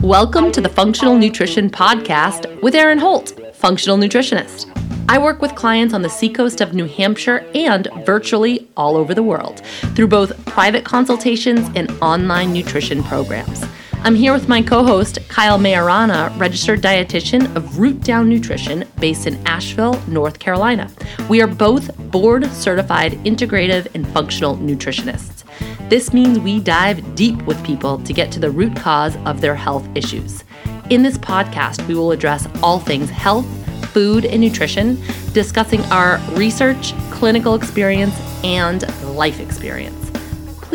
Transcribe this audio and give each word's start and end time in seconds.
Welcome 0.00 0.52
to 0.52 0.60
the 0.60 0.68
Functional 0.72 1.18
Nutrition 1.18 1.70
Podcast 1.70 2.62
with 2.62 2.76
Erin 2.76 2.98
Holt, 2.98 3.32
functional 3.52 3.98
nutritionist. 3.98 4.70
I 5.08 5.18
work 5.18 5.42
with 5.42 5.56
clients 5.56 5.92
on 5.92 6.02
the 6.02 6.08
seacoast 6.08 6.60
of 6.60 6.72
New 6.72 6.84
Hampshire 6.84 7.44
and 7.52 7.88
virtually 8.06 8.68
all 8.76 8.96
over 8.96 9.12
the 9.12 9.24
world 9.24 9.60
through 9.96 10.06
both 10.06 10.46
private 10.46 10.84
consultations 10.84 11.68
and 11.74 11.90
online 12.00 12.52
nutrition 12.52 13.02
programs. 13.02 13.64
I'm 14.04 14.14
here 14.14 14.34
with 14.34 14.50
my 14.50 14.60
co 14.60 14.84
host, 14.84 15.18
Kyle 15.30 15.58
Majorana, 15.58 16.38
registered 16.38 16.82
dietitian 16.82 17.56
of 17.56 17.78
Root 17.78 18.02
Down 18.02 18.28
Nutrition 18.28 18.86
based 19.00 19.26
in 19.26 19.34
Asheville, 19.46 19.98
North 20.06 20.38
Carolina. 20.38 20.90
We 21.30 21.40
are 21.40 21.46
both 21.46 21.96
board 22.10 22.44
certified 22.52 23.12
integrative 23.24 23.88
and 23.94 24.06
functional 24.08 24.58
nutritionists. 24.58 25.44
This 25.88 26.12
means 26.12 26.38
we 26.38 26.60
dive 26.60 27.14
deep 27.14 27.40
with 27.44 27.64
people 27.64 27.96
to 28.00 28.12
get 28.12 28.30
to 28.32 28.40
the 28.40 28.50
root 28.50 28.76
cause 28.76 29.16
of 29.24 29.40
their 29.40 29.54
health 29.54 29.88
issues. 29.94 30.44
In 30.90 31.02
this 31.02 31.16
podcast, 31.16 31.88
we 31.88 31.94
will 31.94 32.12
address 32.12 32.46
all 32.62 32.80
things 32.80 33.08
health, 33.08 33.46
food, 33.86 34.26
and 34.26 34.42
nutrition, 34.42 35.02
discussing 35.32 35.80
our 35.86 36.18
research, 36.32 36.92
clinical 37.10 37.54
experience, 37.54 38.14
and 38.44 38.82
life 39.16 39.40
experience. 39.40 40.03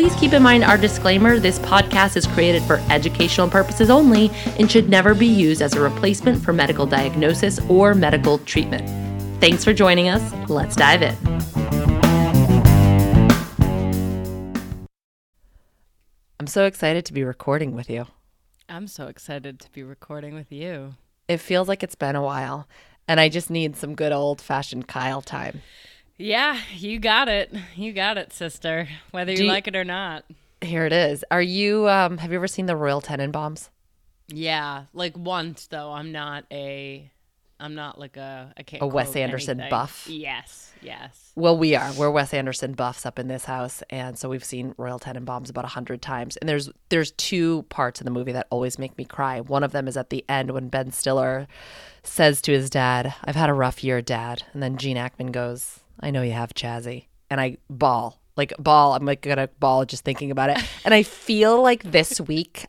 Please 0.00 0.14
keep 0.14 0.32
in 0.32 0.42
mind 0.42 0.64
our 0.64 0.78
disclaimer 0.78 1.38
this 1.38 1.58
podcast 1.58 2.16
is 2.16 2.26
created 2.26 2.62
for 2.62 2.76
educational 2.88 3.50
purposes 3.50 3.90
only 3.90 4.30
and 4.58 4.70
should 4.70 4.88
never 4.88 5.14
be 5.14 5.26
used 5.26 5.60
as 5.60 5.74
a 5.74 5.80
replacement 5.82 6.42
for 6.42 6.54
medical 6.54 6.86
diagnosis 6.86 7.60
or 7.68 7.94
medical 7.94 8.38
treatment. 8.38 8.88
Thanks 9.42 9.62
for 9.62 9.74
joining 9.74 10.08
us. 10.08 10.22
Let's 10.48 10.74
dive 10.74 11.02
in. 11.02 11.14
I'm 16.38 16.46
so 16.46 16.64
excited 16.64 17.04
to 17.04 17.12
be 17.12 17.22
recording 17.22 17.74
with 17.74 17.90
you. 17.90 18.06
I'm 18.70 18.86
so 18.86 19.06
excited 19.06 19.60
to 19.60 19.70
be 19.70 19.82
recording 19.82 20.34
with 20.34 20.50
you. 20.50 20.94
It 21.28 21.40
feels 21.40 21.68
like 21.68 21.82
it's 21.82 21.94
been 21.94 22.16
a 22.16 22.22
while, 22.22 22.66
and 23.06 23.20
I 23.20 23.28
just 23.28 23.50
need 23.50 23.76
some 23.76 23.94
good 23.94 24.12
old 24.12 24.40
fashioned 24.40 24.88
Kyle 24.88 25.20
time. 25.20 25.60
Yeah, 26.20 26.58
you 26.76 26.98
got 26.98 27.28
it. 27.28 27.50
You 27.76 27.92
got 27.92 28.18
it, 28.18 28.32
sister. 28.32 28.86
Whether 29.10 29.32
you, 29.32 29.44
you- 29.44 29.48
like 29.50 29.66
it 29.68 29.74
or 29.76 29.84
not. 29.84 30.24
Here 30.62 30.84
it 30.84 30.92
is. 30.92 31.24
Are 31.30 31.40
you, 31.40 31.88
um, 31.88 32.18
have 32.18 32.30
you 32.30 32.36
ever 32.36 32.46
seen 32.46 32.66
the 32.66 32.76
Royal 32.76 33.00
Tenenbaums? 33.00 33.70
Yeah, 34.28 34.84
like 34.92 35.16
once 35.16 35.66
though. 35.66 35.92
I'm 35.92 36.12
not 36.12 36.44
a. 36.52 37.10
I'm 37.58 37.74
not 37.74 37.98
like 37.98 38.16
a. 38.18 38.52
I 38.56 38.62
can't. 38.62 38.82
A 38.82 38.86
Wes 38.86 39.16
Anderson 39.16 39.58
anything. 39.60 39.70
buff? 39.70 40.06
Yes. 40.08 40.72
Yes. 40.82 41.32
Well, 41.34 41.56
we 41.58 41.74
are. 41.74 41.90
We're 41.94 42.10
Wes 42.10 42.32
Anderson 42.34 42.72
buffs 42.74 43.04
up 43.06 43.18
in 43.18 43.28
this 43.28 43.46
house, 43.46 43.82
and 43.90 44.18
so 44.18 44.28
we've 44.28 44.44
seen 44.44 44.74
Royal 44.76 44.98
Tenenbaums 44.98 45.50
about 45.50 45.64
a 45.64 45.68
hundred 45.68 46.00
times. 46.02 46.36
And 46.36 46.48
there's 46.48 46.70
there's 46.90 47.12
two 47.12 47.62
parts 47.70 48.00
of 48.00 48.04
the 48.04 48.10
movie 48.10 48.32
that 48.32 48.46
always 48.50 48.78
make 48.78 48.96
me 48.98 49.04
cry. 49.04 49.40
One 49.40 49.64
of 49.64 49.72
them 49.72 49.88
is 49.88 49.96
at 49.96 50.10
the 50.10 50.24
end 50.28 50.50
when 50.52 50.68
Ben 50.68 50.90
Stiller 50.92 51.48
says 52.02 52.40
to 52.42 52.52
his 52.52 52.68
dad, 52.70 53.14
"I've 53.24 53.36
had 53.36 53.50
a 53.50 53.54
rough 53.54 53.82
year, 53.82 54.00
Dad," 54.02 54.44
and 54.52 54.62
then 54.62 54.76
Gene 54.76 54.96
Hackman 54.96 55.32
goes, 55.32 55.80
"I 56.00 56.10
know 56.10 56.22
you 56.22 56.32
have, 56.32 56.54
Chazzy," 56.54 57.06
and 57.30 57.40
I 57.40 57.58
bawl, 57.68 58.20
like 58.36 58.52
bawl. 58.58 58.94
I'm 58.94 59.04
like 59.04 59.22
gonna 59.22 59.48
bawl 59.58 59.84
just 59.84 60.04
thinking 60.04 60.30
about 60.30 60.50
it. 60.50 60.58
And 60.84 60.94
I 60.94 61.02
feel 61.02 61.62
like 61.62 61.82
this 61.84 62.20
week 62.20 62.66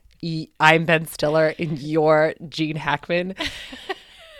I'm 0.60 0.84
Ben 0.84 1.06
Stiller 1.06 1.52
and 1.58 1.78
you're 1.80 2.34
Gene 2.48 2.76
Hackman. 2.76 3.34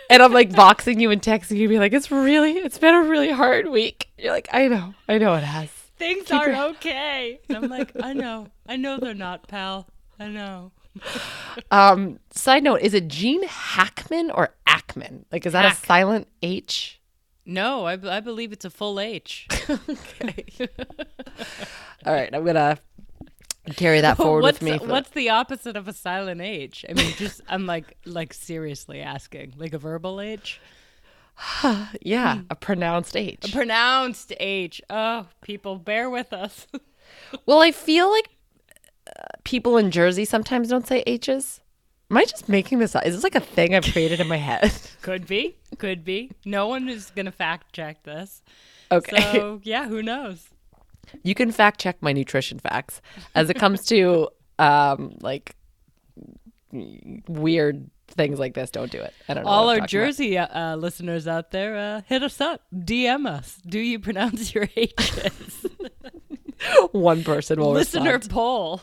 And 0.09 0.21
I'm 0.21 0.31
like 0.31 0.55
boxing 0.55 0.99
you 0.99 1.11
and 1.11 1.21
texting 1.21 1.57
you, 1.57 1.67
be 1.67 1.79
like, 1.79 1.91
it's 1.91 2.11
really, 2.11 2.51
it's 2.53 2.77
been 2.77 2.93
a 2.93 3.01
really 3.03 3.31
hard 3.31 3.67
week. 3.69 4.09
You're 4.17 4.31
like, 4.31 4.47
I 4.53 4.67
know, 4.67 4.93
I 5.09 5.17
know 5.17 5.33
it 5.33 5.43
has. 5.43 5.69
Things 5.97 6.27
Keep 6.27 6.39
are 6.39 6.49
your- 6.51 6.63
okay. 6.71 7.39
And 7.49 7.57
I'm 7.57 7.69
like, 7.69 7.91
I 8.01 8.13
know. 8.13 8.47
I 8.67 8.75
know 8.75 8.97
they're 8.97 9.13
not, 9.13 9.47
pal. 9.47 9.87
I 10.19 10.27
know. 10.27 10.71
Um, 11.71 12.19
side 12.31 12.63
note, 12.63 12.81
is 12.81 12.93
it 12.93 13.07
Gene 13.07 13.43
Hackman 13.47 14.29
or 14.31 14.53
Ackman? 14.67 15.25
Like, 15.31 15.45
is 15.45 15.53
that 15.53 15.65
Hack. 15.65 15.73
a 15.83 15.85
silent 15.85 16.27
H? 16.41 16.99
No, 17.45 17.85
I, 17.85 17.95
b- 17.97 18.07
I 18.09 18.19
believe 18.21 18.53
it's 18.53 18.65
a 18.65 18.69
full 18.69 18.99
H. 18.99 19.47
okay. 19.69 20.45
All 22.05 22.13
right, 22.13 22.33
I'm 22.33 22.45
gonna 22.45 22.77
carry 23.75 24.01
that 24.01 24.17
forward 24.17 24.43
what's, 24.43 24.59
with 24.61 24.71
me. 24.71 24.77
for- 24.79 24.87
what's 24.87 25.09
the 25.11 25.29
opposite 25.29 25.75
of 25.75 25.87
a 25.87 25.93
silent 25.93 26.41
H? 26.41 26.85
I 26.89 26.93
mean, 26.93 27.11
just 27.17 27.41
I'm 27.47 27.65
like 27.65 27.97
like 28.05 28.33
seriously 28.33 29.01
asking, 29.01 29.53
like 29.57 29.73
a 29.73 29.77
verbal 29.77 30.21
H, 30.21 30.61
yeah, 32.01 32.41
a 32.49 32.55
pronounced 32.55 33.15
H. 33.17 33.49
a 33.49 33.51
pronounced 33.51 34.31
H. 34.39 34.81
Oh, 34.89 35.27
people, 35.41 35.77
bear 35.77 36.09
with 36.09 36.31
us. 36.33 36.67
well, 37.45 37.59
I 37.61 37.71
feel 37.71 38.09
like 38.09 38.29
uh, 39.07 39.23
people 39.43 39.75
in 39.77 39.91
Jersey 39.91 40.23
sometimes 40.25 40.69
don't 40.69 40.87
say 40.87 41.03
H's. 41.05 41.59
Am 42.11 42.17
I 42.17 42.25
just 42.25 42.47
making 42.47 42.79
this 42.79 42.95
up? 42.95 43.05
Is 43.05 43.15
this 43.15 43.23
like 43.23 43.35
a 43.35 43.39
thing 43.39 43.73
I've 43.73 43.85
created 43.91 44.19
in 44.19 44.27
my 44.27 44.37
head? 44.37 44.71
could 45.01 45.25
be, 45.25 45.55
could 45.79 46.03
be. 46.05 46.31
No 46.45 46.67
one 46.67 46.87
is 46.89 47.11
gonna 47.15 47.31
fact 47.31 47.73
check 47.73 48.03
this. 48.03 48.41
Okay. 48.91 49.19
So 49.33 49.61
yeah, 49.63 49.87
who 49.87 50.03
knows? 50.03 50.49
you 51.21 51.35
can 51.35 51.51
fact 51.51 51.81
check 51.81 51.97
my 52.01 52.13
nutrition 52.13 52.57
facts 52.57 53.01
as 53.35 53.49
it 53.49 53.55
comes 53.55 53.85
to 53.85 54.29
um 54.59 55.13
like 55.21 55.53
weird 56.71 57.89
things 58.07 58.39
like 58.39 58.53
this 58.53 58.71
don't 58.71 58.89
do 58.89 58.99
it 59.01 59.13
i 59.27 59.33
don't 59.33 59.43
know 59.43 59.49
All 59.49 59.67
our 59.69 59.75
I'm 59.75 59.81
talking 59.81 59.99
about. 59.99 60.05
Jersey 60.07 60.37
uh, 60.37 60.47
uh, 60.47 60.75
listeners 60.77 61.27
out 61.27 61.51
there, 61.51 61.75
uh, 61.75 62.01
hit 62.07 62.23
us 62.23 62.39
up, 62.39 62.61
DM 62.73 63.27
us. 63.27 63.59
Do 63.65 63.79
you 63.79 63.99
pronounce 63.99 64.55
your 64.55 64.69
H's? 64.75 65.65
one 66.91 67.23
person 67.23 67.59
will 67.59 67.73
respond. 67.73 68.05
Listener 68.05 68.17
respond. 68.17 68.31
poll. 68.31 68.81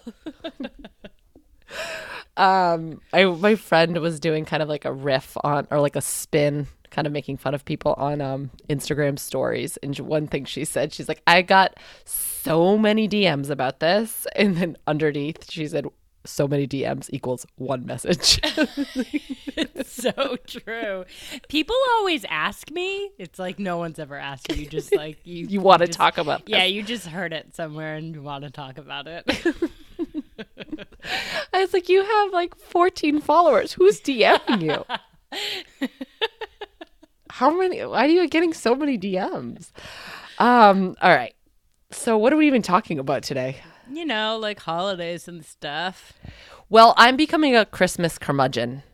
Um 2.41 3.01
i 3.13 3.25
my 3.25 3.55
friend 3.55 3.97
was 3.99 4.19
doing 4.19 4.45
kind 4.45 4.63
of 4.63 4.69
like 4.69 4.85
a 4.85 4.93
riff 4.93 5.37
on 5.45 5.67
or 5.71 5.81
like 5.81 5.97
a 5.97 6.01
spin 6.01 6.67
kind 6.91 7.07
of 7.07 7.13
making 7.13 7.37
fun 7.37 7.55
of 7.55 7.65
people 7.65 7.95
on 7.99 8.21
um 8.21 8.51
instagram 8.69 9.19
stories 9.19 9.77
and 9.79 9.97
one 10.01 10.27
thing 10.27 10.45
she 10.45 10.65
said 10.65 10.93
she's 10.93 11.09
like 11.09 11.23
i 11.27 11.43
got 11.43 11.79
so 12.05 12.77
many 12.77 13.09
dms 13.09 13.51
about 13.51 13.81
this 13.81 14.27
and 14.37 14.57
then 14.57 14.77
underneath 14.87 15.51
she 15.51 15.69
said 15.69 15.87
so 16.25 16.49
many 16.49 16.67
dms 16.67 17.09
equals 17.13 17.47
one 17.57 17.85
message 17.87 18.41
it's 19.61 19.93
so 19.93 20.37
true. 20.47 21.05
People 21.49 21.77
always 21.97 22.25
ask 22.29 22.71
me. 22.71 23.11
It's 23.19 23.39
like 23.39 23.59
no 23.59 23.79
one's 23.79 23.99
ever 23.99 24.17
asked 24.17 24.55
you. 24.55 24.67
Just 24.67 24.95
like 24.95 25.19
you, 25.25 25.47
you 25.49 25.61
want 25.61 25.83
to 25.83 25.89
talk 25.89 26.19
about 26.19 26.47
this. 26.47 26.51
Yeah, 26.51 26.65
you 26.65 26.83
just 26.83 27.07
heard 27.07 27.33
it 27.33 27.55
somewhere 27.55 27.97
and 27.97 28.15
you 28.15 28.23
want 28.23 28.45
to 28.45 28.51
talk 28.51 28.79
about 28.79 29.07
it. 29.07 29.31
I 31.53 31.61
was 31.61 31.73
like, 31.73 31.89
you 31.89 32.05
have 32.05 32.33
like 32.33 32.57
14 32.57 33.21
followers. 33.21 33.73
Who's 33.75 34.01
DMing 34.01 34.63
you? 34.63 35.89
How 37.31 37.51
many? 37.57 37.85
Why 37.85 38.07
are 38.07 38.09
you 38.09 38.29
getting 38.29 38.53
so 38.53 38.75
many 38.75 38.99
DMs? 38.99 39.71
Um. 40.39 40.97
All 41.01 41.15
right. 41.15 41.35
So, 41.91 42.19
what 42.19 42.33
are 42.33 42.37
we 42.37 42.47
even 42.47 42.63
talking 42.63 42.99
about 42.99 43.23
today? 43.23 43.57
you 43.93 44.05
know, 44.05 44.39
like 44.39 44.61
holidays 44.61 45.27
and 45.27 45.45
stuff. 45.45 46.13
Well, 46.69 46.95
I'm 46.97 47.17
becoming 47.17 47.57
a 47.57 47.65
Christmas 47.65 48.19
curmudgeon. 48.19 48.85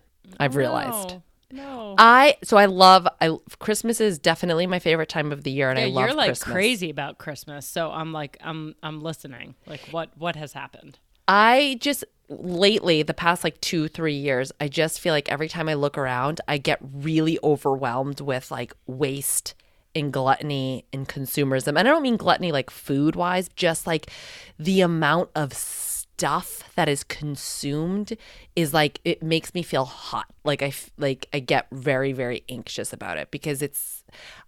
I've 0.40 0.56
realized. 0.56 1.10
No. 1.50 1.62
no. 1.62 1.94
I 1.98 2.36
so 2.42 2.56
I 2.56 2.64
love 2.66 3.06
I 3.20 3.36
Christmas 3.58 4.00
is 4.00 4.18
definitely 4.18 4.66
my 4.66 4.78
favorite 4.78 5.08
time 5.08 5.32
of 5.32 5.44
the 5.44 5.50
year, 5.50 5.70
and 5.70 5.78
Yeah, 5.78 5.86
I 5.86 5.88
love 5.88 6.04
you're 6.06 6.14
like 6.14 6.28
Christmas. 6.28 6.52
crazy 6.52 6.90
about 6.90 7.18
Christmas, 7.18 7.66
so 7.66 7.90
I'm 7.90 8.12
like, 8.12 8.36
I'm, 8.40 8.74
I'm 8.82 9.00
listening. 9.00 9.54
Like, 9.66 9.80
what, 9.90 10.10
what 10.16 10.36
has 10.36 10.52
happened? 10.54 10.98
I 11.28 11.78
just 11.80 12.04
lately, 12.28 13.02
the 13.02 13.14
past 13.14 13.44
like 13.44 13.60
two, 13.60 13.88
three 13.88 14.14
years, 14.14 14.52
I 14.60 14.68
just 14.68 15.00
feel 15.00 15.12
like 15.12 15.30
every 15.30 15.48
time 15.48 15.68
I 15.68 15.74
look 15.74 15.96
around, 15.96 16.40
I 16.48 16.58
get 16.58 16.78
really 16.80 17.38
overwhelmed 17.42 18.20
with 18.20 18.50
like 18.50 18.74
waste 18.86 19.54
and 19.94 20.12
gluttony 20.12 20.84
and 20.92 21.08
consumerism. 21.08 21.68
And 21.68 21.78
I 21.78 21.82
don't 21.84 22.02
mean 22.02 22.16
gluttony 22.16 22.52
like 22.52 22.70
food 22.70 23.16
wise, 23.16 23.48
just 23.56 23.86
like 23.86 24.10
the 24.58 24.80
amount 24.80 25.30
of 25.34 25.52
stuff 25.52 26.62
that 26.76 26.88
is 26.88 27.04
consumed 27.04 28.16
is 28.54 28.72
like 28.72 29.00
it 29.04 29.22
makes 29.22 29.54
me 29.54 29.62
feel 29.62 29.84
hot. 29.84 30.26
Like 30.44 30.62
I 30.62 30.72
like 30.96 31.28
I 31.32 31.40
get 31.40 31.66
very 31.72 32.12
very 32.12 32.44
anxious 32.48 32.92
about 32.92 33.18
it 33.18 33.30
because 33.30 33.62
it's 33.62 34.04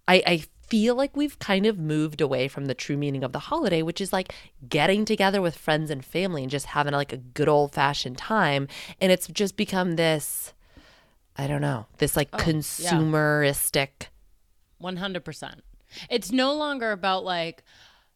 I 0.07 0.23
I 0.25 0.43
feel 0.69 0.95
like 0.95 1.15
we've 1.17 1.37
kind 1.39 1.65
of 1.65 1.79
moved 1.79 2.21
away 2.21 2.47
from 2.47 2.65
the 2.65 2.73
true 2.73 2.97
meaning 2.97 3.23
of 3.23 3.31
the 3.31 3.39
holiday, 3.39 3.81
which 3.81 3.99
is 3.99 4.13
like 4.13 4.33
getting 4.67 5.05
together 5.05 5.41
with 5.41 5.57
friends 5.57 5.89
and 5.89 6.05
family 6.05 6.43
and 6.43 6.51
just 6.51 6.67
having 6.67 6.93
like 6.93 7.11
a 7.11 7.17
good 7.17 7.49
old 7.49 7.73
fashioned 7.73 8.17
time. 8.17 8.67
And 9.01 9.11
it's 9.11 9.27
just 9.27 9.57
become 9.57 9.95
this, 9.95 10.53
I 11.37 11.47
don't 11.47 11.61
know, 11.61 11.87
this 11.97 12.15
like 12.15 12.29
oh, 12.33 12.37
consumeristic. 12.37 14.07
100%. 14.81 15.55
It's 16.09 16.31
no 16.31 16.53
longer 16.53 16.91
about 16.91 17.23
like 17.23 17.63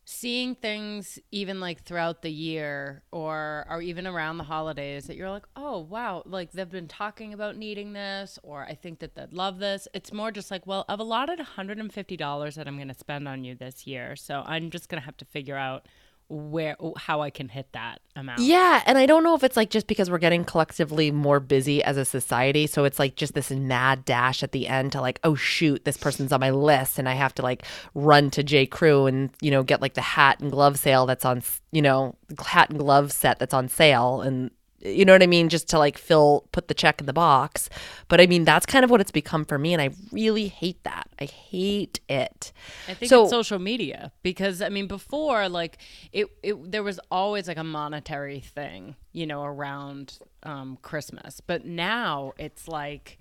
seeing 0.06 0.56
things 0.56 1.18
even 1.32 1.60
like 1.60 1.84
throughout 1.84 2.22
the 2.22 2.32
year 2.32 3.04
or 3.12 3.66
or 3.70 3.82
even 3.82 4.06
around 4.06 4.38
the 4.38 4.44
holidays 4.44 5.06
that 5.08 5.16
you're 5.16 5.30
like, 5.30 5.46
"Oh, 5.56 5.80
wow, 5.80 6.24
like 6.26 6.52
they've 6.52 6.70
been 6.70 6.88
talking 6.88 7.34
about 7.34 7.56
needing 7.58 7.94
this 7.94 8.38
or 8.44 8.64
I 8.64 8.76
think 8.76 9.00
that 9.00 9.16
they'd 9.16 9.34
love 9.34 9.60
this." 9.60 9.88
It's 9.94 10.12
more 10.12 10.32
just 10.32 10.52
like, 10.52 10.68
"Well, 10.68 10.86
I've 10.90 11.00
allotted 11.00 11.40
$150 11.40 12.56
that 12.56 12.68
I'm 12.68 12.76
going 12.76 12.88
to 12.90 12.94
spend 12.94 13.28
on 13.28 13.44
you 13.44 13.56
this 13.56 13.88
year, 13.88 14.16
so 14.16 14.44
I'm 14.46 14.70
just 14.70 14.90
going 14.90 15.02
to 15.02 15.06
have 15.06 15.18
to 15.18 15.26
figure 15.26 15.58
out 15.58 15.88
where 16.30 16.76
how 16.98 17.22
I 17.22 17.30
can 17.30 17.50
hit 17.50 17.68
that 17.74 18.02
amount. 18.16 18.40
Yeah, 18.40 18.82
and 18.86 18.98
I 18.98 19.06
don't 19.06 19.24
know 19.24 19.36
if 19.36 19.44
it's 19.44 19.58
like 19.58 19.70
just 19.70 19.88
because 19.88 20.10
we're 20.10 20.18
getting 20.18 20.44
collectively 20.44 21.12
more 21.12 21.40
busy 21.40 21.84
as 21.84 21.98
a 21.98 22.06
society, 22.06 22.68
so 22.68 22.86
it's 22.86 23.00
like 23.00 23.16
just 23.16 23.34
this 23.34 23.52
mad 23.52 24.06
dash 24.06 24.44
at 24.44 24.52
the 24.52 24.68
end 24.68 24.92
to 24.94 25.02
like, 25.02 25.20
oh 25.24 25.36
shoot, 25.36 25.86
this 25.86 25.98
person's 25.98 26.32
on 26.32 26.40
my 26.40 26.52
list, 26.52 27.00
and 27.00 27.08
I 27.08 27.14
have 27.14 27.34
to 27.36 27.42
like 27.42 27.66
run 27.94 28.30
to 28.32 28.44
J 28.44 28.66
Crew 28.66 29.06
and 29.06 29.30
you 29.42 29.52
know 29.52 29.64
get 29.64 29.82
like 29.82 29.94
the 29.94 30.02
hat 30.02 30.40
and 30.40 30.52
glove 30.52 30.80
sale 30.80 31.06
that's 31.06 31.26
on 31.26 31.44
you 31.72 31.82
know 31.82 32.16
hat 32.46 32.70
and 32.70 32.80
glove 32.80 33.12
set 33.12 33.40
that's 33.40 33.54
on 33.54 33.68
sale, 33.68 34.22
and 34.22 34.52
you 34.86 35.06
know 35.06 35.14
what 35.14 35.24
I 35.24 35.28
mean? 35.28 35.50
Just 35.50 35.70
to 35.70 35.80
like 35.80 35.98
fill, 35.98 36.48
put 36.52 36.68
the 36.68 36.74
check 36.74 37.00
in 37.00 37.06
the 37.06 37.14
box. 37.14 37.70
But 38.08 38.20
I 38.20 38.28
mean, 38.28 38.44
that's 38.44 38.66
kind 38.66 38.84
of 38.84 38.92
what 38.92 39.02
it's 39.02 39.12
become 39.12 39.46
for 39.46 39.58
me. 39.58 39.74
And 39.74 39.82
I 39.82 39.90
really 40.12 40.48
hate 40.48 40.84
that. 40.84 41.08
I 41.20 41.26
hate 41.26 42.00
it. 42.10 42.52
I 42.88 42.94
think 42.94 43.10
so, 43.10 43.24
it's 43.24 43.32
social 43.32 43.60
media 43.60 44.12
because 44.24 44.62
I 44.62 44.70
mean, 44.70 44.88
before, 44.88 45.48
like, 45.48 45.78
it, 46.12 46.28
it, 46.42 46.72
there 46.72 46.84
was 46.84 47.00
always 47.10 47.48
like 47.48 47.58
a 47.58 47.64
monetary 47.64 48.42
thing, 48.42 48.96
you 49.14 49.26
know, 49.26 49.44
around 49.44 50.20
um, 50.44 50.78
Christmas. 50.82 51.40
But 51.40 51.66
now 51.66 52.34
it's 52.38 52.68
like, 52.68 53.20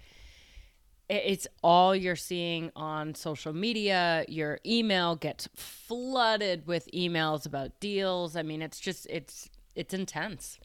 it's 1.09 1.47
all 1.63 1.95
you're 1.95 2.17
seeing 2.17 2.71
on 2.75 3.15
social 3.15 3.53
media. 3.53 4.25
Your 4.29 4.59
email 4.65 5.15
gets 5.15 5.49
flooded 5.55 6.67
with 6.67 6.89
emails 6.93 7.45
about 7.45 7.79
deals. 7.81 8.35
I 8.35 8.43
mean, 8.43 8.63
it's 8.63 8.81
just, 8.81 9.07
it's, 9.11 9.51
it's 9.75 9.93
intense. 9.93 10.59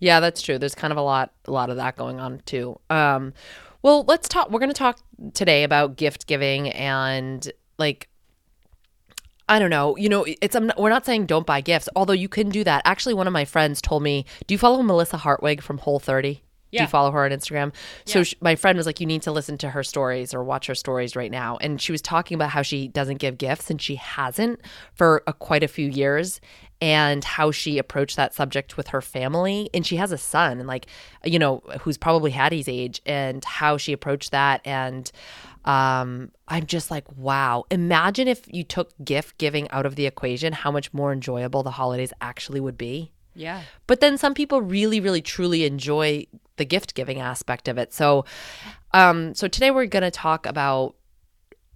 Yeah, 0.00 0.20
that's 0.20 0.42
true. 0.42 0.58
There's 0.58 0.74
kind 0.74 0.92
of 0.92 0.96
a 0.96 1.02
lot 1.02 1.32
a 1.46 1.52
lot 1.52 1.70
of 1.70 1.76
that 1.76 1.96
going 1.96 2.20
on 2.20 2.40
too. 2.44 2.78
Um 2.90 3.34
well, 3.82 4.04
let's 4.08 4.28
talk 4.28 4.50
we're 4.50 4.60
going 4.60 4.70
to 4.70 4.74
talk 4.74 4.98
today 5.34 5.62
about 5.62 5.96
gift 5.96 6.26
giving 6.26 6.70
and 6.70 7.50
like 7.78 8.08
I 9.48 9.58
don't 9.58 9.70
know. 9.70 9.96
You 9.96 10.10
know, 10.10 10.26
it's 10.42 10.54
I'm 10.54 10.66
not, 10.66 10.78
we're 10.78 10.90
not 10.90 11.06
saying 11.06 11.26
don't 11.26 11.46
buy 11.46 11.60
gifts, 11.62 11.88
although 11.96 12.12
you 12.12 12.28
can 12.28 12.50
do 12.50 12.64
that. 12.64 12.82
Actually, 12.84 13.14
one 13.14 13.26
of 13.26 13.32
my 13.32 13.44
friends 13.46 13.80
told 13.80 14.02
me, 14.02 14.26
"Do 14.46 14.52
you 14.52 14.58
follow 14.58 14.82
Melissa 14.82 15.16
Hartwig 15.16 15.62
from 15.62 15.78
Whole 15.78 15.98
30?" 15.98 16.42
Yeah. 16.70 16.80
Do 16.80 16.82
you 16.82 16.88
follow 16.88 17.10
her 17.12 17.24
on 17.24 17.30
Instagram? 17.30 17.72
So 18.04 18.24
she, 18.24 18.36
my 18.42 18.54
friend 18.56 18.76
was 18.76 18.84
like, 18.84 19.00
"You 19.00 19.06
need 19.06 19.22
to 19.22 19.32
listen 19.32 19.56
to 19.58 19.70
her 19.70 19.82
stories 19.82 20.34
or 20.34 20.44
watch 20.44 20.66
her 20.66 20.74
stories 20.74 21.16
right 21.16 21.30
now." 21.30 21.56
And 21.62 21.80
she 21.80 21.92
was 21.92 22.02
talking 22.02 22.34
about 22.34 22.50
how 22.50 22.60
she 22.60 22.88
doesn't 22.88 23.18
give 23.18 23.38
gifts 23.38 23.70
and 23.70 23.80
she 23.80 23.94
hasn't 23.94 24.60
for 24.92 25.22
a, 25.26 25.32
quite 25.32 25.62
a 25.62 25.68
few 25.68 25.88
years 25.88 26.42
and 26.80 27.24
how 27.24 27.50
she 27.50 27.78
approached 27.78 28.16
that 28.16 28.34
subject 28.34 28.76
with 28.76 28.88
her 28.88 29.02
family. 29.02 29.68
And 29.74 29.86
she 29.86 29.96
has 29.96 30.12
a 30.12 30.18
son, 30.18 30.58
and 30.58 30.66
like, 30.66 30.86
you 31.24 31.38
know, 31.38 31.62
who's 31.80 31.98
probably 31.98 32.30
Hattie's 32.30 32.68
age, 32.68 33.02
and 33.04 33.44
how 33.44 33.76
she 33.76 33.92
approached 33.92 34.30
that. 34.30 34.60
And 34.64 35.10
um, 35.64 36.30
I'm 36.46 36.66
just 36.66 36.90
like, 36.90 37.04
wow. 37.16 37.64
Imagine 37.70 38.28
if 38.28 38.42
you 38.46 38.64
took 38.64 38.92
gift 39.04 39.38
giving 39.38 39.70
out 39.70 39.86
of 39.86 39.96
the 39.96 40.06
equation, 40.06 40.52
how 40.52 40.70
much 40.70 40.92
more 40.94 41.12
enjoyable 41.12 41.62
the 41.62 41.72
holidays 41.72 42.12
actually 42.20 42.60
would 42.60 42.78
be. 42.78 43.12
Yeah. 43.34 43.62
But 43.86 44.00
then 44.00 44.18
some 44.18 44.34
people 44.34 44.62
really, 44.62 45.00
really, 45.00 45.22
truly 45.22 45.64
enjoy 45.64 46.26
the 46.56 46.64
gift 46.64 46.94
giving 46.94 47.20
aspect 47.20 47.68
of 47.68 47.78
it. 47.78 47.92
So, 47.92 48.24
um, 48.92 49.34
so 49.34 49.46
today 49.46 49.70
we're 49.70 49.86
going 49.86 50.02
to 50.02 50.10
talk 50.10 50.46
about 50.46 50.96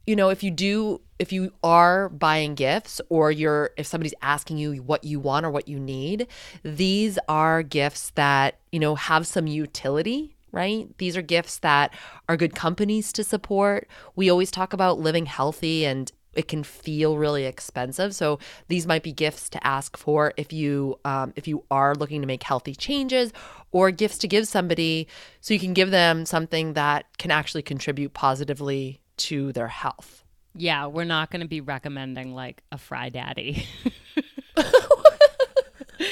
you 0.06 0.16
know, 0.16 0.30
if 0.30 0.42
you 0.42 0.50
do, 0.50 1.00
if 1.18 1.32
you 1.32 1.52
are 1.62 2.08
buying 2.08 2.54
gifts 2.54 3.00
or 3.08 3.30
you're, 3.30 3.70
if 3.76 3.86
somebody's 3.86 4.14
asking 4.22 4.58
you 4.58 4.82
what 4.82 5.04
you 5.04 5.20
want 5.20 5.46
or 5.46 5.50
what 5.50 5.68
you 5.68 5.78
need, 5.78 6.26
these 6.62 7.18
are 7.28 7.62
gifts 7.62 8.10
that, 8.10 8.58
you 8.72 8.80
know, 8.80 8.94
have 8.94 9.26
some 9.26 9.46
utility, 9.46 10.36
right? 10.50 10.88
These 10.98 11.16
are 11.16 11.22
gifts 11.22 11.58
that 11.58 11.94
are 12.28 12.36
good 12.36 12.54
companies 12.54 13.12
to 13.12 13.24
support. 13.24 13.88
We 14.16 14.30
always 14.30 14.50
talk 14.50 14.72
about 14.72 14.98
living 14.98 15.26
healthy 15.26 15.86
and 15.86 16.10
it 16.34 16.48
can 16.48 16.64
feel 16.64 17.18
really 17.18 17.44
expensive. 17.44 18.14
So 18.14 18.38
these 18.68 18.86
might 18.86 19.02
be 19.02 19.12
gifts 19.12 19.50
to 19.50 19.66
ask 19.66 19.98
for 19.98 20.32
if 20.38 20.50
you 20.50 20.98
um, 21.04 21.34
if 21.36 21.46
you 21.46 21.64
are 21.70 21.94
looking 21.94 22.22
to 22.22 22.26
make 22.26 22.42
healthy 22.42 22.74
changes, 22.74 23.32
or 23.70 23.90
gifts 23.90 24.18
to 24.18 24.28
give 24.28 24.48
somebody 24.48 25.08
so 25.40 25.52
you 25.52 25.60
can 25.60 25.74
give 25.74 25.90
them 25.90 26.24
something 26.24 26.74
that 26.74 27.06
can 27.18 27.30
actually 27.30 27.62
contribute 27.62 28.14
positively 28.14 29.01
to 29.18 29.52
their 29.52 29.68
health. 29.68 30.24
Yeah, 30.54 30.86
we're 30.86 31.04
not 31.04 31.30
going 31.30 31.40
to 31.40 31.48
be 31.48 31.60
recommending 31.60 32.34
like 32.34 32.62
a 32.70 32.78
fry 32.78 33.08
daddy. 33.08 33.66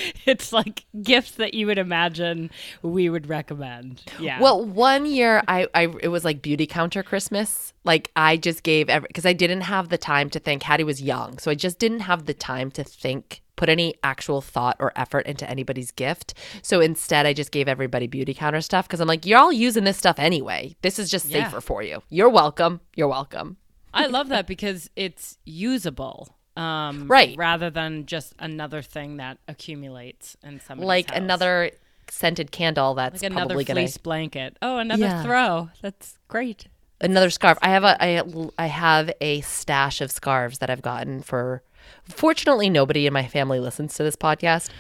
it's 0.27 0.53
like 0.53 0.85
gifts 1.03 1.33
that 1.33 1.55
you 1.55 1.67
would 1.67 1.79
imagine 1.79 2.51
we 2.83 3.09
would 3.09 3.29
recommend. 3.29 4.03
Yeah. 4.19 4.41
Well, 4.41 4.65
one 4.65 5.07
year 5.07 5.43
I, 5.49 5.67
I 5.75 5.89
it 6.03 6.09
was 6.09 6.25
like 6.25 6.43
Beautycounter 6.43 7.05
Christmas. 7.05 7.73
Like 7.85 8.11
I 8.17 8.37
just 8.37 8.63
gave 8.63 8.89
every 8.89 9.09
because 9.09 9.27
I 9.27 9.33
didn't 9.33 9.63
have 9.63 9.89
the 9.89 9.99
time 9.99 10.31
to 10.31 10.39
think. 10.39 10.63
Hattie 10.63 10.85
was 10.85 11.03
young, 11.03 11.39
so 11.39 11.51
I 11.51 11.55
just 11.55 11.79
didn't 11.79 12.01
have 12.01 12.27
the 12.27 12.35
time 12.35 12.71
to 12.73 12.85
think 12.85 13.43
put 13.61 13.69
any 13.69 13.95
actual 14.03 14.41
thought 14.41 14.75
or 14.79 14.91
effort 14.97 15.27
into 15.27 15.49
anybody's 15.49 15.91
gift. 15.91 16.33
So 16.63 16.81
instead, 16.81 17.27
I 17.27 17.35
just 17.35 17.53
gave 17.53 17.69
everybody 17.69 18.09
Beautycounter 18.09 18.65
stuff 18.65 18.89
because 18.89 19.01
I'm 19.01 19.09
like, 19.09 19.27
you're 19.27 19.39
all 19.39 19.53
using 19.53 19.85
this 19.85 19.99
stuff 19.99 20.19
anyway. 20.19 20.77
This 20.81 20.99
is 20.99 21.11
just 21.11 21.29
safer 21.29 21.57
yeah. 21.57 21.61
for 21.61 21.83
you. 21.83 22.03
You're 22.09 22.31
welcome. 22.31 22.81
You're 22.97 23.09
welcome. 23.09 23.59
I 23.93 24.07
love 24.07 24.31
that 24.31 24.47
because 24.47 24.89
it's 24.97 25.37
usable. 25.45 26.39
Um, 26.57 27.09
right. 27.09 27.37
Rather 27.37 27.71
than 27.71 28.07
just 28.07 28.35
another 28.39 28.83
thing 28.83 29.19
that 29.19 29.39
accumulates 29.49 30.37
in 30.43 30.61
some 30.61 30.81
like 30.81 31.11
house. 31.11 31.19
another 31.19 31.71
scented 32.09 32.51
candle 32.51 32.95
that's 32.95 33.23
like 33.23 33.31
another 33.31 33.55
fleece 33.55 33.97
gonna... 33.97 34.03
blanket. 34.03 34.57
Oh, 34.61 34.79
another 34.79 35.03
yeah. 35.03 35.23
throw. 35.23 35.71
That's 35.81 36.19
great. 36.29 36.67
Another 37.01 37.31
scarf. 37.31 37.59
I 37.63 37.71
have 37.71 37.85
a 37.85 38.03
I, 38.03 38.23
I 38.59 38.67
have 38.67 39.11
a 39.21 39.41
stash 39.43 40.01
of 40.01 40.11
scarves 40.11 40.59
that 40.59 40.69
I've 40.69 40.83
gotten 40.83 41.23
for 41.23 41.63
Fortunately, 42.05 42.71
nobody 42.71 43.07
in 43.07 43.13
my 43.13 43.27
family 43.27 43.61
listens 43.61 43.95
to 43.95 44.03
this 44.03 44.17
podcast. 44.17 44.71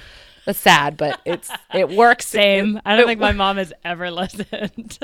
That's 0.45 0.59
sad, 0.59 0.97
but 0.97 1.21
it's 1.25 1.51
it 1.75 1.89
works. 1.91 2.27
Same. 2.41 2.81
I 2.85 2.97
don't 2.97 3.07
think 3.07 3.21
my 3.21 3.33
mom 3.33 3.57
has 3.57 3.73
ever 3.85 4.11
listened. 4.11 4.99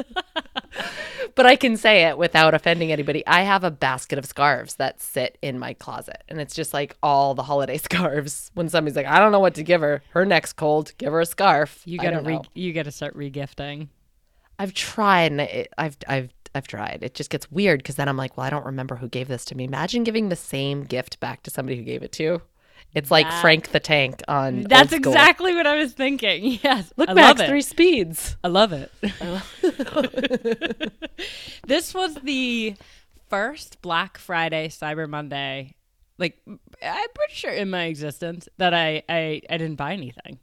but 1.34 1.46
I 1.46 1.56
can 1.56 1.76
say 1.76 2.04
it 2.04 2.18
without 2.18 2.54
offending 2.54 2.92
anybody. 2.92 3.26
I 3.26 3.42
have 3.42 3.64
a 3.64 3.70
basket 3.70 4.18
of 4.18 4.26
scarves 4.26 4.76
that 4.76 5.00
sit 5.00 5.38
in 5.42 5.58
my 5.58 5.74
closet, 5.74 6.22
and 6.28 6.40
it's 6.40 6.54
just 6.54 6.72
like 6.72 6.96
all 7.02 7.34
the 7.34 7.42
holiday 7.42 7.78
scarves. 7.78 8.50
When 8.54 8.68
somebody's 8.68 8.96
like, 8.96 9.06
"I 9.06 9.18
don't 9.18 9.32
know 9.32 9.40
what 9.40 9.54
to 9.54 9.62
give 9.62 9.80
her. 9.80 10.02
Her 10.10 10.24
neck's 10.24 10.52
cold. 10.52 10.92
Give 10.98 11.12
her 11.12 11.20
a 11.20 11.26
scarf." 11.26 11.82
You 11.84 11.98
gotta 11.98 12.20
re- 12.20 12.40
you 12.54 12.72
gotta 12.72 12.90
start 12.90 13.16
regifting. 13.16 13.88
I've 14.58 14.72
tried, 14.72 15.32
and 15.32 15.40
it, 15.42 15.72
I've 15.76 15.96
I've 16.08 16.30
I've 16.54 16.66
tried. 16.66 17.00
It 17.02 17.14
just 17.14 17.30
gets 17.30 17.50
weird 17.52 17.80
because 17.80 17.96
then 17.96 18.08
I'm 18.08 18.16
like, 18.16 18.36
well, 18.36 18.46
I 18.46 18.50
don't 18.50 18.64
remember 18.64 18.96
who 18.96 19.08
gave 19.08 19.28
this 19.28 19.44
to 19.46 19.54
me. 19.54 19.64
Imagine 19.64 20.04
giving 20.04 20.30
the 20.30 20.36
same 20.36 20.84
gift 20.84 21.20
back 21.20 21.42
to 21.42 21.50
somebody 21.50 21.76
who 21.76 21.82
gave 21.84 22.02
it 22.02 22.12
to 22.12 22.22
you. 22.22 22.42
It's 22.96 23.10
like 23.10 23.30
Frank 23.42 23.72
the 23.72 23.78
Tank 23.78 24.22
on. 24.26 24.62
That's 24.62 24.94
exactly 24.94 25.54
what 25.54 25.66
I 25.66 25.76
was 25.76 25.92
thinking. 25.92 26.58
Yes, 26.66 26.90
look, 26.96 27.10
I 27.10 27.12
Max, 27.12 27.42
three 27.42 27.60
speeds. 27.60 28.36
I 28.42 28.48
love 28.48 28.72
it. 28.72 28.90
this 31.66 31.92
was 31.92 32.14
the 32.16 32.74
first 33.28 33.82
Black 33.82 34.16
Friday, 34.16 34.68
Cyber 34.68 35.06
Monday. 35.08 35.74
Like 36.16 36.38
I'm 36.46 37.08
pretty 37.14 37.34
sure 37.34 37.52
in 37.52 37.68
my 37.68 37.84
existence 37.84 38.48
that 38.56 38.72
I 38.72 39.02
I, 39.08 39.42
I 39.50 39.58
didn't 39.58 39.76
buy 39.76 39.92
anything. 39.92 40.38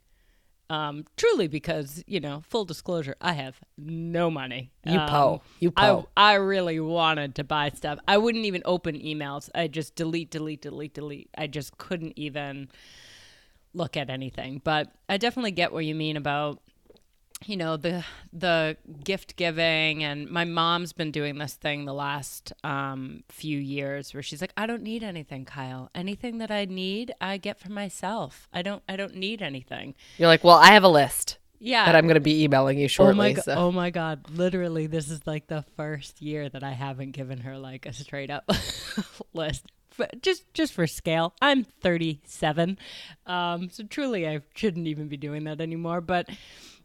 Um, 0.70 1.04
truly, 1.16 1.46
because 1.46 2.02
you 2.06 2.20
know, 2.20 2.42
full 2.48 2.64
disclosure, 2.64 3.16
I 3.20 3.34
have 3.34 3.60
no 3.76 4.30
money. 4.30 4.72
You 4.84 4.98
um, 4.98 5.08
po, 5.08 5.42
you 5.60 5.70
po. 5.70 6.08
I, 6.16 6.32
I 6.32 6.34
really 6.34 6.80
wanted 6.80 7.34
to 7.36 7.44
buy 7.44 7.70
stuff. 7.70 7.98
I 8.08 8.16
wouldn't 8.18 8.44
even 8.46 8.62
open 8.64 8.96
emails. 8.96 9.50
I 9.54 9.68
just 9.68 9.94
delete, 9.94 10.30
delete, 10.30 10.62
delete, 10.62 10.94
delete. 10.94 11.30
I 11.36 11.46
just 11.46 11.76
couldn't 11.76 12.14
even 12.16 12.68
look 13.74 13.96
at 13.96 14.08
anything. 14.08 14.60
But 14.64 14.92
I 15.08 15.18
definitely 15.18 15.50
get 15.50 15.72
what 15.72 15.84
you 15.84 15.94
mean 15.94 16.16
about 16.16 16.60
you 17.46 17.56
know 17.56 17.76
the 17.76 18.04
the 18.32 18.76
gift 19.02 19.36
giving 19.36 20.02
and 20.02 20.30
my 20.30 20.44
mom's 20.44 20.92
been 20.92 21.10
doing 21.10 21.38
this 21.38 21.54
thing 21.54 21.84
the 21.84 21.94
last 21.94 22.52
um, 22.62 23.22
few 23.28 23.58
years 23.58 24.14
where 24.14 24.22
she's 24.22 24.40
like 24.40 24.52
i 24.56 24.66
don't 24.66 24.82
need 24.82 25.02
anything 25.02 25.44
kyle. 25.44 25.90
Anything 25.94 26.38
that 26.38 26.50
i 26.50 26.64
need 26.64 27.12
i 27.20 27.36
get 27.36 27.58
for 27.58 27.70
myself. 27.70 28.48
I 28.52 28.62
don't 28.62 28.82
i 28.88 28.96
don't 28.96 29.14
need 29.14 29.42
anything. 29.42 29.94
You're 30.18 30.28
like 30.28 30.44
well 30.44 30.56
i 30.56 30.68
have 30.72 30.84
a 30.84 30.88
list 30.88 31.38
yeah. 31.58 31.86
that 31.86 31.94
i'm 31.96 32.06
going 32.06 32.14
to 32.14 32.20
be 32.20 32.44
emailing 32.44 32.78
you 32.78 32.88
shortly 32.88 33.32
oh 33.32 33.34
my, 33.34 33.34
so. 33.34 33.54
oh 33.54 33.72
my 33.72 33.90
god. 33.90 34.30
Literally 34.30 34.86
this 34.86 35.10
is 35.10 35.26
like 35.26 35.46
the 35.46 35.64
first 35.76 36.22
year 36.22 36.48
that 36.48 36.62
i 36.62 36.72
haven't 36.72 37.12
given 37.12 37.40
her 37.40 37.58
like 37.58 37.86
a 37.86 37.92
straight 37.92 38.30
up 38.30 38.48
list. 39.32 39.70
But 39.96 40.22
just 40.22 40.52
just 40.54 40.72
for 40.72 40.88
scale 40.88 41.34
i'm 41.40 41.62
37 41.62 42.78
um, 43.26 43.68
so 43.70 43.84
truly 43.84 44.26
i 44.26 44.40
shouldn't 44.54 44.88
even 44.88 45.08
be 45.08 45.16
doing 45.16 45.44
that 45.44 45.60
anymore. 45.60 46.00
But 46.00 46.28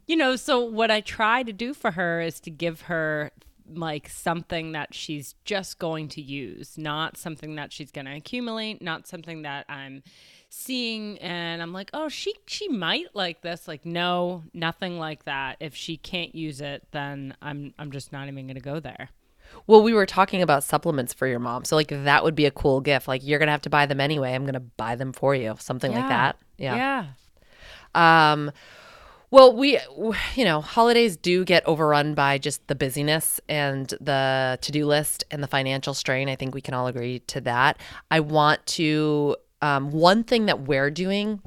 you 0.09 0.15
know, 0.15 0.35
so 0.35 0.59
what 0.59 0.89
I 0.89 1.01
try 1.01 1.43
to 1.43 1.53
do 1.53 1.75
for 1.75 1.91
her 1.91 2.19
is 2.19 2.39
to 2.39 2.49
give 2.49 2.81
her 2.81 3.29
like 3.71 4.09
something 4.09 4.71
that 4.71 4.91
she's 4.91 5.35
just 5.45 5.77
going 5.77 6.07
to 6.07 6.19
use, 6.19 6.79
not 6.79 7.15
something 7.15 7.53
that 7.57 7.71
she's 7.71 7.91
going 7.91 8.05
to 8.05 8.15
accumulate, 8.15 8.81
not 8.81 9.05
something 9.05 9.43
that 9.43 9.67
I'm 9.69 10.01
seeing 10.49 11.19
and 11.19 11.61
I'm 11.61 11.73
like, 11.73 11.91
"Oh, 11.93 12.09
she 12.09 12.33
she 12.47 12.67
might 12.67 13.13
like 13.13 13.41
this." 13.41 13.67
Like, 13.67 13.85
no, 13.85 14.45
nothing 14.51 14.97
like 14.97 15.25
that. 15.25 15.57
If 15.59 15.75
she 15.75 15.95
can't 15.95 16.33
use 16.33 16.59
it, 16.59 16.87
then 16.89 17.35
I'm 17.39 17.75
I'm 17.77 17.91
just 17.91 18.11
not 18.11 18.27
even 18.27 18.47
going 18.47 18.55
to 18.55 18.61
go 18.61 18.79
there. 18.79 19.11
Well, 19.67 19.83
we 19.83 19.93
were 19.93 20.07
talking 20.07 20.41
about 20.41 20.63
supplements 20.63 21.13
for 21.13 21.27
your 21.27 21.37
mom. 21.37 21.65
So 21.65 21.75
like 21.75 21.89
that 21.89 22.23
would 22.23 22.33
be 22.33 22.47
a 22.47 22.51
cool 22.51 22.81
gift. 22.81 23.07
Like 23.07 23.23
you're 23.23 23.37
going 23.37 23.45
to 23.45 23.51
have 23.51 23.61
to 23.61 23.69
buy 23.69 23.85
them 23.85 24.01
anyway. 24.01 24.33
I'm 24.33 24.45
going 24.45 24.53
to 24.55 24.59
buy 24.59 24.95
them 24.95 25.13
for 25.13 25.35
you. 25.35 25.55
Something 25.59 25.91
like 25.91 26.09
that. 26.09 26.37
Yeah. 26.57 27.05
Yeah. 27.93 28.31
Um 28.33 28.51
well, 29.31 29.55
we 29.55 29.79
you 30.35 30.45
know, 30.45 30.61
holidays 30.61 31.17
do 31.17 31.45
get 31.45 31.65
overrun 31.67 32.15
by 32.15 32.37
just 32.37 32.65
the 32.67 32.75
busyness 32.75 33.39
and 33.47 33.87
the 34.01 34.57
to-do 34.61 34.85
list 34.85 35.23
and 35.31 35.43
the 35.43 35.47
financial 35.47 35.93
strain. 35.93 36.29
I 36.29 36.35
think 36.35 36.55
we 36.55 36.61
can 36.61 36.73
all 36.73 36.87
agree 36.87 37.19
to 37.27 37.41
that. 37.41 37.79
I 38.09 38.19
want 38.21 38.65
to 38.67 39.35
um 39.61 39.91
one 39.91 40.23
thing 40.23 40.45
that 40.45 40.61
we're 40.61 40.89
doing 40.89 41.41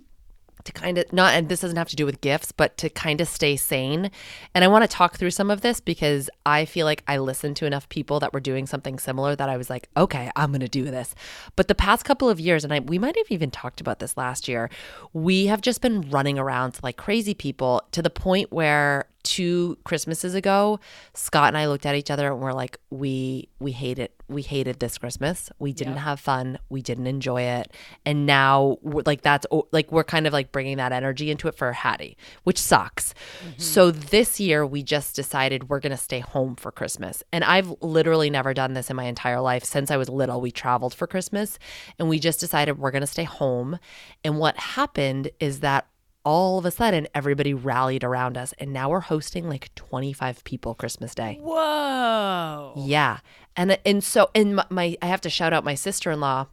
to 0.65 0.73
kind 0.73 0.99
of 0.99 1.13
not 1.13 1.35
and 1.35 1.49
this 1.49 1.61
doesn't 1.61 1.77
have 1.77 1.89
to 1.89 1.97
do 1.97 2.07
with 2.07 2.21
gifts 2.21 2.53
but 2.53 2.77
to 2.77 2.89
kind 2.89 3.21
of 3.21 3.29
stay 3.29 3.57
sane. 3.57 4.11
And 4.55 4.65
i 4.65 4.69
want 4.69 4.83
to 4.83 4.89
talk 4.89 5.17
through 5.17 5.31
some 5.31 5.51
of 5.51 5.61
this 5.61 5.81
because 5.81 6.29
i 6.47 6.65
feel 6.65 6.87
like 6.87 7.03
i 7.07 7.19
listened 7.19 7.57
to 7.57 7.67
enough 7.67 7.89
people 7.89 8.21
that 8.21 8.33
were 8.33 8.41
doing 8.41 8.67
something 8.67 8.99
similar 8.99 9.37
that 9.37 9.49
i 9.49 9.57
was 9.57 9.71
like 9.71 9.89
okay 9.97 10.31
i'm 10.37 10.51
going 10.51 10.61
to 10.61 10.69
do 10.69 10.85
this. 10.85 11.15
But 11.57 11.69
the 11.69 11.75
past 11.75 12.05
couple 12.05 12.29
of 12.29 12.41
years 12.41 12.65
and 12.65 12.73
I, 12.73 12.81
we 12.81 12.99
might 12.99 13.17
have 13.17 13.31
even 13.31 13.51
talked 13.51 13.81
about 13.81 13.99
this 13.99 14.17
last 14.17 14.49
year 14.49 14.71
we 15.13 15.47
have 15.47 15.61
just 15.61 15.81
been 15.81 16.03
running 16.11 16.39
around 16.39 16.79
like 16.83 16.97
crazy 16.97 17.35
people 17.35 17.83
to 17.93 18.03
the 18.03 18.11
point 18.11 18.53
where 18.53 19.07
two 19.23 19.79
christmases 19.85 20.35
ago 20.35 20.81
scott 21.15 21.49
and 21.49 21.59
i 21.59 21.67
looked 21.67 21.87
at 21.87 21.95
each 21.95 22.11
other 22.11 22.33
and 22.33 22.41
we're 22.41 22.53
like 22.53 22.79
we 22.91 23.49
we 23.61 23.73
hate 23.73 23.99
it 23.99 24.23
we 24.33 24.43
hated 24.43 24.81
this 24.81 24.99
christmas. 24.99 25.51
We 25.59 25.73
didn't 25.73 25.99
have 25.99 26.19
fun. 26.19 26.59
We 26.69 26.83
didn't 26.83 27.07
enjoy 27.07 27.43
it. 27.43 27.73
And 28.05 28.27
now 28.27 28.79
we're, 28.83 29.03
like 29.05 29.23
that's 29.23 29.47
like 29.71 29.93
we're 29.93 30.05
kind 30.05 30.27
of 30.27 30.33
like 30.33 30.53
bringing 30.53 30.79
that 30.79 30.93
energy 30.93 31.31
into 31.31 31.49
it 31.49 31.55
for 31.55 31.73
hattie 31.73 32.17
which 32.45 32.59
sucks. 32.59 33.15
Mm-hmm. 33.45 33.61
So 33.61 33.91
this 33.91 34.41
year 34.41 34.67
we 34.67 34.83
just 34.83 35.15
decided 35.15 35.69
we're 35.69 35.81
going 35.81 35.91
to 35.91 35.97
stay 35.97 36.21
home 36.21 36.57
for 36.57 36.73
christmas. 36.73 37.23
And 37.33 37.45
i've 37.45 37.73
literally 37.81 38.31
never 38.31 38.55
done 38.55 38.75
this 38.75 38.91
in 38.91 38.97
my 38.97 39.05
entire 39.05 39.41
life. 39.41 39.65
Since 39.65 39.91
i 39.91 39.97
was 39.97 40.09
little 40.09 40.41
we 40.41 40.51
traveled 40.51 40.95
for 40.95 41.07
christmas 41.07 41.59
and 41.99 42.09
we 42.09 42.19
just 42.19 42.41
decided 42.41 42.79
we're 42.79 42.91
going 42.91 43.03
to 43.03 43.07
stay 43.07 43.25
home. 43.25 43.79
And 44.25 44.39
what 44.39 44.57
happened 44.57 45.31
is 45.39 45.61
that 45.61 45.87
all 46.25 46.59
of 46.59 46.65
a 46.65 46.71
sudden 46.71 47.09
everybody 47.15 47.53
rallied 47.55 48.05
around 48.05 48.37
us 48.39 48.55
and 48.59 48.73
now 48.73 48.89
we're 48.91 49.01
hosting 49.01 49.49
like 49.49 49.75
25 49.75 50.45
people 50.45 50.75
christmas 50.75 51.15
day. 51.15 51.39
Whoa. 51.41 52.75
yeah. 52.77 53.19
And 53.57 53.79
and 53.85 54.03
so 54.03 54.31
and 54.35 54.57
my, 54.57 54.67
my 54.71 54.97
i 55.03 55.07
have 55.07 55.21
to 55.23 55.31
shout 55.31 55.53
out 55.53 55.65
my 55.65 55.75
sister-in-law. 55.75 56.47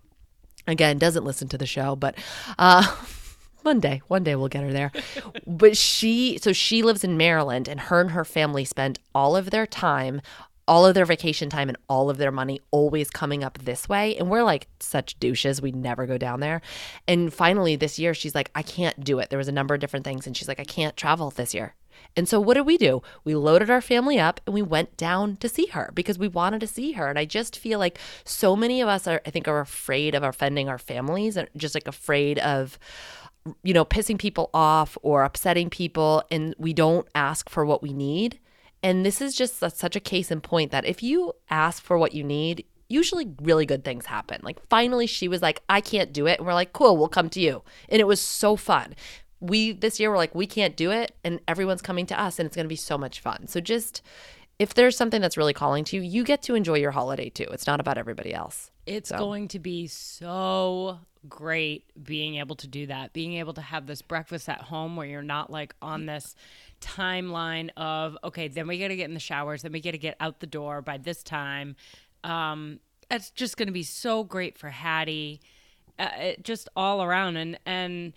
Again 0.68 0.98
doesn't 0.98 1.24
listen 1.24 1.48
to 1.50 1.58
the 1.58 1.66
show 1.66 1.96
but 1.96 2.16
uh 2.58 2.96
one 3.62 3.80
day 3.80 4.02
one 4.08 4.24
day 4.24 4.36
we'll 4.36 4.48
get 4.48 4.64
her 4.64 4.74
there. 4.74 4.92
But 5.46 5.78
she 5.78 6.38
so 6.42 6.54
she 6.54 6.82
lives 6.84 7.04
in 7.04 7.18
maryland 7.18 7.68
and 7.68 7.80
her 7.82 8.02
and 8.02 8.12
her 8.12 8.26
family 8.26 8.66
spend 8.66 9.00
all 9.14 9.36
of 9.36 9.50
their 9.52 9.68
time 9.68 10.22
all 10.70 10.86
of 10.86 10.94
their 10.94 11.06
vacation 11.06 11.50
time 11.50 11.68
and 11.68 11.78
all 11.90 12.10
of 12.10 12.18
their 12.18 12.32
money 12.32 12.62
always 12.70 13.10
coming 13.10 13.44
up 13.44 13.58
this 13.58 13.90
way 13.90 14.16
and 14.18 14.30
we're 14.30 14.44
like 14.44 14.68
such 14.80 15.20
douches 15.20 15.62
we 15.62 15.72
never 15.72 16.06
go 16.06 16.18
down 16.18 16.40
there 16.40 16.62
and 17.08 17.34
finally 17.34 17.76
this 17.76 17.98
year 17.98 18.14
she's 18.14 18.36
like 18.36 18.52
i 18.54 18.62
can't 18.62 19.04
do 19.04 19.18
it 19.18 19.30
there 19.30 19.40
was 19.40 19.48
a 19.48 19.52
number 19.52 19.74
of 19.74 19.82
different 19.82 20.06
things 20.06 20.28
and 20.28 20.38
she's 20.38 20.48
like 20.48 20.60
i 20.60 20.64
can't 20.64 20.96
travel 20.96 21.32
this 21.32 21.54
year 21.54 21.76
and 22.16 22.30
so 22.30 22.40
what 22.40 22.54
did 22.56 22.66
we 22.66 22.78
do? 22.78 23.02
We 23.24 23.36
loaded 23.36 23.70
our 23.70 23.82
family 23.82 24.20
up 24.20 24.40
and 24.46 24.54
we 24.54 24.62
went 24.62 24.96
down 24.98 25.36
to 25.38 25.50
see 25.50 25.68
her 25.68 25.92
because 25.94 26.18
we 26.18 26.28
wanted 26.28 26.62
to 26.62 26.68
see 26.68 26.94
her. 26.94 27.10
And 27.10 27.20
I 27.20 27.26
just 27.26 27.58
feel 27.58 27.78
like 27.78 28.00
so 28.24 28.56
many 28.56 28.82
of 28.82 28.88
us 28.88 29.06
are 29.08 29.22
I 29.26 29.32
think 29.32 29.48
are 29.48 29.60
afraid 29.60 30.16
of 30.16 30.24
offending 30.24 30.70
our 30.70 30.78
families 30.78 31.36
and 31.36 31.50
just 31.58 31.76
like 31.76 31.88
afraid 31.88 32.40
of 32.40 32.80
you 33.64 33.74
know 33.74 33.86
pissing 33.86 34.18
people 34.18 34.50
off 34.54 34.98
or 35.02 35.24
upsetting 35.24 35.70
people 35.70 36.24
and 36.32 36.56
we 36.58 36.74
don't 36.74 37.08
ask 37.16 37.50
for 37.50 37.66
what 37.66 37.82
we 37.82 37.94
need. 37.94 38.40
And 38.82 39.06
this 39.06 39.22
is 39.22 39.36
just 39.36 39.58
such 39.60 39.96
a 39.96 40.00
case 40.00 40.32
in 40.32 40.42
point 40.42 40.72
that 40.72 40.86
if 40.86 41.04
you 41.04 41.34
ask 41.50 41.84
for 41.84 41.98
what 41.98 42.14
you 42.14 42.24
need, 42.24 42.66
usually 42.88 43.34
really 43.42 43.66
good 43.66 43.84
things 43.84 44.06
happen. 44.06 44.40
Like 44.44 44.60
finally 44.70 45.08
she 45.08 45.28
was 45.28 45.42
like, 45.42 45.62
I 45.70 45.82
can't 45.82 46.12
do 46.12 46.28
it. 46.28 46.40
And 46.40 46.48
we're 46.48 46.54
like, 46.54 46.74
cool, 46.74 46.98
we'll 46.98 47.08
come 47.08 47.30
to 47.30 47.40
you. 47.40 47.64
And 47.90 48.00
it 48.00 48.08
was 48.08 48.20
so 48.20 48.56
fun. 48.56 48.96
We 49.40 49.72
this 49.72 50.00
year 50.00 50.10
were 50.10 50.18
like, 50.18 50.36
we 50.36 50.48
can't 50.48 50.76
do 50.76 50.92
it. 50.92 51.16
And 51.24 51.40
everyone's 51.48 51.82
coming 51.82 52.06
to 52.08 52.20
us 52.20 52.40
and 52.40 52.48
it's 52.48 52.56
gonna 52.56 52.68
be 52.68 52.76
so 52.76 52.98
much 52.98 53.20
fun. 53.20 53.48
So 53.48 53.60
just 53.60 54.02
if 54.58 54.74
there's 54.74 54.98
something 54.98 55.22
that's 55.22 55.38
really 55.38 55.54
calling 55.54 55.86
to 55.86 55.96
you, 55.96 56.02
you 56.02 56.24
get 56.24 56.42
to 56.44 56.56
enjoy 56.56 56.76
your 56.76 56.92
holiday 56.92 57.30
too. 57.30 57.46
It's 57.52 57.68
not 57.68 57.80
about 57.80 57.98
everybody 57.98 58.34
else. 58.34 58.72
It's 58.86 59.12
going 59.12 59.48
to 59.50 59.60
be 59.60 59.88
so 59.88 61.00
great 61.28 61.86
being 62.02 62.36
able 62.36 62.56
to 62.58 62.68
do 62.68 62.88
that, 62.88 63.14
being 63.14 63.36
able 63.36 63.54
to 63.54 63.62
have 63.62 63.88
this 63.88 64.02
breakfast 64.02 64.50
at 64.50 64.62
home 64.62 64.96
where 64.96 65.08
you're 65.08 65.22
not 65.22 65.50
like 65.50 65.76
on 65.82 66.06
this 66.06 66.36
timeline 66.82 67.70
of, 67.78 68.18
okay, 68.24 68.48
then 68.48 68.68
we 68.68 68.80
got 68.80 68.90
to 68.90 68.96
get 68.96 69.06
in 69.06 69.14
the 69.14 69.20
showers, 69.20 69.62
then 69.62 69.72
we 69.72 69.82
got 69.82 69.92
to 69.92 69.98
get 69.98 70.16
out 70.20 70.40
the 70.40 70.48
door 70.48 70.82
by 70.82 70.98
this 70.98 71.24
time. 71.24 71.76
Um, 72.24 72.80
it's 73.10 73.32
just 73.32 73.58
going 73.58 73.68
to 73.68 73.74
be 73.74 73.84
so 73.84 74.24
great 74.24 74.58
for 74.58 74.70
Hattie, 74.70 75.42
uh, 75.98 76.10
it, 76.18 76.44
just 76.44 76.70
all 76.76 77.04
around. 77.04 77.38
And, 77.38 77.60
and 77.66 78.14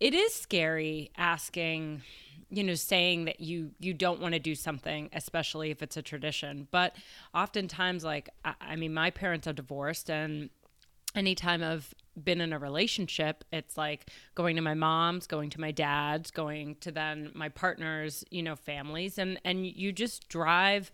it 0.00 0.14
is 0.14 0.34
scary 0.34 1.10
asking 1.16 2.02
you 2.50 2.64
know 2.64 2.74
saying 2.74 3.26
that 3.26 3.40
you 3.40 3.72
you 3.78 3.92
don't 3.92 4.20
want 4.20 4.32
to 4.32 4.38
do 4.38 4.54
something 4.54 5.10
especially 5.12 5.70
if 5.70 5.82
it's 5.82 5.98
a 5.98 6.02
tradition 6.02 6.66
but 6.70 6.96
oftentimes 7.34 8.04
like 8.04 8.30
I, 8.42 8.54
I 8.58 8.76
mean 8.76 8.94
my 8.94 9.10
parents 9.10 9.46
are 9.46 9.52
divorced 9.52 10.08
and 10.08 10.48
anytime 11.14 11.62
I've 11.62 11.92
been 12.24 12.40
in 12.40 12.52
a 12.52 12.58
relationship, 12.58 13.44
it's 13.52 13.76
like 13.76 14.10
going 14.34 14.56
to 14.56 14.62
my 14.62 14.74
mom's, 14.74 15.26
going 15.26 15.50
to 15.50 15.60
my 15.60 15.70
dad's, 15.70 16.30
going 16.30 16.76
to 16.76 16.90
then 16.90 17.30
my 17.34 17.48
partner's, 17.48 18.24
you 18.30 18.42
know, 18.42 18.56
families 18.56 19.18
and 19.18 19.40
and 19.44 19.66
you 19.66 19.92
just 19.92 20.28
drive 20.28 20.90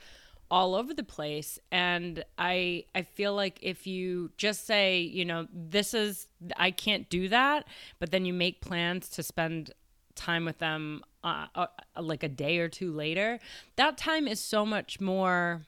all 0.50 0.74
over 0.74 0.92
the 0.92 1.04
place 1.04 1.58
and 1.72 2.24
I 2.38 2.84
I 2.94 3.02
feel 3.02 3.34
like 3.34 3.58
if 3.62 3.86
you 3.86 4.30
just 4.36 4.66
say, 4.66 5.00
you 5.00 5.24
know, 5.24 5.46
this 5.52 5.94
is 5.94 6.28
I 6.56 6.70
can't 6.70 7.08
do 7.08 7.28
that, 7.28 7.66
but 7.98 8.10
then 8.10 8.24
you 8.24 8.32
make 8.32 8.60
plans 8.60 9.08
to 9.10 9.22
spend 9.22 9.72
time 10.14 10.44
with 10.44 10.58
them 10.58 11.02
uh, 11.24 11.46
uh, 11.54 11.66
like 12.00 12.22
a 12.22 12.28
day 12.28 12.58
or 12.58 12.68
two 12.68 12.92
later, 12.92 13.40
that 13.76 13.96
time 13.96 14.28
is 14.28 14.38
so 14.38 14.64
much 14.64 15.00
more 15.00 15.62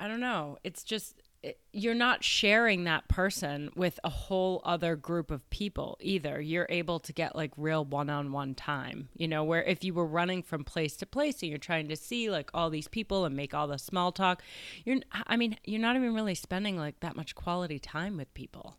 I 0.00 0.06
don't 0.06 0.20
know. 0.20 0.58
It's 0.62 0.84
just 0.84 1.22
you're 1.72 1.94
not 1.94 2.24
sharing 2.24 2.84
that 2.84 3.08
person 3.08 3.70
with 3.76 4.00
a 4.02 4.08
whole 4.08 4.60
other 4.64 4.96
group 4.96 5.30
of 5.30 5.48
people 5.50 5.96
either. 6.00 6.40
You're 6.40 6.66
able 6.68 6.98
to 7.00 7.12
get 7.12 7.36
like 7.36 7.52
real 7.56 7.84
one-on-one 7.84 8.54
time. 8.54 9.08
You 9.16 9.28
know, 9.28 9.44
where 9.44 9.62
if 9.62 9.84
you 9.84 9.94
were 9.94 10.06
running 10.06 10.42
from 10.42 10.64
place 10.64 10.96
to 10.96 11.06
place 11.06 11.42
and 11.42 11.50
you're 11.50 11.58
trying 11.58 11.88
to 11.88 11.96
see 11.96 12.30
like 12.30 12.50
all 12.52 12.70
these 12.70 12.88
people 12.88 13.24
and 13.24 13.36
make 13.36 13.54
all 13.54 13.68
the 13.68 13.78
small 13.78 14.12
talk, 14.12 14.42
you're 14.84 14.98
I 15.26 15.36
mean, 15.36 15.56
you're 15.64 15.80
not 15.80 15.96
even 15.96 16.14
really 16.14 16.34
spending 16.34 16.76
like 16.76 17.00
that 17.00 17.16
much 17.16 17.34
quality 17.34 17.78
time 17.78 18.16
with 18.16 18.32
people. 18.34 18.76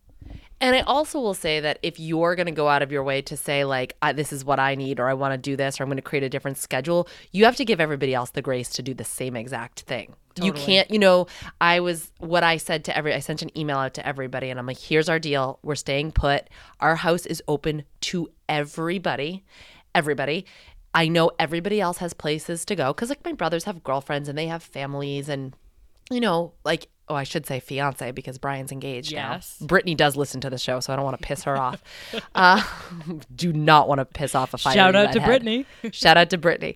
And 0.62 0.76
I 0.76 0.82
also 0.82 1.22
will 1.22 1.34
say 1.34 1.62
that 1.62 1.80
if 1.82 2.00
you're 2.00 2.36
going 2.36 2.46
to 2.46 2.52
go 2.52 2.68
out 2.68 2.82
of 2.82 2.92
your 2.92 3.02
way 3.04 3.22
to 3.22 3.38
say, 3.38 3.64
like, 3.64 3.96
this 4.16 4.34
is 4.34 4.44
what 4.44 4.60
I 4.60 4.76
need, 4.76 5.00
or 5.00 5.08
I 5.08 5.14
want 5.14 5.34
to 5.34 5.38
do 5.38 5.56
this, 5.56 5.80
or 5.80 5.84
I'm 5.84 5.90
going 5.90 5.96
to 5.96 6.02
create 6.02 6.24
a 6.24 6.30
different 6.30 6.58
schedule, 6.58 7.08
you 7.32 7.46
have 7.46 7.56
to 7.56 7.64
give 7.64 7.80
everybody 7.80 8.14
else 8.14 8.32
the 8.32 8.42
grace 8.42 8.70
to 8.72 8.82
do 8.84 8.94
the 8.94 9.06
same 9.06 9.38
exact 9.38 9.82
thing. 9.82 10.16
You 10.44 10.54
can't, 10.54 10.90
you 10.92 11.00
know, 11.00 11.28
I 11.62 11.80
was 11.80 12.12
what 12.20 12.44
I 12.44 12.58
said 12.58 12.84
to 12.86 12.98
every, 12.98 13.14
I 13.14 13.20
sent 13.20 13.42
an 13.42 13.58
email 13.58 13.78
out 13.78 13.94
to 13.96 14.06
everybody, 14.08 14.50
and 14.50 14.60
I'm 14.60 14.66
like, 14.66 14.80
here's 14.80 15.10
our 15.10 15.20
deal. 15.20 15.60
We're 15.64 15.76
staying 15.76 16.12
put. 16.14 16.50
Our 16.80 16.96
house 16.96 17.26
is 17.26 17.42
open 17.48 17.84
to 18.02 18.30
everybody, 18.48 19.44
everybody. 19.94 20.46
I 20.94 21.08
know 21.08 21.32
everybody 21.38 21.80
else 21.80 21.98
has 22.00 22.14
places 22.14 22.66
to 22.66 22.76
go 22.76 22.94
because, 22.94 23.10
like, 23.10 23.24
my 23.24 23.34
brothers 23.34 23.66
have 23.66 23.84
girlfriends 23.84 24.28
and 24.30 24.38
they 24.38 24.48
have 24.48 24.64
families, 24.64 25.30
and 25.30 25.56
you 26.12 26.20
know, 26.20 26.54
like, 26.66 26.88
oh, 27.08 27.14
I 27.16 27.24
should 27.24 27.46
say 27.46 27.60
fiance 27.60 28.12
because 28.12 28.38
Brian's 28.40 28.72
engaged 28.72 29.12
Yes. 29.12 29.58
now. 29.62 29.68
Brittany 29.68 29.94
does 29.96 30.16
listen 30.16 30.42
to 30.42 30.50
the 30.50 30.58
show, 30.58 30.80
so 30.80 30.92
I 30.92 30.96
don't 30.96 31.06
want 31.06 31.20
to 31.22 31.26
piss 31.28 31.44
her 31.44 31.58
off. 31.58 31.84
Uh, 32.36 32.64
do 33.36 33.52
not 33.54 33.88
want 33.88 34.00
to 34.00 34.06
piss 34.06 34.34
off 34.34 34.54
a 34.54 34.58
fiery 34.58 34.76
Shout 34.76 34.96
out 34.96 35.14
to. 35.14 35.20
Brittany. 35.22 35.66
Shout 35.92 36.18
out 36.18 36.30
to 36.32 36.38
Brittany. 36.38 36.76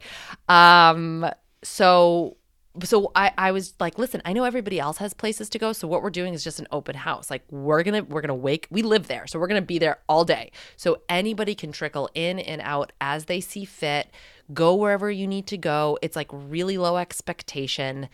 Um, 0.50 1.25
so 1.63 2.38
so 2.81 3.11
I, 3.13 3.31
I 3.37 3.51
was 3.51 3.75
like, 3.79 3.99
listen, 3.99 4.21
I 4.25 4.33
know 4.33 4.45
everybody 4.45 4.79
else 4.79 4.97
has 4.97 5.13
places 5.13 5.47
to 5.49 5.59
go. 5.59 5.73
So 5.73 5.87
what 5.87 6.01
we're 6.01 6.09
doing 6.09 6.33
is 6.33 6.43
just 6.43 6.59
an 6.59 6.67
open 6.71 6.95
house. 6.95 7.29
Like 7.29 7.43
we're 7.51 7.83
gonna 7.83 8.03
we're 8.03 8.21
gonna 8.21 8.33
wake 8.33 8.67
we 8.71 8.81
live 8.81 9.07
there. 9.07 9.27
So 9.27 9.39
we're 9.39 9.47
gonna 9.47 9.61
be 9.61 9.77
there 9.77 9.99
all 10.09 10.25
day. 10.25 10.51
So 10.75 11.01
anybody 11.07 11.53
can 11.53 11.71
trickle 11.71 12.09
in 12.15 12.39
and 12.39 12.61
out 12.61 12.91
as 12.99 13.25
they 13.25 13.41
see 13.41 13.65
fit, 13.65 14.09
go 14.53 14.73
wherever 14.73 15.11
you 15.11 15.27
need 15.27 15.45
to 15.47 15.57
go. 15.57 15.99
It's 16.01 16.15
like 16.15 16.29
really 16.31 16.77
low 16.77 16.97
expectation 16.97 18.09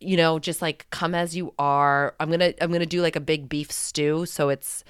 you 0.00 0.16
know 0.16 0.38
just 0.38 0.62
like 0.62 0.86
come 0.90 1.12
as 1.12 1.34
you 1.34 1.52
are 1.58 2.14
i'm 2.20 2.30
gonna 2.30 2.54
i'm 2.60 2.70
gonna 2.70 2.86
do 2.86 3.02
like 3.02 3.16
a 3.16 3.20
big 3.20 3.48
beef 3.48 3.72
stew 3.72 4.24
so 4.26 4.48
it's 4.48 4.84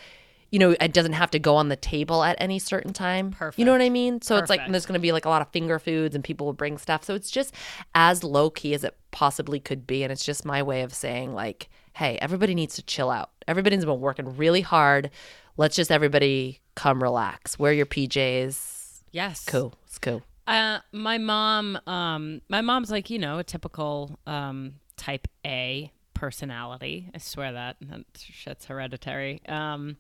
you 0.50 0.59
know 0.59 0.75
it 0.81 0.93
doesn't 0.93 1.12
have 1.12 1.31
to 1.33 1.38
go 1.38 1.57
on 1.57 1.69
the 1.69 1.76
table 1.76 2.23
at 2.25 2.37
any 2.40 2.59
certain 2.59 2.93
time. 2.93 3.33
Perfect. 3.33 3.59
you 3.59 3.64
know 3.64 3.73
what 3.73 3.81
i 3.83 3.88
mean? 3.88 4.21
So 4.23 4.37
it's 4.37 4.50
like 4.50 4.61
there's 4.71 4.87
gonna 4.87 4.99
be 4.99 5.12
like 5.12 5.25
a 5.25 5.28
lot 5.28 5.43
of 5.43 5.49
finger 5.49 5.78
foods 5.78 6.14
and 6.14 6.25
people 6.25 6.47
will 6.47 6.52
bring 6.55 6.78
stuff. 6.78 7.05
So 7.05 7.14
it's 7.14 7.31
just 7.31 7.55
as 7.95 8.25
low 8.25 8.50
key 8.50 8.75
as 8.75 8.85
it 8.85 8.97
possibly 9.11 9.61
could 9.61 9.87
be. 9.87 10.02
And 10.02 10.12
it's 10.12 10.25
just 10.25 10.45
my 10.45 10.62
way 10.62 10.83
of 10.83 10.95
saying 10.95 11.35
like 11.35 11.69
hey 11.95 12.19
everybody 12.23 12.55
needs 12.55 12.75
to 12.76 12.83
chill 12.83 13.11
out. 13.11 13.31
Everybody's 13.47 13.85
been 13.85 14.00
working 14.00 14.37
really 14.37 14.61
hard. 14.62 15.11
Let's 15.57 15.75
just 15.76 15.90
everybody 15.90 16.61
come 16.75 17.02
relax. 17.02 17.59
Wear 17.59 17.73
your 17.73 17.87
pjs 17.87 19.02
Yes. 19.11 19.45
cool. 19.47 19.75
It's 19.87 19.99
cool. 19.99 20.23
Uh, 20.47 20.78
my 20.93 21.19
mom, 21.19 21.78
um, 21.87 22.40
my 22.49 22.61
mom's 22.62 22.90
like 22.90 23.11
you 23.11 23.19
know 23.19 23.38
a 23.38 23.45
typical 23.45 24.19
um, 24.26 24.75
type 24.97 25.28
A 25.45 25.93
personality. 26.18 27.08
I 27.14 27.18
swear 27.18 27.52
that 27.52 27.76
that 27.80 28.04
shit's 28.16 28.64
hereditary. 28.64 29.40
Um, 29.48 29.98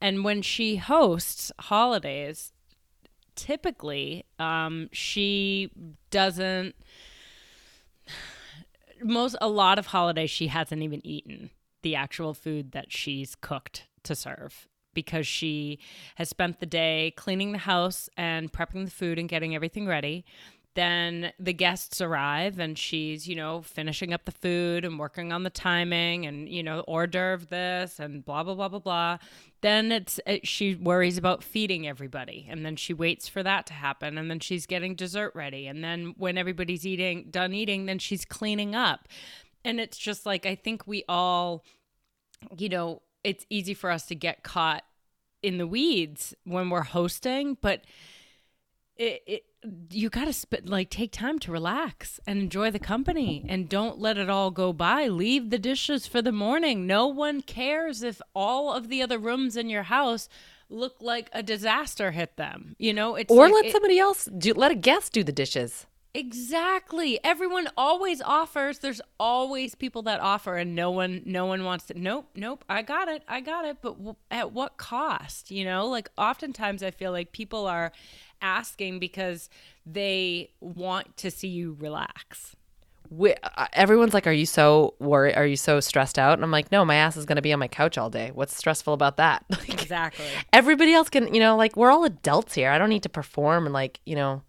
and 0.00 0.24
when 0.24 0.42
she 0.42 0.76
hosts 0.76 1.52
holidays, 1.60 2.52
typically 3.36 4.26
um, 4.40 4.88
she 4.90 5.70
doesn't. 6.10 6.74
Most 9.02 9.36
a 9.40 9.48
lot 9.48 9.78
of 9.78 9.86
holidays 9.86 10.28
she 10.28 10.48
hasn't 10.48 10.82
even 10.82 11.06
eaten 11.06 11.50
the 11.82 11.94
actual 11.94 12.34
food 12.34 12.72
that 12.72 12.92
she's 12.92 13.36
cooked 13.36 13.86
to 14.02 14.16
serve 14.16 14.66
because 14.92 15.26
she 15.26 15.78
has 16.16 16.28
spent 16.28 16.58
the 16.58 16.66
day 16.66 17.14
cleaning 17.16 17.52
the 17.52 17.58
house 17.58 18.10
and 18.16 18.52
prepping 18.52 18.84
the 18.84 18.90
food 18.90 19.18
and 19.20 19.28
getting 19.28 19.54
everything 19.54 19.86
ready 19.86 20.24
then 20.74 21.32
the 21.38 21.52
guests 21.52 22.00
arrive 22.00 22.58
and 22.58 22.78
she's 22.78 23.26
you 23.26 23.34
know 23.34 23.60
finishing 23.62 24.12
up 24.12 24.24
the 24.24 24.32
food 24.32 24.84
and 24.84 24.98
working 24.98 25.32
on 25.32 25.42
the 25.42 25.50
timing 25.50 26.26
and 26.26 26.48
you 26.48 26.62
know 26.62 26.84
hors 26.86 27.08
d'oeuvre 27.08 27.46
this 27.46 27.98
and 27.98 28.24
blah 28.24 28.42
blah 28.42 28.54
blah 28.54 28.68
blah 28.68 28.78
blah. 28.78 29.18
Then 29.62 29.92
it's 29.92 30.20
it, 30.26 30.46
she 30.46 30.74
worries 30.76 31.18
about 31.18 31.42
feeding 31.42 31.88
everybody 31.88 32.46
and 32.48 32.64
then 32.64 32.76
she 32.76 32.94
waits 32.94 33.28
for 33.28 33.42
that 33.42 33.66
to 33.66 33.72
happen 33.72 34.16
and 34.16 34.30
then 34.30 34.40
she's 34.40 34.66
getting 34.66 34.94
dessert 34.94 35.32
ready. 35.34 35.66
And 35.66 35.82
then 35.82 36.14
when 36.16 36.38
everybody's 36.38 36.86
eating 36.86 37.28
done 37.30 37.52
eating 37.52 37.86
then 37.86 37.98
she's 37.98 38.24
cleaning 38.24 38.74
up. 38.74 39.08
And 39.64 39.78
it's 39.80 39.98
just 39.98 40.24
like 40.24 40.46
i 40.46 40.54
think 40.54 40.86
we 40.86 41.04
all 41.08 41.64
you 42.56 42.68
know 42.68 43.02
it's 43.24 43.44
easy 43.50 43.74
for 43.74 43.90
us 43.90 44.06
to 44.06 44.14
get 44.14 44.42
caught 44.42 44.84
in 45.42 45.58
the 45.58 45.66
weeds 45.66 46.34
when 46.44 46.70
we're 46.70 46.82
hosting 46.82 47.56
but 47.60 47.84
it, 49.00 49.22
it 49.26 49.42
you 49.90 50.08
got 50.10 50.26
to 50.26 50.32
sp- 50.32 50.64
like 50.64 50.90
take 50.90 51.10
time 51.12 51.38
to 51.40 51.50
relax 51.52 52.20
and 52.26 52.38
enjoy 52.40 52.70
the 52.70 52.78
company 52.78 53.44
and 53.48 53.68
don't 53.68 53.98
let 53.98 54.16
it 54.18 54.28
all 54.30 54.50
go 54.50 54.72
by 54.72 55.06
leave 55.08 55.50
the 55.50 55.58
dishes 55.58 56.06
for 56.06 56.20
the 56.22 56.32
morning 56.32 56.86
no 56.86 57.06
one 57.06 57.40
cares 57.42 58.02
if 58.02 58.20
all 58.34 58.72
of 58.72 58.88
the 58.88 59.02
other 59.02 59.18
rooms 59.18 59.56
in 59.56 59.68
your 59.68 59.84
house 59.84 60.28
look 60.68 60.96
like 61.00 61.28
a 61.32 61.42
disaster 61.42 62.10
hit 62.10 62.36
them 62.36 62.74
you 62.78 62.92
know 62.92 63.16
it's 63.16 63.30
or 63.32 63.44
like 63.46 63.52
let 63.54 63.64
it- 63.66 63.72
somebody 63.72 63.98
else 63.98 64.26
do 64.38 64.52
let 64.54 64.70
a 64.70 64.76
guest 64.76 65.12
do 65.12 65.24
the 65.24 65.32
dishes 65.32 65.86
Exactly. 66.12 67.20
Everyone 67.22 67.68
always 67.76 68.20
offers. 68.20 68.80
There's 68.80 69.00
always 69.20 69.76
people 69.76 70.02
that 70.02 70.18
offer 70.20 70.56
and 70.56 70.74
no 70.74 70.90
one 70.90 71.22
no 71.24 71.46
one 71.46 71.62
wants 71.64 71.84
to 71.86 71.96
Nope, 71.98 72.30
nope. 72.34 72.64
I 72.68 72.82
got 72.82 73.06
it. 73.06 73.22
I 73.28 73.40
got 73.40 73.64
it, 73.64 73.76
but 73.80 73.92
w- 73.98 74.16
at 74.28 74.50
what 74.52 74.76
cost, 74.76 75.52
you 75.52 75.64
know? 75.64 75.86
Like 75.86 76.10
oftentimes 76.18 76.82
I 76.82 76.90
feel 76.90 77.12
like 77.12 77.30
people 77.30 77.66
are 77.66 77.92
asking 78.42 78.98
because 78.98 79.48
they 79.86 80.50
want 80.60 81.16
to 81.18 81.30
see 81.30 81.48
you 81.48 81.76
relax. 81.80 82.56
we, 83.10 83.34
uh, 83.42 83.66
everyone's 83.72 84.14
like, 84.14 84.26
"Are 84.28 84.32
you 84.32 84.46
so 84.46 84.94
worried? 85.00 85.34
Are 85.34 85.46
you 85.46 85.56
so 85.56 85.80
stressed 85.80 86.18
out?" 86.18 86.34
And 86.34 86.44
I'm 86.44 86.50
like, 86.52 86.70
"No, 86.70 86.84
my 86.84 86.94
ass 86.94 87.16
is 87.16 87.26
going 87.26 87.36
to 87.36 87.42
be 87.42 87.52
on 87.52 87.58
my 87.58 87.66
couch 87.68 87.98
all 87.98 88.08
day. 88.10 88.30
What's 88.32 88.56
stressful 88.56 88.94
about 88.94 89.16
that?" 89.16 89.44
Like, 89.50 89.68
Exactly. 89.68 90.24
everybody 90.52 90.92
else 90.94 91.08
can, 91.08 91.34
you 91.34 91.40
know, 91.40 91.56
like 91.56 91.76
we're 91.76 91.90
all 91.90 92.04
adults 92.04 92.54
here. 92.54 92.70
I 92.70 92.78
don't 92.78 92.88
need 92.90 93.02
to 93.02 93.08
perform 93.08 93.66
and 93.66 93.72
like, 93.72 93.98
you 94.06 94.14
know, 94.14 94.42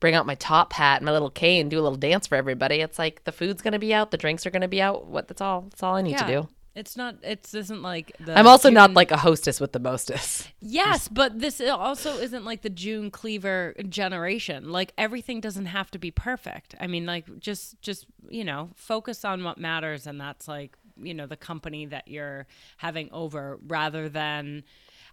bring 0.00 0.14
out 0.14 0.24
my 0.24 0.34
top 0.36 0.72
hat 0.72 0.98
and 0.98 1.06
my 1.06 1.12
little 1.12 1.28
cane, 1.30 1.62
and 1.62 1.70
do 1.70 1.78
a 1.78 1.82
little 1.82 1.98
dance 1.98 2.26
for 2.26 2.36
everybody. 2.36 2.76
It's 2.76 2.98
like 2.98 3.24
the 3.24 3.32
food's 3.32 3.60
going 3.60 3.72
to 3.72 3.78
be 3.78 3.92
out, 3.92 4.10
the 4.10 4.16
drinks 4.16 4.46
are 4.46 4.50
going 4.50 4.62
to 4.62 4.68
be 4.68 4.80
out. 4.80 5.06
What? 5.06 5.28
That's 5.28 5.42
all. 5.42 5.62
That's 5.62 5.82
all 5.82 5.94
I 5.96 6.00
need 6.02 6.16
to 6.16 6.26
do. 6.26 6.48
It's 6.76 6.94
not 6.94 7.16
it 7.22 7.48
isn't 7.54 7.80
like 7.80 8.12
the 8.20 8.38
I'm 8.38 8.46
also 8.46 8.68
not 8.68 8.92
like 8.92 9.10
a 9.10 9.16
hostess 9.16 9.60
with 9.60 9.72
the 9.72 9.80
mostess. 9.80 10.46
Yes, 10.60 11.08
but 11.08 11.38
this 11.38 11.60
also 11.60 12.18
isn't 12.18 12.44
like 12.44 12.60
the 12.60 12.68
June 12.68 13.10
Cleaver 13.10 13.74
generation. 13.88 14.70
Like 14.70 14.92
everything 14.98 15.40
doesn't 15.40 15.66
have 15.66 15.90
to 15.92 15.98
be 15.98 16.10
perfect. 16.10 16.74
I 16.78 16.86
mean, 16.86 17.06
like 17.06 17.38
just 17.38 17.80
just 17.80 18.06
you 18.28 18.44
know, 18.44 18.70
focus 18.74 19.24
on 19.24 19.42
what 19.42 19.58
matters, 19.58 20.06
and 20.06 20.20
that's 20.20 20.46
like 20.48 20.76
you 21.00 21.14
know 21.14 21.26
the 21.26 21.36
company 21.36 21.86
that 21.86 22.08
you're 22.08 22.46
having 22.76 23.08
over, 23.10 23.58
rather 23.66 24.08
than 24.10 24.64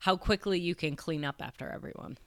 how 0.01 0.17
quickly 0.17 0.60
you 0.60 0.75
can 0.75 0.98
clean 0.98 1.24
up 1.24 1.36
after 1.39 1.70
everyone. 1.70 2.17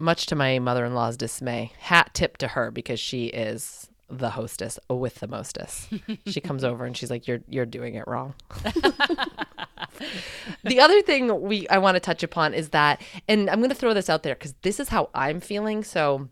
Much 0.00 0.26
to 0.26 0.34
my 0.34 0.58
mother-in-law's 0.58 1.16
dismay, 1.16 1.72
hat 1.78 2.10
tip 2.12 2.38
to 2.38 2.48
her 2.48 2.72
because 2.72 2.98
she 2.98 3.26
is 3.26 3.88
the 4.10 4.30
hostess 4.30 4.78
with 4.88 5.16
the 5.16 5.28
mostess. 5.28 5.88
she 6.26 6.40
comes 6.40 6.64
over 6.64 6.84
and 6.84 6.96
she's 6.96 7.10
like, 7.10 7.26
"You're 7.28 7.40
you're 7.48 7.66
doing 7.66 7.94
it 7.94 8.04
wrong." 8.06 8.34
the 10.64 10.80
other 10.80 11.02
thing 11.02 11.40
we 11.42 11.68
I 11.68 11.78
want 11.78 11.96
to 11.96 12.00
touch 12.00 12.22
upon 12.22 12.54
is 12.54 12.70
that, 12.70 13.00
and 13.28 13.48
I'm 13.48 13.58
going 13.58 13.70
to 13.70 13.76
throw 13.76 13.94
this 13.94 14.10
out 14.10 14.22
there 14.22 14.34
because 14.34 14.54
this 14.62 14.80
is 14.80 14.88
how 14.88 15.10
I'm 15.14 15.40
feeling. 15.40 15.84
So 15.84 16.28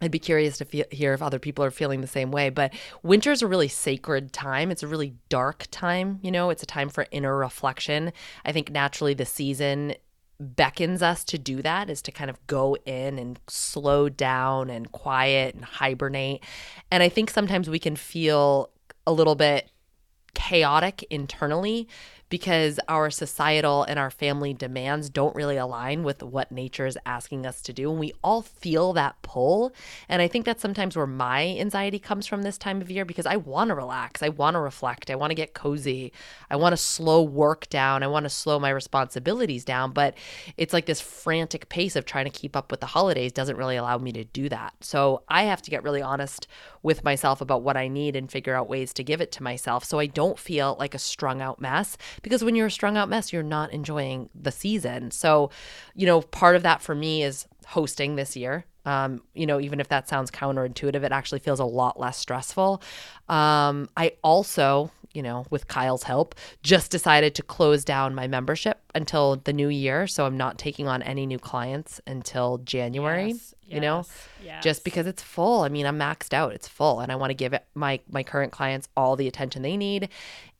I'd 0.00 0.10
be 0.10 0.18
curious 0.18 0.58
to 0.58 0.64
feel, 0.64 0.84
hear 0.90 1.12
if 1.12 1.22
other 1.22 1.38
people 1.38 1.64
are 1.64 1.70
feeling 1.70 2.00
the 2.00 2.06
same 2.06 2.30
way. 2.30 2.50
But 2.50 2.72
winter 3.02 3.32
is 3.32 3.42
a 3.42 3.46
really 3.46 3.68
sacred 3.68 4.32
time. 4.32 4.70
It's 4.70 4.82
a 4.82 4.88
really 4.88 5.14
dark 5.28 5.66
time. 5.70 6.20
You 6.22 6.30
know, 6.30 6.50
it's 6.50 6.62
a 6.62 6.66
time 6.66 6.88
for 6.88 7.06
inner 7.10 7.36
reflection. 7.36 8.12
I 8.44 8.52
think 8.52 8.70
naturally 8.70 9.14
the 9.14 9.26
season 9.26 9.94
beckons 10.40 11.02
us 11.02 11.24
to 11.24 11.38
do 11.38 11.62
that 11.62 11.90
is 11.90 12.00
to 12.02 12.12
kind 12.12 12.30
of 12.30 12.46
go 12.46 12.76
in 12.84 13.18
and 13.18 13.40
slow 13.48 14.08
down 14.08 14.70
and 14.70 14.90
quiet 14.92 15.54
and 15.54 15.64
hibernate. 15.64 16.44
And 16.90 17.02
I 17.02 17.08
think 17.08 17.30
sometimes 17.30 17.68
we 17.68 17.78
can 17.78 17.96
feel 17.96 18.70
a 19.06 19.12
little 19.12 19.34
bit 19.34 19.70
chaotic 20.34 21.04
internally 21.10 21.88
because 22.28 22.78
our 22.88 23.10
societal 23.10 23.84
and 23.84 23.98
our 23.98 24.10
family 24.10 24.52
demands 24.52 25.08
don't 25.08 25.34
really 25.34 25.56
align 25.56 26.02
with 26.02 26.22
what 26.22 26.52
nature 26.52 26.86
is 26.86 26.98
asking 27.06 27.46
us 27.46 27.62
to 27.62 27.72
do. 27.72 27.90
And 27.90 27.98
we 27.98 28.12
all 28.22 28.42
feel 28.42 28.92
that 28.92 29.20
pull. 29.22 29.72
And 30.08 30.20
I 30.20 30.28
think 30.28 30.44
that's 30.44 30.62
sometimes 30.62 30.96
where 30.96 31.06
my 31.06 31.56
anxiety 31.58 31.98
comes 31.98 32.26
from 32.26 32.42
this 32.42 32.58
time 32.58 32.80
of 32.80 32.90
year 32.90 33.04
because 33.04 33.26
I 33.26 33.36
want 33.36 33.68
to 33.68 33.74
relax. 33.74 34.22
I 34.22 34.28
want 34.28 34.54
to 34.54 34.60
reflect. 34.60 35.10
I 35.10 35.16
want 35.16 35.30
to 35.30 35.34
get 35.34 35.54
cozy. 35.54 36.12
I 36.50 36.56
want 36.56 36.74
to 36.74 36.76
slow 36.76 37.22
work 37.22 37.68
down. 37.70 38.02
I 38.02 38.08
want 38.08 38.24
to 38.24 38.30
slow 38.30 38.58
my 38.58 38.70
responsibilities 38.70 39.64
down. 39.64 39.92
But 39.92 40.14
it's 40.56 40.72
like 40.72 40.86
this 40.86 41.00
frantic 41.00 41.68
pace 41.68 41.96
of 41.96 42.04
trying 42.04 42.26
to 42.26 42.30
keep 42.30 42.56
up 42.56 42.70
with 42.70 42.80
the 42.80 42.86
holidays 42.86 43.32
doesn't 43.32 43.56
really 43.56 43.76
allow 43.76 43.98
me 43.98 44.12
to 44.12 44.24
do 44.24 44.48
that. 44.50 44.74
So 44.80 45.22
I 45.28 45.44
have 45.44 45.62
to 45.62 45.70
get 45.70 45.82
really 45.82 46.02
honest 46.02 46.46
with 46.82 47.04
myself 47.04 47.40
about 47.40 47.62
what 47.62 47.76
I 47.76 47.88
need 47.88 48.16
and 48.16 48.30
figure 48.30 48.54
out 48.54 48.68
ways 48.68 48.92
to 48.94 49.04
give 49.04 49.20
it 49.20 49.32
to 49.32 49.42
myself 49.42 49.84
so 49.84 49.98
I 49.98 50.06
don't 50.06 50.38
feel 50.38 50.76
like 50.78 50.94
a 50.94 50.98
strung 50.98 51.42
out 51.42 51.60
mess 51.60 51.96
because 52.22 52.44
when 52.44 52.54
you're 52.54 52.66
a 52.66 52.70
strung 52.70 52.96
out 52.96 53.08
mess, 53.08 53.32
you're 53.32 53.42
not 53.42 53.72
enjoying 53.72 54.30
the 54.34 54.52
season. 54.52 55.10
So, 55.10 55.50
you 55.94 56.06
know, 56.06 56.22
part 56.22 56.56
of 56.56 56.62
that 56.62 56.82
for 56.82 56.94
me 56.94 57.22
is 57.22 57.46
hosting 57.66 58.16
this 58.16 58.36
year. 58.36 58.64
Um, 58.88 59.20
you 59.34 59.46
know, 59.46 59.60
even 59.60 59.80
if 59.80 59.88
that 59.88 60.08
sounds 60.08 60.30
counterintuitive, 60.30 61.02
it 61.02 61.12
actually 61.12 61.40
feels 61.40 61.60
a 61.60 61.64
lot 61.64 62.00
less 62.00 62.16
stressful. 62.16 62.82
Um, 63.28 63.90
I 63.98 64.12
also, 64.24 64.90
you 65.12 65.22
know, 65.22 65.44
with 65.50 65.68
Kyle's 65.68 66.04
help, 66.04 66.34
just 66.62 66.90
decided 66.90 67.34
to 67.34 67.42
close 67.42 67.84
down 67.84 68.14
my 68.14 68.26
membership 68.26 68.80
until 68.94 69.36
the 69.36 69.52
new 69.52 69.68
year. 69.68 70.06
So 70.06 70.24
I'm 70.24 70.38
not 70.38 70.56
taking 70.56 70.88
on 70.88 71.02
any 71.02 71.26
new 71.26 71.38
clients 71.38 72.00
until 72.06 72.58
January. 72.58 73.32
Yes, 73.32 73.54
you 73.66 73.80
know, 73.80 74.06
yes, 74.42 74.64
just 74.64 74.84
because 74.84 75.06
it's 75.06 75.22
full. 75.22 75.60
I 75.60 75.68
mean, 75.68 75.84
I'm 75.84 75.98
maxed 75.98 76.32
out. 76.32 76.54
It's 76.54 76.66
full, 76.66 77.00
and 77.00 77.12
I 77.12 77.16
want 77.16 77.28
to 77.28 77.34
give 77.34 77.52
it 77.52 77.66
my 77.74 78.00
my 78.08 78.22
current 78.22 78.52
clients 78.52 78.88
all 78.96 79.16
the 79.16 79.28
attention 79.28 79.60
they 79.60 79.76
need, 79.76 80.08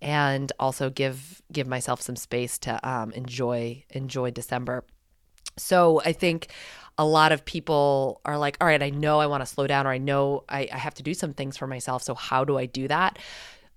and 0.02 0.52
also 0.58 0.90
give 0.90 1.40
give 1.50 1.66
myself 1.66 2.02
some 2.02 2.16
space 2.16 2.58
to 2.58 2.86
um, 2.86 3.10
enjoy 3.12 3.84
enjoy 3.88 4.30
December. 4.30 4.84
So 5.58 6.00
I 6.04 6.12
think 6.12 6.48
a 6.96 7.04
lot 7.04 7.30
of 7.32 7.44
people 7.44 8.20
are 8.24 8.36
like, 8.38 8.56
all 8.60 8.66
right, 8.66 8.82
I 8.82 8.90
know 8.90 9.20
I 9.20 9.26
want 9.26 9.42
to 9.42 9.46
slow 9.46 9.66
down, 9.66 9.86
or 9.86 9.90
I 9.90 9.98
know 9.98 10.44
I, 10.48 10.68
I 10.72 10.78
have 10.78 10.94
to 10.94 11.02
do 11.02 11.14
some 11.14 11.32
things 11.32 11.56
for 11.56 11.66
myself. 11.66 12.02
So 12.02 12.14
how 12.14 12.44
do 12.44 12.58
I 12.58 12.66
do 12.66 12.88
that? 12.88 13.18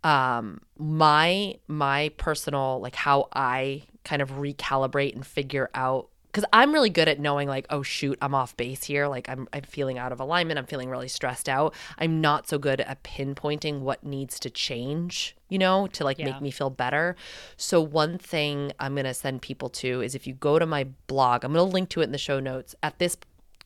Um, 0.04 0.62
my 0.80 1.56
my 1.68 2.10
personal 2.18 2.80
like 2.82 2.96
how 2.96 3.30
I 3.34 3.84
kind 4.04 4.22
of 4.22 4.32
recalibrate 4.32 5.14
and 5.14 5.26
figure 5.26 5.70
out 5.76 6.10
because 6.32 6.46
I'm 6.54 6.72
really 6.74 6.90
good 6.90 7.08
at 7.10 7.20
knowing 7.20 7.48
like, 7.48 7.66
oh 7.70 7.84
shoot, 7.84 8.18
I'm 8.22 8.34
off 8.34 8.56
base 8.56 8.86
here. 8.86 9.08
Like 9.08 9.28
I'm 9.30 9.48
I'm 9.52 9.64
feeling 9.64 9.98
out 9.98 10.12
of 10.12 10.20
alignment. 10.20 10.58
I'm 10.58 10.66
feeling 10.66 10.90
really 10.90 11.08
stressed 11.10 11.50
out. 11.50 11.76
I'm 11.98 12.22
not 12.22 12.48
so 12.48 12.58
good 12.58 12.82
at 12.82 13.04
pinpointing 13.04 13.82
what 13.82 14.04
needs 14.04 14.40
to 14.42 14.50
change, 14.50 15.36
you 15.50 15.58
know, 15.60 15.88
to 15.88 16.04
like 16.04 16.20
Yeah. 16.20 16.26
make 16.26 16.42
me 16.42 16.52
feel 16.52 16.70
better. 16.70 17.16
So 17.58 17.82
one 17.82 18.18
thing 18.18 18.72
I'm 18.80 18.96
gonna 18.96 19.14
send 19.14 19.42
people 19.42 19.70
to 19.70 20.02
is 20.02 20.16
if 20.16 20.26
you 20.26 20.34
go 20.34 20.58
to 20.58 20.66
my 20.66 20.86
blog, 21.08 21.44
I'm 21.44 21.52
gonna 21.52 21.64
link 21.64 21.90
to 21.90 22.02
it 22.02 22.06
in 22.06 22.12
the 22.12 22.18
show 22.18 22.40
notes. 22.40 22.76
At 22.82 23.00
this 23.00 23.18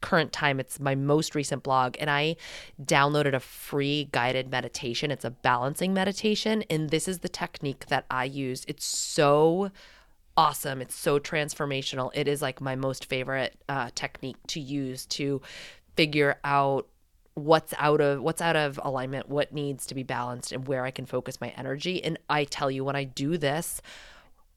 current 0.02 0.32
time 0.32 0.60
it's 0.60 0.80
my 0.80 0.94
most 0.94 1.34
recent 1.34 1.64
blog 1.64 1.96
and 2.00 2.10
i 2.10 2.36
downloaded 2.84 3.34
a 3.34 3.40
free 3.40 4.08
guided 4.12 4.52
meditation 4.52 5.10
it's 5.10 5.26
a 5.26 5.32
balancing 5.32 5.94
meditation 5.94 6.64
and 6.70 6.90
this 6.90 7.08
is 7.08 7.20
the 7.20 7.30
technique 7.30 7.88
that 7.88 8.06
i 8.12 8.24
use 8.24 8.66
it's 8.68 8.86
so 8.86 9.72
awesome. 10.38 10.82
It's 10.82 10.96
so 10.96 11.20
transformational. 11.20 12.12
It 12.14 12.28
is 12.28 12.42
like 12.42 12.62
my 12.62 12.76
most 12.76 13.06
favorite 13.06 13.56
uh, 13.70 13.90
technique 13.96 14.38
to 14.48 14.60
use 14.60 15.06
to 15.08 15.42
figure 15.96 16.38
out 16.44 16.88
what's 17.36 17.74
out 17.78 18.02
of 18.02 18.22
what's 18.22 18.42
out 18.42 18.56
of 18.56 18.80
alignment, 18.84 19.30
what 19.30 19.54
needs 19.54 19.86
to 19.88 19.96
be 19.96 20.04
balanced, 20.04 20.52
and 20.52 20.68
where 20.68 20.86
I 20.86 20.92
can 20.92 21.06
focus 21.06 21.42
my 21.42 21.50
energy. 21.50 22.04
And 22.04 22.18
I 22.30 22.46
tell 22.46 22.72
you, 22.72 22.84
when 22.84 22.96
I 22.96 23.04
do 23.04 23.38
this, 23.38 23.82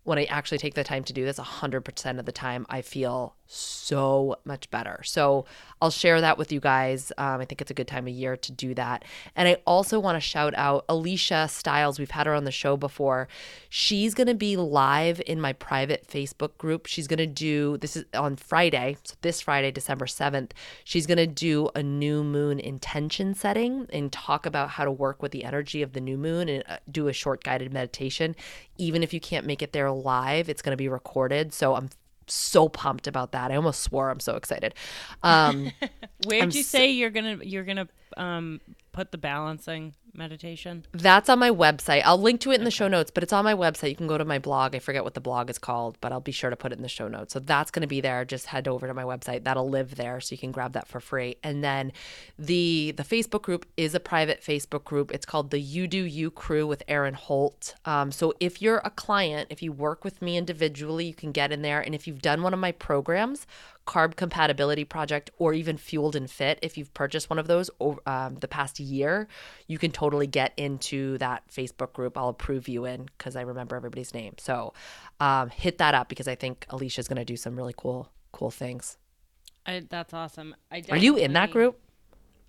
when 0.05 0.19
I 0.19 0.25
actually 0.25 0.59
take 0.59 0.75
the 0.75 0.85
time 0.85 1.05
to 1.05 1.13
do 1.13 1.25
this, 1.25 1.39
100% 1.39 2.19
of 2.19 2.25
the 2.25 2.33
time, 2.33 2.67
I 2.69 2.83
feel 2.83 3.35
so 3.49 4.37
much 4.45 4.71
better. 4.71 5.01
So 5.05 5.47
I'll 5.81 5.91
share 5.91 6.21
that 6.21 6.37
with 6.37 6.53
you 6.53 6.61
guys. 6.61 7.11
Um, 7.17 7.41
I 7.41 7.47
think 7.47 7.63
it's 7.63 7.71
a 7.71 7.75
good 7.75 7.89
time 7.89 8.07
of 8.07 8.13
year 8.13 8.37
to 8.37 8.53
do 8.53 8.75
that. 8.75 9.05
And 9.35 9.49
I 9.49 9.57
also 9.67 9.99
want 9.99 10.17
to 10.17 10.21
shout 10.21 10.53
out 10.57 10.85
Alicia 10.89 11.49
Stiles. 11.49 11.99
We've 11.99 12.11
had 12.11 12.27
her 12.27 12.35
on 12.35 12.45
the 12.45 12.51
show 12.51 12.77
before. 12.77 13.27
She's 13.71 14.13
going 14.15 14.27
to 14.27 14.35
be 14.35 14.57
live 14.59 15.23
in 15.27 15.41
my 15.41 15.55
private 15.55 16.07
Facebook 16.07 16.59
group. 16.59 16.87
She's 16.87 17.07
going 17.07 17.19
to 17.19 17.27
do 17.27 17.79
this 17.79 17.97
is 17.97 18.05
on 18.13 18.37
Friday, 18.37 18.99
so 19.03 19.15
this 19.23 19.41
Friday, 19.41 19.71
December 19.71 20.05
7th. 20.05 20.51
She's 20.85 21.07
going 21.07 21.19
to 21.19 21.27
do 21.27 21.71
a 21.75 21.83
new 21.83 22.23
moon 22.23 22.61
intention 22.61 23.35
setting 23.35 23.87
and 23.91 24.13
talk 24.13 24.45
about 24.45 24.71
how 24.71 24.85
to 24.85 24.93
work 24.93 25.23
with 25.23 25.33
the 25.33 25.45
energy 25.45 25.81
of 25.81 25.95
the 25.95 26.01
new 26.01 26.19
moon 26.19 26.51
and 26.51 26.65
uh, 26.69 26.77
do 26.91 27.09
a 27.09 27.15
short 27.15 27.43
guided 27.43 27.73
meditation. 27.73 28.37
Even 28.77 29.03
if 29.03 29.15
you 29.15 29.21
can't 29.21 29.47
make 29.47 29.63
it 29.63 29.73
there 29.73 29.91
live, 29.91 30.51
it's 30.51 30.61
going 30.61 30.73
to 30.73 30.77
be 30.77 30.89
recorded. 30.89 31.55
So 31.55 31.75
I'm 31.75 31.89
so 32.31 32.69
pumped 32.69 33.07
about 33.07 33.33
that. 33.33 33.51
I 33.51 33.57
almost 33.57 33.81
swore. 33.83 34.11
I'm 34.11 34.21
so 34.21 34.37
excited. 34.37 34.75
Um, 35.23 35.71
Where'd 36.27 36.43
I'm 36.45 36.51
you 36.51 36.63
so- 36.63 36.79
say 36.79 36.91
you're 36.91 37.11
gonna 37.11 37.39
you're 37.43 37.65
gonna 37.65 37.89
um 38.17 38.61
put 38.93 39.13
the 39.13 39.19
balancing 39.19 39.95
meditation? 40.19 40.85
that's 40.93 41.29
on 41.29 41.39
my 41.39 41.51
website. 41.51 42.03
I'll 42.05 42.21
link 42.21 42.41
to 42.43 42.51
it 42.51 42.57
in 42.57 42.65
the 42.65 42.71
show 42.71 42.89
notes, 42.89 43.11
but 43.11 43.23
it's 43.23 43.33
on 43.33 43.45
my 43.45 43.55
website. 43.55 43.91
You 43.91 43.97
can 43.97 44.07
go 44.07 44.19
to 44.19 44.25
my 44.25 44.39
blog. 44.39 44.75
I 44.75 44.81
forget 44.81 45.05
what 45.05 45.15
the 45.15 45.21
blog 45.21 45.49
is 45.49 45.59
called, 45.59 45.97
but 46.01 46.13
I'll 46.13 46.21
be 46.21 46.33
sure 46.33 46.51
to 46.51 46.57
put 46.57 46.73
it 46.73 46.77
in 46.77 46.83
the 46.83 46.89
show 46.89 47.09
notes. 47.09 47.33
So 47.33 47.41
that's 47.41 47.71
going 47.71 47.83
to 47.83 47.89
be 47.89 48.01
there. 48.01 48.25
Just 48.25 48.47
head 48.47 48.69
over 48.69 48.87
to 48.87 48.95
my 48.95 49.05
website. 49.05 49.45
That'll 49.45 49.69
live 49.69 49.95
there, 49.97 50.21
so 50.21 50.35
you 50.35 50.39
can 50.39 50.53
grab 50.53 50.73
that 50.73 50.89
for 50.89 51.01
free. 51.01 51.37
And 51.43 51.63
then 51.65 51.93
the 52.39 52.93
the 52.97 53.05
Facebook 53.05 53.43
group 53.43 53.67
is 53.77 53.95
a 53.95 54.01
private 54.01 54.43
Facebook 54.43 54.85
group. 54.85 55.13
It's 55.13 55.27
called 55.27 55.51
the 55.51 55.61
You 55.61 55.87
Do 55.87 56.03
You 56.03 56.31
Crew 56.31 56.67
with 56.67 56.83
Erin 56.89 57.15
Holt. 57.15 57.75
Um, 57.85 58.13
so 58.13 58.35
if 58.41 58.61
you're 58.61 58.83
a 58.85 58.91
client, 58.91 59.49
if 59.51 59.63
you 59.63 59.73
work 59.73 60.05
with 60.05 60.21
me 60.21 60.37
individually, 60.37 61.07
you 61.07 61.15
can 61.15 61.33
get 61.33 61.53
in 61.53 61.63
there. 61.63 61.81
And 61.81 61.95
if 61.95 62.07
you've 62.07 62.23
done 62.23 62.43
one 62.43 62.53
of 62.53 62.61
my 62.61 62.73
programs, 62.73 63.47
Carb 63.89 64.17
Compatibility 64.17 64.85
Project, 64.85 65.31
or 65.39 65.55
even 65.55 65.79
Fueled 65.79 66.15
and 66.15 66.31
Fit, 66.31 66.59
if 66.61 66.77
you've 66.77 66.93
purchased 66.93 67.31
one 67.31 67.39
of 67.39 67.47
those 67.47 67.71
over 67.81 67.99
um, 68.07 68.35
the 68.35 68.47
past 68.47 68.79
year, 68.79 69.29
you 69.67 69.79
can 69.79 69.91
totally 69.91 70.27
get 70.27 70.53
into 70.59 71.17
that 71.19 71.43
Facebook 71.49 71.95
group. 71.95 72.19
I'll 72.19 72.29
approve 72.29 72.69
you 72.69 72.85
in 72.85 73.09
because 73.17 73.35
I 73.35 73.41
remember 73.41 73.77
everybody's 73.77 74.13
name. 74.13 74.35
So 74.37 74.75
um, 75.21 75.49
hit 75.49 75.79
that 75.79 75.95
up 75.95 76.11
because 76.11 76.29
I 76.29 76.35
think 76.35 76.67
Alicia's 76.69 77.09
going 77.09 77.17
to 77.17 77.25
do 77.25 77.35
some 77.35 77.57
really 77.57 77.73
cool, 77.75 78.13
cool 78.31 78.51
things. 78.51 78.99
I, 79.65 79.83
that's 79.89 80.13
awesome. 80.13 80.55
I 80.71 80.83
Are 80.91 80.99
you 80.99 81.17
in 81.17 81.33
that 81.33 81.51
group? 81.51 81.81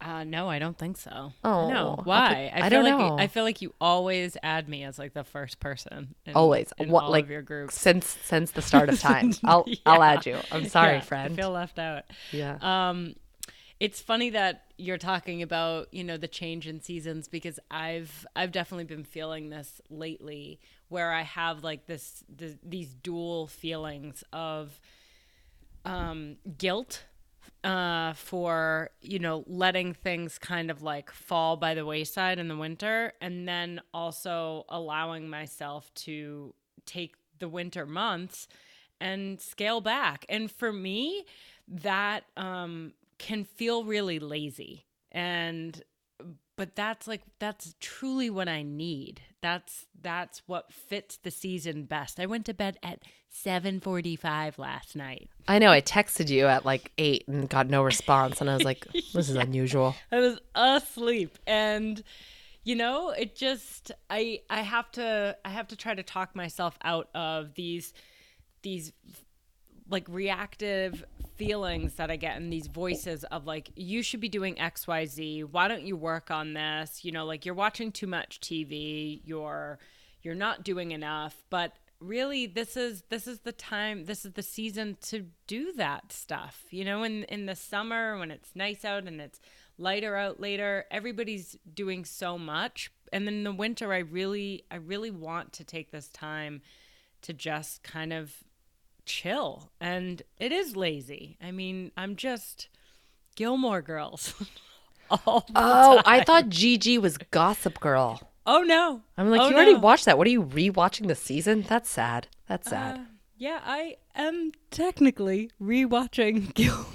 Uh, 0.01 0.23
no, 0.23 0.49
I 0.49 0.59
don't 0.59 0.77
think 0.77 0.95
so. 0.97 1.33
Oh, 1.43 1.69
no. 1.69 1.99
Why? 2.05 2.49
I 2.53 2.61
feel 2.69 2.83
don't 2.83 2.83
like 2.99 3.09
know. 3.09 3.17
I 3.19 3.27
feel 3.27 3.43
like 3.43 3.61
you 3.61 3.73
always 3.81 4.37
add 4.41 4.69
me 4.69 4.83
as 4.85 4.97
like 4.97 5.13
the 5.13 5.25
first 5.25 5.59
person. 5.59 6.15
In, 6.25 6.35
Always. 6.35 6.71
in 6.77 6.89
What- 6.89 7.03
all 7.05 7.11
like, 7.11 7.25
of 7.25 7.29
your 7.29 7.41
group 7.41 7.71
Since 7.71 8.17
since 8.23 8.51
the 8.51 8.61
start 8.61 8.87
of 8.89 8.99
time, 9.01 9.33
I'll 9.43 9.65
I'll 9.85 10.01
add 10.01 10.25
you. 10.25 10.37
I'm 10.51 10.67
sorry, 10.69 10.93
Yeah, 10.95 11.01
friend. 11.01 11.33
I 11.33 11.35
feel 11.35 11.51
left 11.51 11.79
out. 11.79 12.03
yeah. 12.31 12.57
Um, 12.61 13.15
it's 13.81 14.01
funny 14.01 14.29
that 14.31 14.65
you're 14.77 14.97
talking 14.97 15.41
about 15.41 15.93
you 15.93 16.03
know 16.05 16.15
the 16.17 16.27
change 16.29 16.65
in 16.67 16.81
seasons 16.81 17.27
because 17.27 17.59
I've 17.69 18.25
I've 18.35 18.51
definitely 18.53 18.85
been 18.85 19.03
feeling 19.05 19.49
this 19.49 19.81
lately, 19.89 20.59
where 20.87 21.11
I 21.11 21.23
have 21.23 21.63
like 21.63 21.87
this, 21.87 22.23
this 22.29 22.55
these 22.63 22.93
dual 22.93 23.47
feelings 23.47 24.23
of 24.33 24.79
um, 25.85 26.37
guilt 26.57 27.03
uh, 27.63 28.13
for 28.13 28.89
you 29.01 29.19
know 29.19 29.43
letting 29.47 29.93
things 29.93 30.37
kind 30.37 30.71
of 30.71 30.81
like 30.81 31.11
fall 31.11 31.57
by 31.57 31.73
the 31.73 31.85
wayside 31.85 32.39
in 32.39 32.47
the 32.47 32.57
winter, 32.57 33.13
and 33.21 33.47
then 33.47 33.81
also 33.93 34.65
allowing 34.69 35.29
myself 35.29 35.93
to 35.93 36.53
take 36.85 37.15
the 37.39 37.49
winter 37.49 37.85
months 37.85 38.47
and 39.01 39.39
scale 39.39 39.81
back. 39.81 40.25
And 40.29 40.51
for 40.51 40.73
me, 40.73 41.25
that 41.67 42.23
um, 42.35 42.93
can 43.17 43.43
feel 43.43 43.83
really 43.83 44.19
lazy 44.19 44.85
and 45.11 45.81
but 46.59 46.75
that's 46.75 47.07
like 47.07 47.21
that's 47.39 47.73
truly 47.79 48.29
what 48.29 48.49
I 48.49 48.63
need. 48.63 49.21
That's 49.39 49.85
that's 50.01 50.41
what 50.45 50.73
fits 50.73 51.15
the 51.15 51.31
season 51.31 51.85
best. 51.85 52.19
I 52.19 52.25
went 52.25 52.45
to 52.47 52.53
bed 52.53 52.77
at 52.83 52.99
7:45 53.33 54.57
last 54.57 54.93
night. 54.93 55.29
I 55.47 55.57
know. 55.59 55.71
I 55.71 55.79
texted 55.79 56.27
you 56.27 56.47
at 56.47 56.65
like 56.65 56.91
eight 56.97 57.25
and 57.29 57.49
got 57.49 57.69
no 57.69 57.81
response, 57.81 58.41
and 58.41 58.49
I 58.49 58.55
was 58.55 58.65
like, 58.65 58.85
"This 59.13 59.29
is 59.29 59.37
unusual." 59.37 59.95
I 60.11 60.19
was 60.19 60.37
asleep 60.53 61.39
and 61.47 62.03
you 62.65 62.75
know, 62.75 63.11
it 63.11 63.37
just 63.37 63.93
I 64.09 64.41
I 64.49 64.61
have 64.61 64.91
to 64.91 65.37
I 65.45 65.49
have 65.51 65.69
to 65.69 65.77
try 65.77 65.95
to 65.95 66.03
talk 66.03 66.35
myself 66.35 66.77
out 66.83 67.07
of 67.15 67.53
these 67.53 67.93
these 68.63 68.91
like 69.89 70.05
reactive 70.09 71.05
feelings 71.39 71.93
that 71.93 72.11
I 72.11 72.17
get 72.17 72.35
and 72.35 72.51
these 72.51 72.67
voices 72.67 73.23
of 73.23 73.47
like 73.47 73.71
you 73.75 74.03
should 74.03 74.19
be 74.19 74.27
doing 74.27 74.55
XYZ. 74.55 75.45
Why 75.49 75.69
don't 75.69 75.83
you 75.83 75.95
work 75.95 76.29
on 76.29 76.53
this? 76.53 77.05
You 77.05 77.13
know, 77.13 77.25
like 77.25 77.45
you're 77.45 77.55
watching 77.55 77.93
too 77.93 78.07
much 78.07 78.41
TV, 78.41 79.21
you're 79.23 79.79
you're 80.21 80.35
not 80.35 80.65
doing 80.65 80.91
enough, 80.91 81.41
but 81.49 81.77
really 82.01 82.45
this 82.45 82.75
is 82.75 83.03
this 83.09 83.25
is 83.25 83.39
the 83.39 83.53
time 83.53 84.05
this 84.05 84.25
is 84.25 84.33
the 84.33 84.43
season 84.43 84.97
to 85.03 85.27
do 85.47 85.71
that 85.77 86.11
stuff. 86.11 86.65
You 86.71 86.83
know, 86.83 87.03
in 87.03 87.23
in 87.23 87.45
the 87.45 87.55
summer 87.55 88.19
when 88.19 88.31
it's 88.31 88.53
nice 88.53 88.83
out 88.83 89.07
and 89.07 89.21
it's 89.21 89.39
lighter 89.77 90.17
out 90.17 90.41
later, 90.41 90.85
everybody's 90.91 91.57
doing 91.73 92.03
so 92.03 92.37
much. 92.37 92.91
And 93.13 93.25
then 93.25 93.35
in 93.35 93.43
the 93.45 93.53
winter 93.53 93.93
I 93.93 93.99
really 93.99 94.65
I 94.69 94.75
really 94.75 95.11
want 95.11 95.53
to 95.53 95.63
take 95.63 95.91
this 95.91 96.09
time 96.09 96.61
to 97.21 97.31
just 97.31 97.81
kind 97.81 98.11
of 98.11 98.33
chill 99.09 99.71
and 99.81 100.21
it 100.37 100.51
is 100.51 100.75
lazy 100.75 101.35
i 101.43 101.49
mean 101.51 101.91
i'm 101.97 102.15
just 102.15 102.69
gilmore 103.35 103.81
girls 103.81 104.33
Oh, 105.11 105.43
I 106.05 106.23
thought 106.23 106.49
Gigi 106.49 106.99
was 106.99 107.17
Gossip 107.17 107.79
Girl. 107.79 108.21
oh 108.45 108.61
no 108.61 109.01
I'm 109.17 109.31
like, 109.31 109.41
Oh, 109.41 109.49
you 109.49 109.55
already 109.55 109.73
no. 109.73 109.79
watched 109.79 110.05
that. 110.05 110.19
What 110.19 110.27
are 110.27 110.29
you 110.29 110.43
rewatching 110.43 111.07
the 111.07 111.15
season? 111.15 111.65
That's 111.67 111.89
sad. 111.89 112.27
That's 112.47 112.69
sad. 112.69 112.97
Uh, 112.97 113.03
yeah 113.35 113.59
i 113.65 113.95
am 114.15 114.51
technically 114.69 115.49
rewatching 115.59 116.53
gilmore 116.59 116.85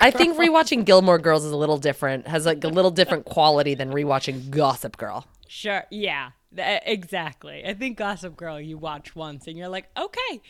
I 0.00 0.10
think 0.10 0.36
rewatching 0.36 0.84
Gilmore 0.84 1.18
Girls 1.18 1.44
is 1.44 1.52
a 1.52 1.56
little 1.56 1.78
different. 1.78 2.26
Has 2.28 2.44
like 2.46 2.62
a 2.64 2.68
little 2.68 2.90
different 2.92 3.24
quality 3.36 3.74
than 3.74 3.90
rewatching 3.90 4.50
Gossip 4.50 4.96
Girl. 4.96 5.24
sure 5.46 5.84
yeah 5.90 6.30
exactly 6.56 7.64
i 7.66 7.74
think 7.74 7.98
gossip 7.98 8.36
girl 8.36 8.60
you 8.60 8.78
watch 8.78 9.14
once 9.16 9.46
and 9.48 9.56
you're 9.58 9.68
like 9.68 9.86
okay 9.96 10.40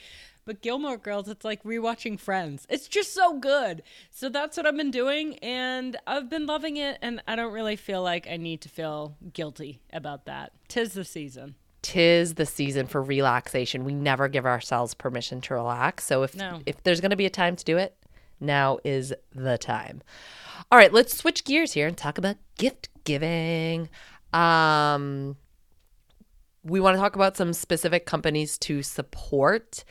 but 0.44 0.62
Gilmore 0.62 0.96
Girls, 0.96 1.28
it's 1.28 1.44
like 1.44 1.62
rewatching 1.64 2.18
Friends. 2.18 2.66
It's 2.68 2.88
just 2.88 3.12
so 3.14 3.38
good. 3.38 3.82
So 4.10 4.28
that's 4.28 4.56
what 4.56 4.66
I've 4.66 4.76
been 4.76 4.90
doing, 4.90 5.38
and 5.38 5.96
I've 6.06 6.28
been 6.28 6.46
loving 6.46 6.76
it. 6.76 6.98
And 7.02 7.22
I 7.26 7.36
don't 7.36 7.52
really 7.52 7.76
feel 7.76 8.02
like 8.02 8.26
I 8.28 8.36
need 8.36 8.60
to 8.62 8.68
feel 8.68 9.16
guilty 9.32 9.80
about 9.92 10.26
that. 10.26 10.52
Tis 10.68 10.92
the 10.94 11.04
season. 11.04 11.54
Tis 11.82 12.34
the 12.34 12.46
season 12.46 12.86
for 12.86 13.02
relaxation. 13.02 13.84
We 13.84 13.94
never 13.94 14.28
give 14.28 14.46
ourselves 14.46 14.94
permission 14.94 15.40
to 15.42 15.54
relax. 15.54 16.04
So 16.04 16.22
if 16.22 16.34
No. 16.34 16.60
if 16.66 16.82
there's 16.82 17.00
going 17.00 17.10
to 17.10 17.16
be 17.16 17.26
a 17.26 17.30
time 17.30 17.56
to 17.56 17.64
do 17.64 17.76
it, 17.76 17.96
now 18.40 18.78
is 18.84 19.12
the 19.34 19.58
time. 19.58 20.02
All 20.72 20.78
right, 20.78 20.92
let's 20.92 21.16
switch 21.16 21.44
gears 21.44 21.72
here 21.72 21.86
and 21.86 21.96
talk 21.96 22.16
about 22.18 22.36
gift 22.58 22.88
giving. 23.04 23.88
Um 24.32 25.36
we 26.64 26.80
want 26.80 26.96
to 26.96 27.00
talk 27.00 27.14
about 27.14 27.36
some 27.36 27.52
specific 27.52 28.06
companies 28.06 28.56
to 28.56 28.82
support. 28.82 29.84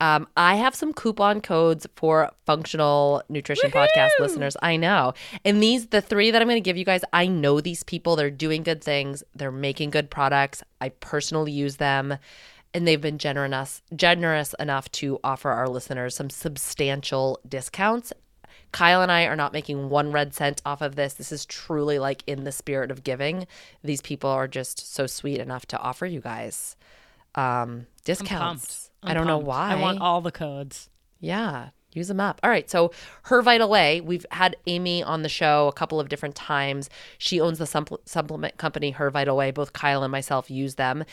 Um, 0.00 0.26
I 0.36 0.56
have 0.56 0.74
some 0.74 0.92
coupon 0.92 1.40
codes 1.40 1.86
for 1.94 2.30
functional 2.46 3.22
nutrition 3.28 3.70
podcast 3.70 4.10
listeners. 4.18 4.56
I 4.62 4.76
know. 4.76 5.12
And 5.44 5.62
these, 5.62 5.88
the 5.88 6.00
three 6.00 6.30
that 6.30 6.40
I'm 6.40 6.48
going 6.48 6.56
to 6.56 6.66
give 6.66 6.78
you 6.78 6.84
guys, 6.84 7.02
I 7.12 7.26
know 7.26 7.60
these 7.60 7.82
people. 7.82 8.16
They're 8.16 8.30
doing 8.30 8.62
good 8.62 8.82
things, 8.82 9.22
they're 9.34 9.52
making 9.52 9.90
good 9.90 10.10
products. 10.10 10.62
I 10.80 10.88
personally 10.88 11.52
use 11.52 11.76
them. 11.76 12.16
And 12.72 12.86
they've 12.86 13.00
been 13.00 13.18
generous, 13.18 13.82
generous 13.96 14.54
enough 14.60 14.90
to 14.92 15.18
offer 15.24 15.50
our 15.50 15.68
listeners 15.68 16.14
some 16.14 16.30
substantial 16.30 17.40
discounts. 17.48 18.12
Kyle 18.70 19.02
and 19.02 19.10
I 19.10 19.24
are 19.24 19.34
not 19.34 19.52
making 19.52 19.88
one 19.88 20.12
red 20.12 20.34
cent 20.34 20.62
off 20.64 20.80
of 20.80 20.94
this. 20.94 21.14
This 21.14 21.32
is 21.32 21.44
truly 21.44 21.98
like 21.98 22.22
in 22.28 22.44
the 22.44 22.52
spirit 22.52 22.92
of 22.92 23.02
giving. 23.02 23.48
These 23.82 24.02
people 24.02 24.30
are 24.30 24.46
just 24.46 24.94
so 24.94 25.08
sweet 25.08 25.40
enough 25.40 25.66
to 25.66 25.78
offer 25.78 26.06
you 26.06 26.20
guys 26.20 26.76
um, 27.34 27.86
discounts. 28.04 28.89
I 29.02 29.10
I'm 29.10 29.16
don't 29.16 29.26
know 29.26 29.38
why. 29.38 29.72
I 29.72 29.74
want 29.76 30.00
all 30.00 30.20
the 30.20 30.32
codes. 30.32 30.90
Yeah, 31.20 31.70
use 31.92 32.08
them 32.08 32.20
up. 32.20 32.40
All 32.42 32.50
right. 32.50 32.68
So, 32.70 32.92
Her 33.24 33.42
Vital 33.42 33.68
Way, 33.68 34.00
we've 34.00 34.24
had 34.30 34.56
Amy 34.66 35.02
on 35.02 35.22
the 35.22 35.28
show 35.28 35.68
a 35.68 35.72
couple 35.72 36.00
of 36.00 36.08
different 36.08 36.34
times. 36.34 36.88
She 37.18 37.40
owns 37.40 37.58
the 37.58 37.66
supple- 37.66 38.00
supplement 38.04 38.56
company 38.56 38.90
Her 38.92 39.10
Vital 39.10 39.36
Way. 39.36 39.50
Both 39.50 39.72
Kyle 39.72 40.02
and 40.02 40.12
myself 40.12 40.50
use 40.50 40.76
them. 40.76 41.04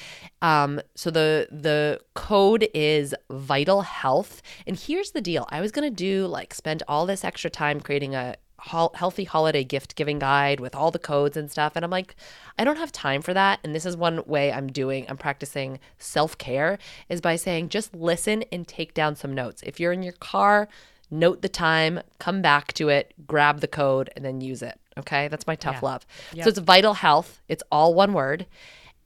Um, 0.42 0.82
so 0.96 1.10
the 1.10 1.48
the 1.52 2.00
code 2.14 2.68
is 2.74 3.14
Vital 3.30 3.82
Health. 3.82 4.42
And 4.66 4.78
here's 4.78 5.12
the 5.12 5.22
deal: 5.22 5.46
I 5.50 5.62
was 5.62 5.72
gonna 5.72 5.90
do 5.90 6.28
like 6.28 6.54
spend 6.54 6.84
all 6.88 7.06
this 7.06 7.24
extra 7.26 7.50
time 7.50 7.82
creating 7.82 8.16
a 8.16 8.36
hol- 8.60 8.92
healthy 8.96 9.24
holiday 9.24 9.64
gift 9.64 9.96
giving 9.96 10.20
guide 10.20 10.60
with 10.60 10.74
all 10.76 10.90
the 10.92 11.00
codes 11.00 11.38
and 11.38 11.52
stuff 11.52 11.74
and 11.76 11.86
i'm 11.86 11.92
like 11.92 12.16
i 12.58 12.64
don't 12.64 12.78
have 12.78 12.92
time 12.92 13.22
for 13.22 13.34
that 13.34 13.60
and 13.64 13.76
this 13.76 13.86
is 13.86 13.96
one 13.96 14.24
way 14.26 14.52
i'm 14.52 14.68
doing 14.68 15.06
i'm 15.10 15.18
practicing 15.18 15.80
self-care 16.00 16.80
is 17.10 17.22
by 17.22 17.36
saying 17.36 17.70
just 17.70 17.94
listen 17.96 18.44
and 18.52 18.68
take 18.68 18.94
down 18.94 19.16
some 19.16 19.34
notes 19.34 19.62
if 19.64 19.80
you're 19.80 19.94
in 19.94 20.02
your 20.04 20.14
car 20.14 20.68
note 21.10 21.42
the 21.42 21.48
time, 21.48 22.02
come 22.20 22.42
back 22.42 22.74
to 22.74 22.90
it, 22.90 23.14
grab 23.26 23.62
the 23.62 23.68
code, 23.68 24.10
and 24.18 24.26
then 24.26 24.42
use 24.42 24.62
it. 24.62 24.78
Okay. 24.98 25.30
That's 25.30 25.48
my 25.48 25.56
tough 25.56 25.76
Yeah. 25.82 25.88
love. 25.90 26.06
Yep. 26.34 26.44
So 26.44 26.50
it's 26.50 26.60
Vital 26.60 26.96
Health. 26.96 27.42
It's 27.48 27.64
all 27.72 27.94
one 27.94 28.12
word. 28.12 28.46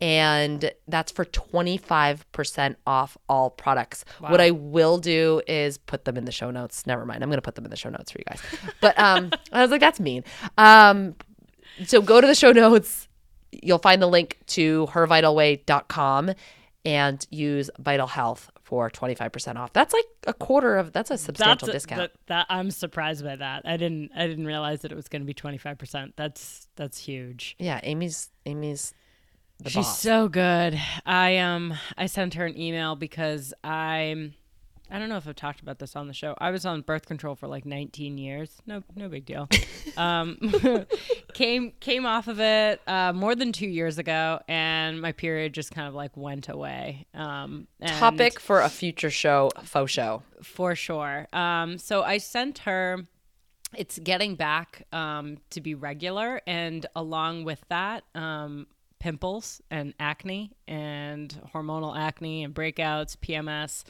And 0.02 0.72
that's 0.88 1.12
for 1.12 1.26
25% 1.26 2.76
off 2.88 3.18
all 3.30 3.52
products. 3.52 4.04
What 4.20 4.42
I 4.42 4.50
will 4.50 4.98
do 4.98 5.44
is 5.48 5.78
put 5.78 6.06
them 6.06 6.18
in 6.18 6.26
the 6.26 6.32
show 6.32 6.50
notes. 6.50 6.88
Never 6.88 7.06
mind. 7.06 7.24
I'm 7.24 7.30
going 7.30 7.38
to 7.38 7.44
put 7.44 7.54
them 7.54 7.66
in 7.66 7.72
the 7.72 7.78
show 7.78 7.90
notes 7.90 8.12
for 8.12 8.18
you 8.18 8.26
guys. 8.28 8.42
But 8.82 8.98
um, 8.98 9.32
I 9.52 9.62
was 9.62 9.70
like, 9.70 9.80
that's 9.80 10.00
mean. 10.00 10.24
Um, 10.58 11.16
so 11.86 12.02
go 12.02 12.20
to 12.20 12.26
the 12.26 12.34
show 12.34 12.52
notes. 12.52 13.08
You'll 13.52 13.78
find 13.78 14.02
the 14.02 14.08
link 14.08 14.40
to 14.48 14.88
hervitalway.com 14.92 16.34
and 16.84 17.28
use 17.30 17.70
Vital 17.78 18.08
Health 18.08 18.50
for 18.64 18.90
25% 18.90 19.58
off. 19.58 19.74
That's 19.74 19.94
like 19.94 20.06
a 20.26 20.34
quarter 20.34 20.78
of 20.78 20.94
that's 20.94 21.12
a 21.12 21.18
substantial 21.18 21.68
That's 21.68 21.76
discount. 21.76 22.02
That, 22.02 22.12
that 22.28 22.46
I'm 22.50 22.72
surprised 22.72 23.24
by 23.24 23.36
that. 23.36 23.64
I 23.66 23.78
didn't 23.78 24.12
I 24.16 24.28
didn't 24.28 24.46
realize 24.46 24.82
that 24.82 24.92
it 24.92 24.96
was 24.96 25.10
going 25.10 25.22
to 25.22 25.26
be 25.26 25.34
25%. 25.34 26.14
That's 26.16 26.68
that's 26.76 26.98
huge. 26.98 27.56
yeah, 27.60 27.82
Amy's 27.84 28.30
Amy's 28.46 28.94
the 29.64 29.70
She's 29.70 29.86
boss. 29.86 30.00
so 30.00 30.28
good. 30.28 30.80
I 31.06 31.38
um 31.38 31.74
I 31.98 32.06
sent 32.08 32.34
her 32.36 32.46
an 32.46 32.58
email 32.60 32.96
because 32.96 33.54
I'm 33.64 34.34
I 34.94 35.00
don't 35.00 35.08
know 35.08 35.16
if 35.16 35.26
I've 35.26 35.36
talked 35.38 35.62
about 35.62 35.80
this 35.80 35.96
on 35.96 36.08
the 36.10 36.14
show. 36.14 36.36
I 36.38 36.52
was 36.52 36.66
on 36.66 36.82
birth 36.82 37.06
control 37.06 37.36
for 37.36 37.48
like 37.48 37.66
19 37.66 38.18
years. 38.18 38.62
No 38.66 38.84
no 38.96 39.08
big 39.08 39.26
deal. 39.26 39.48
um 39.98 40.38
came 41.34 41.72
came 41.80 42.06
off 42.06 42.28
of 42.28 42.40
it 42.40 42.82
uh, 42.88 43.14
more 43.14 43.36
than 43.36 43.52
2 43.54 43.68
years 43.68 43.98
ago 43.98 44.40
and 44.48 45.00
my 45.02 45.12
period 45.14 45.54
just 45.54 45.72
kind 45.72 45.88
of 45.88 45.94
like 45.94 46.16
went 46.18 46.50
away. 46.50 47.06
Um 47.14 47.68
and- 47.80 47.92
Topic 47.92 48.40
for 48.40 48.62
a 48.62 48.70
future 48.70 49.10
show, 49.12 49.50
faux 49.64 49.92
show. 49.92 50.24
for 50.44 50.76
sure. 50.76 51.28
Um, 51.34 51.78
so 51.78 52.04
I 52.04 52.18
sent 52.18 52.60
her. 52.60 53.08
It's 53.74 53.98
getting 54.00 54.36
back 54.36 54.86
um, 54.92 55.38
to 55.52 55.62
be 55.62 55.76
regular, 55.76 56.42
and 56.46 56.86
along 56.94 57.46
with 57.46 57.64
that, 57.70 58.04
um, 58.14 58.68
pimples 59.02 59.62
and 59.72 59.96
acne 60.00 60.52
and 60.68 61.42
hormonal 61.54 61.98
acne 61.98 62.44
and 62.44 62.54
breakouts, 62.54 63.18
PMS. 63.18 63.84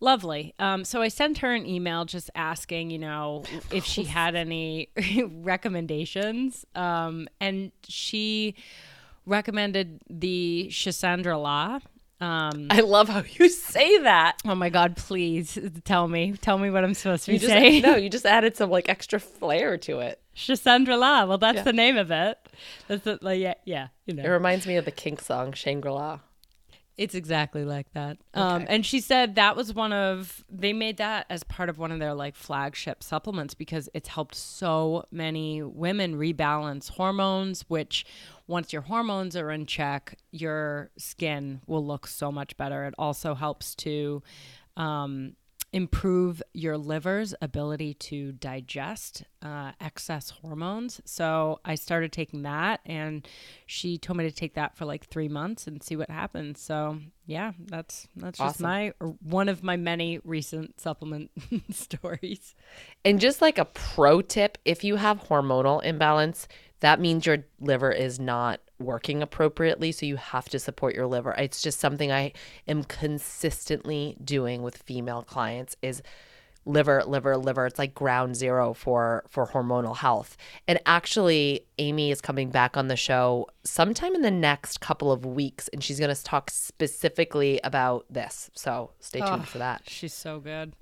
Lovely. 0.00 0.54
Um, 0.58 0.84
so 0.84 1.00
I 1.00 1.08
sent 1.08 1.38
her 1.38 1.54
an 1.54 1.66
email 1.66 2.04
just 2.04 2.30
asking, 2.34 2.90
you 2.90 2.98
know, 2.98 3.44
if 3.72 3.86
she 3.86 4.04
had 4.04 4.34
any 4.34 4.90
recommendations, 5.26 6.66
um, 6.74 7.26
and 7.40 7.72
she 7.88 8.54
recommended 9.24 10.00
the 10.10 10.68
Schisandra 10.70 11.40
La. 11.42 11.78
Um, 12.20 12.66
I 12.70 12.80
love 12.80 13.08
how 13.08 13.22
you 13.38 13.48
say 13.48 13.98
that. 14.00 14.40
Oh 14.44 14.54
my 14.54 14.68
God! 14.68 14.96
Please 14.96 15.58
tell 15.84 16.06
me, 16.06 16.34
tell 16.40 16.58
me 16.58 16.70
what 16.70 16.84
I'm 16.84 16.94
supposed 16.94 17.24
to 17.24 17.30
be 17.30 17.34
You 17.34 17.40
just 17.40 17.50
saying. 17.52 17.82
no, 17.86 17.96
you 17.96 18.10
just 18.10 18.26
added 18.26 18.56
some 18.56 18.70
like 18.70 18.88
extra 18.90 19.18
flair 19.18 19.78
to 19.78 20.00
it. 20.00 20.20
Schisandra 20.36 20.98
La. 20.98 21.24
Well, 21.24 21.38
that's 21.38 21.62
the 21.62 21.72
name 21.72 21.96
of 21.96 22.10
it. 22.10 22.38
That's 22.88 23.04
the, 23.04 23.18
like, 23.22 23.40
yeah, 23.40 23.54
yeah. 23.64 23.88
You 24.06 24.14
know. 24.14 24.22
It 24.24 24.28
reminds 24.28 24.66
me 24.66 24.76
of 24.76 24.84
the 24.84 24.90
Kink 24.90 25.20
song 25.20 25.52
Shangri-La. 25.52 26.20
it's 26.96 27.14
exactly 27.14 27.64
like 27.64 27.92
that. 27.94 28.18
Um, 28.34 28.66
and 28.68 28.86
she 28.86 29.00
said 29.00 29.34
that 29.34 29.56
was 29.56 29.74
one 29.74 29.92
of 29.92 30.44
they 30.48 30.72
made 30.72 30.98
that 30.98 31.26
as 31.28 31.42
part 31.42 31.68
of 31.68 31.78
one 31.78 31.90
of 31.90 31.98
their 31.98 32.14
like 32.14 32.36
flagship 32.36 33.02
supplements 33.02 33.54
because 33.54 33.88
it's 33.94 34.08
helped 34.08 34.34
so 34.36 35.04
many 35.10 35.62
women 35.62 36.14
rebalance 36.16 36.90
hormones. 36.90 37.64
Which, 37.68 38.06
once 38.46 38.72
your 38.72 38.82
hormones 38.82 39.36
are 39.36 39.50
in 39.50 39.66
check, 39.66 40.18
your 40.30 40.90
skin 40.96 41.62
will 41.66 41.84
look 41.84 42.06
so 42.06 42.30
much 42.30 42.56
better. 42.56 42.84
It 42.84 42.94
also 42.98 43.34
helps 43.34 43.74
to 43.76 44.22
um, 44.76 45.34
improve 45.74 46.40
your 46.52 46.78
liver's 46.78 47.34
ability 47.42 47.94
to 47.94 48.30
digest 48.30 49.24
uh, 49.42 49.72
excess 49.80 50.30
hormones. 50.30 51.00
So 51.04 51.58
I 51.64 51.74
started 51.74 52.12
taking 52.12 52.42
that, 52.42 52.78
and 52.86 53.26
she 53.66 53.98
told 53.98 54.18
me 54.18 54.24
to 54.24 54.30
take 54.30 54.54
that 54.54 54.76
for 54.76 54.84
like 54.84 55.04
three 55.04 55.26
months 55.26 55.66
and 55.66 55.82
see 55.82 55.96
what 55.96 56.08
happens. 56.08 56.60
So 56.60 57.00
yeah, 57.26 57.52
that's 57.58 58.06
that's 58.14 58.38
just 58.38 58.60
Awesome. 58.60 58.62
my 58.62 58.92
one 59.20 59.48
of 59.48 59.64
my 59.64 59.76
many 59.76 60.20
recent 60.22 60.80
supplement 60.80 61.32
stories. 61.72 62.54
And 63.04 63.20
just 63.20 63.42
like 63.42 63.58
a 63.58 63.64
pro 63.64 64.22
tip, 64.22 64.58
if 64.64 64.84
you 64.84 64.94
have 64.94 65.24
hormonal 65.24 65.82
imbalance, 65.82 66.46
that 66.80 67.00
means 67.00 67.26
your 67.26 67.38
liver 67.58 67.90
is 67.90 68.20
not 68.20 68.60
working 68.84 69.22
appropriately. 69.22 69.92
So 69.92 70.06
you 70.06 70.16
have 70.16 70.48
to 70.50 70.58
support 70.58 70.94
your 70.94 71.06
liver. 71.06 71.32
It's 71.32 71.62
just 71.62 71.80
something 71.80 72.12
I 72.12 72.32
am 72.68 72.84
consistently 72.84 74.16
doing 74.22 74.62
with 74.62 74.76
female 74.76 75.22
clients 75.22 75.76
is 75.82 76.02
liver 76.66 77.04
liver 77.04 77.36
liver 77.36 77.66
it's 77.66 77.78
like 77.78 77.94
ground 77.94 78.34
zero 78.34 78.72
for 78.72 79.22
for 79.28 79.46
hormonal 79.48 79.94
health 79.94 80.34
and 80.66 80.80
actually 80.86 81.60
amy 81.76 82.10
is 82.10 82.22
coming 82.22 82.48
back 82.48 82.74
on 82.74 82.88
the 82.88 82.96
show 82.96 83.46
sometime 83.64 84.14
in 84.14 84.22
the 84.22 84.30
next 84.30 84.80
couple 84.80 85.12
of 85.12 85.26
weeks 85.26 85.68
and 85.74 85.84
she's 85.84 85.98
going 85.98 86.14
to 86.14 86.24
talk 86.24 86.48
specifically 86.48 87.60
about 87.62 88.06
this 88.08 88.50
so 88.54 88.90
stay 88.98 89.20
tuned 89.20 89.46
for 89.46 89.58
that 89.58 89.82
She's 89.86 90.14
so 90.14 90.40
good. 90.40 90.74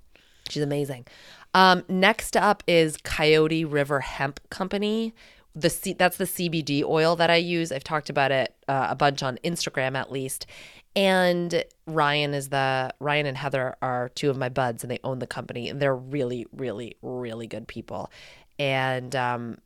She's 0.48 0.62
amazing. 0.62 1.06
Um, 1.54 1.84
next 1.88 2.36
up 2.36 2.62
is 2.66 2.96
Coyote 2.96 3.64
River 3.64 4.00
Hemp 4.00 4.40
Company. 4.50 5.14
The 5.54 5.70
C- 5.70 5.92
that's 5.92 6.16
the 6.16 6.24
CBD 6.24 6.82
oil 6.84 7.14
that 7.16 7.30
I 7.30 7.36
use. 7.36 7.72
I've 7.72 7.84
talked 7.84 8.08
about 8.10 8.32
it 8.32 8.54
uh, 8.68 8.86
a 8.90 8.94
bunch 8.94 9.22
on 9.22 9.38
Instagram 9.44 9.96
at 9.96 10.10
least. 10.10 10.46
And 10.94 11.64
Ryan 11.86 12.34
is 12.34 12.48
the 12.50 12.92
Ryan 13.00 13.26
and 13.26 13.36
Heather 13.36 13.76
are 13.82 14.10
two 14.10 14.28
of 14.30 14.36
my 14.36 14.48
buds, 14.48 14.84
and 14.84 14.90
they 14.90 14.98
own 15.04 15.18
the 15.20 15.26
company, 15.26 15.68
and 15.68 15.80
they're 15.80 15.96
really, 15.96 16.46
really, 16.52 16.96
really 17.02 17.46
good 17.46 17.66
people. 17.66 18.10
And 18.58 19.14
um, 19.16 19.58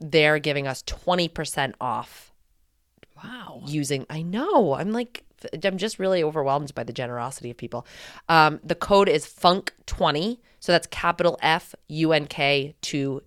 they're 0.00 0.38
giving 0.38 0.66
us 0.66 0.82
twenty 0.82 1.28
percent 1.28 1.74
off 1.80 2.32
Wow. 3.16 3.62
using 3.66 4.06
i 4.08 4.22
know 4.22 4.74
i'm 4.74 4.92
like 4.92 5.24
i'm 5.64 5.78
just 5.78 5.98
really 5.98 6.22
overwhelmed 6.22 6.74
by 6.74 6.82
the 6.84 6.92
generosity 6.92 7.50
of 7.50 7.56
people 7.56 7.86
um, 8.28 8.60
the 8.64 8.74
code 8.74 9.08
is 9.08 9.26
funk 9.26 9.72
20 9.86 10.40
so 10.60 10.72
that's 10.72 10.86
capital 10.88 11.38
f 11.42 11.74
u 11.88 12.12
n 12.12 12.26
k 12.26 12.74
20 12.82 13.20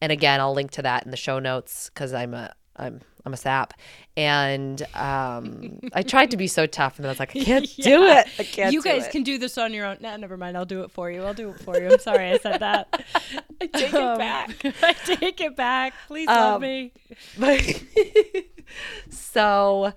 and 0.00 0.12
again 0.12 0.40
i'll 0.40 0.54
link 0.54 0.70
to 0.70 0.82
that 0.82 1.04
in 1.04 1.10
the 1.10 1.16
show 1.16 1.38
notes 1.38 1.90
because 1.92 2.12
i'm 2.14 2.34
a 2.34 2.52
i'm 2.76 3.00
i'm 3.26 3.34
a 3.34 3.36
sap 3.36 3.74
and 4.16 4.82
um, 4.94 5.78
i 5.92 6.02
tried 6.02 6.30
to 6.30 6.38
be 6.38 6.46
so 6.46 6.64
tough 6.66 6.96
and 6.96 7.04
then 7.04 7.10
i 7.10 7.12
was 7.12 7.20
like 7.20 7.36
i 7.36 7.40
can't 7.44 7.68
do 7.76 8.04
it 8.04 8.26
i 8.38 8.42
can't 8.44 8.72
you 8.72 8.80
guys 8.82 9.06
it. 9.06 9.10
can 9.12 9.22
do 9.22 9.36
this 9.36 9.58
on 9.58 9.74
your 9.74 9.84
own. 9.84 9.98
Nah, 10.00 10.16
never 10.16 10.36
mind. 10.38 10.56
I'll 10.56 10.64
do 10.64 10.82
it 10.82 10.90
for 10.90 11.10
you. 11.10 11.22
I'll 11.24 11.34
do 11.34 11.50
it 11.50 11.60
for 11.60 11.78
you. 11.78 11.90
I'm 11.92 11.98
sorry 11.98 12.30
I 12.32 12.38
said 12.38 12.60
that. 12.60 12.88
I 13.60 13.66
take 13.66 13.92
Um, 13.92 14.14
it 14.14 14.18
back 14.18 14.50
I 14.82 14.92
take 14.94 15.40
it 15.42 15.54
back. 15.56 15.92
Please 16.06 16.28
Um, 16.28 16.62
me. 16.62 16.92
But 17.38 17.82
so 19.10 19.92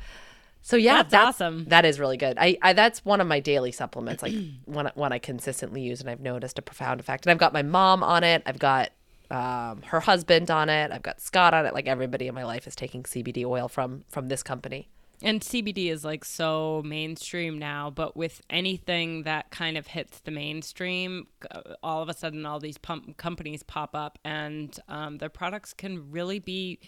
so 0.65 0.77
yeah, 0.77 1.03
That's 1.03 1.13
awesome. 1.13 1.65
That 1.65 1.83
is 1.83 1.99
really 1.99 2.15
good. 2.15 2.37
I, 2.39 2.57
I 2.61 2.71
that's 2.71 3.03
one 3.03 3.19
of 3.19 3.27
my 3.27 3.41
daily 3.41 3.73
supplements, 3.73 4.23
like 4.23 4.33
one 4.65 4.89
one 4.95 5.11
I 5.11 5.19
consistently 5.19 5.81
use, 5.81 5.99
and 5.99 6.09
I've 6.09 6.21
noticed 6.21 6.57
a 6.57 6.61
profound 6.61 7.01
effect. 7.01 7.25
And 7.25 7.31
I've 7.31 7.37
got 7.37 7.51
my 7.51 7.63
mom 7.63 8.01
on 8.01 8.23
it. 8.23 8.41
I've 8.45 8.59
got 8.59 8.91
um, 9.29 9.81
her 9.83 9.99
husband 9.99 10.49
on 10.49 10.69
it. 10.69 10.91
I've 10.91 11.03
got 11.03 11.19
Scott 11.19 11.53
on 11.53 11.65
it. 11.65 11.73
Like 11.73 11.87
everybody 11.87 12.27
in 12.27 12.33
my 12.33 12.45
life 12.45 12.65
is 12.65 12.77
taking 12.77 13.03
CBD 13.03 13.45
oil 13.45 13.67
from 13.67 14.05
from 14.07 14.29
this 14.29 14.41
company. 14.41 14.87
And 15.21 15.41
CBD 15.41 15.91
is 15.91 16.05
like 16.05 16.23
so 16.23 16.81
mainstream 16.85 17.59
now, 17.59 17.89
but 17.89 18.15
with 18.15 18.41
anything 18.49 19.23
that 19.23 19.51
kind 19.51 19.77
of 19.77 19.87
hits 19.87 20.19
the 20.19 20.31
mainstream, 20.31 21.27
uh, 21.51 21.61
all 21.83 22.01
of 22.01 22.09
a 22.09 22.13
sudden 22.13 22.45
all 22.45 22.59
these 22.59 22.77
pump 22.77 23.17
companies 23.17 23.63
pop 23.63 23.95
up 23.95 24.17
and 24.23 24.77
um, 24.87 25.17
their 25.19 25.29
products 25.29 25.73
can 25.73 26.09
really 26.11 26.39
be 26.39 26.79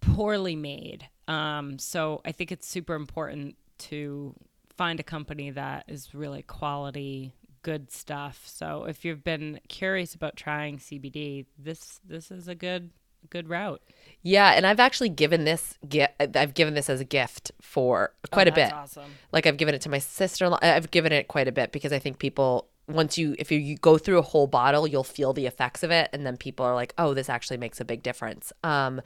poorly 0.00 0.56
made. 0.56 1.08
Um, 1.30 1.78
so 1.78 2.20
I 2.24 2.32
think 2.32 2.50
it's 2.50 2.66
super 2.66 2.94
important 2.94 3.56
to 3.78 4.34
find 4.76 4.98
a 4.98 5.04
company 5.04 5.50
that 5.50 5.84
is 5.86 6.12
really 6.12 6.42
quality, 6.42 7.34
good 7.62 7.92
stuff. 7.92 8.42
So 8.46 8.84
if 8.84 9.04
you've 9.04 9.22
been 9.22 9.60
curious 9.68 10.14
about 10.14 10.36
trying 10.36 10.78
CBD, 10.78 11.46
this 11.56 12.00
this 12.04 12.32
is 12.32 12.48
a 12.48 12.54
good 12.54 12.90
good 13.28 13.48
route. 13.48 13.80
Yeah, 14.22 14.52
and 14.52 14.66
I've 14.66 14.80
actually 14.80 15.10
given 15.10 15.44
this 15.44 15.78
I've 16.18 16.54
given 16.54 16.74
this 16.74 16.90
as 16.90 17.00
a 17.00 17.04
gift 17.04 17.52
for 17.60 18.12
quite 18.32 18.48
a 18.48 18.52
bit. 18.52 18.72
Oh, 18.72 18.78
awesome. 18.78 19.10
like 19.30 19.46
I've 19.46 19.56
given 19.56 19.74
it 19.74 19.82
to 19.82 19.88
my 19.88 19.98
sister-in-law. 19.98 20.58
I've 20.62 20.90
given 20.90 21.12
it 21.12 21.28
quite 21.28 21.46
a 21.46 21.52
bit 21.52 21.70
because 21.70 21.92
I 21.92 22.00
think 22.00 22.18
people 22.18 22.66
once 22.88 23.16
you 23.16 23.36
if 23.38 23.52
you, 23.52 23.58
you 23.58 23.76
go 23.76 23.98
through 23.98 24.18
a 24.18 24.22
whole 24.22 24.48
bottle, 24.48 24.86
you'll 24.86 25.04
feel 25.04 25.32
the 25.32 25.46
effects 25.46 25.84
of 25.84 25.92
it 25.92 26.10
and 26.12 26.26
then 26.26 26.36
people 26.36 26.66
are 26.66 26.74
like, 26.74 26.92
"Oh, 26.98 27.14
this 27.14 27.28
actually 27.28 27.58
makes 27.58 27.80
a 27.80 27.84
big 27.84 28.02
difference." 28.02 28.52
Um 28.64 29.00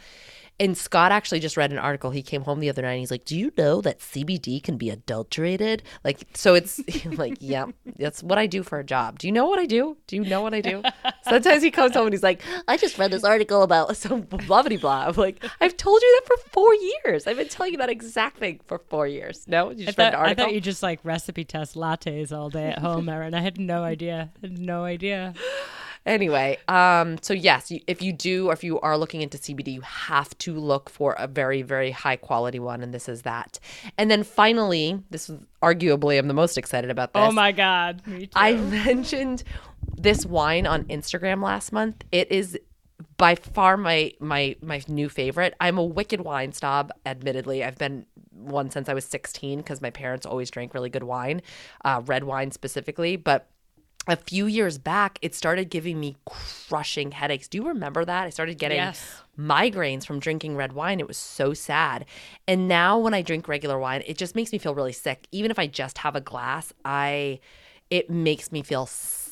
and 0.58 0.76
Scott 0.76 1.12
actually 1.12 1.40
just 1.40 1.56
read 1.56 1.72
an 1.72 1.78
article. 1.78 2.10
He 2.10 2.22
came 2.22 2.42
home 2.42 2.60
the 2.60 2.68
other 2.70 2.82
night 2.82 2.92
and 2.92 3.00
he's 3.00 3.10
like, 3.10 3.24
"Do 3.24 3.36
you 3.36 3.52
know 3.58 3.80
that 3.82 4.00
CBD 4.00 4.62
can 4.62 4.76
be 4.76 4.90
adulterated?" 4.90 5.82
Like 6.02 6.26
so 6.34 6.54
it's 6.54 6.80
like, 7.06 7.36
"Yeah, 7.40 7.66
that's 7.98 8.22
what 8.22 8.38
I 8.38 8.46
do 8.46 8.62
for 8.62 8.78
a 8.78 8.84
job." 8.84 9.18
Do 9.18 9.26
you 9.26 9.32
know 9.32 9.46
what 9.46 9.58
I 9.58 9.66
do? 9.66 9.96
Do 10.06 10.16
you 10.16 10.24
know 10.24 10.40
what 10.42 10.54
I 10.54 10.60
do? 10.60 10.82
Sometimes 11.28 11.62
he 11.62 11.70
comes 11.70 11.94
home 11.94 12.06
and 12.06 12.14
he's 12.14 12.22
like, 12.22 12.42
"I 12.66 12.76
just 12.76 12.98
read 12.98 13.10
this 13.10 13.24
article 13.24 13.62
about 13.62 13.96
some 13.98 14.22
blah 14.22 14.62
blah 14.62 14.76
blah." 14.78 15.06
I'm 15.08 15.14
like, 15.14 15.44
"I've 15.60 15.76
told 15.76 16.00
you 16.00 16.20
that 16.20 16.26
for 16.26 16.50
4 16.50 16.74
years. 16.74 17.26
I've 17.26 17.36
been 17.36 17.48
telling 17.48 17.72
you 17.72 17.78
that 17.78 17.90
exact 17.90 18.38
thing 18.38 18.60
for 18.66 18.78
4 18.88 19.06
years." 19.06 19.44
No? 19.46 19.70
You 19.70 19.82
I 19.82 19.86
just 19.86 19.96
thought, 19.96 20.04
read 20.04 20.14
an 20.14 20.20
article. 20.20 20.44
I 20.44 20.46
thought 20.46 20.54
you 20.54 20.60
just 20.60 20.82
like 20.82 21.00
recipe 21.04 21.44
test 21.44 21.74
lattes 21.74 22.32
all 22.32 22.48
day 22.48 22.70
at 22.70 22.78
home, 22.78 23.08
Erin. 23.08 23.34
I 23.34 23.40
had 23.40 23.58
no 23.58 23.74
no 23.74 23.82
idea. 23.82 24.30
No 24.42 24.84
idea. 24.84 25.34
Anyway, 26.06 26.58
um, 26.68 27.16
so 27.22 27.32
yes, 27.32 27.72
if 27.86 28.02
you 28.02 28.12
do 28.12 28.48
or 28.48 28.52
if 28.52 28.62
you 28.62 28.78
are 28.80 28.98
looking 28.98 29.22
into 29.22 29.38
CBD, 29.38 29.72
you 29.72 29.80
have 29.80 30.36
to 30.38 30.54
look 30.54 30.90
for 30.90 31.14
a 31.18 31.26
very, 31.26 31.62
very 31.62 31.90
high 31.90 32.16
quality 32.16 32.58
one, 32.58 32.82
and 32.82 32.92
this 32.92 33.08
is 33.08 33.22
that. 33.22 33.58
And 33.96 34.10
then 34.10 34.22
finally, 34.22 35.02
this 35.10 35.30
is 35.30 35.38
arguably 35.62 36.18
I'm 36.18 36.28
the 36.28 36.34
most 36.34 36.58
excited 36.58 36.90
about 36.90 37.14
this. 37.14 37.22
Oh 37.22 37.32
my 37.32 37.52
god. 37.52 38.06
Me 38.06 38.26
too. 38.26 38.32
I 38.34 38.52
mentioned 38.86 39.44
this 39.96 40.26
wine 40.26 40.66
on 40.66 40.84
Instagram 40.84 41.42
last 41.42 41.72
month. 41.72 42.04
It 42.12 42.30
is 42.30 42.58
by 43.16 43.34
far 43.34 43.76
my 43.76 44.12
my 44.20 44.56
my 44.62 44.82
new 44.88 45.08
favorite. 45.08 45.54
I'm 45.60 45.78
a 45.78 45.84
wicked 45.84 46.20
wine 46.20 46.52
snob, 46.52 46.92
admittedly. 47.06 47.64
I've 47.64 47.78
been 47.78 48.06
one 48.30 48.70
since 48.70 48.88
I 48.88 48.94
was 48.94 49.04
16 49.06 49.58
because 49.58 49.80
my 49.80 49.90
parents 49.90 50.26
always 50.26 50.50
drank 50.50 50.74
really 50.74 50.90
good 50.90 51.04
wine, 51.04 51.40
uh, 51.84 52.02
red 52.04 52.24
wine 52.24 52.50
specifically. 52.50 53.16
But 53.16 53.48
a 54.06 54.16
few 54.16 54.46
years 54.46 54.78
back, 54.78 55.18
it 55.22 55.34
started 55.34 55.70
giving 55.70 55.98
me 55.98 56.16
crushing 56.26 57.12
headaches. 57.12 57.48
Do 57.48 57.58
you 57.58 57.66
remember 57.68 58.04
that? 58.04 58.24
I 58.26 58.30
started 58.30 58.58
getting 58.58 58.76
Yes. 58.78 59.22
migraines 59.38 60.06
from 60.06 60.20
drinking 60.20 60.56
red 60.56 60.72
wine. 60.72 61.00
It 61.00 61.08
was 61.08 61.16
so 61.16 61.54
sad. 61.54 62.04
And 62.46 62.68
now 62.68 62.98
when 62.98 63.14
I 63.14 63.22
drink 63.22 63.48
regular 63.48 63.78
wine, 63.78 64.02
it 64.06 64.18
just 64.18 64.34
makes 64.34 64.52
me 64.52 64.58
feel 64.58 64.74
really 64.74 64.92
sick. 64.92 65.26
Even 65.32 65.50
if 65.50 65.58
I 65.58 65.66
just 65.66 65.98
have 65.98 66.16
a 66.16 66.20
glass, 66.20 66.72
I 66.84 67.40
it 67.90 68.10
makes 68.10 68.50
me 68.52 68.62
feel 68.62 68.86
sick. 68.86 69.23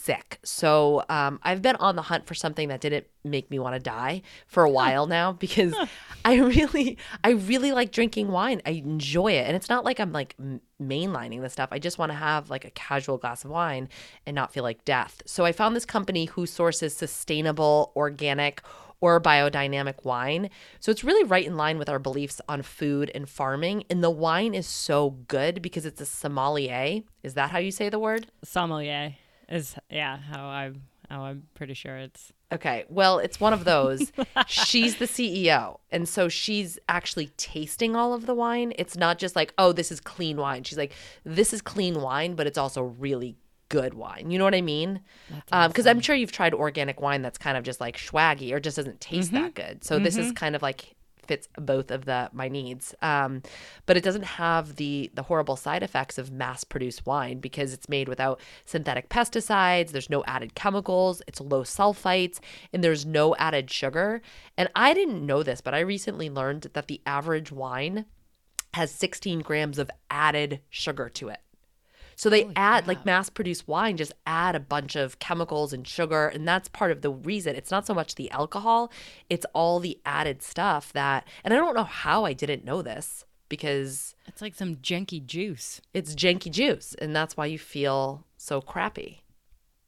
So 0.42 1.04
um, 1.08 1.38
I've 1.42 1.62
been 1.62 1.76
on 1.76 1.96
the 1.96 2.02
hunt 2.02 2.26
for 2.26 2.34
something 2.34 2.68
that 2.68 2.80
didn't 2.80 3.06
make 3.24 3.50
me 3.50 3.58
want 3.58 3.74
to 3.74 3.80
die 3.80 4.22
for 4.48 4.64
a 4.64 4.70
while 4.70 5.06
now 5.06 5.32
because 5.44 5.74
I 6.24 6.36
really, 6.36 6.98
I 7.22 7.30
really 7.30 7.72
like 7.72 7.92
drinking 7.92 8.28
wine. 8.28 8.60
I 8.66 8.70
enjoy 8.70 9.32
it, 9.32 9.46
and 9.46 9.56
it's 9.56 9.68
not 9.68 9.84
like 9.84 10.00
I'm 10.00 10.12
like 10.12 10.36
mainlining 10.80 11.40
the 11.40 11.48
stuff. 11.48 11.68
I 11.72 11.78
just 11.78 11.98
want 11.98 12.10
to 12.10 12.16
have 12.16 12.50
like 12.50 12.64
a 12.64 12.70
casual 12.70 13.18
glass 13.18 13.44
of 13.44 13.50
wine 13.50 13.88
and 14.26 14.34
not 14.34 14.52
feel 14.52 14.64
like 14.64 14.84
death. 14.84 15.22
So 15.24 15.44
I 15.44 15.52
found 15.52 15.76
this 15.76 15.86
company 15.86 16.26
who 16.26 16.46
sources 16.46 16.94
sustainable, 16.96 17.92
organic 17.94 18.62
or 19.00 19.20
biodynamic 19.20 20.04
wine. 20.04 20.48
So 20.78 20.90
it's 20.92 21.02
really 21.02 21.24
right 21.24 21.44
in 21.44 21.56
line 21.56 21.76
with 21.76 21.88
our 21.88 21.98
beliefs 21.98 22.40
on 22.48 22.62
food 22.62 23.10
and 23.14 23.28
farming. 23.28 23.84
And 23.90 24.02
the 24.02 24.10
wine 24.10 24.54
is 24.54 24.66
so 24.66 25.10
good 25.26 25.60
because 25.60 25.84
it's 25.84 26.00
a 26.00 26.06
sommelier. 26.06 27.02
Is 27.24 27.34
that 27.34 27.50
how 27.50 27.58
you 27.58 27.72
say 27.72 27.88
the 27.88 27.98
word? 27.98 28.28
sommelier 28.44 29.16
is 29.52 29.76
yeah 29.90 30.16
how 30.16 30.46
I'm 30.46 30.82
how 31.08 31.22
I'm 31.22 31.44
pretty 31.54 31.74
sure 31.74 31.96
it's 31.96 32.32
Okay. 32.52 32.84
Well, 32.90 33.18
it's 33.18 33.40
one 33.40 33.54
of 33.54 33.64
those. 33.64 34.12
she's 34.46 34.96
the 34.96 35.06
CEO. 35.06 35.78
And 35.90 36.06
so 36.06 36.28
she's 36.28 36.78
actually 36.88 37.28
tasting 37.38 37.96
all 37.96 38.12
of 38.12 38.26
the 38.26 38.34
wine. 38.34 38.74
It's 38.76 38.96
not 38.96 39.18
just 39.18 39.34
like, 39.34 39.54
oh, 39.56 39.72
this 39.72 39.90
is 39.90 40.00
clean 40.00 40.36
wine. 40.36 40.62
She's 40.62 40.76
like, 40.76 40.92
this 41.24 41.54
is 41.54 41.62
clean 41.62 42.02
wine, 42.02 42.34
but 42.34 42.46
it's 42.46 42.58
also 42.58 42.82
really 42.82 43.36
good 43.70 43.94
wine. 43.94 44.30
You 44.30 44.38
know 44.38 44.44
what 44.44 44.54
I 44.54 44.60
mean? 44.60 45.00
Because 45.46 45.86
um, 45.86 45.96
I'm 45.96 46.00
sure 46.00 46.14
you've 46.14 46.30
tried 46.30 46.52
organic 46.52 47.00
wine 47.00 47.22
that's 47.22 47.38
kind 47.38 47.56
of 47.56 47.64
just 47.64 47.80
like 47.80 47.96
swaggy 47.96 48.52
or 48.52 48.60
just 48.60 48.76
doesn't 48.76 49.00
taste 49.00 49.32
that 49.32 49.54
mm-hmm. 49.54 49.68
good. 49.68 49.84
So 49.84 49.98
this 49.98 50.18
is 50.18 50.26
mm-hmm. 50.26 50.34
kind 50.34 50.54
of 50.54 50.60
like 50.60 50.94
fits 51.26 51.48
both 51.56 51.90
of 51.90 52.04
the 52.04 52.30
my 52.32 52.48
needs. 52.48 52.94
Um, 53.02 53.42
but 53.86 53.96
it 53.96 54.02
doesn't 54.02 54.24
have 54.24 54.76
the 54.76 55.10
the 55.14 55.22
horrible 55.22 55.56
side 55.56 55.82
effects 55.82 56.18
of 56.18 56.30
mass 56.30 56.64
produced 56.64 57.06
wine 57.06 57.38
because 57.38 57.72
it's 57.72 57.88
made 57.88 58.08
without 58.08 58.40
synthetic 58.64 59.08
pesticides. 59.08 59.90
There's 59.90 60.10
no 60.10 60.24
added 60.24 60.54
chemicals. 60.54 61.22
It's 61.26 61.40
low 61.40 61.62
sulfites 61.62 62.38
and 62.72 62.82
there's 62.82 63.06
no 63.06 63.34
added 63.36 63.70
sugar. 63.70 64.22
And 64.56 64.68
i 64.74 64.94
didn't 64.94 65.24
know 65.24 65.42
this 65.42 65.60
but 65.60 65.74
i 65.74 65.80
recently 65.80 66.30
learned 66.30 66.68
that 66.74 66.86
the 66.86 67.00
average 67.06 67.52
wine 67.52 68.06
has 68.74 68.90
16 68.90 69.40
grams 69.40 69.78
of 69.78 69.90
added 70.10 70.60
sugar 70.70 71.08
to 71.10 71.28
it 71.28 71.40
so 72.16 72.28
they 72.30 72.50
add 72.56 72.86
like 72.86 73.04
mass 73.04 73.28
produced 73.30 73.66
wine 73.68 73.96
just 73.96 74.12
add 74.26 74.54
a 74.54 74.60
bunch 74.60 74.96
of 74.96 75.18
chemicals 75.18 75.72
and 75.72 75.86
sugar 75.86 76.28
and 76.28 76.46
that's 76.46 76.68
part 76.68 76.90
of 76.90 77.02
the 77.02 77.10
reason. 77.10 77.56
It's 77.56 77.70
not 77.70 77.86
so 77.86 77.94
much 77.94 78.14
the 78.14 78.30
alcohol, 78.30 78.92
it's 79.28 79.46
all 79.54 79.80
the 79.80 79.98
added 80.04 80.42
stuff 80.42 80.92
that 80.92 81.26
and 81.44 81.52
I 81.52 81.56
don't 81.56 81.74
know 81.74 81.84
how 81.84 82.24
I 82.24 82.32
didn't 82.32 82.64
know 82.64 82.82
this 82.82 83.24
because 83.48 84.14
it's 84.26 84.40
like 84.40 84.54
some 84.54 84.76
janky 84.76 85.24
juice. 85.24 85.80
it's 85.92 86.14
janky 86.14 86.50
juice 86.50 86.94
and 86.98 87.14
that's 87.14 87.36
why 87.36 87.46
you 87.46 87.58
feel 87.58 88.24
so 88.36 88.60
crappy. 88.60 89.22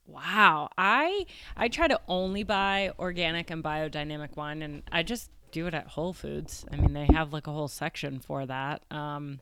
Wow. 0.07 0.69
I 0.77 1.25
I 1.57 1.67
try 1.67 1.87
to 1.87 1.99
only 2.07 2.43
buy 2.43 2.91
organic 2.99 3.49
and 3.49 3.63
biodynamic 3.63 4.35
wine 4.35 4.61
and 4.61 4.83
I 4.91 5.03
just 5.03 5.31
do 5.51 5.67
it 5.67 5.73
at 5.73 5.87
Whole 5.87 6.13
Foods. 6.13 6.65
I 6.71 6.75
mean, 6.75 6.93
they 6.93 7.07
have 7.13 7.33
like 7.33 7.47
a 7.47 7.51
whole 7.51 7.67
section 7.67 8.19
for 8.19 8.45
that. 8.45 8.83
Um 8.91 9.39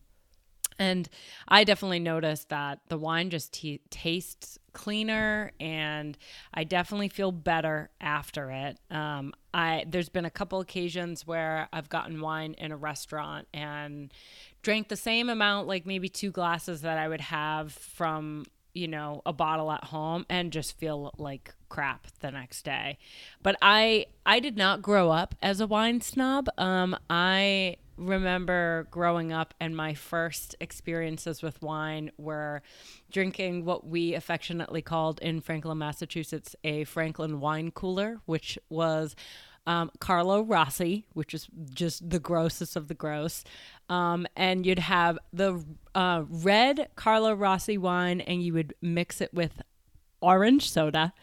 and 0.79 1.09
I 1.47 1.63
definitely 1.63 1.99
noticed 1.99 2.49
that 2.49 2.79
the 2.89 2.97
wine 2.97 3.29
just 3.29 3.53
t- 3.53 3.81
tastes 3.89 4.57
cleaner, 4.73 5.51
and 5.59 6.17
I 6.53 6.63
definitely 6.63 7.09
feel 7.09 7.31
better 7.31 7.89
after 8.01 8.51
it. 8.51 8.79
Um, 8.91 9.33
I 9.53 9.85
there's 9.87 10.09
been 10.09 10.25
a 10.25 10.31
couple 10.31 10.59
occasions 10.59 11.25
where 11.25 11.69
I've 11.71 11.89
gotten 11.89 12.19
wine 12.19 12.55
in 12.57 12.71
a 12.71 12.77
restaurant 12.77 13.47
and 13.53 14.11
drank 14.61 14.89
the 14.89 14.95
same 14.95 15.29
amount, 15.29 15.67
like 15.67 15.85
maybe 15.85 16.09
two 16.09 16.31
glasses 16.31 16.81
that 16.81 16.97
I 16.97 17.07
would 17.07 17.21
have 17.21 17.71
from 17.71 18.45
you 18.73 18.87
know 18.87 19.21
a 19.25 19.33
bottle 19.33 19.71
at 19.71 19.85
home, 19.85 20.25
and 20.29 20.51
just 20.51 20.77
feel 20.77 21.13
like 21.17 21.53
crap 21.69 22.07
the 22.19 22.31
next 22.31 22.63
day. 22.65 22.97
But 23.41 23.55
I 23.61 24.07
I 24.25 24.39
did 24.39 24.57
not 24.57 24.81
grow 24.81 25.11
up 25.11 25.35
as 25.41 25.61
a 25.61 25.67
wine 25.67 26.01
snob. 26.01 26.49
Um, 26.57 26.97
I 27.09 27.77
remember 27.97 28.87
growing 28.91 29.31
up 29.31 29.53
and 29.59 29.75
my 29.75 29.93
first 29.93 30.55
experiences 30.59 31.41
with 31.41 31.61
wine 31.61 32.11
were 32.17 32.61
drinking 33.11 33.65
what 33.65 33.85
we 33.85 34.13
affectionately 34.13 34.81
called 34.81 35.19
in 35.21 35.41
Franklin, 35.41 35.77
Massachusetts, 35.77 36.55
a 36.63 36.83
Franklin 36.85 37.39
wine 37.39 37.71
cooler, 37.71 38.19
which 38.25 38.57
was 38.69 39.15
um, 39.65 39.91
Carlo 39.99 40.41
Rossi, 40.41 41.05
which 41.13 41.33
is 41.33 41.47
just 41.73 42.09
the 42.09 42.19
grossest 42.19 42.75
of 42.75 42.87
the 42.87 42.93
gross. 42.93 43.43
Um, 43.89 44.27
and 44.35 44.65
you'd 44.65 44.79
have 44.79 45.17
the 45.31 45.63
uh, 45.95 46.23
red 46.27 46.89
Carlo 46.95 47.33
Rossi 47.33 47.77
wine 47.77 48.21
and 48.21 48.43
you 48.43 48.53
would 48.53 48.73
mix 48.81 49.21
it 49.21 49.33
with 49.33 49.61
orange 50.21 50.69
soda 50.69 51.13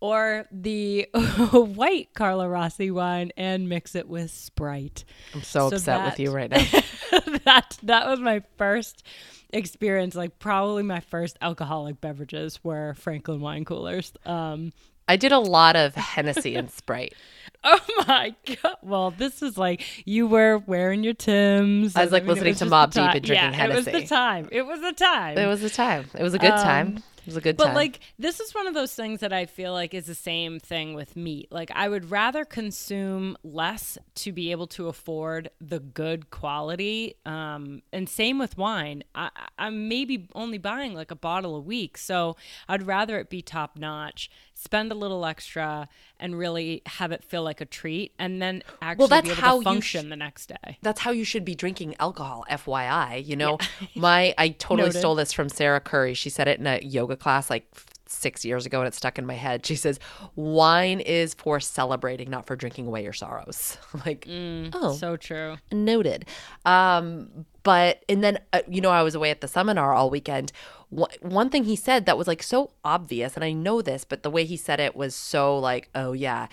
or 0.00 0.46
the 0.50 1.08
white 1.52 2.08
Carlo 2.14 2.48
Rossi 2.48 2.90
wine 2.90 3.32
and 3.36 3.68
mix 3.68 3.94
it 3.94 4.08
with 4.08 4.30
Sprite. 4.30 5.04
I'm 5.34 5.42
so, 5.42 5.70
So 5.70 5.76
upset 5.76 5.84
that- 5.84 6.04
with 6.12 6.20
you 6.20 6.30
right 6.30 6.50
now. 6.50 6.64
that 7.44 7.78
that 7.82 8.08
was 8.08 8.20
my 8.20 8.42
first 8.56 9.04
experience 9.52 10.14
like 10.14 10.38
probably 10.38 10.84
my 10.84 11.00
first 11.00 11.36
alcoholic 11.40 12.00
beverages 12.00 12.62
were 12.62 12.94
Franklin 12.94 13.40
wine 13.40 13.64
coolers. 13.64 14.12
Um 14.24 14.72
I 15.08 15.16
did 15.16 15.32
a 15.32 15.40
lot 15.40 15.74
of 15.74 15.96
Hennessy 15.96 16.54
and 16.54 16.70
Sprite. 16.70 17.14
oh 17.64 17.80
my 18.06 18.32
god. 18.62 18.76
Well, 18.80 19.10
this 19.10 19.42
is 19.42 19.58
like 19.58 19.82
you 20.06 20.28
were 20.28 20.58
wearing 20.58 21.02
your 21.02 21.14
Tims. 21.14 21.96
I 21.96 22.04
was, 22.04 22.12
like, 22.12 22.22
it 22.22 22.28
listening 22.28 22.52
was 22.52 22.58
to 22.60 22.66
Mobb 22.66 22.92
Deep 22.92 23.02
and 23.02 23.24
drinking 23.24 23.52
yeah, 23.52 23.66
It 23.66 23.74
was 23.74 23.86
the 23.86 24.06
time. 24.06 24.48
It 24.52 24.62
was 24.62 24.80
the 24.80 24.92
time. 24.92 25.36
It 25.36 25.46
was 25.46 25.64
a 25.64 25.70
time. 25.70 26.08
It 26.16 26.22
was 26.22 26.34
a 26.34 26.38
good 26.38 26.50
time. 26.50 27.02
Was 27.30 27.36
a 27.36 27.40
good 27.40 27.56
But 27.56 27.66
time. 27.66 27.74
like 27.74 28.00
this 28.18 28.40
is 28.40 28.54
one 28.54 28.66
of 28.66 28.74
those 28.74 28.94
things 28.94 29.20
that 29.20 29.32
I 29.32 29.46
feel 29.46 29.72
like 29.72 29.94
is 29.94 30.06
the 30.06 30.14
same 30.14 30.58
thing 30.60 30.94
with 30.94 31.16
meat. 31.16 31.48
Like 31.50 31.70
I 31.74 31.88
would 31.88 32.10
rather 32.10 32.44
consume 32.44 33.36
less 33.42 33.98
to 34.16 34.32
be 34.32 34.50
able 34.50 34.66
to 34.68 34.88
afford 34.88 35.50
the 35.60 35.80
good 35.80 36.30
quality. 36.30 37.14
Um, 37.24 37.82
and 37.92 38.08
same 38.08 38.38
with 38.38 38.56
wine. 38.58 39.04
I, 39.14 39.30
I'm 39.58 39.88
maybe 39.88 40.28
only 40.34 40.58
buying 40.58 40.94
like 40.94 41.10
a 41.10 41.16
bottle 41.16 41.56
a 41.56 41.60
week, 41.60 41.96
so 41.98 42.36
I'd 42.68 42.82
rather 42.86 43.18
it 43.18 43.30
be 43.30 43.42
top 43.42 43.78
notch. 43.78 44.30
Spend 44.54 44.92
a 44.92 44.94
little 44.94 45.24
extra 45.24 45.88
and 46.18 46.36
really 46.38 46.82
have 46.84 47.12
it 47.12 47.24
feel 47.24 47.42
like 47.42 47.62
a 47.62 47.64
treat, 47.64 48.12
and 48.18 48.42
then 48.42 48.62
actually 48.82 49.06
that's 49.08 49.24
be 49.26 49.32
able 49.32 49.40
how 49.40 49.58
to 49.58 49.64
function 49.64 50.06
sh- 50.06 50.10
the 50.10 50.16
next 50.16 50.46
day. 50.48 50.78
that's 50.82 51.00
how 51.00 51.10
you 51.10 51.24
should 51.24 51.46
be 51.46 51.54
drinking 51.54 51.94
alcohol 51.98 52.44
fyi 52.50 53.24
you 53.24 53.36
know 53.36 53.56
my 53.94 54.34
i 54.36 54.50
totally 54.50 54.88
Noted. 54.88 54.98
stole 54.98 55.14
this 55.14 55.32
from 55.32 55.48
sarah 55.48 55.80
curry 55.80 56.12
she 56.12 56.28
said 56.28 56.46
it 56.46 56.58
in 56.60 56.66
a 56.66 56.78
yoga 56.82 57.16
class 57.20 57.50
like 57.50 57.66
six 58.06 58.44
years 58.44 58.66
ago 58.66 58.80
and 58.80 58.88
it 58.88 58.94
stuck 58.94 59.18
in 59.18 59.26
my 59.26 59.34
head. 59.34 59.64
She 59.64 59.76
says 59.76 60.00
wine 60.34 61.00
is 61.00 61.34
for 61.34 61.60
celebrating 61.60 62.28
not 62.28 62.46
for 62.46 62.56
drinking 62.56 62.86
away 62.86 63.02
your 63.04 63.12
sorrows. 63.12 63.78
Like 64.06 64.26
oh. 64.28 64.92
So 64.98 65.16
true. 65.16 65.56
noted. 65.70 66.26
Um 66.64 67.44
but 67.62 68.04
and 68.08 68.24
then 68.24 68.38
uh, 68.52 68.62
you 68.68 68.80
know 68.80 68.90
i 68.90 69.02
was 69.02 69.14
away 69.14 69.30
at 69.30 69.40
the 69.40 69.48
seminar 69.48 69.92
all 69.92 70.10
weekend. 70.10 70.50
Wha- 70.90 71.08
one 71.20 71.50
thing 71.50 71.64
he 71.64 71.76
said 71.76 72.06
that 72.06 72.16
was 72.18 72.26
like 72.26 72.42
so 72.42 72.72
obvious 72.84 73.34
and 73.36 73.44
i 73.44 73.52
know 73.52 73.80
this 73.82 74.04
but 74.04 74.22
the 74.22 74.30
way 74.30 74.44
he 74.44 74.56
said 74.56 74.80
it 74.80 74.96
was 74.96 75.14
so 75.14 75.56
like 75.58 75.88
oh 75.94 76.12
yeah. 76.12 76.48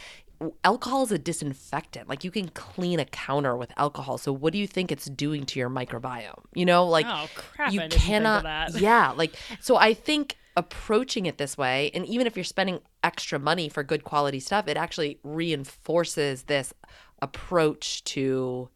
Alcohol 0.63 1.01
is 1.01 1.11
a 1.11 1.17
disinfectant. 1.17 2.07
Like 2.07 2.23
you 2.23 2.29
can 2.29 2.49
clean 2.49 2.99
a 2.99 3.05
counter 3.05 3.57
with 3.57 3.71
alcohol 3.75 4.19
so 4.19 4.31
what 4.31 4.53
do 4.53 4.59
you 4.59 4.67
think 4.67 4.91
it's 4.91 5.05
doing 5.05 5.47
to 5.47 5.59
your 5.59 5.69
microbiome? 5.69 6.43
You 6.53 6.65
know 6.65 6.85
like 6.85 7.07
Oh, 7.09 7.27
crap, 7.33 7.71
you 7.73 7.79
I 7.81 7.87
didn't 7.87 8.01
think 8.01 8.25
of 8.25 8.43
cannot 8.43 8.79
yeah 8.79 9.13
like 9.15 9.33
so 9.59 9.77
i 9.77 9.95
think 9.95 10.37
approaching 10.57 11.27
it 11.27 11.37
this 11.37 11.57
way 11.57 11.91
and 11.93 12.05
even 12.07 12.25
if 12.25 12.35
you're 12.35 12.43
spending 12.43 12.79
extra 13.03 13.37
money 13.37 13.69
for 13.69 13.83
good 13.83 14.03
quality 14.03 14.39
stuff 14.39 14.67
it 14.67 14.75
actually 14.75 15.19
reinforces 15.23 16.43
this 16.43 16.73
approach 17.21 18.03
to 18.03 18.67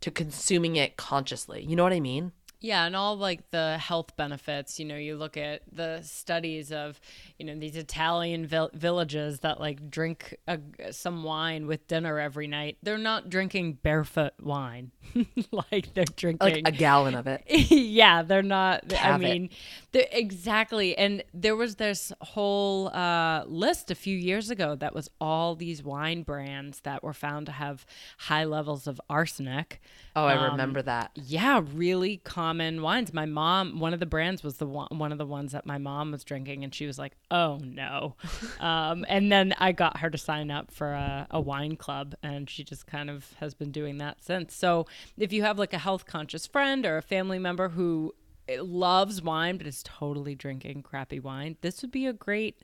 to 0.00 0.12
consuming 0.12 0.76
it 0.76 0.96
consciously. 0.96 1.64
You 1.64 1.74
know 1.74 1.82
what 1.82 1.92
i 1.94 1.98
mean 1.98 2.32
Yeah, 2.60 2.86
and 2.86 2.96
all 2.96 3.16
like 3.16 3.50
the 3.52 3.78
health 3.78 4.16
benefits. 4.16 4.80
You 4.80 4.86
know, 4.86 4.96
you 4.96 5.16
look 5.16 5.36
at 5.36 5.62
the 5.70 6.00
studies 6.02 6.72
of, 6.72 7.00
you 7.38 7.46
know, 7.46 7.54
these 7.56 7.76
Italian 7.76 8.46
vil- 8.46 8.70
villages 8.74 9.40
that 9.40 9.60
like 9.60 9.88
drink 9.90 10.36
a, 10.48 10.58
some 10.90 11.22
wine 11.22 11.68
with 11.68 11.86
dinner 11.86 12.18
every 12.18 12.48
night. 12.48 12.78
They're 12.82 12.98
not 12.98 13.30
drinking 13.30 13.74
barefoot 13.84 14.32
wine, 14.42 14.90
like 15.70 15.94
they're 15.94 16.04
drinking 16.04 16.38
Like 16.54 16.62
a 16.66 16.72
gallon 16.72 17.14
of 17.14 17.28
it. 17.28 17.44
yeah, 17.48 18.22
they're 18.22 18.42
not. 18.42 18.92
I 18.92 18.96
Have 18.96 19.22
it. 19.22 19.24
mean, 19.24 19.50
exactly. 19.92 20.98
And 20.98 21.22
there 21.32 21.54
was 21.54 21.76
this 21.76 22.12
whole 22.20 22.88
uh, 22.88 23.44
list 23.46 23.92
a 23.92 23.94
few 23.94 24.16
years 24.16 24.50
ago 24.50 24.74
that 24.74 24.94
was 24.94 25.08
all 25.20 25.54
these 25.54 25.82
wine 25.84 26.24
brands 26.24 26.80
that 26.80 27.04
were 27.04 27.12
found 27.14 27.46
to 27.46 27.52
have 27.52 27.86
high 28.18 28.44
levels 28.44 28.88
of 28.88 29.00
arsenic. 29.08 29.80
Oh, 30.18 30.24
I 30.26 30.36
Um, 30.36 30.50
remember 30.52 30.82
that. 30.82 31.12
Yeah, 31.14 31.62
really 31.72 32.16
common 32.18 32.82
wines. 32.82 33.12
My 33.12 33.24
mom, 33.24 33.78
one 33.78 33.94
of 33.94 34.00
the 34.00 34.06
brands 34.06 34.42
was 34.42 34.56
the 34.56 34.66
one, 34.66 34.88
one 34.90 35.12
of 35.12 35.18
the 35.18 35.26
ones 35.26 35.52
that 35.52 35.64
my 35.64 35.78
mom 35.78 36.10
was 36.10 36.24
drinking, 36.24 36.64
and 36.64 36.74
she 36.74 36.86
was 36.86 36.98
like, 36.98 37.16
"Oh 37.30 37.58
no!" 37.62 38.16
um, 38.60 39.04
and 39.08 39.30
then 39.30 39.54
I 39.58 39.70
got 39.72 39.98
her 39.98 40.10
to 40.10 40.18
sign 40.18 40.50
up 40.50 40.72
for 40.72 40.92
a, 40.92 41.26
a 41.30 41.40
wine 41.40 41.76
club, 41.76 42.16
and 42.22 42.50
she 42.50 42.64
just 42.64 42.86
kind 42.86 43.08
of 43.08 43.32
has 43.34 43.54
been 43.54 43.70
doing 43.70 43.98
that 43.98 44.22
since. 44.24 44.54
So 44.54 44.86
if 45.16 45.32
you 45.32 45.42
have 45.42 45.58
like 45.58 45.72
a 45.72 45.78
health 45.78 46.04
conscious 46.04 46.46
friend 46.46 46.84
or 46.84 46.96
a 46.96 47.02
family 47.02 47.38
member 47.38 47.68
who 47.70 48.14
eh, 48.48 48.58
loves 48.60 49.22
wine 49.22 49.56
but 49.56 49.66
is 49.68 49.82
totally 49.84 50.34
drinking 50.34 50.82
crappy 50.82 51.20
wine, 51.20 51.56
this 51.60 51.80
would 51.82 51.92
be 51.92 52.06
a 52.06 52.12
great 52.12 52.60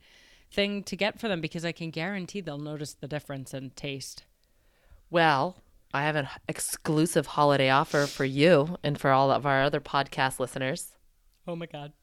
thing 0.51 0.83
to 0.83 0.95
get 0.97 1.19
for 1.19 1.29
them 1.29 1.39
because 1.39 1.63
I 1.63 1.71
can 1.71 1.89
guarantee 1.89 2.41
they'll 2.41 2.57
notice 2.57 2.93
the 2.93 3.07
difference 3.07 3.53
in 3.53 3.69
taste. 3.71 4.23
Well, 5.09 5.63
I 5.95 6.01
have 6.01 6.17
an 6.17 6.27
exclusive 6.49 7.25
holiday 7.25 7.69
offer 7.69 8.05
for 8.05 8.25
you 8.25 8.75
and 8.83 8.99
for 8.99 9.11
all 9.11 9.31
of 9.31 9.45
our 9.45 9.63
other 9.63 9.79
podcast 9.79 10.41
listeners. 10.41 10.91
Oh 11.47 11.55
my 11.55 11.67
god. 11.67 11.93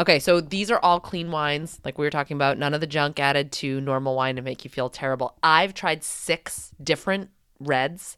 Okay, 0.00 0.18
so 0.18 0.40
these 0.40 0.70
are 0.70 0.78
all 0.78 1.00
clean 1.00 1.30
wines, 1.30 1.78
like 1.84 1.98
we 1.98 2.06
were 2.06 2.10
talking 2.10 2.34
about. 2.34 2.56
None 2.56 2.72
of 2.72 2.80
the 2.80 2.86
junk 2.86 3.20
added 3.20 3.52
to 3.52 3.78
normal 3.82 4.16
wine 4.16 4.36
to 4.36 4.42
make 4.42 4.64
you 4.64 4.70
feel 4.70 4.88
terrible. 4.88 5.36
I've 5.42 5.74
tried 5.74 6.02
six 6.02 6.72
different 6.82 7.28
reds, 7.60 8.16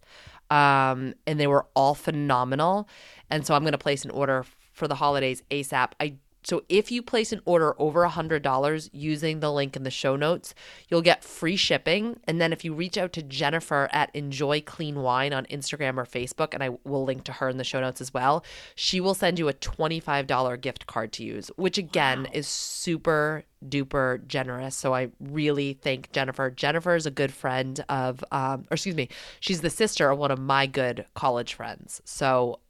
um, 0.50 1.14
and 1.26 1.40
they 1.40 1.48
were 1.48 1.66
all 1.74 1.96
phenomenal. 1.96 2.88
And 3.28 3.44
so 3.44 3.54
I'm 3.54 3.62
going 3.62 3.72
to 3.72 3.78
place 3.78 4.04
an 4.04 4.12
order 4.12 4.44
for 4.72 4.86
the 4.86 4.94
holidays 4.94 5.42
ASAP. 5.50 5.90
I 5.98 6.14
so 6.49 6.64
if 6.68 6.90
you 6.90 7.03
place 7.03 7.30
an 7.32 7.42
order 7.44 7.74
over 7.78 8.03
a 8.05 8.09
hundred 8.09 8.42
dollars 8.42 8.88
using 8.92 9.40
the 9.40 9.53
link 9.53 9.76
in 9.76 9.82
the 9.82 9.90
show 9.90 10.16
notes, 10.16 10.55
you'll 10.88 11.03
get 11.03 11.22
free 11.22 11.57
shipping. 11.57 12.18
And 12.24 12.40
then 12.40 12.53
if 12.53 12.64
you 12.64 12.72
reach 12.72 12.96
out 12.96 13.12
to 13.12 13.22
Jennifer 13.22 13.88
at 13.92 14.14
Enjoy 14.14 14.62
Clean 14.62 15.03
Wine 15.03 15.34
on 15.34 15.44
Instagram 15.46 15.99
or 15.99 16.07
Facebook, 16.07 16.55
and 16.55 16.62
I 16.62 16.70
will 16.84 17.05
link 17.05 17.24
to 17.24 17.32
her 17.32 17.49
in 17.49 17.59
the 17.59 17.64
show 17.64 17.80
notes 17.80 18.01
as 18.01 18.14
well, 18.14 18.44
she 18.74 18.99
will 18.99 19.14
send 19.14 19.38
you 19.38 19.49
a 19.49 19.53
twenty-five 19.53 20.26
dollar 20.26 20.57
gift 20.57 20.86
card 20.86 21.12
to 21.12 21.24
use, 21.24 21.51
which 21.57 21.76
again 21.76 22.26
is 22.32 22.49
super 22.49 23.44
duper 23.68 24.24
generous. 24.26 24.76
So 24.76 24.94
I 24.94 25.11
really 25.20 25.74
thank 25.82 26.12
Jennifer. 26.12 26.51
Jennifer 26.51 26.94
is 26.94 27.07
a 27.07 27.11
good 27.11 27.32
friend 27.32 27.84
of, 27.88 28.24
um, 28.30 28.64
or 28.70 28.74
excuse 28.74 28.94
me, 28.94 29.09
she's 29.40 29.61
the 29.61 29.70
sister 29.70 30.11
of 30.11 30.18
one 30.18 30.30
of 30.30 30.38
my 30.38 30.66
good 30.66 31.05
college 31.14 31.55
friends. 31.55 32.01
So 32.05 32.61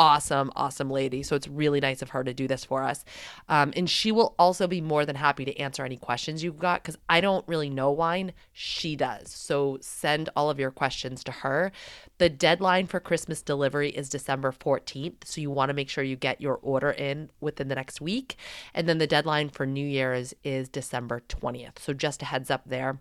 awesome, 0.00 0.50
awesome 0.56 0.90
lady. 0.90 1.22
So 1.22 1.36
it's 1.36 1.46
really 1.46 1.78
nice 1.78 2.00
of 2.00 2.08
her 2.10 2.24
to 2.24 2.32
do 2.32 2.48
this 2.48 2.64
for 2.64 2.82
us. 2.82 3.04
Um, 3.50 3.74
and 3.76 3.88
she 3.88 4.10
will 4.10 4.34
also 4.38 4.66
be 4.66 4.80
more 4.80 5.04
than 5.04 5.14
happy 5.14 5.44
to 5.44 5.56
answer 5.58 5.84
any 5.84 5.98
questions 5.98 6.42
you've 6.42 6.58
got 6.58 6.82
because 6.82 6.96
I 7.10 7.20
don't 7.20 7.46
really 7.46 7.68
know 7.68 7.90
wine. 7.90 8.32
She 8.52 8.96
does. 8.96 9.30
So 9.30 9.76
send 9.82 10.30
all 10.34 10.48
of 10.48 10.58
your 10.58 10.70
questions 10.70 11.22
to 11.24 11.32
her. 11.32 11.70
The 12.16 12.30
deadline 12.30 12.86
for 12.86 12.98
Christmas 12.98 13.42
delivery 13.42 13.90
is 13.90 14.08
December 14.08 14.52
14th. 14.52 15.24
So 15.26 15.42
you 15.42 15.50
want 15.50 15.68
to 15.68 15.74
make 15.74 15.90
sure 15.90 16.02
you 16.02 16.16
get 16.16 16.40
your 16.40 16.58
order 16.62 16.90
in 16.90 17.28
within 17.40 17.68
the 17.68 17.74
next 17.74 18.00
week. 18.00 18.36
And 18.72 18.88
then 18.88 18.98
the 18.98 19.06
deadline 19.06 19.50
for 19.50 19.66
New 19.66 19.86
Year's 19.86 20.32
is 20.42 20.70
December 20.70 21.20
20th. 21.28 21.78
So 21.78 21.92
just 21.92 22.22
a 22.22 22.24
heads 22.24 22.50
up 22.50 22.62
there 22.64 23.00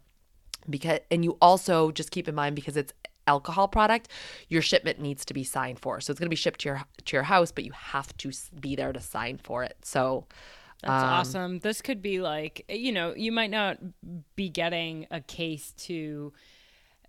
because 0.69 0.99
and 1.09 1.23
you 1.23 1.37
also 1.41 1.91
just 1.91 2.11
keep 2.11 2.27
in 2.27 2.35
mind 2.35 2.55
because 2.55 2.75
it's 2.75 2.93
alcohol 3.33 3.67
product 3.77 4.05
your 4.53 4.63
shipment 4.71 4.97
needs 5.07 5.23
to 5.29 5.33
be 5.39 5.43
signed 5.43 5.79
for 5.83 5.93
so 6.01 6.11
it's 6.11 6.19
going 6.19 6.31
to 6.31 6.37
be 6.37 6.43
shipped 6.45 6.61
to 6.61 6.69
your 6.69 6.79
to 7.07 7.11
your 7.17 7.27
house 7.33 7.51
but 7.55 7.63
you 7.67 7.73
have 7.95 8.09
to 8.17 8.27
be 8.59 8.75
there 8.79 8.93
to 8.97 9.01
sign 9.15 9.35
for 9.47 9.59
it 9.69 9.77
so 9.83 10.25
That's 10.81 11.03
awesome. 11.19 11.59
This 11.59 11.81
could 11.87 12.01
be 12.01 12.21
like, 12.21 12.63
you 12.85 12.91
know, 12.97 13.07
you 13.25 13.31
might 13.39 13.51
not 13.51 13.75
be 14.39 14.47
getting 14.61 15.07
a 15.11 15.19
case 15.19 15.73
to 15.87 16.31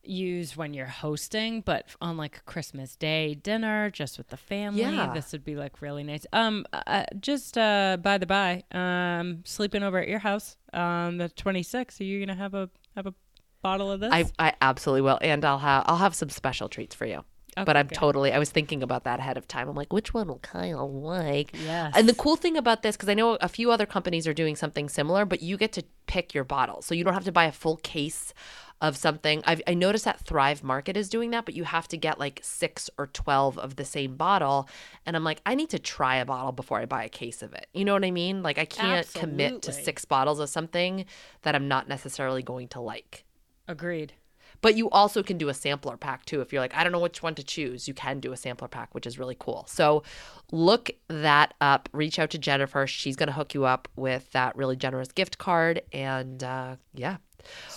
use 0.03 0.57
when 0.57 0.75
you're 0.75 0.87
hosting, 0.87 1.61
but 1.61 1.87
on 2.01 2.16
like 2.16 2.45
Christmas 2.47 2.97
Day 2.97 3.35
dinner, 3.35 3.91
just 3.91 4.18
with 4.18 4.29
the 4.29 4.37
family, 4.37 4.81
Yeah. 4.81 5.12
this 5.14 5.31
would 5.33 5.45
be 5.45 5.55
like 5.57 5.81
really 5.83 6.03
nice. 6.03 6.27
Um, 6.33 6.64
uh, 6.73 7.05
just 7.21 7.57
uh, 7.59 7.97
by 8.03 8.18
the 8.18 8.27
by, 8.27 8.64
um, 8.73 9.43
sleeping 9.45 9.83
over 9.85 9.99
at 10.03 10.09
your 10.09 10.18
house 10.21 10.57
on 10.73 11.18
the 11.18 11.29
26th. 11.29 12.01
Are 12.01 12.05
you 12.05 12.18
gonna 12.25 12.39
have 12.39 12.55
a 12.55 12.68
have 12.97 13.07
a 13.07 13.14
bottle 13.63 13.91
of 13.91 14.01
this? 14.01 14.11
I 14.13 14.25
I 14.39 14.55
absolutely 14.61 15.03
will 15.03 15.19
and 15.21 15.45
I'll 15.45 15.59
have 15.59 15.85
I'll 15.87 15.97
have 15.99 16.15
some 16.15 16.29
special 16.31 16.69
treats 16.69 16.95
for 16.95 17.07
you 17.07 17.25
but 17.57 17.77
I'm 17.77 17.87
Okay. 17.87 17.97
totally 17.97 18.33
I 18.33 18.39
was 18.39 18.51
thinking 18.51 18.83
about 18.83 19.05
that 19.05 19.19
ahead 19.19 19.37
of 19.37 19.47
time. 19.49 19.69
I'm 19.69 19.75
like 19.75 19.93
which 19.93 20.15
one 20.15 20.29
will 20.29 20.39
Kyle 20.39 20.91
like? 20.91 21.51
Yes. 21.65 21.93
And 21.97 22.09
the 22.09 22.15
cool 22.15 22.37
thing 22.37 22.57
about 22.57 22.83
this 22.83 22.97
cuz 22.97 23.09
I 23.09 23.15
know 23.15 23.35
a 23.41 23.49
few 23.49 23.71
other 23.71 23.87
companies 23.87 24.27
are 24.27 24.33
doing 24.35 24.57
something 24.57 24.89
similar, 24.89 25.25
but 25.25 25.43
you 25.43 25.57
get 25.57 25.73
to 25.73 25.83
pick 26.07 26.33
your 26.33 26.45
bottle. 26.45 26.81
So 26.81 26.95
you 26.95 27.05
don't 27.05 27.15
have 27.15 27.25
to 27.25 27.33
buy 27.33 27.45
a 27.45 27.53
full 27.53 27.77
case 27.77 28.33
of 28.81 28.97
something. 28.97 29.43
I've, 29.45 29.61
I 29.67 29.75
noticed 29.75 30.07
that 30.07 30.21
Thrive 30.21 30.65
Market 30.65 30.97
is 30.97 31.11
doing 31.11 31.33
that, 31.33 31.45
but 31.45 31.55
you 31.55 31.65
have 31.65 31.87
to 31.89 31.99
get 31.99 32.19
like 32.19 32.41
six 32.43 32.89
or 32.97 33.09
12 33.09 33.59
of 33.59 33.77
the 33.77 33.85
same 33.85 34.17
bottle. 34.17 34.69
And 35.05 35.17
I'm 35.17 35.25
like, 35.25 35.43
I 35.45 35.55
need 35.55 35.69
to 35.71 35.79
try 35.79 36.17
a 36.17 36.25
bottle 36.25 36.53
before 36.53 36.79
I 36.79 36.87
buy 36.87 37.05
a 37.05 37.11
case 37.11 37.43
of 37.43 37.53
it. 37.53 37.67
You 37.75 37.85
know 37.85 37.93
what 37.93 38.07
I 38.07 38.11
mean? 38.11 38.43
Like, 38.43 38.59
I 38.59 38.65
can't 38.65 39.07
commit 39.13 39.61
to 39.63 39.73
six 39.73 40.07
bottles 40.07 40.39
of 40.41 40.49
something 40.49 41.05
that 41.43 41.55
I'm 41.55 41.69
not 41.69 41.89
necessarily 41.89 42.43
going 42.43 42.69
to 42.69 42.81
like. 42.81 43.25
Agreed. 43.71 44.14
But 44.62 44.75
you 44.75 44.91
also 44.91 45.23
can 45.23 45.39
do 45.39 45.49
a 45.49 45.55
sampler 45.55 45.97
pack 45.97 46.25
too. 46.27 46.41
If 46.41 46.53
you're 46.53 46.61
like, 46.61 46.75
I 46.75 46.83
don't 46.83 46.93
know 46.93 46.99
which 46.99 47.23
one 47.23 47.37
to 47.37 47.45
choose, 47.45 47.87
you 47.87 47.95
can 47.95 48.18
do 48.18 48.33
a 48.33 48.37
sampler 48.37 48.68
pack, 48.68 48.95
which 48.95 49.07
is 49.07 49.18
really 49.18 49.37
cool. 49.39 49.64
So 49.68 50.03
look 50.51 50.91
that 51.09 51.55
up. 51.61 51.89
Reach 51.93 52.18
out 52.18 52.31
to 52.31 52.39
Jennifer. 52.39 52.87
She's 52.87 53.16
going 53.16 53.29
to 53.29 53.33
hook 53.33 53.55
you 53.55 53.64
up 53.64 53.89
with 53.97 54.31
that 54.33 54.57
really 54.57 54.77
generous 54.77 55.12
gift 55.12 55.39
card. 55.39 55.83
And 55.93 56.43
uh, 56.43 56.77
yeah, 56.95 57.18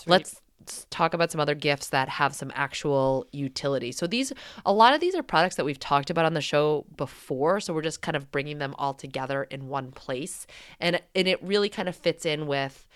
let's 0.08 0.41
talk 0.89 1.14
about 1.14 1.32
some 1.32 1.39
other 1.39 1.56
gifts 1.56 1.89
that 1.89 2.10
have 2.10 2.34
some 2.34 2.52
actual 2.56 3.28
utility. 3.32 3.91
So 3.91 4.08
these, 4.08 4.34
a 4.66 4.74
lot 4.74 4.94
of 4.94 5.00
these 5.00 5.14
are 5.14 5.24
products 5.24 5.56
that 5.58 5.66
we've 5.66 5.80
talked 5.80 6.10
about 6.10 6.26
on 6.26 6.34
the 6.34 6.41
show 6.41 6.86
before. 6.98 7.60
So 7.60 7.74
we're 7.74 7.82
just 7.82 8.02
kind 8.02 8.18
of 8.18 8.32
bringing 8.32 8.58
them 8.58 8.74
all 8.78 8.94
together 8.94 9.44
in 9.44 9.68
one 9.68 9.91
place. 9.91 10.48
And, 10.80 11.00
and 11.16 11.28
it 11.28 11.41
really 11.44 11.70
kind 11.70 11.88
of 11.88 11.96
fits 11.96 12.26
in 12.26 12.48
with 12.48 12.88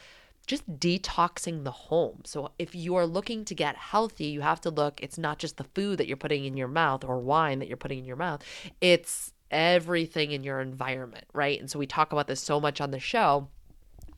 just 0.48 0.80
detoxing 0.80 1.64
the 1.64 1.72
home. 1.72 2.22
So 2.26 2.52
if 2.58 2.74
you 2.74 2.96
are 2.96 3.06
looking 3.06 3.46
to 3.46 3.54
get 3.54 3.76
healthy, 3.76 4.26
you 4.26 4.42
have 4.42 4.62
to 4.62 4.70
look, 4.70 5.02
it's 5.04 5.18
not 5.18 5.38
just 5.38 5.58
the 5.58 5.66
food 5.66 6.00
that 6.00 6.08
you're 6.08 6.18
putting 6.18 6.46
in 6.46 6.58
your 6.58 6.70
mouth 6.70 7.04
or 7.04 7.20
wine 7.20 7.60
that 7.60 7.68
you're 7.68 7.78
putting 7.78 8.00
in 8.00 8.06
your 8.06 8.16
mouth. 8.16 8.44
It's 8.82 9.34
everything 9.52 10.32
in 10.32 10.44
your 10.44 10.62
environment, 10.62 11.26
right? 11.34 11.60
And 11.60 11.70
so 11.70 11.78
we 11.78 11.86
talk 11.86 12.12
about 12.14 12.28
this 12.28 12.42
so 12.42 12.60
much 12.60 12.82
on 12.82 12.92
the 12.92 13.00
show. 13.00 13.50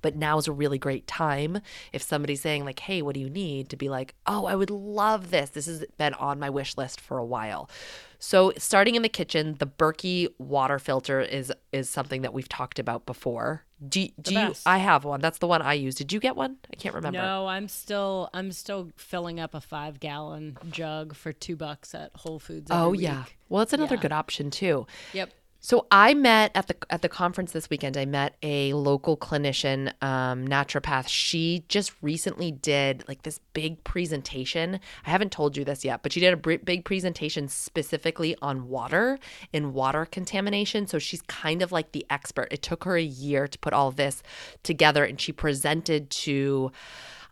But 0.01 0.15
now 0.15 0.37
is 0.37 0.47
a 0.47 0.53
really 0.53 0.77
great 0.77 1.07
time 1.07 1.59
if 1.91 2.01
somebody's 2.01 2.39
saying, 2.39 2.63
like, 2.63 2.79
hey, 2.79 3.01
what 3.01 3.15
do 3.15 3.19
you 3.19 3.29
need? 3.29 3.67
To 3.69 3.75
be 3.75 3.89
like, 3.89 4.15
oh, 4.25 4.45
I 4.45 4.55
would 4.55 4.69
love 4.69 5.29
this. 5.29 5.49
This 5.49 5.65
has 5.65 5.83
been 5.97 6.13
on 6.13 6.39
my 6.39 6.49
wish 6.49 6.77
list 6.77 7.01
for 7.01 7.17
a 7.17 7.25
while. 7.25 7.69
So 8.17 8.53
starting 8.57 8.95
in 8.95 9.01
the 9.01 9.09
kitchen, 9.09 9.55
the 9.59 9.67
Berkey 9.67 10.29
water 10.37 10.79
filter 10.79 11.19
is 11.19 11.51
is 11.73 11.89
something 11.89 12.21
that 12.21 12.33
we've 12.33 12.47
talked 12.47 12.79
about 12.79 13.05
before. 13.05 13.65
Do, 13.87 14.07
do 14.21 14.33
you. 14.33 14.53
I 14.65 14.77
have 14.79 15.05
one. 15.05 15.21
That's 15.21 15.37
the 15.37 15.47
one 15.47 15.61
I 15.61 15.73
use. 15.73 15.95
Did 15.95 16.11
you 16.11 16.19
get 16.19 16.35
one? 16.35 16.57
I 16.71 16.75
can't 16.75 16.93
remember. 16.95 17.17
No, 17.19 17.47
I'm 17.47 17.67
still 17.69 18.29
I'm 18.33 18.51
still 18.51 18.91
filling 18.97 19.39
up 19.39 19.53
a 19.53 19.61
five 19.61 19.99
gallon 19.99 20.57
jug 20.69 21.15
for 21.15 21.31
two 21.31 21.55
bucks 21.55 21.95
at 21.95 22.11
Whole 22.15 22.39
Foods. 22.39 22.69
Oh, 22.71 22.87
every 22.87 22.87
Oh 22.87 23.01
yeah. 23.01 23.17
week. 23.23 23.37
Well, 23.47 23.61
it's 23.61 23.73
another 23.73 23.95
Yeah. 23.95 24.01
good 24.01 24.11
option 24.11 24.51
too. 24.51 24.85
Yep. 25.13 25.31
So 25.61 25.87
I 25.91 26.13
met 26.13 26.51
at 26.55 26.67
the 26.67 26.75
at 26.89 27.01
the 27.01 27.09
conference 27.09 27.51
this 27.51 27.69
weekend. 27.69 27.97
I 27.97 28.05
met 28.05 28.37
a 28.41 28.71
local 28.73 29.17
clinician, 29.17 29.91
um, 30.01 30.47
naturopath. 30.47 31.09
She 31.09 31.65
just 31.67 31.91
recently 32.01 32.49
did 32.49 33.03
like 33.09 33.23
this 33.23 33.41
big 33.51 33.83
presentation. 33.83 34.79
I 35.05 35.09
haven't 35.09 35.33
told 35.33 35.57
you 35.57 35.65
this 35.65 35.83
yet, 35.83 36.01
but 36.01 36.13
she 36.13 36.21
did 36.21 36.33
a 36.33 36.57
big 36.57 36.85
presentation 36.85 37.49
specifically 37.49 38.37
on 38.41 38.69
water 38.69 39.19
and 39.53 39.73
water 39.73 40.05
contamination. 40.05 40.87
So 40.87 40.97
she's 40.97 41.21
kind 41.23 41.61
of 41.61 41.73
like 41.73 41.91
the 41.91 42.05
expert. 42.09 42.47
It 42.51 42.61
took 42.61 42.85
her 42.85 42.95
a 42.95 43.03
year 43.03 43.45
to 43.45 43.59
put 43.59 43.73
all 43.73 43.91
this 43.91 44.23
together, 44.63 45.03
and 45.03 45.19
she 45.19 45.33
presented 45.33 46.09
to. 46.11 46.71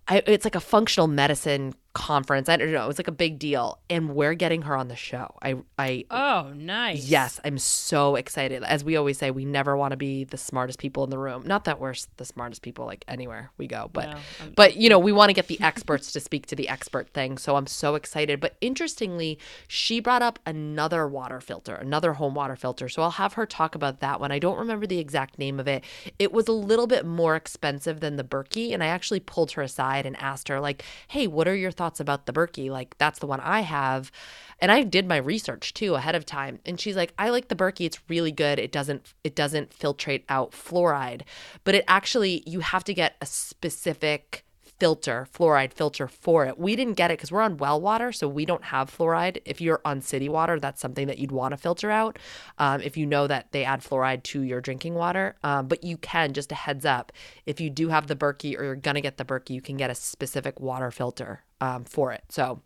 I, 0.10 0.24
it's 0.26 0.46
like 0.46 0.56
a 0.56 0.62
functional 0.62 1.08
medicine 1.08 1.74
conference. 1.98 2.48
I 2.48 2.58
don't 2.58 2.72
know. 2.72 2.84
It 2.84 2.88
was 2.88 3.00
like 3.00 3.08
a 3.08 3.12
big 3.12 3.40
deal, 3.40 3.80
and 3.90 4.14
we're 4.16 4.36
getting 4.36 4.62
her 4.62 4.76
on 4.78 4.88
the 4.88 4.96
show. 4.96 5.34
I, 5.42 5.56
I, 5.80 6.06
Oh, 6.12 6.54
nice. 6.56 7.08
yes, 7.08 7.40
I'm 7.44 7.58
so 7.58 8.16
excited. 8.16 8.64
As 8.64 8.84
we 8.84 8.96
always 8.98 9.18
say, 9.18 9.32
we 9.32 9.46
never 9.46 9.76
want 9.76 9.92
to 9.94 9.98
be 9.98 10.24
the 10.24 10.38
smartest 10.38 10.78
people 10.78 11.04
in 11.04 11.10
the 11.10 11.18
room. 11.18 11.44
Not 11.48 11.64
that 11.64 11.80
we're 11.80 11.96
the 12.18 12.26
smartest 12.26 12.62
people 12.62 12.86
like 12.86 13.04
anywhere 13.08 13.50
we 13.58 13.66
go, 13.66 13.90
but, 13.92 14.10
No, 14.12 14.18
but 14.56 14.76
you 14.78 14.90
know, 14.90 15.00
we 15.00 15.12
want 15.12 15.30
to 15.30 15.34
get 15.34 15.48
the 15.48 15.60
experts 15.60 16.12
to 16.12 16.20
speak 16.20 16.46
to 16.48 16.56
the 16.56 16.70
expert 16.70 17.10
thing. 17.16 17.40
So 17.40 17.56
I'm 17.56 17.66
so 17.68 17.96
excited. 17.96 18.40
But 18.40 18.58
interestingly, 18.62 19.40
she 19.68 20.00
brought 20.00 20.22
up 20.22 20.38
another 20.46 21.08
water 21.08 21.40
filter, 21.42 21.74
another 21.74 22.14
home 22.14 22.36
water 22.36 22.56
filter. 22.56 22.90
So 22.90 23.02
I'll 23.02 23.12
have 23.12 23.34
her 23.34 23.48
talk 23.48 23.74
about 23.74 24.02
that 24.02 24.20
one. 24.20 24.32
I 24.32 24.38
don't 24.38 24.60
remember 24.60 24.86
the 24.86 25.00
exact 25.00 25.40
name 25.40 25.60
of 25.60 25.68
it. 25.68 25.84
It 26.20 26.32
was 26.32 26.48
a 26.48 26.52
little 26.52 26.86
bit 26.86 27.06
more 27.08 27.36
expensive 27.36 28.02
than 28.02 28.18
the 28.18 28.24
Berkey, 28.24 28.72
and 28.74 28.84
I 28.84 28.88
actually 28.88 29.20
pulled 29.20 29.52
her 29.54 29.64
aside 29.64 30.06
and 30.06 30.16
asked 30.22 30.48
her 30.50 30.60
like, 30.60 30.84
"Hey, 31.08 31.26
what 31.26 31.48
are 31.48 31.56
your 31.56 31.72
thoughts 31.72 31.87
about 32.00 32.26
the 32.26 32.34
Berkey? 32.34 32.70
Like 32.70 32.98
that's 32.98 33.20
the 33.20 33.28
one 33.28 33.40
I 33.40 33.62
have." 33.62 34.12
And 34.60 34.72
I 34.72 34.84
did 34.84 35.08
my 35.08 35.18
research 35.18 35.74
too 35.74 35.96
ahead 35.96 36.16
of 36.16 36.26
time. 36.26 36.60
And 36.66 36.80
she's 36.80 36.96
like, 36.96 37.14
"I 37.18 37.30
like 37.30 37.48
the 37.48 37.56
Berkey. 37.56 37.86
It's 37.86 38.00
really 38.10 38.32
good. 38.32 38.60
It 38.60 38.72
doesn't 38.72 39.14
it 39.24 39.36
doesn't 39.36 39.72
filtrate 39.78 40.24
out 40.30 40.52
fluoride, 40.52 41.22
but 41.64 41.76
it 41.76 41.86
actually 41.88 42.44
you 42.46 42.62
have 42.62 42.84
to 42.86 42.94
get 42.94 43.16
a 43.22 43.26
specific 43.26 44.44
filter, 44.80 45.28
fluoride 45.34 45.74
filter 45.74 46.08
for 46.08 46.46
it. 46.46 46.58
We 46.58 46.76
didn't 46.76 46.94
get 46.94 47.12
it 47.12 47.18
because 47.18 47.32
we're 47.32 47.42
on 47.42 47.58
well 47.58 47.80
water, 47.82 48.12
so 48.12 48.28
we 48.28 48.46
don't 48.46 48.66
have 48.66 48.96
fluoride. 48.96 49.40
If 49.46 49.60
you're 49.60 49.82
on 49.84 50.02
city 50.02 50.30
water, 50.30 50.60
that's 50.60 50.82
something 50.82 51.08
that 51.08 51.18
you'd 51.18 51.32
want 51.32 51.54
to 51.54 51.58
filter 51.58 51.90
out. 51.90 52.20
Um, 52.58 52.82
if 52.82 52.98
you 52.98 53.06
know 53.06 53.28
that 53.28 53.52
they 53.52 53.64
add 53.64 53.82
fluoride 53.82 54.24
to 54.24 54.42
your 54.42 54.62
drinking 54.62 54.94
water, 54.94 55.36
um, 55.44 55.68
but 55.68 55.84
you 55.84 55.98
can 55.98 56.34
just 56.34 56.52
a 56.52 56.56
heads 56.56 56.86
up. 56.86 57.12
If 57.46 57.60
you 57.60 57.70
do 57.70 57.90
have 57.90 58.08
the 58.08 58.16
Berkey 58.16 58.58
or 58.58 58.64
you're 58.64 58.76
gonna 58.76 59.02
get 59.02 59.18
the 59.18 59.26
Berkey, 59.26 59.52
you 59.52 59.62
can 59.62 59.78
get 59.78 59.90
a 59.90 59.96
specific 59.96 60.60
water 60.60 60.92
filter 60.92 61.44
um, 61.62 61.84
for 61.86 62.12
it. 62.12 62.24
So. 62.30 62.62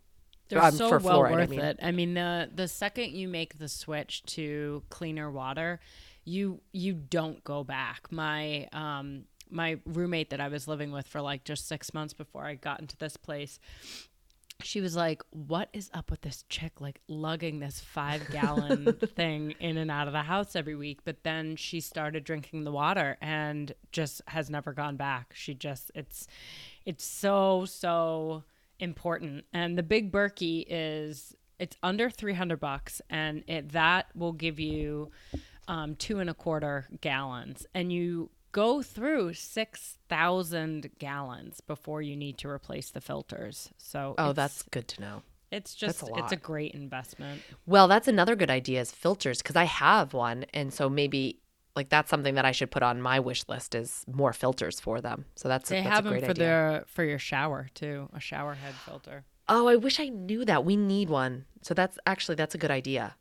They're 0.48 0.62
um, 0.62 0.72
so 0.72 0.90
for 0.90 0.98
well 0.98 1.20
fluoride, 1.20 1.28
I 1.28 1.32
worth 1.32 1.50
mean. 1.50 1.60
it. 1.60 1.78
I 1.82 1.92
mean, 1.92 2.12
the 2.12 2.50
the 2.54 2.68
second 2.68 3.12
you 3.12 3.26
make 3.26 3.58
the 3.58 3.68
switch 3.68 4.22
to 4.24 4.82
cleaner 4.90 5.30
water, 5.30 5.80
you 6.24 6.60
you 6.72 6.92
don't 6.94 7.42
go 7.42 7.64
back. 7.64 8.12
My 8.12 8.68
um 8.72 9.24
my 9.52 9.78
roommate 9.86 10.30
that 10.30 10.40
I 10.40 10.48
was 10.48 10.66
living 10.66 10.92
with 10.92 11.06
for 11.06 11.20
like 11.20 11.44
just 11.44 11.68
six 11.68 11.92
months 11.94 12.12
before 12.14 12.44
I 12.44 12.54
got 12.54 12.80
into 12.80 12.96
this 12.96 13.16
place, 13.16 13.58
she 14.62 14.80
was 14.80 14.96
like, 14.96 15.22
"What 15.30 15.68
is 15.72 15.90
up 15.92 16.10
with 16.10 16.22
this 16.22 16.44
chick 16.48 16.80
like 16.80 17.00
lugging 17.08 17.58
this 17.58 17.80
five 17.80 18.28
gallon 18.30 18.92
thing 19.16 19.54
in 19.60 19.76
and 19.76 19.90
out 19.90 20.06
of 20.06 20.12
the 20.12 20.22
house 20.22 20.54
every 20.56 20.74
week?" 20.74 21.00
But 21.04 21.22
then 21.24 21.56
she 21.56 21.80
started 21.80 22.24
drinking 22.24 22.64
the 22.64 22.72
water 22.72 23.16
and 23.20 23.72
just 23.90 24.22
has 24.28 24.50
never 24.50 24.72
gone 24.72 24.96
back. 24.96 25.32
She 25.34 25.54
just 25.54 25.90
it's 25.94 26.26
it's 26.84 27.04
so 27.04 27.64
so 27.64 28.44
important. 28.78 29.44
And 29.52 29.76
the 29.76 29.82
big 29.82 30.12
Berkey 30.12 30.64
is 30.68 31.34
it's 31.58 31.76
under 31.82 32.10
three 32.10 32.34
hundred 32.34 32.60
bucks, 32.60 33.00
and 33.10 33.44
it 33.46 33.70
that 33.72 34.06
will 34.14 34.32
give 34.32 34.58
you 34.58 35.10
um, 35.68 35.94
two 35.96 36.18
and 36.18 36.28
a 36.28 36.34
quarter 36.34 36.88
gallons, 37.00 37.66
and 37.74 37.92
you 37.92 38.30
go 38.52 38.82
through 38.82 39.32
six 39.34 39.96
thousand 40.08 40.90
gallons 40.98 41.60
before 41.60 42.02
you 42.02 42.16
need 42.16 42.38
to 42.38 42.48
replace 42.48 42.90
the 42.90 43.00
filters. 43.00 43.70
So 43.78 44.14
Oh, 44.18 44.32
that's 44.32 44.62
good 44.62 44.88
to 44.88 45.00
know. 45.00 45.22
it's 45.50 45.74
just 45.74 46.02
a 46.02 46.12
it's 46.18 46.32
a 46.32 46.36
great 46.36 46.72
investment. 46.72 47.42
Well, 47.66 47.88
that's 47.88 48.08
another 48.08 48.36
good 48.36 48.50
idea 48.50 48.80
is 48.80 48.90
filters 48.92 49.38
because 49.42 49.56
I 49.56 49.64
have 49.64 50.14
one, 50.14 50.44
and 50.54 50.72
so 50.72 50.88
maybe 50.88 51.38
like 51.74 51.88
that's 51.88 52.10
something 52.10 52.34
that 52.34 52.44
I 52.44 52.52
should 52.52 52.70
put 52.70 52.82
on 52.82 53.00
my 53.00 53.18
wish 53.20 53.42
list 53.48 53.74
is 53.74 54.04
more 54.06 54.32
filters 54.32 54.78
for 54.80 55.00
them. 55.00 55.24
So 55.36 55.48
that's 55.48 55.68
They 55.70 55.82
that's 55.82 55.88
have 55.94 56.06
a 56.06 56.10
them 56.10 56.18
for 56.20 56.26
idea. 56.26 56.34
their 56.44 56.84
for 56.86 57.04
your 57.04 57.18
shower 57.18 57.68
too, 57.74 58.08
a 58.12 58.20
shower 58.20 58.54
head 58.54 58.74
filter. 58.84 59.24
Oh, 59.48 59.66
I 59.68 59.76
wish 59.76 59.98
I 59.98 60.08
knew 60.08 60.44
that. 60.44 60.64
We 60.64 60.76
need 60.76 61.10
one. 61.10 61.46
So 61.62 61.74
that's 61.74 61.98
actually 62.06 62.34
that's 62.36 62.54
a 62.54 62.58
good 62.58 62.70
idea. 62.70 63.16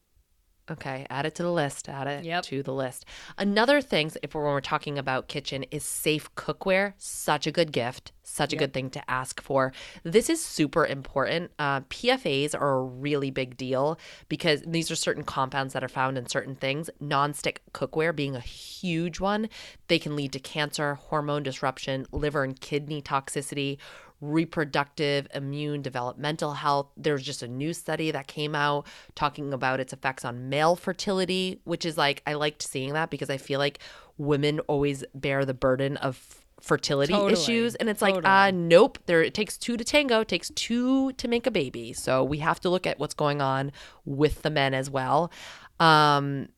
Okay, 0.72 1.06
add 1.10 1.26
it 1.26 1.36
to 1.36 1.44
the 1.44 1.52
list. 1.52 1.90
Add 1.90 2.08
it 2.08 2.24
Yep. 2.24 2.44
to 2.46 2.64
the 2.64 2.74
list. 2.74 3.06
Another 3.38 3.82
thing, 3.82 4.10
if 4.24 4.34
we're, 4.34 4.44
when 4.44 4.54
we're 4.54 4.62
talking 4.62 4.98
about 4.98 5.28
kitchen, 5.28 5.64
is 5.70 5.84
safe 5.84 6.34
cookware. 6.36 6.94
Such 6.98 7.46
a 7.46 7.52
good 7.52 7.74
gift. 7.74 8.14
Such 8.24 8.54
a 8.54 8.56
good 8.56 8.74
thing 8.74 8.90
to 8.92 9.12
ask 9.12 9.42
for. 9.42 9.74
This 10.04 10.30
is 10.30 10.42
super 10.42 10.86
important. 10.86 11.52
Uh, 11.60 11.82
PFAs 11.82 12.56
are 12.56 12.78
a 12.78 12.82
really 12.84 13.30
big 13.32 13.58
deal 13.58 14.00
because 14.30 14.62
these 14.66 14.90
are 14.90 14.96
certain 14.96 15.24
compounds 15.24 15.74
that 15.74 15.84
are 15.84 15.90
found 15.90 16.18
in 16.18 16.28
certain 16.28 16.56
things. 16.56 16.90
Nonstick 17.04 17.58
cookware 17.74 18.16
being 18.16 18.38
a 18.38 18.40
huge 18.40 19.20
one. 19.20 19.50
They 19.90 20.00
can 20.00 20.16
lead 20.16 20.32
to 20.32 20.40
cancer, 20.40 20.94
hormone 20.96 21.44
disruption, 21.44 22.06
liver 22.14 22.46
and 22.46 22.58
kidney 22.58 23.02
toxicity, 23.02 23.78
reproductive, 24.22 25.28
immune, 25.34 25.82
developmental 25.82 26.54
health. 26.54 26.88
There's 26.96 27.24
just 27.24 27.44
a 27.44 27.48
new 27.48 27.74
study 27.74 28.12
that 28.12 28.28
came 28.28 28.56
out 28.56 28.86
talking 29.16 29.52
about 29.52 29.80
its 29.80 29.92
effects 29.92 30.24
on 30.24 30.48
male 30.50 30.76
fertility, 30.76 31.60
which 31.64 31.86
is 31.86 31.98
like, 31.98 32.22
I 32.26 32.34
liked 32.34 32.62
seeing 32.62 32.94
that 32.94 33.10
because 33.10 33.30
I 33.30 33.38
feel 33.38 33.60
like 33.60 33.80
women 34.18 34.60
always 34.62 35.04
bear 35.16 35.44
the 35.44 35.54
burden 35.54 35.98
of 35.98 36.38
fertility 36.62 37.12
Totally. 37.12 37.34
issues 37.34 37.74
and 37.74 37.90
it's 37.90 38.04
like 38.04 38.14
Totally. 38.14 38.32
uh 38.32 38.52
nope 38.52 39.00
there 39.08 39.24
it 39.24 39.34
takes 39.34 39.58
two 39.58 39.78
to 39.78 39.84
tango 39.84 40.20
it 40.20 40.28
takes 40.28 40.52
two 40.52 41.12
to 41.14 41.28
make 41.28 41.48
a 41.48 41.52
baby 41.52 41.92
so 41.92 42.24
we 42.24 42.38
have 42.38 42.60
to 42.60 42.70
look 42.70 42.86
at 42.86 43.00
what's 43.00 43.16
going 43.16 43.42
on 43.42 43.72
with 44.06 44.44
the 44.44 44.52
men 44.52 44.76
as 44.76 44.88
well 44.88 45.32
um 45.80 46.50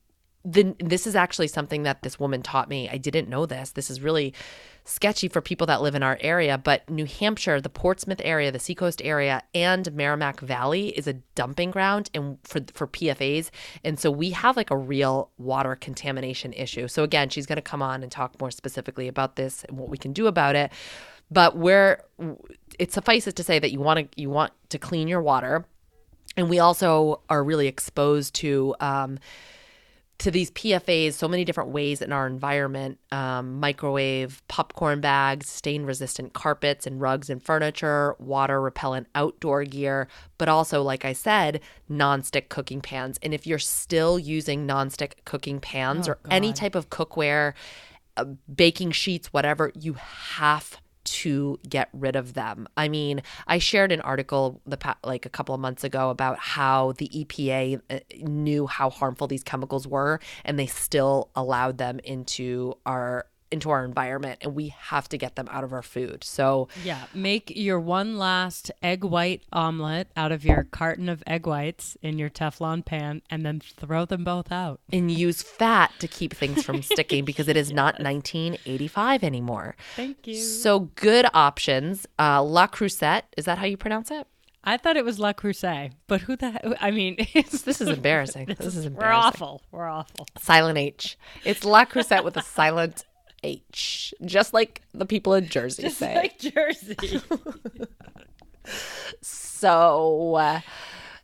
then 0.46 0.76
this 0.80 1.08
is 1.08 1.16
actually 1.16 1.48
something 1.48 1.84
that 1.84 2.04
this 2.04 2.20
woman 2.20 2.42
taught 2.42 2.68
me. 2.68 2.90
I 2.90 2.98
didn't 2.98 3.30
know 3.30 3.46
this. 3.46 3.72
This 3.72 3.90
is 3.90 4.02
really 4.02 4.34
sketchy 4.86 5.28
for 5.28 5.42
people 5.42 5.68
that 5.68 5.82
live 5.82 5.96
in 5.96 6.04
our 6.04 6.18
area, 6.22 6.58
but 6.58 6.90
New 6.90 7.06
Hampshire, 7.06 7.62
the 7.62 7.70
Portsmouth 7.70 8.22
area, 8.24 8.52
the 8.52 8.60
Seacoast 8.60 9.02
area, 9.04 9.42
and 9.54 9.92
Merrimack 9.94 10.40
Valley 10.42 10.90
is 10.90 11.08
a 11.08 11.14
dumping 11.36 11.72
ground 11.72 12.10
and 12.14 12.38
for 12.44 12.62
for 12.74 12.88
PFAs. 12.88 13.50
And 13.84 14.00
so 14.00 14.12
we 14.12 14.32
have 14.32 14.58
like 14.58 14.72
a 14.72 14.78
real 14.78 15.32
water 15.38 15.76
contamination 15.76 16.54
issue. 16.54 16.88
So 16.88 17.04
again, 17.04 17.30
she's 17.30 17.46
going 17.46 17.58
to 17.58 17.62
come 17.62 17.82
on 17.82 18.04
and 18.04 18.12
talk 18.12 18.40
more 18.40 18.52
specifically 18.52 19.08
about 19.08 19.36
this 19.36 19.64
and 19.66 19.78
what 19.78 19.90
we 19.90 19.98
can 19.98 20.14
do 20.14 20.28
about 20.28 20.56
it. 20.56 20.72
But 21.32 21.58
where 21.58 22.04
it 22.78 22.92
suffices 22.92 23.34
to 23.36 23.44
say 23.44 23.60
that 23.60 23.72
you 23.72 23.80
want 23.80 24.12
to 24.12 24.22
you 24.22 24.30
want 24.30 24.54
to 24.70 24.78
clean 24.78 25.08
your 25.08 25.22
water 25.22 25.66
and 26.36 26.50
we 26.50 26.60
also 26.60 27.22
are 27.30 27.44
really 27.44 27.68
exposed 27.68 28.34
to 28.36 28.76
um, 28.80 29.20
to 30.24 30.32
these 30.32 30.52
PFAs 30.52 31.14
so 31.14 31.28
many 31.28 31.44
different 31.44 31.72
ways 31.72 32.02
in 32.02 32.14
our 32.14 32.26
environment 32.26 32.98
um, 33.12 33.60
microwave, 33.60 34.42
popcorn 34.48 35.02
bags, 35.02 35.50
stain 35.50 35.84
resistant 35.84 36.32
carpets 36.32 36.88
and 36.88 37.02
rugs 37.02 37.30
and 37.30 37.44
furniture, 37.44 38.16
water 38.20 38.62
repellent 38.62 39.08
outdoor 39.16 39.66
gear, 39.66 40.08
but 40.38 40.48
also, 40.48 40.82
like 40.82 41.04
I 41.04 41.12
said, 41.12 41.60
nonstick 41.92 42.48
cooking 42.48 42.80
pans. 42.80 43.20
And 43.22 43.34
if 43.34 43.46
you're 43.46 43.60
still 43.60 44.18
using 44.18 44.66
nonstick 44.66 45.26
cooking 45.26 45.60
pans 45.60 46.08
or 46.08 46.18
any 46.32 46.54
type 46.54 46.76
of 46.76 46.90
cookware, 46.90 47.54
uh, 48.16 48.24
baking 48.56 48.92
sheets, 48.92 49.34
whatever, 49.34 49.74
you 49.78 49.94
have 49.94 50.78
to 51.24 51.58
get 51.70 51.88
rid 51.94 52.18
of 52.18 52.34
them. 52.34 52.68
I 52.76 52.90
mean, 52.90 53.22
I 53.48 53.58
shared 53.58 53.94
an 53.94 54.02
article 54.02 54.62
the 54.66 54.78
like 55.06 55.26
a 55.26 55.30
couple 55.30 55.56
of 55.56 55.62
months 55.62 55.86
ago 55.86 56.10
about 56.10 56.38
how 56.38 56.92
the 56.98 57.08
EPA 57.08 57.82
uh, 57.90 58.00
knew 58.20 58.68
how 58.68 58.90
harmful 58.90 59.28
these 59.28 59.44
chemicals 59.44 59.88
were 59.88 60.20
and 60.44 60.60
they 60.60 60.68
still 60.68 61.30
allowed 61.34 61.78
them 61.78 62.00
into 62.04 62.74
our 62.86 63.26
into 63.54 63.70
our 63.70 63.86
environment 63.86 64.40
and 64.42 64.54
we 64.56 64.70
have 64.70 65.08
to 65.10 65.18
get 65.18 65.36
them 65.36 65.48
out 65.52 65.64
of 65.64 65.72
our 65.72 65.82
food. 65.82 66.24
So, 66.24 66.68
Yeah, 66.84 67.04
make 67.14 67.52
your 67.56 67.80
one 67.80 68.18
last 68.18 68.72
egg 68.82 69.04
white 69.04 69.44
omelet 69.54 70.08
out 70.18 70.32
of 70.32 70.44
your 70.44 70.64
carton 70.66 71.08
of 71.08 71.24
egg 71.28 71.46
whites 71.48 71.96
in 72.02 72.18
your 72.18 72.30
Teflon 72.30 72.84
pan 72.84 73.22
and 73.30 73.46
then 73.46 73.62
throw 73.62 74.06
them 74.06 74.24
both 74.24 74.52
out. 74.52 74.80
and 74.92 75.10
use 75.12 75.42
fat 75.42 75.92
to 76.00 76.08
keep 76.08 76.34
things 76.34 76.64
from 76.64 76.82
sticking 76.92 77.24
because 77.24 77.48
it 77.48 77.56
is 77.56 77.72
not 77.72 78.00
1985 78.02 79.24
anymore. 79.24 79.76
Thank 79.96 80.28
you. 80.28 80.36
So, 80.36 80.80
good 80.96 81.26
options. 81.34 82.06
Uh, 82.20 82.42
La 82.44 82.68
Crusette, 82.68 83.24
is 83.38 83.46
that 83.46 83.58
how 83.60 83.66
you 83.66 83.78
pronounce 83.78 84.12
it? 84.12 84.28
I 84.66 84.78
thought 84.78 84.96
it 84.96 85.04
was 85.04 85.20
La 85.20 85.34
Crusade, 85.34 85.92
but 86.08 86.22
who 86.22 86.38
the 86.38 86.78
I 86.82 86.92
mean, 86.92 87.16
it's, 87.34 87.64
This 87.64 87.82
is 87.82 87.90
embarrassing. 87.90 88.46
This 88.58 88.76
is 88.78 88.86
embarrassing. 88.86 88.96
we're 88.96 89.14
awful. 89.14 89.62
We're 89.72 89.88
awful. 89.90 90.26
Silent 90.40 90.78
H. 90.78 91.18
It's 91.44 91.66
La 91.66 91.84
Crusette 91.84 92.24
with 92.24 92.38
a 92.38 92.42
silent 92.42 93.04
H, 93.44 94.14
just 94.26 94.54
like 94.54 94.82
the 94.94 95.06
people 95.06 95.34
in 95.34 95.48
Jersey 95.48 95.90
say. 95.90 96.16
Like 96.16 96.40
Jersey. 96.40 97.22
so 99.22 100.36
uh, 100.36 100.62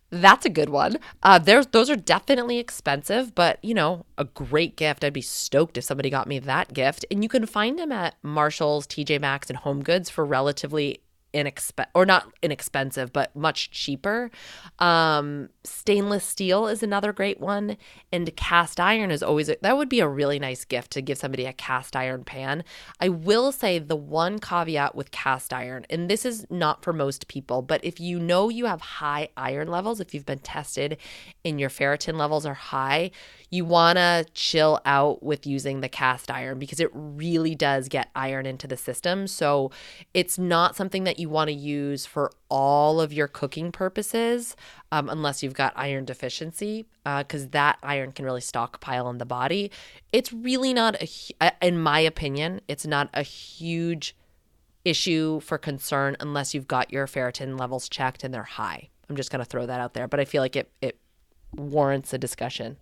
that's 0.09 0.45
a 0.45 0.49
good 0.49 0.69
one. 0.69 0.97
Uh, 1.23 1.39
there's 1.39 1.67
those 1.67 1.89
are 1.89 1.95
definitely 1.95 2.57
expensive, 2.57 3.35
but 3.35 3.63
you 3.63 3.73
know, 3.73 4.05
a 4.17 4.25
great 4.25 4.75
gift. 4.75 5.03
I'd 5.03 5.13
be 5.13 5.21
stoked 5.21 5.77
if 5.77 5.83
somebody 5.83 6.09
got 6.09 6.27
me 6.27 6.39
that 6.39 6.73
gift. 6.73 7.05
And 7.11 7.23
you 7.23 7.29
can 7.29 7.45
find 7.45 7.77
them 7.77 7.91
at 7.91 8.15
Marshalls, 8.23 8.87
TJ 8.87 9.21
Maxx, 9.21 9.49
and 9.49 9.57
Home 9.57 9.83
Goods 9.83 10.09
for 10.09 10.25
relatively 10.25 11.01
inexpensive 11.33 11.91
or 11.93 12.05
not 12.05 12.27
inexpensive 12.41 13.13
but 13.13 13.35
much 13.35 13.69
cheaper 13.69 14.31
um 14.79 15.49
stainless 15.63 16.25
steel 16.25 16.67
is 16.67 16.81
another 16.81 17.13
great 17.13 17.39
one 17.39 17.77
and 18.11 18.35
cast 18.35 18.79
iron 18.79 19.11
is 19.11 19.21
always 19.21 19.47
a, 19.49 19.57
that 19.61 19.77
would 19.77 19.89
be 19.89 19.99
a 19.99 20.07
really 20.07 20.39
nice 20.39 20.65
gift 20.65 20.91
to 20.91 21.01
give 21.01 21.17
somebody 21.17 21.45
a 21.45 21.53
cast 21.53 21.95
iron 21.95 22.23
pan 22.23 22.63
i 22.99 23.07
will 23.07 23.51
say 23.51 23.77
the 23.77 23.95
one 23.95 24.39
caveat 24.39 24.95
with 24.95 25.11
cast 25.11 25.53
iron 25.53 25.85
and 25.89 26.09
this 26.09 26.25
is 26.25 26.47
not 26.49 26.83
for 26.83 26.93
most 26.93 27.27
people 27.27 27.61
but 27.61 27.83
if 27.83 27.99
you 27.99 28.19
know 28.19 28.49
you 28.49 28.65
have 28.65 28.81
high 28.81 29.29
iron 29.37 29.67
levels 29.67 29.99
if 29.99 30.13
you've 30.13 30.25
been 30.25 30.39
tested 30.39 30.97
and 31.45 31.59
your 31.59 31.69
ferritin 31.69 32.17
levels 32.17 32.45
are 32.45 32.55
high 32.55 33.11
you 33.49 33.65
want 33.65 33.97
to 33.97 34.25
chill 34.33 34.79
out 34.85 35.23
with 35.23 35.47
using 35.47 35.81
the 35.81 35.89
cast 35.89 36.29
iron 36.29 36.59
because 36.59 36.79
it 36.79 36.89
really 36.93 37.55
does 37.55 37.87
get 37.87 38.09
iron 38.15 38.45
into 38.45 38.67
the 38.67 38.77
system. 38.77 39.27
So 39.27 39.71
it's 40.13 40.37
not 40.37 40.75
something 40.75 41.03
that 41.05 41.18
you 41.19 41.29
want 41.29 41.49
to 41.49 41.53
use 41.53 42.05
for 42.05 42.31
all 42.49 42.99
of 43.01 43.13
your 43.13 43.27
cooking 43.27 43.71
purposes 43.71 44.55
um, 44.91 45.09
unless 45.09 45.43
you've 45.43 45.53
got 45.53 45.73
iron 45.75 46.05
deficiency 46.05 46.85
because 47.03 47.45
uh, 47.45 47.49
that 47.51 47.77
iron 47.83 48.11
can 48.11 48.25
really 48.25 48.41
stockpile 48.41 49.09
in 49.09 49.17
the 49.17 49.25
body. 49.25 49.71
It's 50.11 50.31
really 50.33 50.73
not, 50.73 50.95
a, 51.01 51.51
in 51.61 51.79
my 51.79 51.99
opinion, 51.99 52.61
it's 52.67 52.87
not 52.87 53.09
a 53.13 53.23
huge 53.23 54.15
issue 54.85 55.39
for 55.41 55.57
concern 55.57 56.15
unless 56.19 56.53
you've 56.53 56.67
got 56.67 56.91
your 56.91 57.05
ferritin 57.05 57.59
levels 57.59 57.89
checked 57.89 58.23
and 58.23 58.33
they're 58.33 58.43
high. 58.43 58.89
I'm 59.09 59.15
just 59.15 59.31
going 59.31 59.43
to 59.43 59.49
throw 59.49 59.65
that 59.65 59.79
out 59.79 59.93
there, 59.93 60.07
but 60.07 60.19
I 60.19 60.25
feel 60.25 60.41
like 60.41 60.55
it, 60.55 60.71
it 60.81 60.99
warrants 61.55 62.13
a 62.13 62.17
discussion. 62.17 62.77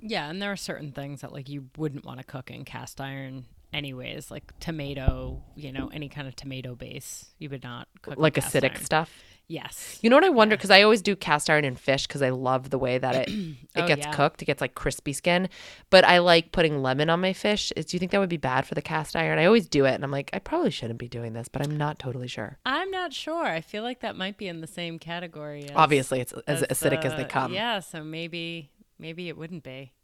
Yeah, 0.00 0.30
and 0.30 0.40
there 0.40 0.52
are 0.52 0.56
certain 0.56 0.92
things 0.92 1.20
that 1.20 1.32
like 1.32 1.48
you 1.48 1.68
wouldn't 1.76 2.04
want 2.04 2.18
to 2.18 2.24
cook 2.24 2.50
in 2.50 2.64
cast 2.64 3.00
iron 3.00 3.46
anyways, 3.72 4.30
like 4.30 4.52
tomato, 4.60 5.42
you 5.56 5.72
know, 5.72 5.90
any 5.92 6.08
kind 6.08 6.28
of 6.28 6.36
tomato 6.36 6.74
base. 6.74 7.32
You 7.38 7.50
would 7.50 7.62
not 7.62 7.88
cook 8.02 8.18
like 8.18 8.34
acidic 8.34 8.72
iron. 8.72 8.84
stuff. 8.84 9.22
Yes. 9.50 9.98
You 10.00 10.10
know 10.10 10.16
what 10.16 10.24
I 10.24 10.28
wonder 10.28 10.56
because 10.56 10.70
yeah. 10.70 10.76
I 10.76 10.82
always 10.82 11.02
do 11.02 11.16
cast 11.16 11.50
iron 11.50 11.64
in 11.64 11.74
fish 11.74 12.06
because 12.06 12.22
I 12.22 12.28
love 12.30 12.70
the 12.70 12.78
way 12.78 12.98
that 12.98 13.16
it 13.16 13.28
it 13.28 13.56
oh, 13.74 13.86
gets 13.86 14.06
yeah. 14.06 14.12
cooked. 14.12 14.42
It 14.42 14.44
gets 14.44 14.60
like 14.60 14.76
crispy 14.76 15.12
skin. 15.12 15.48
But 15.90 16.04
I 16.04 16.18
like 16.18 16.52
putting 16.52 16.82
lemon 16.82 17.10
on 17.10 17.20
my 17.20 17.32
fish. 17.32 17.72
Is, 17.74 17.86
Do 17.86 17.96
you 17.96 17.98
think 17.98 18.12
that 18.12 18.20
would 18.20 18.28
be 18.28 18.36
bad 18.36 18.64
for 18.64 18.76
the 18.76 18.82
cast 18.82 19.16
iron? 19.16 19.40
I 19.40 19.46
always 19.46 19.68
do 19.68 19.86
it, 19.86 19.94
and 19.94 20.04
I'm 20.04 20.12
like, 20.12 20.30
I 20.32 20.38
probably 20.38 20.70
shouldn't 20.70 21.00
be 21.00 21.08
doing 21.08 21.32
this, 21.32 21.48
but 21.48 21.66
I'm 21.66 21.76
not 21.76 21.98
totally 21.98 22.28
sure. 22.28 22.58
I'm 22.64 22.92
not 22.92 23.12
sure. 23.12 23.44
I 23.44 23.60
feel 23.60 23.82
like 23.82 24.00
that 24.00 24.14
might 24.14 24.38
be 24.38 24.46
in 24.46 24.60
the 24.60 24.68
same 24.68 25.00
category. 25.00 25.64
As, 25.64 25.72
Obviously, 25.74 26.20
it's 26.20 26.32
as, 26.46 26.62
as 26.62 26.78
acidic 26.78 27.04
as 27.04 27.16
they 27.16 27.24
uh, 27.24 27.28
come. 27.28 27.52
Yeah, 27.52 27.80
so 27.80 28.04
maybe 28.04 28.70
maybe 29.00 29.28
it 29.28 29.36
wouldn't 29.36 29.64
be. 29.64 29.94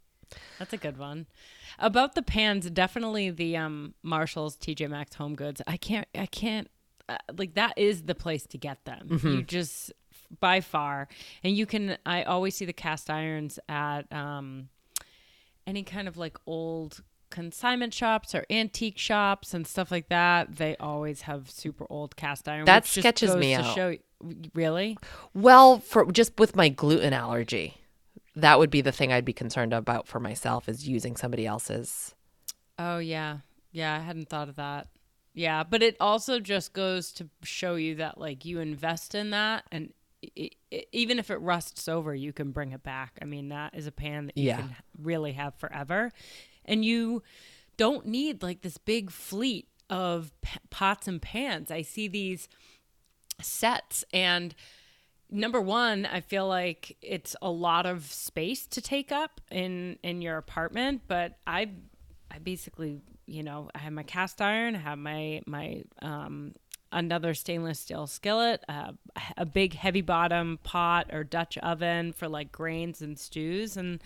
That's 0.59 0.73
a 0.73 0.77
good 0.77 0.99
one. 0.99 1.27
About 1.79 2.15
the 2.15 2.23
pans, 2.23 2.69
definitely 2.71 3.31
the 3.31 3.57
um 3.57 3.95
Marshalls 4.03 4.57
TJ 4.57 4.89
Maxx 4.91 5.15
Home 5.17 5.35
Goods. 5.35 5.61
I 5.67 5.77
can't 5.77 6.07
I 6.15 6.27
can't 6.27 6.69
uh, 7.09 7.17
like 7.37 7.55
that 7.55 7.75
is 7.77 8.03
the 8.03 8.15
place 8.15 8.47
to 8.47 8.59
get 8.59 8.85
them. 8.85 9.09
Mm-hmm. 9.09 9.29
You 9.29 9.43
just 9.43 9.93
by 10.41 10.61
far. 10.61 11.09
And 11.43 11.57
you 11.57 11.67
can 11.67 11.99
I 12.07 12.23
always 12.23 12.55
see 12.57 12.65
the 12.65 12.73
cast 12.73 13.11
irons 13.11 13.59
at 13.69 14.11
um 14.13 14.69
any 15.67 15.83
kind 15.83 16.09
of 16.09 16.17
like 16.17 16.39
old 16.47 17.03
consignment 17.31 17.93
shops 17.93 18.35
or 18.35 18.47
antique 18.51 18.99
shops 18.99 19.53
and 19.53 19.67
stuff 19.67 19.91
like 19.91 20.09
that. 20.09 20.57
They 20.57 20.77
always 20.79 21.23
have 21.23 21.51
super 21.51 21.87
old 21.91 22.17
cast 22.17 22.49
iron. 22.49 22.65
That 22.65 22.87
sketches 22.87 23.35
me 23.37 23.55
out. 23.55 23.75
Show, 23.75 23.97
really? 24.55 24.97
Well, 25.35 25.81
for 25.81 26.11
just 26.11 26.39
with 26.39 26.57
my 26.57 26.69
gluten 26.69 27.13
allergy 27.13 27.77
that 28.37 28.59
would 28.59 28.71
be 28.71 28.83
the 28.83 28.93
thing 28.93 29.13
I'd 29.13 29.25
be 29.25 29.33
concerned 29.33 29.73
about 29.73 30.07
for 30.07 30.21
myself 30.21 30.69
is 30.69 30.87
using 30.87 31.17
somebody 31.17 31.47
else's. 31.47 32.15
Oh 32.79 32.99
yeah. 32.99 33.39
Yeah, 33.73 33.97
I 33.97 34.01
hadn't 34.01 34.29
thought 34.29 34.49
of 34.49 34.57
that. 34.57 34.89
Yeah, 35.35 35.65
but 35.65 35.83
it 35.83 35.97
also 36.01 36.39
just 36.39 36.73
goes 36.73 37.13
to 37.15 37.29
show 37.43 37.75
you 37.75 37.97
that 37.97 38.19
like 38.19 38.45
you 38.45 38.61
invest 38.61 39.15
in 39.15 39.31
that 39.31 39.65
and 39.73 39.93
it, 40.23 40.55
it, 40.71 40.89
even 40.93 41.19
if 41.19 41.31
it 41.31 41.37
rusts 41.37 41.89
over, 41.89 42.15
you 42.15 42.33
can 42.33 42.53
bring 42.53 42.73
it 42.73 42.83
back. 42.83 43.19
I 43.21 43.25
mean, 43.25 43.49
that 43.49 43.75
is 43.75 43.87
a 43.87 43.93
pan 43.93 44.27
that 44.27 44.37
you 44.37 44.49
yeah. 44.49 44.59
can 44.59 44.77
really 45.01 45.33
have 45.33 45.55
forever. 45.55 46.11
And 46.65 46.85
you 46.85 47.23
don't 47.77 48.07
need 48.07 48.43
like 48.43 48.63
this 48.63 48.79
big 48.79 49.11
fleet 49.11 49.69
of 49.89 50.33
p- 50.43 50.59
pots 50.71 51.07
and 51.09 51.21
pans. 51.21 51.71
I 51.71 51.83
see 51.83 52.09
these 52.09 52.49
sets 53.41 54.05
and 54.13 54.55
number 55.31 55.61
one 55.61 56.07
i 56.07 56.21
feel 56.21 56.47
like 56.47 56.97
it's 57.03 57.35
a 57.43 57.51
lot 57.51 57.87
of 57.87 58.05
space 58.05 58.67
to 58.67 58.81
take 58.81 59.11
up 59.11 59.41
in 59.51 59.99
in 60.03 60.23
your 60.23 60.37
apartment 60.37 61.03
but 61.09 61.37
i 61.47 61.69
i 62.31 62.39
basically 62.39 63.01
you 63.27 63.43
know 63.43 63.69
i 63.75 63.79
have 63.79 63.93
my 63.93 64.03
cast 64.03 64.41
iron 64.41 64.77
i 64.77 64.79
have 64.79 64.99
my 64.99 65.43
my 65.47 65.83
um 66.03 66.53
another 66.93 67.35
stainless 67.35 67.81
steel 67.81 68.07
skillet 68.07 68.65
uh, 68.69 68.93
a 69.37 69.45
big 69.45 69.75
heavy 69.75 70.01
bottom 70.01 70.59
pot 70.63 71.13
or 71.13 71.25
dutch 71.25 71.59
oven 71.59 72.13
for 72.13 72.29
like 72.29 72.53
grains 72.53 73.03
and 73.03 73.19
stews 73.19 73.77
and 73.77 74.03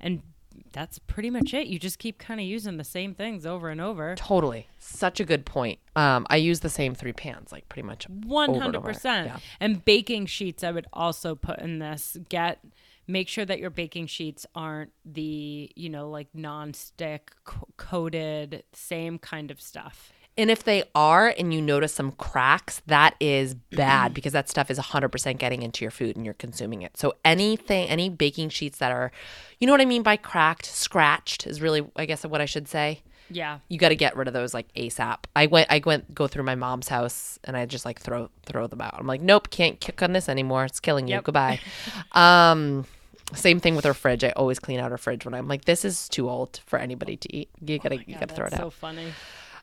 and 0.00 0.22
that's 0.72 0.98
pretty 0.98 1.30
much 1.30 1.54
it. 1.54 1.66
You 1.66 1.78
just 1.78 1.98
keep 1.98 2.18
kind 2.18 2.40
of 2.40 2.46
using 2.46 2.76
the 2.76 2.84
same 2.84 3.14
things 3.14 3.46
over 3.46 3.68
and 3.68 3.80
over. 3.80 4.14
Totally. 4.16 4.68
Such 4.78 5.20
a 5.20 5.24
good 5.24 5.44
point. 5.44 5.78
Um, 5.96 6.26
I 6.30 6.36
use 6.36 6.60
the 6.60 6.68
same 6.68 6.94
three 6.94 7.12
pans, 7.12 7.52
like 7.52 7.68
pretty 7.68 7.86
much 7.86 8.08
100%. 8.08 9.04
Yeah. 9.04 9.38
And 9.60 9.84
baking 9.84 10.26
sheets, 10.26 10.62
I 10.62 10.70
would 10.70 10.86
also 10.92 11.34
put 11.34 11.58
in 11.60 11.78
this. 11.78 12.16
Get, 12.28 12.60
make 13.06 13.28
sure 13.28 13.44
that 13.44 13.58
your 13.58 13.70
baking 13.70 14.06
sheets 14.06 14.46
aren't 14.54 14.92
the, 15.04 15.70
you 15.74 15.88
know, 15.88 16.08
like 16.10 16.28
non-stick 16.34 17.32
coated, 17.76 18.64
same 18.72 19.18
kind 19.18 19.50
of 19.50 19.60
stuff. 19.60 20.12
And 20.38 20.52
if 20.52 20.62
they 20.62 20.84
are 20.94 21.34
and 21.36 21.52
you 21.52 21.60
notice 21.60 21.92
some 21.92 22.12
cracks, 22.12 22.80
that 22.86 23.16
is 23.18 23.54
bad 23.54 24.14
because 24.14 24.32
that 24.32 24.48
stuff 24.48 24.70
is 24.70 24.78
100% 24.78 25.38
getting 25.38 25.62
into 25.62 25.84
your 25.84 25.90
food 25.90 26.16
and 26.16 26.24
you're 26.24 26.34
consuming 26.34 26.82
it. 26.82 26.96
So 26.96 27.14
anything, 27.24 27.88
any 27.88 28.08
baking 28.08 28.50
sheets 28.50 28.78
that 28.78 28.92
are, 28.92 29.10
you 29.58 29.66
know 29.66 29.72
what 29.72 29.80
I 29.80 29.84
mean 29.84 30.04
by 30.04 30.16
cracked, 30.16 30.66
scratched 30.66 31.46
is 31.46 31.60
really, 31.60 31.84
I 31.96 32.06
guess, 32.06 32.24
what 32.24 32.40
I 32.40 32.44
should 32.44 32.68
say. 32.68 33.02
Yeah. 33.30 33.58
You 33.68 33.78
got 33.78 33.88
to 33.88 33.96
get 33.96 34.16
rid 34.16 34.28
of 34.28 34.32
those 34.32 34.54
like 34.54 34.72
ASAP. 34.74 35.24
I 35.34 35.46
went, 35.46 35.66
I 35.70 35.82
went, 35.84 36.14
go 36.14 36.28
through 36.28 36.44
my 36.44 36.54
mom's 36.54 36.88
house 36.88 37.40
and 37.42 37.56
I 37.56 37.66
just 37.66 37.84
like 37.84 38.00
throw, 38.00 38.30
throw 38.46 38.68
them 38.68 38.80
out. 38.80 38.94
I'm 38.96 39.08
like, 39.08 39.20
nope, 39.20 39.50
can't 39.50 39.80
kick 39.80 40.02
on 40.02 40.12
this 40.12 40.28
anymore. 40.28 40.64
It's 40.64 40.78
killing 40.78 41.08
you. 41.08 41.16
Yep. 41.16 41.24
Goodbye. 41.24 41.60
um, 42.12 42.86
same 43.34 43.58
thing 43.58 43.74
with 43.74 43.84
her 43.84 43.92
fridge. 43.92 44.22
I 44.22 44.30
always 44.30 44.60
clean 44.60 44.78
out 44.78 44.92
her 44.92 44.98
fridge 44.98 45.24
when 45.24 45.34
I'm 45.34 45.48
like, 45.48 45.64
this 45.64 45.84
is 45.84 46.08
too 46.08 46.30
old 46.30 46.60
for 46.64 46.78
anybody 46.78 47.16
to 47.16 47.36
eat. 47.36 47.50
You 47.60 47.78
gotta, 47.78 47.96
oh 47.96 48.02
you 48.06 48.14
gotta 48.14 48.34
throw 48.34 48.46
it 48.46 48.54
out. 48.54 48.60
So 48.60 48.70
funny. 48.70 49.12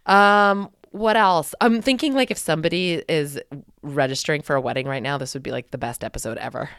Um, 0.05 0.69
what 0.91 1.17
else? 1.17 1.53
I'm 1.59 1.81
thinking 1.81 2.13
like 2.13 2.31
if 2.31 2.37
somebody 2.37 3.03
is 3.09 3.39
registering 3.81 4.41
for 4.41 4.55
a 4.55 4.61
wedding 4.61 4.87
right 4.87 5.03
now, 5.03 5.17
this 5.17 5.33
would 5.33 5.43
be 5.43 5.51
like 5.51 5.71
the 5.71 5.77
best 5.77 6.03
episode 6.03 6.37
ever. 6.37 6.69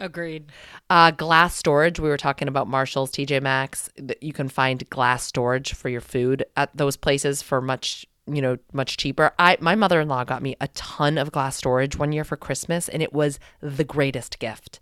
Agreed. 0.00 0.50
Uh, 0.90 1.12
glass 1.12 1.54
storage. 1.54 2.00
We 2.00 2.08
were 2.08 2.16
talking 2.16 2.48
about 2.48 2.66
Marshalls, 2.66 3.12
TJ 3.12 3.40
Maxx. 3.40 3.88
You 4.20 4.32
can 4.32 4.48
find 4.48 4.88
glass 4.90 5.22
storage 5.24 5.74
for 5.74 5.88
your 5.88 6.00
food 6.00 6.44
at 6.56 6.76
those 6.76 6.96
places 6.96 7.40
for 7.40 7.60
much, 7.60 8.04
you 8.26 8.42
know, 8.42 8.56
much 8.72 8.96
cheaper. 8.96 9.32
I 9.38 9.58
my 9.60 9.76
mother 9.76 10.00
in 10.00 10.08
law 10.08 10.24
got 10.24 10.42
me 10.42 10.56
a 10.60 10.68
ton 10.68 11.18
of 11.18 11.30
glass 11.30 11.56
storage 11.56 11.96
one 11.96 12.10
year 12.10 12.24
for 12.24 12.36
Christmas, 12.36 12.88
and 12.88 13.00
it 13.00 13.12
was 13.12 13.38
the 13.60 13.84
greatest 13.84 14.40
gift. 14.40 14.80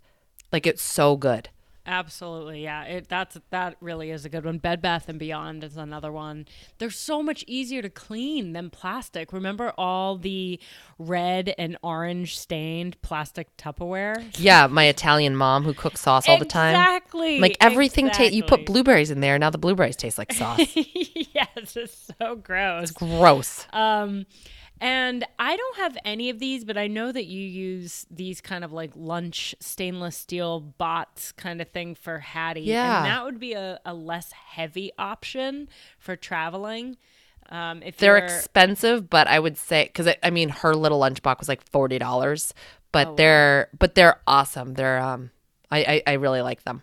Like 0.51 0.65
it's 0.65 0.81
so 0.81 1.17
good. 1.17 1.49
Absolutely, 1.85 2.63
yeah. 2.63 2.83
It 2.83 3.09
that's 3.09 3.39
that 3.49 3.75
really 3.81 4.11
is 4.11 4.23
a 4.23 4.29
good 4.29 4.45
one. 4.45 4.59
Bed 4.59 4.81
Bath 4.81 5.09
and 5.09 5.17
Beyond 5.17 5.63
is 5.63 5.77
another 5.77 6.11
one. 6.11 6.45
They're 6.77 6.91
so 6.91 7.23
much 7.23 7.43
easier 7.47 7.81
to 7.81 7.89
clean 7.89 8.53
than 8.53 8.69
plastic. 8.69 9.33
Remember 9.33 9.73
all 9.77 10.15
the 10.17 10.59
red 10.99 11.55
and 11.57 11.77
orange 11.81 12.37
stained 12.37 13.01
plastic 13.01 13.55
Tupperware? 13.57 14.23
Yeah, 14.37 14.67
my 14.67 14.85
Italian 14.85 15.35
mom 15.35 15.63
who 15.63 15.73
cooks 15.73 16.01
sauce 16.01 16.29
all 16.29 16.37
the 16.37 16.45
time. 16.45 16.75
Exactly. 16.75 17.39
Like 17.39 17.57
everything 17.59 18.07
exactly. 18.07 18.35
You 18.35 18.43
put 18.43 18.65
blueberries 18.67 19.09
in 19.09 19.19
there, 19.21 19.39
now 19.39 19.49
the 19.49 19.57
blueberries 19.57 19.95
taste 19.95 20.19
like 20.19 20.31
sauce. 20.33 20.59
yes, 20.75 21.75
it's 21.75 22.11
so 22.19 22.35
gross. 22.35 22.83
It's 22.83 22.91
gross. 22.91 23.65
Um 23.73 24.27
and 24.81 25.23
I 25.37 25.55
don't 25.55 25.77
have 25.77 25.95
any 26.03 26.31
of 26.31 26.39
these, 26.39 26.65
but 26.65 26.75
I 26.75 26.87
know 26.87 27.11
that 27.11 27.25
you 27.25 27.39
use 27.39 28.07
these 28.09 28.41
kind 28.41 28.63
of 28.63 28.73
like 28.73 28.89
lunch 28.95 29.53
stainless 29.59 30.17
steel 30.17 30.59
bots 30.59 31.31
kind 31.33 31.61
of 31.61 31.69
thing 31.69 31.93
for 31.93 32.17
Hattie. 32.17 32.61
Yeah. 32.61 32.97
And 32.97 33.05
that 33.05 33.23
would 33.23 33.39
be 33.39 33.53
a, 33.53 33.79
a 33.85 33.93
less 33.93 34.31
heavy 34.31 34.91
option 34.97 35.69
for 35.99 36.15
traveling. 36.15 36.97
Um, 37.49 37.83
if 37.83 37.97
they're 37.97 38.17
expensive, 38.17 39.07
but 39.07 39.27
I 39.27 39.37
would 39.37 39.55
say 39.55 39.83
because 39.83 40.07
I, 40.07 40.15
I, 40.23 40.31
mean 40.31 40.49
her 40.49 40.73
little 40.73 40.99
lunchbox 40.99 41.39
was 41.39 41.49
like 41.49 41.61
forty 41.69 41.99
dollars, 41.99 42.53
but 42.91 43.09
oh, 43.09 43.15
they're 43.15 43.67
wow. 43.71 43.77
but 43.77 43.93
they're 43.93 44.19
awesome. 44.25 44.73
They're 44.73 44.99
um, 44.99 45.31
I, 45.69 45.79
I 45.83 46.03
I 46.07 46.13
really 46.13 46.41
like 46.41 46.63
them. 46.63 46.81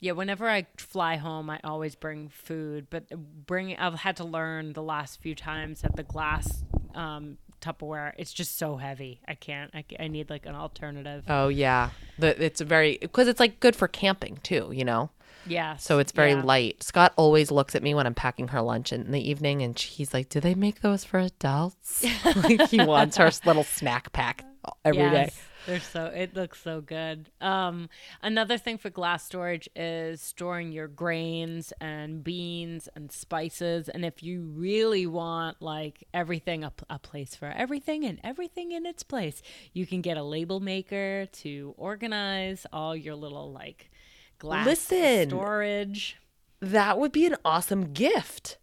Yeah, 0.00 0.12
whenever 0.12 0.48
I 0.48 0.66
fly 0.76 1.16
home, 1.16 1.48
I 1.50 1.60
always 1.64 1.94
bring 1.94 2.28
food, 2.28 2.88
but 2.90 3.08
bring 3.46 3.76
I've 3.76 3.94
had 3.94 4.16
to 4.16 4.24
learn 4.24 4.72
the 4.72 4.82
last 4.82 5.20
few 5.20 5.36
times 5.36 5.82
that 5.82 5.96
the 5.96 6.02
glass 6.02 6.64
um, 6.98 7.38
Tupperware 7.60 8.12
it's 8.18 8.32
just 8.32 8.58
so 8.58 8.76
heavy. 8.76 9.20
I 9.26 9.34
can't. 9.34 9.70
I, 9.74 9.84
I 9.98 10.08
need 10.08 10.30
like 10.30 10.46
an 10.46 10.54
alternative. 10.54 11.24
Oh 11.28 11.48
yeah, 11.48 11.90
the, 12.18 12.40
it's 12.42 12.60
very 12.60 12.98
because 13.00 13.28
it's 13.28 13.40
like 13.40 13.60
good 13.60 13.74
for 13.74 13.88
camping 13.88 14.38
too. 14.42 14.70
You 14.72 14.84
know. 14.84 15.10
Yeah. 15.46 15.76
So 15.76 15.98
it's 15.98 16.12
very 16.12 16.32
yeah. 16.32 16.42
light. 16.42 16.82
Scott 16.82 17.12
always 17.16 17.50
looks 17.50 17.74
at 17.74 17.82
me 17.82 17.94
when 17.94 18.06
I'm 18.06 18.14
packing 18.14 18.48
her 18.48 18.60
lunch 18.60 18.92
in 18.92 19.10
the 19.10 19.30
evening 19.30 19.62
and 19.62 19.78
he's 19.78 20.12
like, 20.12 20.28
Do 20.28 20.40
they 20.40 20.54
make 20.54 20.82
those 20.82 21.04
for 21.04 21.18
adults? 21.18 22.04
like 22.36 22.68
he 22.68 22.84
wants 22.84 23.16
her 23.16 23.30
little 23.46 23.64
snack 23.64 24.12
pack 24.12 24.44
every 24.84 25.10
day. 25.10 25.30
They're 25.68 25.80
so 25.80 26.06
it 26.06 26.34
looks 26.34 26.62
so 26.62 26.80
good. 26.80 27.30
Um, 27.42 27.90
another 28.22 28.56
thing 28.56 28.78
for 28.78 28.88
glass 28.88 29.22
storage 29.24 29.68
is 29.76 30.22
storing 30.22 30.72
your 30.72 30.88
grains 30.88 31.74
and 31.78 32.24
beans 32.24 32.88
and 32.96 33.12
spices. 33.12 33.90
And 33.90 34.02
if 34.02 34.22
you 34.22 34.44
really 34.56 35.06
want 35.06 35.60
like 35.60 36.04
everything 36.14 36.64
a, 36.64 36.72
a 36.88 36.98
place 36.98 37.34
for 37.34 37.48
everything 37.54 38.06
and 38.06 38.18
everything 38.24 38.72
in 38.72 38.86
its 38.86 39.02
place, 39.02 39.42
you 39.74 39.86
can 39.86 40.00
get 40.00 40.16
a 40.16 40.22
label 40.22 40.58
maker 40.58 41.26
to 41.32 41.74
organize 41.76 42.64
all 42.72 42.96
your 42.96 43.14
little 43.14 43.52
like 43.52 43.90
glass 44.38 44.64
Listen. 44.64 45.28
storage. 45.28 46.16
That 46.60 46.98
would 46.98 47.12
be 47.12 47.26
an 47.26 47.36
awesome 47.44 47.92
gift. 47.92 48.56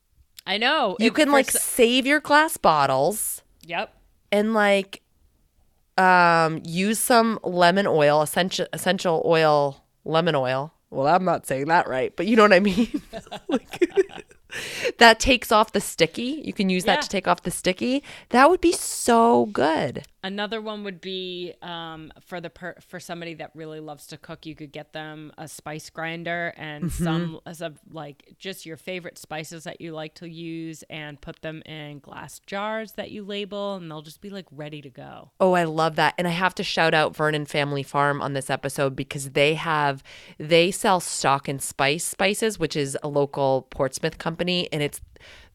I 0.47 0.57
know 0.57 0.97
You 0.99 1.07
it- 1.09 1.13
can 1.15 1.31
like 1.31 1.53
s- 1.53 1.61
save 1.61 2.07
your 2.07 2.19
glass 2.19 2.57
bottles 2.57 3.43
yep. 3.61 3.95
and 4.31 4.55
like 4.55 5.03
um 5.97 6.61
use 6.65 6.99
some 6.99 7.39
lemon 7.43 7.87
oil, 7.87 8.21
essential 8.21 8.67
essential 8.73 9.21
oil, 9.25 9.83
lemon 10.03 10.35
oil. 10.35 10.73
Well, 10.91 11.07
I'm 11.07 11.25
not 11.25 11.45
saying 11.47 11.65
that 11.67 11.87
right, 11.87 12.15
but 12.15 12.27
you 12.27 12.35
know 12.35 12.43
what 12.43 12.53
I 12.53 12.59
mean. 12.59 13.01
Like, 13.49 13.79
that 14.99 15.19
takes 15.19 15.51
off 15.51 15.71
the 15.73 15.81
sticky. 15.81 16.41
You 16.45 16.53
can 16.53 16.69
use 16.69 16.85
Yeah. 16.85 16.95
that 16.95 17.01
to 17.03 17.09
take 17.09 17.27
off 17.27 17.43
the 17.43 17.51
sticky. 17.51 18.03
That 18.29 18.49
would 18.49 18.61
be 18.61 18.71
so 18.71 19.47
good. 19.47 20.05
Another 20.25 20.59
one 20.59 20.83
would 20.83 21.01
be 21.01 21.53
um, 21.61 22.11
for 22.19 22.41
the 22.41 22.49
per- 22.49 22.77
for 22.81 22.99
somebody 22.99 23.35
that 23.35 23.51
really 23.53 23.79
loves 23.79 24.07
to 24.07 24.17
cook. 24.17 24.47
You 24.47 24.55
could 24.55 24.71
get 24.71 24.91
them 24.91 25.31
a 25.37 25.47
spice 25.47 25.91
grinder 25.91 26.51
and 26.57 26.85
Mm-hmm. 26.85 27.03
some 27.03 27.39
as 27.45 27.61
of 27.61 27.79
like 27.91 28.33
just 28.39 28.65
your 28.65 28.75
favorite 28.75 29.19
spices 29.19 29.65
that 29.65 29.79
you 29.79 29.91
like 29.93 30.15
to 30.15 30.27
use, 30.27 30.83
and 30.89 31.21
put 31.21 31.41
them 31.43 31.61
in 31.67 31.99
glass 31.99 32.39
jars 32.47 32.93
that 32.93 33.11
you 33.11 33.23
label, 33.23 33.75
and 33.75 33.89
they'll 33.89 34.01
just 34.01 34.19
be 34.19 34.31
like 34.31 34.47
ready 34.51 34.81
to 34.81 34.89
go. 34.89 35.29
Oh, 35.39 35.53
I 35.53 35.63
love 35.65 35.95
that. 35.97 36.15
And 36.17 36.27
I 36.27 36.31
have 36.31 36.55
to 36.55 36.63
shout 36.63 36.95
out 36.95 37.15
Vernon 37.15 37.45
Family 37.45 37.83
Farm 37.83 38.19
on 38.19 38.33
this 38.33 38.49
episode 38.49 38.95
because 38.95 39.31
they 39.31 39.53
have 39.53 40.01
they 40.39 40.71
sell 40.71 40.99
stock 40.99 41.47
and 41.47 41.61
spice 41.61 42.03
spices, 42.03 42.57
which 42.57 42.75
is 42.75 42.97
a 43.03 43.07
local 43.07 43.67
Portsmouth 43.69 44.17
company, 44.17 44.67
and 44.73 44.81
it's 44.81 45.01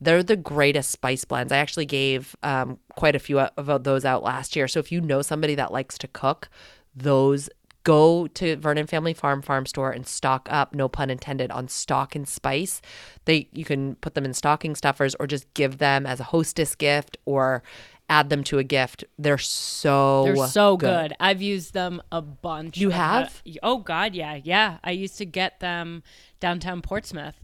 they're 0.00 0.22
the 0.22 0.36
greatest 0.36 0.90
spice 0.90 1.24
blends. 1.24 1.52
I 1.52 1.58
actually 1.58 1.86
gave 1.86 2.34
um, 2.42 2.78
quite 2.96 3.14
a 3.14 3.18
few 3.18 3.38
of 3.40 3.84
those 3.84 4.04
out 4.04 4.22
last 4.22 4.56
year. 4.56 4.66
So 4.68 4.80
if 4.80 4.90
you 4.90 5.00
know 5.00 5.22
somebody 5.22 5.54
that 5.56 5.72
likes 5.72 5.98
to 5.98 6.08
cook, 6.08 6.48
those 6.94 7.50
go 7.84 8.26
to 8.28 8.56
Vernon 8.56 8.86
Family 8.86 9.14
Farm 9.14 9.42
farm 9.42 9.66
store 9.66 9.90
and 9.90 10.06
stock 10.06 10.48
up, 10.50 10.74
no 10.74 10.88
pun 10.88 11.10
intended, 11.10 11.50
on 11.50 11.68
stock 11.68 12.14
and 12.14 12.28
spice. 12.28 12.80
They 13.24 13.48
you 13.52 13.64
can 13.64 13.96
put 13.96 14.14
them 14.14 14.24
in 14.24 14.34
stocking 14.34 14.74
stuffers 14.74 15.14
or 15.18 15.26
just 15.26 15.52
give 15.54 15.78
them 15.78 16.06
as 16.06 16.20
a 16.20 16.24
hostess 16.24 16.74
gift 16.74 17.16
or 17.24 17.62
add 18.08 18.28
them 18.28 18.42
to 18.44 18.58
a 18.58 18.64
gift. 18.64 19.04
They're 19.18 19.38
so 19.38 20.24
They're 20.24 20.48
so 20.48 20.76
good. 20.76 21.14
I've 21.20 21.40
used 21.40 21.74
them 21.74 22.02
a 22.10 22.20
bunch. 22.20 22.76
You 22.76 22.90
had- 22.90 23.24
have? 23.24 23.42
oh 23.62 23.78
God, 23.78 24.14
yeah, 24.14 24.34
yeah. 24.42 24.78
I 24.82 24.90
used 24.90 25.16
to 25.18 25.24
get 25.24 25.60
them 25.60 26.02
downtown 26.40 26.82
Portsmouth, 26.82 27.36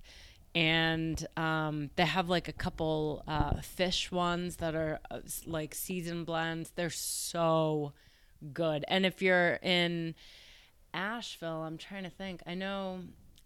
and 0.57 1.27
um, 1.37 1.91
they 1.97 2.07
have 2.07 2.31
like 2.31 2.49
a 2.49 2.53
couple 2.53 3.23
uh, 3.29 3.61
fish 3.61 4.11
ones 4.11 4.57
that 4.57 4.75
are 4.75 4.99
uh, 5.11 5.19
like 5.47 5.75
season 5.75 6.25
blends. 6.25 6.71
They're 6.71 6.89
so 6.89 7.93
good. 8.55 8.83
And 8.89 9.05
if 9.05 9.21
you're 9.21 9.57
in 9.57 10.15
Asheville, 10.95 11.63
I'm 11.63 11.77
trying 11.77 12.05
to 12.05 12.11
think. 12.11 12.41
I 12.47 12.55
know, 12.55 13.01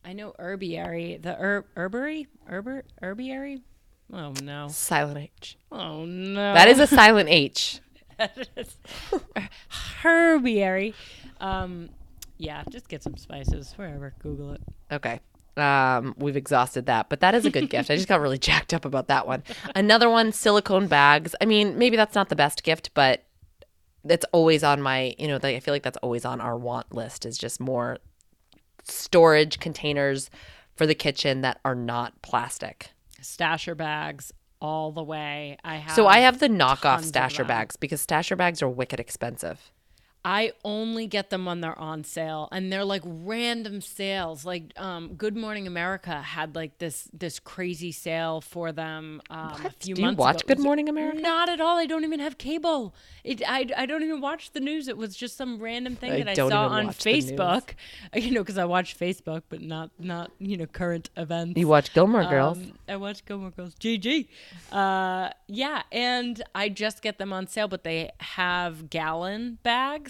I 0.05 0.13
know 0.13 0.35
Herbiary, 0.39 1.21
the 1.21 1.35
herb, 1.35 1.65
herbery, 1.75 2.29
herber, 2.49 2.85
herbiary. 3.03 3.63
Oh 4.13 4.33
no! 4.41 4.69
Silent 4.69 5.19
H. 5.19 5.59
Oh 5.73 6.05
no! 6.05 6.55
That 6.55 6.69
is 6.69 6.79
a 6.79 6.87
silent 6.87 7.29
H. 7.29 7.81
herbiary. 10.03 10.95
Um, 11.41 11.91
yeah, 12.39 12.63
just 12.71 12.89
get 12.89 13.03
some 13.03 13.17
spices 13.17 13.73
wherever. 13.77 14.15
Google 14.21 14.53
it. 14.53 14.63
Okay. 14.93 15.19
Um, 15.61 16.15
we've 16.17 16.37
exhausted 16.37 16.87
that, 16.87 17.09
but 17.09 17.21
that 17.21 17.35
is 17.35 17.45
a 17.45 17.51
good 17.51 17.71
gift. 17.71 17.91
I 17.91 17.97
just 17.97 18.09
got 18.09 18.21
really 18.21 18.39
jacked 18.51 18.73
up 18.75 18.85
about 18.85 19.09
that 19.09 19.27
one. 19.27 19.43
Another 19.75 20.09
one, 20.09 20.33
silicone 20.33 20.87
bags. 20.87 21.35
I 21.41 21.45
mean, 21.45 21.79
maybe 21.79 21.97
that's 21.97 22.15
not 22.15 22.29
the 22.29 22.37
best 22.37 22.63
gift, 22.63 22.91
but 22.95 23.25
that's 24.05 24.25
always 24.33 24.65
on 24.65 24.81
my, 24.81 25.15
you 25.19 25.29
know, 25.29 25.39
the, 25.39 25.49
I 25.49 25.61
feel 25.61 25.75
like 25.75 25.83
that's 25.83 25.99
always 25.99 26.25
on 26.25 26.41
our 26.41 26.57
want 26.57 26.95
list 26.95 27.27
is 27.27 27.37
just 27.37 27.61
more 27.61 27.99
storage 28.85 29.59
containers 29.59 30.31
for 30.75 30.87
the 30.87 30.95
kitchen 30.95 31.43
that 31.43 31.61
are 31.65 31.75
not 31.75 32.21
plastic. 32.23 32.91
Stasher 33.21 33.77
bags 33.77 34.33
all 34.61 34.93
the 34.93 35.03
way. 35.03 35.59
I 35.65 35.77
have. 35.77 35.95
So 35.95 36.07
I 36.07 36.21
have 36.21 36.39
the 36.39 36.49
knockoff 36.49 37.11
stasher 37.11 37.47
bags 37.47 37.77
because 37.77 38.05
stasher 38.05 38.37
bags 38.37 38.63
are 38.63 38.69
wicked 38.69 39.01
expensive. 39.01 39.71
I 40.25 40.53
only 40.65 41.07
get 41.07 41.31
them 41.31 41.47
when 41.47 41.61
they're 41.63 41.79
on 41.79 42.05
sale, 42.05 42.49
and 42.53 42.71
they're 42.71 42.85
like 42.85 43.03
random 43.05 43.81
sales. 43.81 44.45
Like 44.45 44.73
um, 44.79 45.15
Good 45.15 45.37
Morning 45.37 45.67
America 45.67 46.21
had 46.21 46.55
like 46.55 46.77
this 46.79 47.09
this 47.13 47.39
crazy 47.39 47.91
sale 47.91 48.41
for 48.41 48.71
them 48.71 49.23
um, 49.31 49.53
a 49.53 49.55
few 49.57 49.63
months 49.63 49.81
ago. 49.87 49.95
Do 49.95 50.03
you 50.03 50.13
watch. 50.15 50.47
Good 50.47 50.59
Morning 50.59 50.89
America? 50.89 51.21
Not 51.21 51.49
at 51.49 51.61
all. 51.61 51.79
I 51.79 51.87
don't 51.87 52.05
even 52.05 52.21
have 52.21 52.37
cable. 52.37 52.95
It, 53.25 53.43
I, 53.47 53.67
I 53.77 53.87
don't 53.87 54.03
even 54.03 54.21
watch 54.21 54.53
the 54.53 54.61
news. 54.61 54.89
It 54.89 54.97
was 54.97 55.17
just 55.17 55.37
some 55.37 55.59
random 55.59 55.97
thing 55.97 56.13
I 56.13 56.19
that 56.19 56.29
I 56.29 56.35
saw 56.35 56.69
on 56.69 56.87
watch 56.89 56.99
the 56.99 57.13
news. 57.13 57.31
Facebook. 57.33 57.71
You 58.15 58.33
know, 58.33 58.41
because 58.41 58.59
I 58.59 58.65
watch 58.65 58.99
Facebook, 58.99 59.43
but 59.49 59.63
not 59.63 59.91
not 59.99 60.33
you 60.39 60.57
know 60.57 60.67
current 60.67 61.11
events. 61.17 61.59
You 61.59 61.69
watch 61.69 61.95
Gilmore 61.95 62.25
Girls. 62.25 62.59
Um, 62.59 62.73
I 62.89 62.97
watch 62.97 63.25
Gilmore 63.25 63.51
Girls. 63.51 63.75
GG. 63.77 64.27
Uh, 64.73 65.31
yeah, 65.47 65.83
and 65.93 66.43
I 66.55 66.69
just 66.69 67.03
get 67.03 67.19
them 67.19 67.33
on 67.33 67.47
sale, 67.47 67.69
but 67.69 67.85
they 67.85 68.11
have 68.19 68.91
gallon 68.91 69.59
bags. 69.63 70.10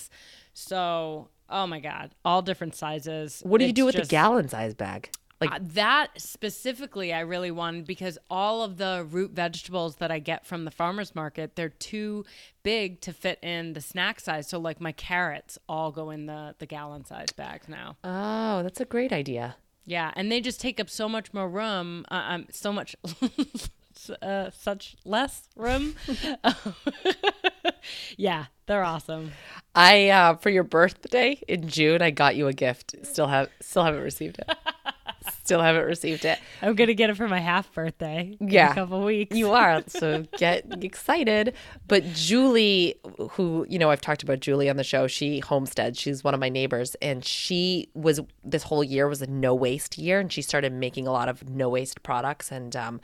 So, 0.55 1.28
oh 1.48 1.66
my 1.66 1.80
god, 1.80 2.11
all 2.24 2.42
different 2.42 2.74
sizes. 2.74 3.40
what 3.44 3.59
do 3.59 3.64
you 3.64 3.70
It's 3.70 3.76
do 3.76 3.84
with 3.86 3.96
just- 3.96 4.11
the 4.11 4.14
gallon 4.14 4.48
size 4.48 4.74
bag? 4.74 5.11
Like 5.40 5.53
uh, 5.53 5.59
that 5.72 6.20
specifically, 6.20 7.14
I 7.14 7.20
really 7.20 7.51
wanted 7.51 7.86
because 7.86 8.18
all 8.28 8.62
of 8.62 8.76
the 8.76 9.07
root 9.11 9.30
vegetables 9.30 9.96
that 9.96 10.11
I 10.11 10.18
get 10.18 10.44
from 10.44 10.66
the 10.66 10.70
farmers 10.70 11.14
market, 11.14 11.57
they're 11.57 11.70
too 11.70 12.26
big 12.62 13.01
to 13.01 13.14
fit 13.14 13.38
in 13.42 13.72
the 13.72 13.80
snack 13.80 14.20
size. 14.20 14.46
So, 14.51 14.59
like 14.59 14.82
my 14.82 14.92
carrots, 14.92 15.59
all 15.66 15.92
go 15.92 16.11
in 16.11 16.26
the 16.26 16.55
the 16.59 16.66
gallon 16.66 17.07
size 17.07 17.32
bags 17.34 17.68
now. 17.68 17.96
Oh, 18.05 18.62
that's 18.62 18.80
a 18.82 18.84
great 18.84 19.14
idea. 19.14 19.57
Yeah, 19.86 20.12
and 20.14 20.30
they 20.30 20.42
just 20.42 20.61
take 20.61 20.78
up 20.78 20.90
so 20.90 21.09
much 21.09 21.32
more 21.32 21.48
room. 21.48 22.05
Uh, 22.11 22.22
um, 22.28 22.46
so 22.51 22.70
much, 22.70 22.94
uh, 24.09 24.51
such 24.51 24.96
less 25.05 25.48
room. 25.57 25.94
yeah, 28.16 28.46
they're 28.66 28.84
awesome. 28.84 29.32
I 29.74 30.09
uh 30.09 30.36
for 30.36 30.51
your 30.51 30.64
birthday 30.64 31.40
in 31.48 31.68
June, 31.68 32.03
I 32.03 32.11
got 32.11 32.36
you 32.36 32.48
a 32.48 32.53
gift. 32.53 32.94
Still 33.03 33.28
have 33.28 33.48
still 33.61 33.84
haven't 33.84 34.03
received 34.03 34.38
it. 34.38 34.51
still 35.42 35.61
haven't 35.61 35.84
received 35.84 36.24
it. 36.24 36.38
I'm 36.62 36.74
gonna 36.74 36.94
get 36.94 37.11
it 37.11 37.16
for 37.16 37.28
my 37.28 37.40
half 37.40 37.72
birthday. 37.72 38.36
in 38.40 38.48
Yeah. 38.48 38.72
a 38.72 38.74
couple 38.74 39.05
weeks. 39.05 39.36
You 39.36 39.53
are, 39.53 39.82
so 39.86 40.24
get 40.38 40.64
excited. 40.82 41.55
But 41.86 42.05
Julie, 42.14 42.96
who, 43.32 43.66
you 43.68 43.78
know, 43.78 43.90
I've 43.90 44.01
talked 44.01 44.22
about 44.22 44.40
Julie 44.40 44.70
on 44.70 44.76
the 44.76 44.84
show, 44.84 45.07
she 45.07 45.40
homesteads. 45.40 45.98
She's 46.01 46.24
one 46.24 46.34
of 46.34 46.40
my 46.40 46.48
neighbors. 46.48 46.96
And 47.03 47.24
she 47.24 47.88
was, 47.94 48.20
this 48.44 48.64
whole 48.64 48.84
year 48.84 49.09
was 49.09 49.22
a 49.22 49.26
no 49.26 49.55
waste 49.55 49.98
year. 49.98 50.20
And 50.20 50.32
she 50.32 50.42
started 50.42 50.72
making 50.72 51.07
a 51.07 51.12
lot 51.12 51.28
of 51.28 51.48
no 51.48 51.68
waste 51.68 52.03
products. 52.03 52.51
And 52.53 52.74
um, 52.76 53.01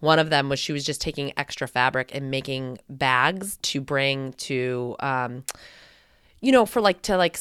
one 0.00 0.18
of 0.18 0.30
them 0.30 0.48
was 0.48 0.58
she 0.58 0.72
was 0.72 0.84
just 0.84 1.00
taking 1.00 1.32
extra 1.36 1.66
fabric 1.66 2.14
and 2.14 2.30
making 2.30 2.78
bags 2.88 3.58
to 3.62 3.80
bring 3.80 4.32
to, 4.34 4.96
um, 5.00 5.44
you 6.40 6.52
know, 6.52 6.66
for 6.66 6.80
like, 6.80 7.02
to 7.02 7.16
like, 7.16 7.38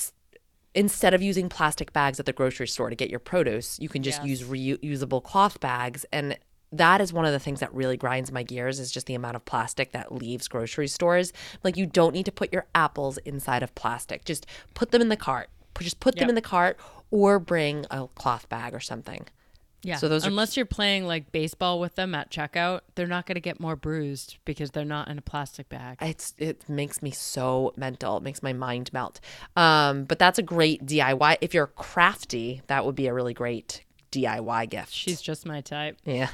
instead 0.73 1.13
of 1.13 1.21
using 1.21 1.49
plastic 1.49 1.93
bags 1.93 2.19
at 2.19 2.25
the 2.25 2.33
grocery 2.33 2.67
store 2.67 2.89
to 2.89 2.95
get 2.95 3.09
your 3.09 3.19
produce, 3.19 3.77
you 3.79 3.89
can 3.89 4.03
just 4.03 4.23
use 4.23 4.43
reusable 4.43 5.23
cloth 5.23 5.59
bags. 5.59 6.05
And 6.11 6.37
that 6.71 7.01
is 7.01 7.13
one 7.13 7.25
of 7.25 7.31
the 7.31 7.39
things 7.39 7.59
that 7.59 7.73
really 7.73 7.97
grinds 7.97 8.31
my 8.31 8.43
gears 8.43 8.79
is 8.79 8.91
just 8.91 9.07
the 9.07 9.15
amount 9.15 9.35
of 9.35 9.45
plastic 9.45 9.91
that 9.91 10.11
leaves 10.11 10.47
grocery 10.47 10.87
stores. 10.87 11.31
Like 11.63 11.77
you 11.77 11.85
don't 11.85 12.13
need 12.13 12.25
to 12.25 12.31
put 12.31 12.51
your 12.51 12.65
apples 12.73 13.17
inside 13.19 13.63
of 13.63 13.73
plastic. 13.75 14.25
Just 14.25 14.45
put 14.73 14.91
them 14.91 15.01
in 15.01 15.09
the 15.09 15.17
cart. 15.17 15.49
Just 15.79 15.99
put 15.99 16.15
them 16.15 16.29
in 16.29 16.35
the 16.35 16.41
cart 16.41 16.77
or 17.11 17.37
bring 17.39 17.85
a 17.91 18.07
cloth 18.15 18.47
bag 18.49 18.73
or 18.73 18.79
something. 18.79 19.25
Yeah. 19.85 19.97
So 19.97 20.09
those 20.09 20.25
are- 20.25 20.29
unless 20.29 20.57
you're 20.57 20.65
playing 20.65 21.05
like 21.05 21.31
baseball 21.31 21.79
with 21.79 21.95
them 21.95 22.15
at 22.15 22.31
checkout, 22.31 22.81
they're 22.95 23.07
not 23.07 23.25
gonna 23.25 23.39
get 23.39 23.59
more 23.59 23.75
bruised 23.75 24.37
because 24.45 24.71
they're 24.71 24.83
not 24.85 25.07
in 25.07 25.17
a 25.17 25.21
plastic 25.21 25.69
bag. 25.69 25.97
It's 26.01 26.33
it 26.37 26.67
makes 26.69 27.01
me 27.01 27.11
so 27.11 27.73
mental. 27.77 28.17
It 28.17 28.23
makes 28.23 28.41
my 28.41 28.53
mind 28.53 28.91
melt. 28.93 29.19
Um, 29.55 30.05
but 30.05 30.19
that's 30.19 30.39
a 30.39 30.43
great 30.43 30.85
DIY. 30.85 31.37
If 31.41 31.53
you're 31.53 31.67
crafty, 31.67 32.61
that 32.67 32.85
would 32.85 32.95
be 32.95 33.07
a 33.07 33.13
really 33.13 33.33
great 33.33 33.83
DIY 34.15 34.69
gift. 34.69 34.93
She's 34.93 35.21
just 35.21 35.45
my 35.45 35.61
type. 35.61 35.97
yeah. 36.05 36.29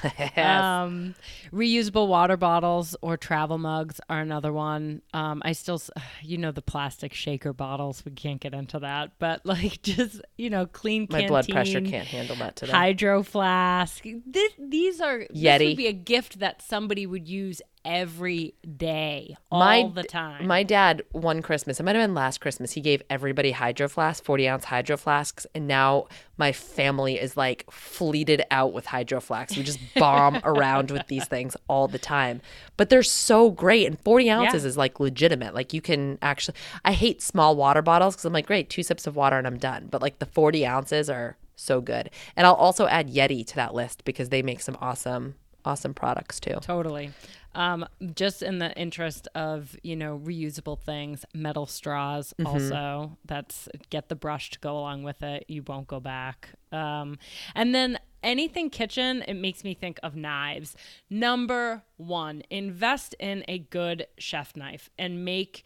Um, 0.84 1.16
reusable 1.52 2.08
water 2.08 2.38
bottles 2.38 2.96
or 3.02 3.18
travel 3.18 3.58
mugs 3.58 4.00
are 4.10 4.20
another 4.20 4.54
one. 4.54 5.02
Um, 5.14 5.42
I 5.44 5.54
still, 5.54 5.82
you 6.22 6.38
know, 6.38 6.52
the 6.52 6.62
plastic 6.62 7.14
shaker 7.14 7.54
bottles. 7.54 8.04
We 8.06 8.12
can't 8.12 8.40
get 8.40 8.54
into 8.54 8.80
that, 8.80 9.14
but 9.20 9.46
like 9.46 9.82
just 9.82 10.22
you 10.38 10.50
know, 10.50 10.66
clean. 10.66 11.08
My 11.10 11.28
blood 11.28 11.48
pressure 11.48 11.82
can't 11.82 12.08
handle 12.08 12.36
that 12.38 12.56
today. 12.56 12.72
Hydro 12.72 13.24
flask. 13.24 14.04
This, 14.26 14.54
these 14.60 15.02
are 15.02 15.20
this 15.20 15.38
Yeti. 15.38 15.70
would 15.70 15.78
be 15.78 15.88
a 15.88 15.94
gift 15.94 16.40
that 16.40 16.62
somebody 16.62 17.06
would 17.06 17.28
use 17.28 17.62
every 17.84 18.54
day, 18.78 19.36
all 19.52 19.60
my 19.60 19.90
the 19.94 20.04
time. 20.04 20.48
My 20.48 20.64
dad 20.64 21.04
one 21.12 21.42
Christmas, 21.42 21.80
it 21.80 21.84
might 21.84 21.96
have 21.96 22.04
been 22.04 22.14
last 22.16 22.40
Christmas, 22.42 22.72
he 22.74 22.82
gave 22.82 23.02
everybody 23.10 23.52
hydro 23.52 23.88
flasks, 23.88 24.26
40 24.26 24.48
ounce 24.48 24.66
hydro 24.66 24.98
flasks, 24.98 25.46
and 25.56 25.68
now 25.68 26.08
my 26.38 26.52
family 26.52 27.20
is 27.20 27.36
like 27.38 27.70
fleeted 27.72 28.44
out 28.52 28.74
with 28.74 28.86
hydro 28.86 29.20
flasks. 29.20 29.56
We 29.58 29.64
just 29.64 29.80
bomb 29.96 30.40
around 30.44 30.92
with 30.92 31.08
these 31.08 31.26
things 31.28 31.56
all 31.68 31.88
the 31.88 32.00
time. 32.00 32.42
But 32.78 32.90
they're 32.90 33.04
so 33.04 33.52
great. 33.52 33.86
And 33.88 34.00
40 34.00 34.30
ounces 34.30 34.64
Yeah. 34.64 34.70
is 34.70 34.78
like 34.78 35.00
legitimate. 35.00 35.54
Like 35.54 35.74
you 35.74 35.82
can 35.82 36.18
actually 36.22 36.56
I 36.84 36.94
hate 36.94 37.22
small 37.22 37.56
water 37.56 37.82
bottles 37.82 38.16
because 38.16 38.26
I'm 38.26 38.34
like, 38.34 38.48
great, 38.48 38.70
two 38.70 38.84
sips 38.84 39.06
of 39.08 39.16
water 39.16 39.38
and 39.38 39.46
I'm 39.46 39.58
done. 39.58 39.88
But 39.92 40.02
like 40.02 40.20
the 40.20 40.26
40 40.26 40.66
ounces 40.66 41.10
are 41.10 41.38
so 41.56 41.80
good. 41.80 42.10
And 42.36 42.48
I'll 42.48 42.56
also 42.56 42.88
add 42.88 43.10
Yeti 43.14 43.46
to 43.48 43.56
that 43.56 43.76
list 43.76 44.04
because 44.04 44.30
they 44.30 44.42
make 44.42 44.62
some 44.62 44.78
awesome, 44.82 45.36
awesome 45.64 45.94
products 45.94 46.40
too. 46.40 46.58
Totally. 46.62 47.12
Um, 47.54 47.86
just 48.16 48.42
in 48.42 48.60
the 48.60 48.72
interest 48.78 49.28
of 49.36 49.76
you 49.84 49.96
know 49.96 50.18
reusable 50.24 50.80
things, 50.80 51.26
metal 51.34 51.66
straws 51.66 52.34
Mm-hmm. 52.40 52.48
also. 52.48 53.18
That's 53.26 53.68
get 53.90 54.10
the 54.10 54.16
brush 54.16 54.50
to 54.52 54.60
go 54.60 54.78
along 54.78 55.04
with 55.04 55.22
it. 55.24 55.46
You 55.48 55.64
won't 55.68 55.88
go 55.88 56.00
back. 56.00 56.50
Um, 56.72 57.18
and 57.54 57.76
then 57.76 58.00
anything 58.24 58.70
kitchen, 58.70 59.24
it 59.28 59.34
makes 59.34 59.64
me 59.64 59.74
think 59.74 60.00
of 60.04 60.16
knives. 60.16 60.76
Number 61.10 61.84
one, 61.98 62.44
invest 62.50 63.16
in 63.20 63.44
a 63.48 63.60
good 63.60 64.08
chef 64.18 64.56
knife 64.56 64.90
and 64.98 65.26
make 65.26 65.66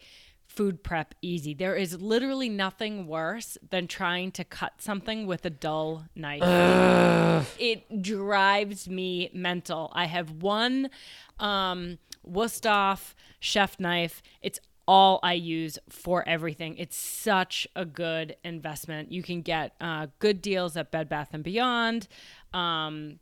food 0.56 0.82
prep 0.82 1.14
easy. 1.22 1.54
There 1.54 1.76
is 1.76 2.00
literally 2.00 2.48
nothing 2.48 3.06
worse 3.06 3.56
than 3.70 3.86
trying 3.86 4.32
to 4.32 4.44
cut 4.44 4.80
something 4.82 5.26
with 5.26 5.44
a 5.44 5.50
dull 5.50 6.06
knife 6.16 6.42
it 7.58 8.02
drives 8.02 8.88
me 8.88 9.30
mental. 9.32 9.90
I 9.94 10.06
have 10.06 10.30
one 10.30 10.90
um 11.38 11.98
Wusthof 12.28 13.14
chef 13.38 13.78
knife. 13.78 14.22
It's 14.42 14.58
all 14.88 15.20
I 15.22 15.34
use 15.34 15.78
for 15.88 16.26
everything. 16.28 16.76
It's 16.76 16.96
such 16.96 17.66
a 17.74 17.84
good 17.84 18.36
investment. 18.44 19.12
You 19.12 19.22
can 19.22 19.42
get 19.42 19.74
uh, 19.80 20.06
good 20.20 20.40
deals 20.40 20.76
at 20.76 20.90
Bed 20.92 21.08
Bath 21.08 21.30
and 21.32 21.42
Beyond. 21.42 22.06
Um, 22.52 23.18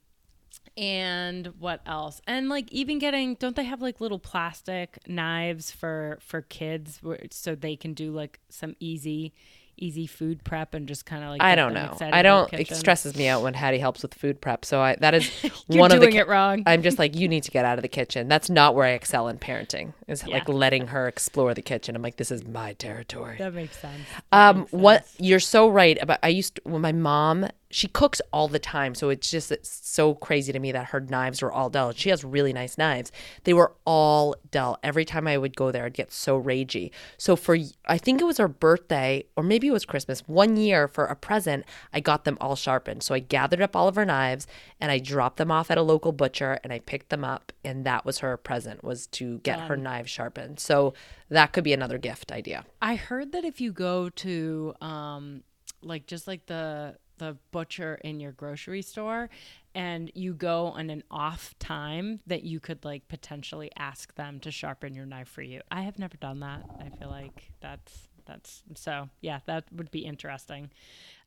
and 0.76 1.52
what 1.58 1.80
else 1.86 2.20
and 2.26 2.48
like 2.48 2.70
even 2.72 2.98
getting 2.98 3.34
don't 3.36 3.54
they 3.56 3.64
have 3.64 3.80
like 3.80 4.00
little 4.00 4.18
plastic 4.18 4.98
knives 5.06 5.70
for 5.70 6.18
for 6.20 6.42
kids 6.42 6.98
where, 7.02 7.20
so 7.30 7.54
they 7.54 7.76
can 7.76 7.94
do 7.94 8.10
like 8.10 8.40
some 8.48 8.74
easy 8.80 9.32
easy 9.76 10.06
food 10.06 10.44
prep 10.44 10.74
and 10.74 10.86
just 10.86 11.04
kind 11.06 11.24
of 11.24 11.30
like 11.30 11.42
I 11.42 11.54
don't 11.54 11.74
know. 11.74 11.96
I 12.00 12.22
don't. 12.22 12.52
It 12.52 12.68
stresses 12.74 13.16
me 13.16 13.28
out 13.28 13.42
when 13.42 13.54
Hattie 13.54 13.78
helps 13.78 14.02
with 14.02 14.14
food 14.14 14.40
prep. 14.40 14.64
So 14.64 14.80
I 14.80 14.96
that 15.00 15.14
is 15.14 15.28
one 15.66 15.92
of 15.92 16.00
the. 16.00 16.06
doing 16.06 16.16
it 16.16 16.28
wrong. 16.28 16.62
I'm 16.66 16.82
just 16.82 16.98
like 16.98 17.16
you 17.16 17.28
need 17.28 17.42
to 17.44 17.50
get 17.50 17.64
out 17.64 17.78
of 17.78 17.82
the 17.82 17.88
kitchen. 17.88 18.28
That's 18.28 18.48
not 18.50 18.74
where 18.74 18.86
I 18.86 18.90
excel 18.90 19.28
in 19.28 19.38
parenting. 19.38 19.92
Is 20.06 20.26
like 20.26 20.48
letting 20.48 20.88
her 20.88 21.08
explore 21.08 21.54
the 21.54 21.62
kitchen. 21.62 21.96
I'm 21.96 22.02
like 22.02 22.16
this 22.16 22.30
is 22.30 22.46
my 22.46 22.74
territory. 22.74 23.36
that 23.38 23.54
makes 23.54 23.78
sense 23.78 24.06
Um, 24.32 24.66
what 24.70 25.06
you're 25.18 25.40
so 25.40 25.68
right 25.68 25.98
about. 26.00 26.18
I 26.22 26.28
used 26.28 26.56
to, 26.56 26.62
when 26.64 26.80
my 26.80 26.92
mom 26.92 27.48
she 27.74 27.88
cooks 27.88 28.22
all 28.32 28.46
the 28.46 28.60
time, 28.60 28.94
so 28.94 29.08
it's 29.08 29.28
just 29.28 29.50
it's 29.50 29.68
so 29.68 30.14
crazy 30.14 30.52
to 30.52 30.60
me 30.60 30.70
that 30.70 30.86
her 30.86 31.00
knives 31.00 31.42
were 31.42 31.52
all 31.52 31.68
dull. 31.68 31.90
She 31.90 32.08
has 32.10 32.22
really 32.22 32.52
nice 32.52 32.78
knives. 32.78 33.10
They 33.42 33.52
were 33.52 33.72
all 33.84 34.36
dull. 34.52 34.78
Every 34.84 35.04
time 35.04 35.26
I 35.26 35.36
would 35.36 35.56
go 35.56 35.72
there, 35.72 35.84
I'd 35.84 35.92
get 35.92 36.12
so 36.12 36.40
ragey. 36.40 36.92
So 37.18 37.34
for 37.34 37.58
I 37.86 37.98
think 37.98 38.20
it 38.20 38.26
was 38.26 38.38
her 38.38 38.46
birthday 38.46 39.24
or 39.36 39.42
maybe 39.42 39.66
it 39.66 39.72
was 39.72 39.84
Christmas. 39.84 40.20
One 40.28 40.56
year 40.56 40.86
for 40.86 41.06
a 41.06 41.16
present, 41.16 41.64
I 41.92 41.98
got 41.98 42.24
them 42.24 42.38
all 42.40 42.54
sharpened. 42.54 43.02
So 43.02 43.12
I 43.12 43.18
gathered 43.18 43.60
up 43.60 43.74
all 43.74 43.88
of 43.88 43.96
her 43.96 44.04
knives 44.04 44.46
and 44.80 44.92
I 44.92 45.00
dropped 45.00 45.38
them 45.38 45.50
off 45.50 45.68
at 45.68 45.76
a 45.76 45.82
local 45.82 46.12
butcher 46.12 46.60
and 46.62 46.72
I 46.72 46.78
picked 46.78 47.08
them 47.08 47.24
up 47.24 47.52
and 47.64 47.84
that 47.84 48.04
was 48.04 48.20
her 48.20 48.36
present 48.36 48.84
was 48.84 49.08
to 49.08 49.38
get 49.38 49.58
her 49.58 49.76
knives 49.76 50.10
sharpened. 50.10 50.60
So 50.60 50.94
that 51.28 51.52
could 51.52 51.64
be 51.64 51.72
another 51.72 51.98
gift 51.98 52.30
idea. 52.30 52.64
I 52.80 52.94
heard 52.94 53.32
that 53.32 53.44
if 53.44 53.60
you 53.60 53.72
go 53.72 54.10
to 54.10 54.74
um 54.80 55.42
like 55.82 56.06
just 56.06 56.28
like 56.28 56.46
the 56.46 56.96
the 57.18 57.36
butcher 57.50 57.98
in 58.02 58.20
your 58.20 58.32
grocery 58.32 58.82
store 58.82 59.30
and 59.74 60.10
you 60.14 60.34
go 60.34 60.66
on 60.68 60.90
an 60.90 61.02
off 61.10 61.54
time 61.58 62.20
that 62.26 62.44
you 62.44 62.60
could 62.60 62.84
like 62.84 63.08
potentially 63.08 63.70
ask 63.76 64.14
them 64.14 64.40
to 64.40 64.50
sharpen 64.50 64.94
your 64.94 65.06
knife 65.06 65.28
for 65.28 65.42
you. 65.42 65.60
I 65.70 65.82
have 65.82 65.98
never 65.98 66.16
done 66.16 66.40
that. 66.40 66.62
I 66.78 66.88
feel 66.96 67.08
like 67.08 67.50
that's 67.60 68.08
that's 68.26 68.62
so 68.74 69.08
yeah, 69.20 69.40
that 69.46 69.64
would 69.72 69.90
be 69.90 70.00
interesting. 70.00 70.70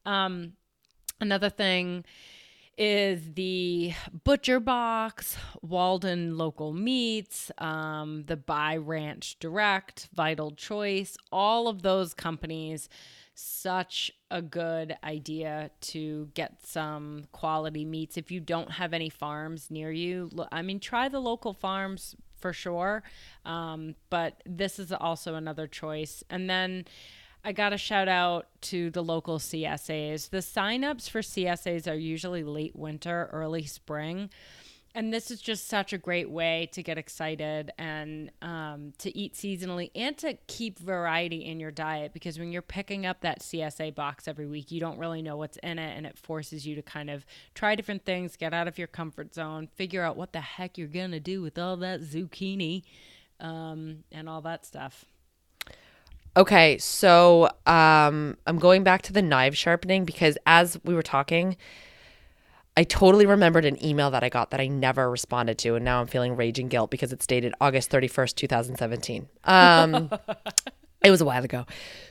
Um 0.05 0.53
another 1.19 1.49
thing 1.49 2.05
is 2.77 3.33
the 3.33 3.93
Butcher 4.23 4.59
Box, 4.59 5.35
Walden 5.61 6.37
Local 6.37 6.73
Meats, 6.73 7.51
um, 7.57 8.23
the 8.27 8.37
Buy 8.37 8.77
Ranch 8.77 9.39
Direct, 9.39 10.09
Vital 10.13 10.51
Choice, 10.51 11.17
all 11.31 11.67
of 11.67 11.81
those 11.81 12.13
companies. 12.13 12.87
Such 13.39 14.11
a 14.31 14.41
good 14.41 14.97
idea 15.03 15.69
to 15.81 16.27
get 16.33 16.65
some 16.65 17.25
quality 17.33 17.85
meats. 17.85 18.17
If 18.17 18.31
you 18.31 18.39
don't 18.39 18.71
have 18.71 18.93
any 18.93 19.09
farms 19.09 19.69
near 19.69 19.91
you, 19.91 20.31
I 20.51 20.63
mean, 20.63 20.79
try 20.79 21.07
the 21.07 21.19
local 21.19 21.53
farms 21.53 22.15
for 22.39 22.51
sure. 22.51 23.03
Um, 23.45 23.93
but 24.09 24.41
this 24.47 24.79
is 24.79 24.91
also 24.91 25.35
another 25.35 25.67
choice. 25.67 26.23
And 26.31 26.49
then 26.49 26.85
I 27.45 27.51
got 27.51 27.73
a 27.73 27.77
shout 27.77 28.07
out 28.07 28.47
to 28.61 28.89
the 28.89 29.03
local 29.03 29.37
CSAs. 29.37 30.31
The 30.31 30.39
signups 30.39 31.07
for 31.07 31.21
CSAs 31.21 31.87
are 31.87 31.95
usually 31.95 32.43
late 32.43 32.75
winter, 32.75 33.29
early 33.31 33.67
spring. 33.67 34.31
And 34.97 35.13
this 35.13 35.29
is 35.29 35.39
just 35.39 35.67
such 35.67 35.93
a 35.93 35.97
great 35.99 36.27
way 36.27 36.69
to 36.71 36.81
get 36.81 36.97
excited 36.97 37.71
and 37.77 38.31
um, 38.41 38.93
to 38.97 39.15
eat 39.15 39.35
seasonally 39.35 39.91
and 39.93 40.17
to 40.17 40.39
keep 40.47 40.79
variety 40.79 41.45
in 41.45 41.59
your 41.59 41.69
diet 41.69 42.13
because 42.13 42.39
when 42.39 42.51
you're 42.51 42.63
picking 42.63 43.05
up 43.05 43.21
that 43.21 43.41
CSA 43.41 43.93
box 43.93 44.27
every 44.27 44.47
week, 44.47 44.71
you 44.71 44.79
don't 44.79 44.97
really 44.97 45.21
know 45.21 45.37
what's 45.37 45.57
in 45.57 45.77
it 45.77 45.95
and 45.95 46.07
it 46.07 46.17
forces 46.17 46.65
you 46.65 46.73
to 46.73 46.81
kind 46.81 47.11
of 47.11 47.27
try 47.53 47.75
different 47.75 48.05
things, 48.05 48.35
get 48.35 48.55
out 48.55 48.67
of 48.67 48.79
your 48.79 48.87
comfort 48.87 49.35
zone, 49.35 49.67
figure 49.75 50.01
out 50.01 50.17
what 50.17 50.33
the 50.33 50.41
heck 50.41 50.79
you're 50.79 50.87
going 50.87 51.11
to 51.11 51.19
do 51.19 51.43
with 51.43 51.59
all 51.59 51.77
that 51.77 52.01
zucchini 52.01 52.81
um, 53.39 54.03
and 54.11 54.27
all 54.27 54.41
that 54.41 54.65
stuff. 54.65 55.05
Okay, 56.35 56.79
so 56.79 57.51
um, 57.67 58.35
I'm 58.47 58.57
going 58.57 58.83
back 58.83 59.03
to 59.03 59.13
the 59.13 59.21
knife 59.21 59.53
sharpening 59.53 60.05
because 60.05 60.39
as 60.47 60.79
we 60.83 60.95
were 60.95 61.03
talking, 61.03 61.55
I 62.77 62.83
totally 62.83 63.25
remembered 63.25 63.65
an 63.65 63.83
email 63.83 64.11
that 64.11 64.23
I 64.23 64.29
got 64.29 64.51
that 64.51 64.59
I 64.61 64.67
never 64.67 65.09
responded 65.09 65.57
to, 65.59 65.73
and 65.73 65.83
now 65.83 65.99
I'm 65.99 66.05
feeling 66.05 66.35
raging 66.35 66.67
guilt 66.67 66.91
because 66.91 67.11
it's 67.11 67.25
dated 67.25 67.55
August 67.59 67.89
31st, 67.89 68.35
2017. 68.35 69.27
Um, 69.45 70.11
it 71.03 71.11
was 71.11 71.21
a 71.21 71.25
while 71.25 71.43
ago. 71.43 71.65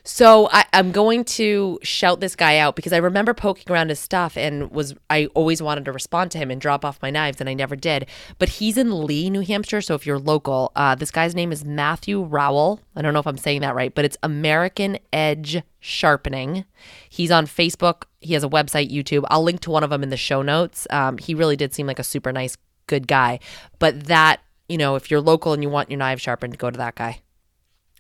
So 0.05 0.49
I, 0.53 0.65
I'm 0.73 0.93
going 0.93 1.25
to 1.25 1.81
shout 1.83 2.21
this 2.21 2.37
guy 2.37 2.59
out 2.59 2.77
because 2.77 2.93
I 2.93 2.99
remember 2.99 3.35
poking 3.35 3.73
around 3.73 3.89
his 3.89 3.99
stuff 3.99 4.37
and 4.37 4.71
was 4.71 4.95
I 5.11 5.27
always 5.35 5.61
wanted 5.61 5.85
to 5.87 5.93
respond 5.93 6.31
to 6.31 6.39
him 6.39 6.53
and 6.53 6.61
drop 6.61 6.85
off 6.85 7.03
my 7.03 7.11
knives 7.11 7.41
and 7.41 7.51
I 7.51 7.55
never 7.55 7.75
did. 7.75 8.07
But 8.39 8.49
he's 8.49 8.77
in 8.79 9.05
Lee, 9.05 9.29
New 9.29 9.41
Hampshire. 9.41 9.81
So 9.81 9.97
if 9.97 10.07
you're 10.07 10.21
local, 10.21 10.71
uh, 10.77 10.95
this 10.95 11.11
guy's 11.11 11.35
name 11.35 11.51
is 11.51 11.65
Matthew 11.65 12.23
Rowell. 12.23 12.81
I 12.95 13.03
don't 13.03 13.13
know 13.13 13.19
if 13.19 13.27
I'm 13.27 13.37
saying 13.37 13.63
that 13.63 13.75
right, 13.75 13.93
but 13.93 14.05
it's 14.05 14.17
American 14.23 14.99
Edge 15.13 15.63
Sharpening. 15.81 16.65
He's 17.11 17.33
on 17.33 17.47
Facebook. 17.47 18.05
He 18.21 18.35
has 18.35 18.45
a 18.45 18.49
website, 18.49 18.91
YouTube. 18.91 19.25
I'll 19.29 19.43
link 19.43 19.61
to 19.63 19.71
one 19.71 19.83
of 19.83 19.91
them 19.91 20.05
in 20.05 20.11
the 20.11 20.17
show 20.17 20.43
notes. 20.43 20.87
Um, 20.91 21.19
he 21.19 21.35
really 21.35 21.57
did 21.57 21.75
seem 21.75 21.89
like 21.89 21.99
a 21.99 22.05
super 22.05 22.33
nice, 22.33 22.57
good 22.87 23.09
guy. 23.09 23.41
But 23.81 24.05
that, 24.05 24.41
you 24.69 24.79
know, 24.79 24.95
if 24.95 25.11
you're 25.11 25.21
local 25.21 25.53
and 25.53 25.63
you 25.63 25.69
want 25.69 25.91
your 25.91 25.99
knife 25.99 26.21
sharpened, 26.21 26.59
go 26.59 26.71
to 26.71 26.79
that 26.79 26.95
guy. 26.95 27.21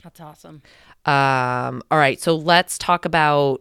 That's 0.07 0.21
awesome. 0.21 0.63
Um, 1.05 1.83
all 1.91 1.99
right, 1.99 2.21
so 2.21 2.37
let's 2.37 2.79
talk 2.79 3.05
about 3.05 3.61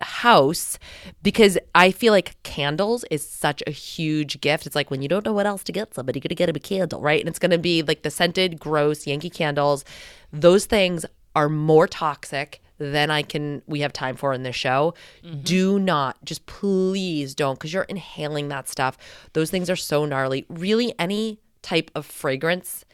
house 0.00 0.78
because 1.22 1.58
I 1.74 1.90
feel 1.90 2.14
like 2.14 2.42
candles 2.42 3.04
is 3.10 3.28
such 3.28 3.62
a 3.66 3.70
huge 3.70 4.40
gift. 4.40 4.66
It's 4.66 4.74
like 4.74 4.90
when 4.90 5.02
you 5.02 5.08
don't 5.08 5.26
know 5.26 5.34
what 5.34 5.44
else 5.44 5.62
to 5.64 5.72
get 5.72 5.92
somebody, 5.94 6.18
you're 6.18 6.22
gonna 6.22 6.34
get 6.34 6.46
them 6.46 6.56
a 6.56 6.60
candle, 6.60 7.02
right? 7.02 7.20
And 7.20 7.28
it's 7.28 7.38
gonna 7.38 7.58
be 7.58 7.82
like 7.82 8.04
the 8.04 8.10
scented, 8.10 8.58
gross 8.58 9.06
Yankee 9.06 9.28
candles. 9.28 9.84
Those 10.32 10.64
things 10.64 11.04
are 11.34 11.50
more 11.50 11.86
toxic 11.86 12.62
than 12.78 13.10
I 13.10 13.20
can 13.20 13.60
we 13.66 13.80
have 13.80 13.92
time 13.92 14.16
for 14.16 14.32
in 14.32 14.44
this 14.44 14.56
show. 14.56 14.94
Do 15.42 15.78
not, 15.78 16.16
just 16.24 16.46
please 16.46 17.34
don't, 17.34 17.58
because 17.58 17.74
you're 17.74 17.82
inhaling 17.82 18.48
that 18.48 18.66
stuff. 18.66 18.96
Those 19.34 19.50
things 19.50 19.68
are 19.68 19.76
so 19.76 20.06
gnarly. 20.06 20.46
Really, 20.48 20.94
any 20.98 21.38
type 21.60 21.90
of 21.94 22.06
fragrance 22.06 22.86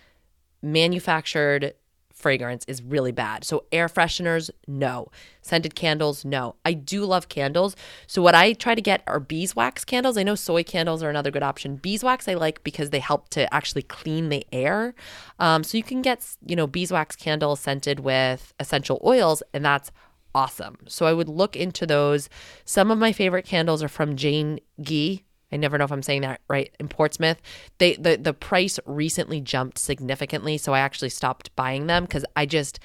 manufactured 0.63 1.75
fragrance 2.23 2.65
is 2.67 2.83
really 2.83 3.13
bad. 3.13 3.45
So 3.45 3.65
air 3.73 3.89
fresheners, 3.89 4.51
no. 4.67 5.09
Scented 5.43 5.75
candles, 5.75 6.25
no. 6.25 6.55
I 6.65 6.73
do 6.73 7.05
love 7.05 7.29
candles. 7.29 7.75
So 8.07 8.23
what 8.23 8.35
I 8.35 8.53
try 8.53 8.75
to 8.75 8.81
get 8.81 9.03
are 9.07 9.21
beeswax 9.21 9.85
candles. 9.85 10.17
I 10.17 10.23
know 10.23 10.37
soy 10.37 10.63
candles 10.63 11.03
are 11.03 11.11
another 11.11 11.31
good 11.31 11.43
option. 11.43 11.77
Beeswax 11.77 12.29
I 12.29 12.35
like 12.35 12.63
because 12.63 12.91
they 12.91 13.01
help 13.01 13.29
to 13.31 13.53
actually 13.53 13.83
clean 13.83 14.29
the 14.29 14.47
air. 14.53 14.95
Um, 15.39 15.65
so 15.65 15.77
you 15.77 15.83
can 15.83 16.01
get 16.01 16.25
you 16.47 16.57
know 16.57 16.67
beeswax 16.67 17.17
candles 17.17 17.61
scented 17.61 18.01
with 18.01 18.55
essential 18.61 19.01
oils, 19.05 19.43
and 19.53 19.65
that's 19.65 19.91
awesome. 20.35 20.77
So 20.87 21.07
I 21.07 21.13
would 21.13 21.29
look 21.29 21.57
into 21.57 21.87
those. 21.87 22.29
Some 22.65 22.91
of 22.91 22.99
my 22.99 23.13
favorite 23.13 23.45
candles 23.45 23.83
are 23.83 23.89
from 23.89 24.17
Jane 24.17 24.61
Gee. 24.81 25.25
I 25.53 25.57
never 25.57 25.77
know 25.77 25.85
if 25.85 25.93
I'm 25.93 26.03
saying 26.03 26.23
that 26.23 26.41
right 26.49 26.75
in 26.81 26.89
Portsmouth. 26.89 27.41
They 27.79 27.95
the 27.95 28.17
the 28.17 28.33
price 28.33 28.81
recently 28.87 29.41
jumped 29.41 29.79
significantly, 29.79 30.57
so 30.59 30.73
I 30.73 30.81
actually 30.81 31.11
stopped 31.11 31.55
buying 31.55 31.87
them 31.87 32.05
because 32.05 32.25
I 32.35 32.47
just 32.47 32.81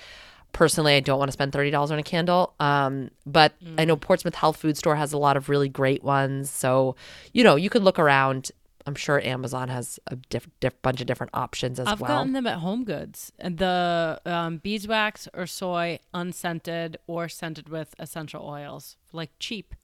personally 0.52 0.96
I 0.96 1.00
don't 1.00 1.18
want 1.18 1.30
to 1.30 1.34
spend 1.34 1.54
thirty 1.54 1.72
dollars 1.72 1.92
on 1.92 2.00
a 2.00 2.04
candle. 2.04 2.54
Um, 2.60 3.10
but 3.26 3.54
mm. 3.64 3.76
I 3.80 3.86
know 3.86 3.96
Portsmouth 3.96 4.36
Health 4.36 4.58
Food 4.58 4.78
Store 4.78 4.96
has 4.96 5.14
a 5.14 5.18
lot 5.18 5.38
of 5.38 5.50
really 5.50 5.70
great 5.70 6.04
ones, 6.04 6.50
so 6.50 6.96
you 7.34 7.44
know 7.44 7.56
you 7.56 7.70
could 7.70 7.84
look 7.84 7.98
around. 7.98 8.52
I'm 8.86 8.96
sure 8.96 9.22
Amazon 9.22 9.68
has 9.68 10.00
a 10.08 10.16
diff- 10.16 10.48
diff- 10.62 10.82
bunch 10.82 11.02
of 11.02 11.08
different 11.08 11.32
options 11.34 11.78
as 11.78 11.88
I've 11.88 12.00
well. 12.00 12.10
I've 12.10 12.18
gotten 12.20 12.32
them 12.32 12.48
at 12.48 12.60
Home 12.60 12.86
Goods. 12.86 13.34
The 13.38 14.22
um, 14.26 14.60
beeswax 14.60 15.28
or 15.34 15.46
soy, 15.46 16.00
unscented 16.14 16.98
or 17.06 17.28
scented 17.28 17.68
with 17.68 17.96
essential 18.00 18.48
oils, 18.48 18.96
like 19.12 19.32
cheap. 19.40 19.76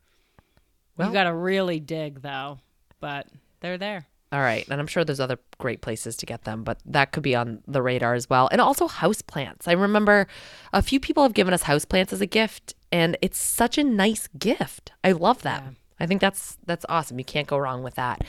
Well, 0.95 1.09
you 1.09 1.13
got 1.13 1.25
to 1.25 1.33
really 1.33 1.81
dig 1.81 2.21
though 2.21 2.59
but 3.03 3.27
they're 3.59 3.77
there. 3.77 4.07
All 4.31 4.39
right. 4.39 4.65
And 4.69 4.79
I'm 4.79 4.87
sure 4.87 5.03
there's 5.03 5.19
other 5.19 5.37
great 5.57 5.81
places 5.81 6.15
to 6.15 6.25
get 6.25 6.45
them, 6.45 6.63
but 6.63 6.79
that 6.85 7.11
could 7.11 7.21
be 7.21 7.35
on 7.35 7.61
the 7.67 7.81
radar 7.81 8.13
as 8.13 8.29
well. 8.29 8.47
And 8.49 8.61
also 8.61 8.87
houseplants. 8.87 9.67
I 9.67 9.73
remember 9.73 10.25
a 10.71 10.81
few 10.81 11.01
people 11.01 11.21
have 11.21 11.33
given 11.33 11.53
us 11.53 11.63
houseplants 11.63 12.13
as 12.13 12.21
a 12.21 12.25
gift, 12.25 12.75
and 12.93 13.17
it's 13.21 13.37
such 13.37 13.77
a 13.77 13.83
nice 13.83 14.29
gift. 14.39 14.93
I 15.03 15.11
love 15.11 15.41
that. 15.41 15.63
Yeah. 15.63 15.71
I 15.99 16.05
think 16.05 16.21
that's 16.21 16.57
that's 16.65 16.85
awesome. 16.87 17.19
You 17.19 17.25
can't 17.25 17.45
go 17.45 17.57
wrong 17.57 17.83
with 17.83 17.95
that. 17.95 18.23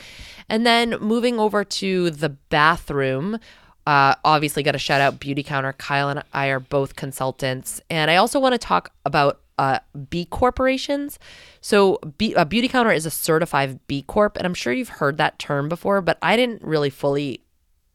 And 0.49 0.67
then 0.67 0.97
moving 1.01 1.39
over 1.39 1.63
to 1.63 2.11
the 2.11 2.31
bathroom, 2.31 3.39
uh, 3.87 4.17
obviously 4.25 4.65
got 4.65 4.73
to 4.73 4.79
shout 4.79 5.01
out 5.01 5.21
Beautycounter. 5.21 5.79
Kyle 5.79 6.09
and 6.09 6.25
I 6.33 6.49
are 6.49 6.61
both 6.61 6.97
consultants, 6.97 7.81
and 7.89 8.11
I 8.11 8.17
also 8.17 8.41
want 8.41 8.55
to 8.55 8.59
talk 8.59 8.93
about 9.05 9.41
uh, 9.59 9.79
B 10.11 10.25
corporations. 10.27 11.19
So, 11.61 11.99
B, 12.19 12.35
a 12.35 12.45
Beautycounter 12.45 12.95
is 12.95 13.07
a 13.07 13.11
certified 13.11 13.81
B 13.87 14.03
Corp, 14.03 14.37
and 14.37 14.47
I'm 14.47 14.55
sure 14.55 14.73
you've 14.73 14.89
heard 14.89 15.17
that 15.19 15.39
term 15.39 15.69
before, 15.69 16.01
but 16.01 16.19
I 16.23 16.37
didn't 16.37 16.63
really 16.63 16.91
fully 16.91 17.41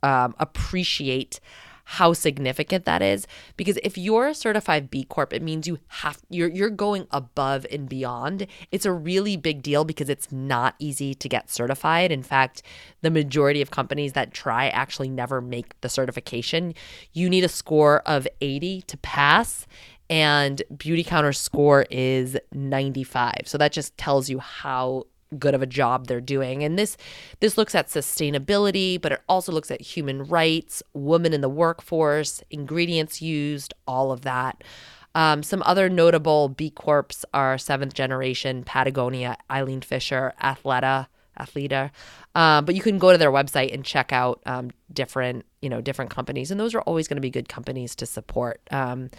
um, 0.03 0.35
appreciate 0.39 1.39
how 1.93 2.13
significant 2.13 2.85
that 2.85 3.01
is 3.01 3.25
because 3.57 3.79
if 3.81 3.97
you're 3.97 4.27
a 4.27 4.35
certified 4.35 4.91
B 4.91 5.05
Corp, 5.05 5.33
it 5.33 5.41
means 5.41 5.67
you 5.67 5.79
have 5.87 6.19
you're 6.29 6.47
you're 6.47 6.69
going 6.69 7.07
above 7.09 7.65
and 7.71 7.89
beyond. 7.89 8.45
It's 8.71 8.85
a 8.85 8.91
really 8.91 9.37
big 9.37 9.63
deal 9.63 9.83
because 9.83 10.07
it's 10.07 10.31
not 10.31 10.75
easy 10.77 11.15
to 11.15 11.27
get 11.27 11.49
certified. 11.49 12.11
In 12.11 12.21
fact, 12.21 12.61
the 13.01 13.09
majority 13.09 13.59
of 13.59 13.71
companies 13.71 14.13
that 14.13 14.35
try 14.35 14.67
actually 14.67 15.09
never 15.09 15.41
make 15.41 15.81
the 15.81 15.89
certification. 15.89 16.75
You 17.11 17.27
need 17.27 17.43
a 17.43 17.49
score 17.49 18.01
of 18.05 18.27
80 18.39 18.83
to 18.83 18.97
pass 18.97 19.65
and 20.09 20.61
Beautycounter 20.73 21.35
score 21.35 21.85
is 21.89 22.37
95. 22.53 23.41
So 23.45 23.57
that 23.57 23.71
just 23.71 23.97
tells 23.97 24.29
you 24.29 24.39
how 24.39 25.05
good 25.37 25.53
of 25.53 25.61
a 25.61 25.67
job 25.67 26.07
they're 26.07 26.21
doing. 26.21 26.63
And 26.63 26.77
this 26.77 26.97
this 27.39 27.57
looks 27.57 27.75
at 27.75 27.87
sustainability, 27.87 28.99
but 28.99 29.11
it 29.11 29.21
also 29.29 29.51
looks 29.51 29.69
at 29.69 29.81
human 29.81 30.23
rights, 30.23 30.81
women 30.93 31.33
in 31.33 31.41
the 31.41 31.49
workforce, 31.49 32.41
ingredients 32.49 33.21
used, 33.21 33.73
all 33.87 34.11
of 34.11 34.21
that. 34.21 34.63
Um, 35.15 35.43
some 35.43 35.63
other 35.65 35.89
notable 35.89 36.49
B 36.49 36.69
Corps 36.69 37.25
are 37.33 37.57
Seventh 37.57 37.93
Generation, 37.93 38.63
Patagonia, 38.63 39.37
Eileen 39.49 39.81
Fisher, 39.81 40.33
Athleta, 40.41 41.07
Athleta. 41.39 41.91
Um, 42.35 42.65
but 42.65 42.75
you 42.75 42.81
can 42.81 42.99
go 42.99 43.11
to 43.11 43.17
their 43.17 43.31
website 43.31 43.73
and 43.73 43.83
check 43.83 44.13
out 44.13 44.41
um, 44.45 44.69
different, 44.93 45.45
you 45.61 45.69
know, 45.69 45.81
different 45.81 46.11
companies, 46.11 46.51
and 46.51 46.59
those 46.59 46.75
are 46.75 46.81
always 46.81 47.07
going 47.07 47.17
to 47.17 47.21
be 47.21 47.31
good 47.31 47.49
companies 47.49 47.95
to 47.95 48.05
support. 48.05 48.61
Um, 48.71 49.09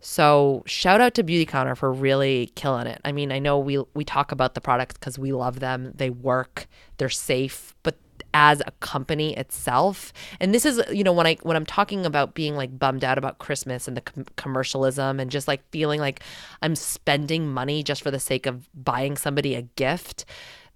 so 0.00 0.62
shout 0.66 1.00
out 1.00 1.14
to 1.14 1.24
Beautycounter 1.24 1.76
for 1.76 1.92
really 1.92 2.52
killing 2.54 2.86
it. 2.86 3.00
I 3.04 3.12
mean, 3.12 3.32
I 3.32 3.38
know 3.38 3.58
we 3.58 3.82
we 3.94 4.04
talk 4.04 4.32
about 4.32 4.54
the 4.54 4.60
products 4.60 4.94
because 4.94 5.18
we 5.18 5.32
love 5.32 5.60
them. 5.60 5.92
They 5.94 6.10
work. 6.10 6.68
They're 6.98 7.08
safe, 7.08 7.74
but 7.82 7.96
as 8.34 8.62
a 8.66 8.70
company 8.80 9.34
itself 9.36 10.12
and 10.38 10.54
this 10.54 10.66
is 10.66 10.82
you 10.92 11.02
know 11.02 11.12
when 11.12 11.26
i 11.26 11.34
when 11.42 11.56
i'm 11.56 11.64
talking 11.64 12.04
about 12.04 12.34
being 12.34 12.54
like 12.56 12.78
bummed 12.78 13.02
out 13.02 13.16
about 13.16 13.38
christmas 13.38 13.88
and 13.88 13.96
the 13.96 14.00
com- 14.02 14.26
commercialism 14.36 15.18
and 15.18 15.30
just 15.30 15.48
like 15.48 15.66
feeling 15.70 15.98
like 15.98 16.20
i'm 16.60 16.76
spending 16.76 17.48
money 17.48 17.82
just 17.82 18.02
for 18.02 18.10
the 18.10 18.20
sake 18.20 18.44
of 18.44 18.68
buying 18.74 19.16
somebody 19.16 19.54
a 19.54 19.62
gift 19.62 20.26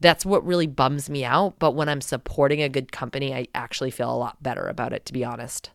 that's 0.01 0.25
what 0.25 0.45
really 0.47 0.67
bums 0.67 1.11
me 1.11 1.25
out 1.25 1.59
but 1.59 1.73
when 1.73 1.91
i'm 1.91 2.01
supporting 2.01 2.63
a 2.63 2.71
good 2.71 2.91
company 2.91 3.35
i 3.35 3.47
actually 3.55 3.91
feel 3.91 4.13
a 4.13 4.17
lot 4.17 4.43
better 4.43 4.65
about 4.65 4.95
it 4.95 5.05
to 5.05 5.13
be 5.13 5.25
honest 5.25 5.71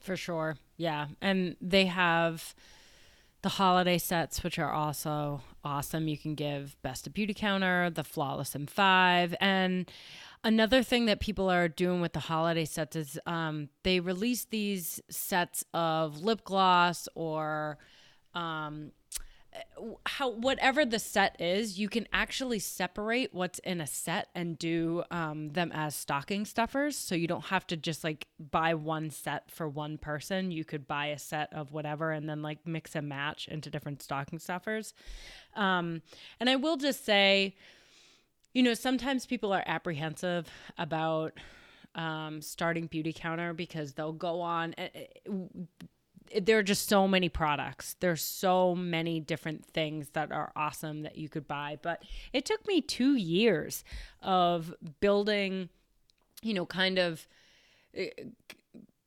for 0.00 0.16
sure 0.16 0.56
yeah 0.76 1.06
and 1.20 1.54
they 1.60 1.86
have 1.86 2.52
the 3.42 3.48
holiday 3.48 3.98
sets, 3.98 4.42
which 4.42 4.58
are 4.58 4.70
also 4.72 5.42
awesome. 5.64 6.08
You 6.08 6.16
can 6.16 6.34
give 6.34 6.76
Best 6.82 7.06
of 7.06 7.14
Beautycounter, 7.14 7.92
the 7.92 8.04
Flawless 8.04 8.54
in 8.54 8.66
Five. 8.66 9.34
And 9.40 9.90
another 10.44 10.82
thing 10.82 11.06
that 11.06 11.20
people 11.20 11.50
are 11.50 11.68
doing 11.68 12.00
with 12.00 12.12
the 12.12 12.20
holiday 12.20 12.64
sets 12.64 12.96
is 12.96 13.18
um, 13.26 13.68
they 13.82 14.00
release 14.00 14.44
these 14.44 15.00
sets 15.10 15.64
of 15.74 16.22
lip 16.22 16.44
gloss 16.44 17.08
or 17.14 17.78
um, 18.34 18.92
how 20.06 20.30
whatever 20.30 20.84
the 20.84 20.98
set 20.98 21.40
is, 21.40 21.78
you 21.78 21.88
can 21.88 22.06
actually 22.12 22.58
separate 22.58 23.34
what's 23.34 23.58
in 23.60 23.80
a 23.80 23.86
set 23.86 24.28
and 24.34 24.58
do 24.58 25.02
um, 25.10 25.50
them 25.50 25.70
as 25.74 25.94
stocking 25.94 26.44
stuffers. 26.44 26.96
So 26.96 27.14
you 27.14 27.26
don't 27.26 27.46
have 27.46 27.66
to 27.68 27.76
just 27.76 28.04
like 28.04 28.26
buy 28.38 28.74
one 28.74 29.10
set 29.10 29.50
for 29.50 29.68
one 29.68 29.98
person. 29.98 30.50
You 30.50 30.64
could 30.64 30.86
buy 30.86 31.06
a 31.06 31.18
set 31.18 31.52
of 31.52 31.72
whatever 31.72 32.12
and 32.12 32.28
then 32.28 32.42
like 32.42 32.66
mix 32.66 32.94
and 32.94 33.08
match 33.08 33.48
into 33.48 33.70
different 33.70 34.02
stocking 34.02 34.38
stuffers. 34.38 34.94
Um, 35.54 36.02
and 36.40 36.48
I 36.48 36.56
will 36.56 36.76
just 36.76 37.04
say, 37.04 37.56
you 38.54 38.62
know, 38.62 38.74
sometimes 38.74 39.26
people 39.26 39.52
are 39.52 39.64
apprehensive 39.66 40.48
about 40.78 41.38
um, 41.94 42.40
starting 42.40 42.88
Beautycounter 42.88 43.54
because 43.54 43.92
they'll 43.92 44.12
go 44.12 44.40
on. 44.40 44.74
Eh, 44.78 44.88
there 46.40 46.58
are 46.58 46.62
just 46.62 46.88
so 46.88 47.06
many 47.08 47.28
products. 47.28 47.96
There's 48.00 48.22
so 48.22 48.74
many 48.74 49.20
different 49.20 49.64
things 49.66 50.10
that 50.10 50.32
are 50.32 50.52
awesome 50.56 51.02
that 51.02 51.16
you 51.18 51.28
could 51.28 51.46
buy. 51.46 51.78
But 51.80 52.02
it 52.32 52.44
took 52.44 52.66
me 52.66 52.80
two 52.80 53.14
years 53.16 53.84
of 54.22 54.74
building, 55.00 55.68
you 56.42 56.54
know, 56.54 56.66
kind 56.66 56.98
of 56.98 57.26
eh, 57.94 58.10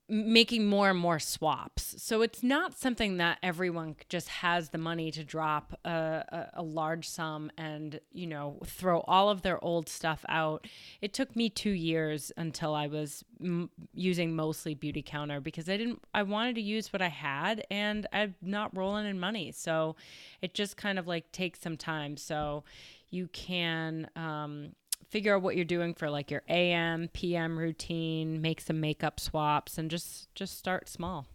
making 0.08 0.68
more 0.68 0.92
and 0.92 1.00
more 1.00 1.18
swaps. 1.18 1.96
So 1.98 2.22
it's 2.22 2.44
not 2.44 2.78
something 2.78 3.18
that 3.18 3.40
everyone 3.42 3.96
just 4.08 4.28
has 4.28 4.70
the 4.70 4.78
money 4.78 5.10
to 5.12 5.24
drop 5.24 5.80
a, 5.84 5.90
a, 5.90 6.50
a, 6.56 6.64
large 6.64 7.10
sum 7.10 7.52
and, 7.58 8.00
you 8.12 8.28
know, 8.28 8.60
throw 8.66 9.00
all 9.02 9.30
of 9.30 9.42
their 9.42 9.64
old 9.64 9.90
stuff 9.90 10.24
out. 10.30 10.68
It 11.02 11.14
took 11.14 11.36
me 11.36 11.50
two 11.50 11.72
years 11.72 12.32
until 12.38 12.76
I 12.76 12.86
was 12.86 13.26
m- 13.42 13.72
using 13.96 14.36
mostly 14.36 14.76
Beautycounter 14.76 15.42
because 15.42 15.68
I 15.70 15.78
didn't, 15.78 16.04
I 16.14 16.22
wanted 16.22 16.56
to 16.56 16.62
use 16.62 16.94
what 16.94 17.02
I 17.02 17.10
had 17.10 17.66
and 17.72 18.06
I'm 18.14 18.36
not 18.44 18.78
rolling 18.78 19.08
in 19.08 19.20
money. 19.20 19.52
So 19.54 19.96
it 20.40 20.54
just 20.54 20.78
kind 20.78 21.00
of 21.00 21.08
like 21.08 21.32
takes 21.32 21.62
some 21.62 21.78
time. 21.78 22.16
So 22.16 22.64
you 23.10 23.28
can, 23.30 24.08
um, 24.16 24.74
figure 25.10 25.36
out 25.36 25.42
what 25.42 25.56
you're 25.56 25.66
doing 25.66 25.94
for 25.94 26.10
like 26.10 26.32
your 26.32 26.44
AM, 26.50 27.10
PM 27.14 27.58
routine, 27.58 28.42
make 28.42 28.62
some 28.62 28.80
makeup 28.80 29.20
swaps 29.20 29.78
and 29.78 29.90
just 29.90 30.34
just 30.36 30.58
start 30.58 30.88
small. 30.90 31.28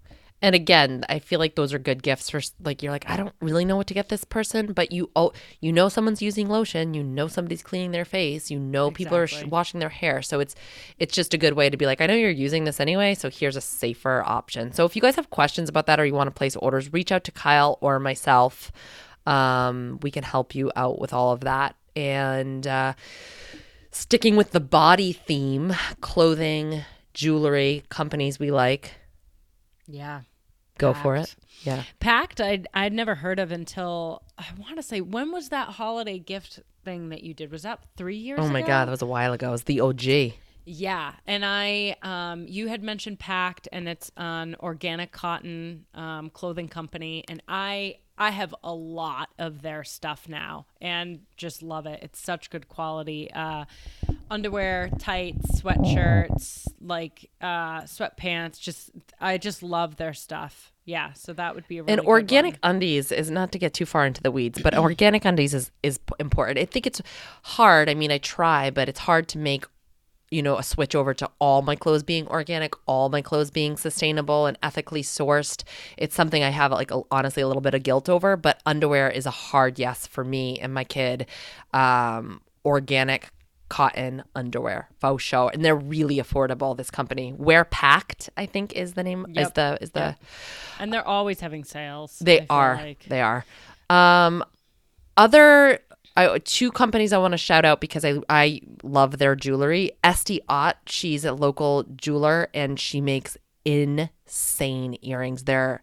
And 0.42 0.54
again, 0.54 1.04
I 1.08 1.18
feel 1.18 1.38
like 1.38 1.54
those 1.54 1.74
are 1.74 1.78
good 1.78 2.02
gifts 2.02 2.30
for 2.30 2.40
like 2.62 2.82
you're 2.82 2.92
like 2.92 3.08
I 3.08 3.16
don't 3.16 3.34
really 3.40 3.64
know 3.64 3.76
what 3.76 3.86
to 3.88 3.94
get 3.94 4.08
this 4.08 4.24
person, 4.24 4.72
but 4.72 4.90
you 4.90 5.10
oh 5.14 5.32
you 5.60 5.70
know 5.70 5.88
someone's 5.90 6.22
using 6.22 6.48
lotion, 6.48 6.94
you 6.94 7.02
know 7.02 7.28
somebody's 7.28 7.62
cleaning 7.62 7.90
their 7.90 8.06
face, 8.06 8.50
you 8.50 8.58
know 8.58 8.86
exactly. 8.86 9.04
people 9.04 9.18
are 9.18 9.26
sh- 9.26 9.44
washing 9.44 9.80
their 9.80 9.90
hair, 9.90 10.22
so 10.22 10.40
it's 10.40 10.54
it's 10.98 11.14
just 11.14 11.34
a 11.34 11.38
good 11.38 11.54
way 11.54 11.68
to 11.68 11.76
be 11.76 11.84
like 11.84 12.00
I 12.00 12.06
know 12.06 12.14
you're 12.14 12.30
using 12.30 12.64
this 12.64 12.80
anyway, 12.80 13.14
so 13.14 13.28
here's 13.28 13.56
a 13.56 13.60
safer 13.60 14.22
option. 14.24 14.72
So 14.72 14.86
if 14.86 14.96
you 14.96 15.02
guys 15.02 15.16
have 15.16 15.28
questions 15.28 15.68
about 15.68 15.86
that 15.86 16.00
or 16.00 16.06
you 16.06 16.14
want 16.14 16.28
to 16.28 16.38
place 16.38 16.56
orders, 16.56 16.92
reach 16.92 17.12
out 17.12 17.24
to 17.24 17.32
Kyle 17.32 17.78
or 17.80 17.98
myself. 17.98 18.72
Um, 19.26 19.98
we 20.00 20.10
can 20.10 20.24
help 20.24 20.54
you 20.54 20.72
out 20.74 20.98
with 20.98 21.12
all 21.12 21.32
of 21.32 21.40
that 21.40 21.76
and. 21.96 22.66
uh 22.66 22.92
Sticking 23.92 24.36
with 24.36 24.52
the 24.52 24.60
body 24.60 25.12
theme, 25.12 25.74
clothing, 26.00 26.84
jewelry, 27.12 27.82
companies 27.88 28.38
we 28.38 28.52
like. 28.52 28.94
Yeah. 29.88 30.20
Go 30.78 30.92
Pact. 30.92 31.02
for 31.02 31.16
it. 31.16 31.34
Yeah. 31.64 31.82
Pact, 31.98 32.40
I'd, 32.40 32.68
I'd 32.72 32.92
never 32.92 33.16
heard 33.16 33.40
of 33.40 33.50
until, 33.50 34.22
I 34.38 34.44
want 34.60 34.76
to 34.76 34.82
say, 34.84 35.00
when 35.00 35.32
was 35.32 35.48
that 35.48 35.70
holiday 35.70 36.20
gift 36.20 36.60
thing 36.84 37.08
that 37.08 37.24
you 37.24 37.34
did? 37.34 37.50
Was 37.50 37.62
that 37.62 37.80
three 37.96 38.16
years 38.16 38.38
Oh 38.40 38.48
my 38.48 38.60
ago? 38.60 38.68
God, 38.68 38.84
that 38.86 38.92
was 38.92 39.02
a 39.02 39.06
while 39.06 39.32
ago. 39.32 39.48
It 39.48 39.52
was 39.52 39.64
the 39.64 39.80
OG. 39.80 40.34
Yeah, 40.64 41.12
and 41.26 41.44
I, 41.44 41.96
um, 42.02 42.46
you 42.46 42.68
had 42.68 42.84
mentioned 42.84 43.18
Pact, 43.18 43.66
and 43.72 43.88
it's 43.88 44.12
an 44.16 44.54
organic 44.60 45.10
cotton 45.10 45.84
um, 45.94 46.30
clothing 46.30 46.68
company, 46.68 47.24
and 47.28 47.42
I, 47.48 47.96
I 48.20 48.30
have 48.32 48.54
a 48.62 48.74
lot 48.74 49.30
of 49.38 49.62
their 49.62 49.82
stuff 49.82 50.28
now, 50.28 50.66
and 50.78 51.20
just 51.38 51.62
love 51.62 51.86
it. 51.86 52.00
It's 52.02 52.20
such 52.20 52.50
good 52.50 52.68
quality. 52.68 53.30
Uh, 53.32 53.64
underwear, 54.30 54.90
tights, 54.98 55.62
sweatshirts, 55.62 56.68
like 56.82 57.30
uh, 57.40 57.80
sweatpants. 57.84 58.60
Just, 58.60 58.90
I 59.18 59.38
just 59.38 59.62
love 59.62 59.96
their 59.96 60.12
stuff. 60.12 60.70
Yeah, 60.84 61.14
so 61.14 61.32
that 61.32 61.54
would 61.54 61.66
be 61.66 61.78
a 61.78 61.82
really 61.82 61.94
and 61.94 62.02
organic 62.02 62.58
undies 62.62 63.10
is 63.10 63.30
not 63.30 63.52
to 63.52 63.58
get 63.58 63.72
too 63.72 63.86
far 63.86 64.04
into 64.04 64.22
the 64.22 64.30
weeds, 64.30 64.60
but 64.60 64.76
organic 64.76 65.24
undies 65.24 65.54
is 65.54 65.70
is 65.82 65.98
important. 66.18 66.58
I 66.58 66.66
think 66.66 66.86
it's 66.86 67.00
hard. 67.42 67.88
I 67.88 67.94
mean, 67.94 68.12
I 68.12 68.18
try, 68.18 68.70
but 68.70 68.88
it's 68.88 69.00
hard 69.00 69.28
to 69.28 69.38
make 69.38 69.64
you 70.30 70.42
know 70.42 70.56
a 70.58 70.62
switch 70.62 70.94
over 70.94 71.14
to 71.14 71.30
all 71.38 71.62
my 71.62 71.76
clothes 71.76 72.02
being 72.02 72.26
organic, 72.28 72.74
all 72.86 73.08
my 73.08 73.22
clothes 73.22 73.50
being 73.50 73.76
sustainable 73.76 74.46
and 74.46 74.58
ethically 74.62 75.02
sourced. 75.02 75.62
It's 75.96 76.14
something 76.14 76.42
I 76.42 76.50
have 76.50 76.72
like 76.72 76.90
a, 76.90 77.02
honestly 77.10 77.42
a 77.42 77.46
little 77.46 77.62
bit 77.62 77.74
of 77.74 77.82
guilt 77.82 78.08
over, 78.08 78.36
but 78.36 78.60
underwear 78.66 79.08
is 79.08 79.26
a 79.26 79.30
hard 79.30 79.78
yes 79.78 80.06
for 80.06 80.24
me 80.24 80.58
and 80.58 80.72
my 80.72 80.84
kid. 80.84 81.26
Um, 81.72 82.42
organic 82.64 83.30
cotton 83.68 84.24
underwear 84.34 84.88
faux 84.98 85.22
show 85.22 85.48
and 85.48 85.64
they're 85.64 85.76
really 85.76 86.16
affordable 86.16 86.76
this 86.76 86.90
company 86.90 87.32
wear 87.38 87.64
Pact 87.64 88.28
i 88.36 88.44
think 88.44 88.72
is 88.72 88.94
the 88.94 89.04
name 89.04 89.24
yep. 89.28 89.46
is 89.46 89.52
the 89.52 89.78
is 89.80 89.90
the 89.92 90.16
and 90.80 90.92
they're 90.92 91.06
always 91.06 91.40
having 91.40 91.62
sales. 91.62 92.18
They 92.18 92.38
feel 92.38 92.46
are. 92.50 92.74
like. 92.76 93.04
They 93.06 93.20
are. 93.20 93.44
Um, 93.90 94.42
other 95.16 95.80
I, 96.16 96.38
two 96.38 96.70
companies 96.72 97.12
I 97.12 97.18
want 97.18 97.32
to 97.32 97.38
shout 97.38 97.64
out 97.64 97.80
because 97.80 98.04
I 98.04 98.18
I 98.28 98.60
love 98.82 99.18
their 99.18 99.34
jewelry. 99.36 99.92
Esty 100.02 100.40
Ott, 100.48 100.78
she's 100.86 101.24
a 101.24 101.32
local 101.32 101.84
jeweler 101.96 102.48
and 102.52 102.78
she 102.78 103.00
makes 103.00 103.36
insane 103.64 104.96
earrings. 105.02 105.44
They're 105.44 105.82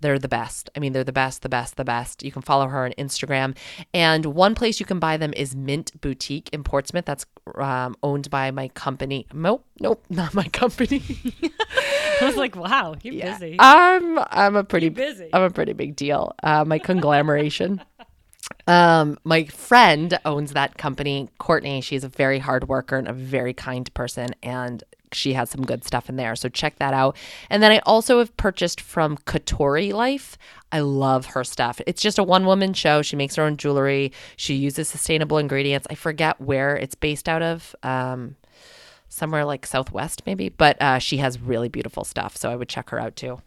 they're 0.00 0.18
the 0.18 0.28
best. 0.28 0.70
I 0.76 0.80
mean, 0.80 0.92
they're 0.92 1.04
the 1.04 1.12
best, 1.12 1.42
the 1.42 1.48
best, 1.48 1.76
the 1.76 1.84
best. 1.84 2.22
You 2.22 2.30
can 2.30 2.42
follow 2.42 2.68
her 2.68 2.84
on 2.84 2.92
Instagram. 2.92 3.56
And 3.92 4.26
one 4.26 4.54
place 4.54 4.78
you 4.78 4.86
can 4.86 5.00
buy 5.00 5.16
them 5.16 5.32
is 5.36 5.56
Mint 5.56 6.00
Boutique 6.00 6.48
in 6.52 6.62
Portsmouth. 6.62 7.04
That's 7.04 7.26
um, 7.56 7.96
owned 8.02 8.30
by 8.30 8.50
my 8.52 8.68
company. 8.68 9.26
Nope, 9.32 9.64
nope, 9.80 10.04
not 10.10 10.34
my 10.34 10.44
company. 10.48 11.02
I 12.20 12.26
was 12.26 12.36
like, 12.36 12.56
wow, 12.56 12.94
you're 13.02 13.22
busy. 13.22 13.56
I'm 13.58 14.18
I'm 14.18 14.56
a 14.56 14.64
pretty 14.64 14.86
You're 14.86 14.94
busy. 14.94 15.30
I'm 15.32 15.42
a 15.42 15.50
pretty 15.50 15.72
big 15.72 15.96
deal. 15.96 16.34
Uh, 16.42 16.64
my 16.64 16.78
conglomeration. 16.78 17.82
um, 18.66 19.18
my 19.24 19.44
friend 19.44 20.18
owns 20.24 20.52
that 20.52 20.76
company, 20.76 21.28
Courtney. 21.38 21.80
She's 21.80 22.04
a 22.04 22.08
very 22.08 22.38
hard 22.38 22.68
worker 22.68 22.96
and 22.96 23.08
a 23.08 23.12
very 23.12 23.54
kind 23.54 23.92
person, 23.94 24.34
and 24.42 24.84
she 25.12 25.32
has 25.32 25.48
some 25.48 25.62
good 25.62 25.84
stuff 25.84 26.08
in 26.08 26.16
there. 26.16 26.36
So 26.36 26.48
check 26.48 26.78
that 26.78 26.92
out. 26.92 27.16
And 27.48 27.62
then 27.62 27.72
I 27.72 27.78
also 27.80 28.18
have 28.18 28.36
purchased 28.36 28.80
from 28.80 29.16
Katori 29.18 29.92
Life. 29.92 30.36
I 30.70 30.80
love 30.80 31.26
her 31.26 31.44
stuff. 31.44 31.80
It's 31.86 32.02
just 32.02 32.18
a 32.18 32.22
one 32.22 32.44
woman 32.44 32.74
show. 32.74 33.00
She 33.00 33.16
makes 33.16 33.36
her 33.36 33.42
own 33.42 33.56
jewelry. 33.56 34.12
She 34.36 34.54
uses 34.54 34.88
sustainable 34.88 35.38
ingredients. 35.38 35.86
I 35.90 35.94
forget 35.94 36.40
where 36.40 36.76
it's 36.76 36.94
based 36.94 37.28
out 37.28 37.42
of. 37.42 37.74
Um, 37.82 38.36
somewhere 39.08 39.46
like 39.46 39.64
Southwest, 39.64 40.22
maybe. 40.26 40.50
But 40.50 40.80
uh, 40.82 40.98
she 40.98 41.16
has 41.16 41.40
really 41.40 41.68
beautiful 41.70 42.04
stuff. 42.04 42.36
So 42.36 42.50
I 42.50 42.56
would 42.56 42.68
check 42.68 42.90
her 42.90 43.00
out 43.00 43.16
too. 43.16 43.40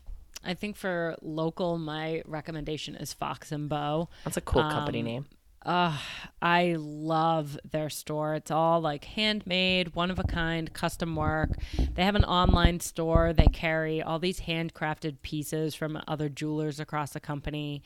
I 0.43 0.53
think 0.53 0.75
for 0.75 1.15
local, 1.21 1.77
my 1.77 2.23
recommendation 2.25 2.95
is 2.95 3.13
Fox 3.13 3.51
and 3.51 3.69
Bow. 3.69 4.09
That's 4.23 4.37
a 4.37 4.41
cool 4.41 4.63
company 4.63 5.01
name. 5.01 5.25
Uh, 5.63 5.95
I 6.41 6.75
love 6.79 7.59
their 7.69 7.89
store. 7.89 8.33
It's 8.33 8.49
all 8.49 8.81
like 8.81 9.03
handmade, 9.05 9.93
one 9.93 10.09
of 10.09 10.17
a 10.17 10.23
kind, 10.23 10.73
custom 10.73 11.15
work. 11.15 11.51
They 11.93 12.03
have 12.03 12.15
an 12.15 12.23
online 12.23 12.79
store. 12.79 13.31
They 13.31 13.45
carry 13.45 14.01
all 14.01 14.17
these 14.17 14.41
handcrafted 14.41 15.21
pieces 15.21 15.75
from 15.75 16.01
other 16.07 16.29
jewelers 16.29 16.79
across 16.79 17.11
the 17.11 17.19
company. 17.19 17.83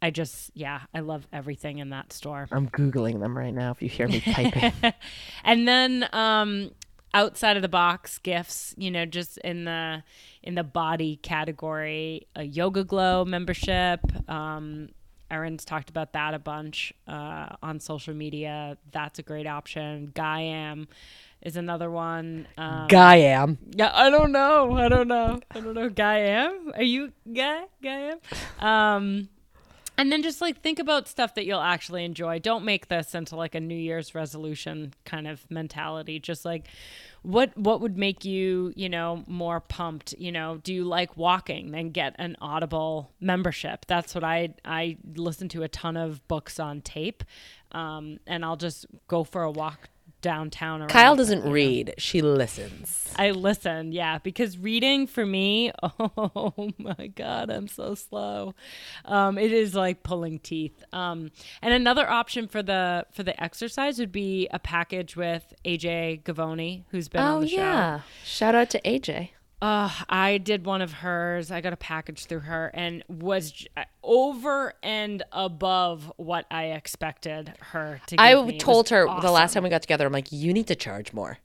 I 0.00 0.10
just, 0.10 0.52
yeah, 0.54 0.82
I 0.94 1.00
love 1.00 1.26
everything 1.32 1.78
in 1.78 1.90
that 1.90 2.12
store. 2.12 2.48
I'm 2.52 2.68
Googling 2.68 3.20
them 3.20 3.36
right 3.36 3.52
now 3.52 3.72
if 3.72 3.82
you 3.82 3.88
hear 3.88 4.06
me 4.08 4.20
typing. 4.20 4.72
and 5.44 5.66
then 5.66 6.08
um 6.12 6.70
outside 7.12 7.56
of 7.56 7.62
the 7.62 7.68
box 7.68 8.18
gifts 8.18 8.74
you 8.76 8.90
know 8.90 9.04
just 9.04 9.38
in 9.38 9.64
the 9.64 10.02
in 10.42 10.54
the 10.54 10.64
body 10.64 11.16
category 11.22 12.26
a 12.36 12.40
YogaGlo 12.40 13.26
membership 13.26 14.00
um 14.28 14.88
Erin's 15.30 15.64
talked 15.64 15.90
about 15.90 16.12
that 16.14 16.34
a 16.34 16.38
bunch 16.38 16.92
uh, 17.06 17.54
on 17.62 17.78
social 17.78 18.14
media. 18.14 18.76
That's 18.90 19.18
a 19.18 19.22
great 19.22 19.46
option. 19.46 20.10
Gaiam 20.14 20.88
is 21.40 21.56
another 21.56 21.90
one. 21.90 22.48
Um, 22.58 22.88
Gaiam. 22.88 23.56
yeah, 23.70 23.92
I 23.94 24.10
don't 24.10 24.32
know. 24.32 24.72
I 24.74 24.88
don't 24.88 25.08
know. 25.08 25.40
I 25.50 25.60
don't 25.60 25.74
know. 25.74 25.88
Gaiam? 25.88 26.76
Are 26.76 26.82
you 26.82 27.12
Guy? 27.32 27.62
Gaiam? 27.82 28.18
Um, 28.62 29.28
and 30.00 30.10
then 30.10 30.22
just 30.22 30.40
like 30.40 30.62
think 30.62 30.78
about 30.78 31.08
stuff 31.08 31.34
that 31.34 31.44
you'll 31.44 31.60
actually 31.60 32.06
enjoy. 32.06 32.38
Don't 32.38 32.64
make 32.64 32.88
this 32.88 33.14
into 33.14 33.36
like 33.36 33.54
a 33.54 33.60
New 33.60 33.76
Year's 33.76 34.14
resolution 34.14 34.94
kind 35.04 35.28
of 35.28 35.44
mentality. 35.50 36.18
Just 36.18 36.46
like 36.46 36.68
what 37.20 37.54
what 37.54 37.82
would 37.82 37.98
make 37.98 38.24
you, 38.24 38.72
you 38.74 38.88
know, 38.88 39.24
more 39.26 39.60
pumped? 39.60 40.14
You 40.16 40.32
know, 40.32 40.58
do 40.64 40.72
you 40.72 40.84
like 40.84 41.18
walking? 41.18 41.72
Then 41.72 41.90
get 41.90 42.16
an 42.18 42.34
Audible 42.40 43.12
membership. 43.20 43.84
That's 43.88 44.14
what 44.14 44.24
I 44.24 44.54
I 44.64 44.96
listen 45.16 45.50
to 45.50 45.64
a 45.64 45.68
ton 45.68 45.98
of 45.98 46.26
books 46.28 46.58
on 46.58 46.80
tape, 46.80 47.22
um, 47.72 48.20
and 48.26 48.42
I'll 48.42 48.56
just 48.56 48.86
go 49.06 49.22
for 49.22 49.42
a 49.42 49.50
walk 49.50 49.90
downtown. 50.20 50.86
Kyle 50.88 51.16
doesn't 51.16 51.50
read, 51.50 51.94
she 51.98 52.22
listens. 52.22 52.96
I 53.16 53.32
listen, 53.32 53.92
yeah, 53.92 54.18
because 54.18 54.56
reading 54.56 55.06
for 55.06 55.26
me, 55.26 55.72
oh 55.82 56.70
my 56.78 57.08
god, 57.08 57.50
I'm 57.50 57.66
so 57.68 57.94
slow. 57.94 58.54
Um, 59.04 59.36
it 59.38 59.52
is 59.52 59.74
like 59.74 60.02
pulling 60.02 60.38
teeth. 60.38 60.82
Um, 60.92 61.30
and 61.60 61.74
another 61.74 62.08
option 62.08 62.46
for 62.48 62.62
the 62.62 63.06
for 63.12 63.22
the 63.22 63.40
exercise 63.42 63.98
would 63.98 64.12
be 64.12 64.48
a 64.52 64.58
package 64.58 65.16
with 65.16 65.52
AJ 65.64 66.22
Gavoni, 66.22 66.84
who's 66.90 67.08
been 67.08 67.20
on 67.22 67.38
Oh, 67.38 67.40
the 67.40 67.48
show. 67.48 67.56
yeah. 67.56 68.00
Shout 68.24 68.54
out 68.54 68.70
to 68.70 68.80
AJ. 68.82 69.30
Uh, 69.62 69.90
I 70.08 70.38
did 70.38 70.64
one 70.64 70.80
of 70.80 70.92
hers. 70.92 71.50
I 71.50 71.60
got 71.60 71.72
a 71.74 71.76
package 71.76 72.24
through 72.24 72.40
her 72.40 72.70
and 72.72 73.04
was 73.08 73.50
j- 73.52 73.66
uh, 73.76 73.84
over 74.02 74.72
and 74.82 75.22
above 75.32 76.10
what 76.16 76.46
I 76.50 76.66
expected 76.66 77.52
her 77.60 78.00
to 78.06 78.16
give 78.16 78.24
I 78.24 78.42
me. 78.42 78.58
Told 78.58 78.88
her 78.88 79.04
the 79.20 79.30
last 79.30 79.52
time 79.52 79.62
we 79.62 79.68
got 79.68 79.82
together, 79.82 80.06
I'm 80.06 80.12
like, 80.12 80.32
you 80.32 80.54
need 80.54 80.66
to 80.68 80.74
charge 80.74 81.12
more. 81.12 81.38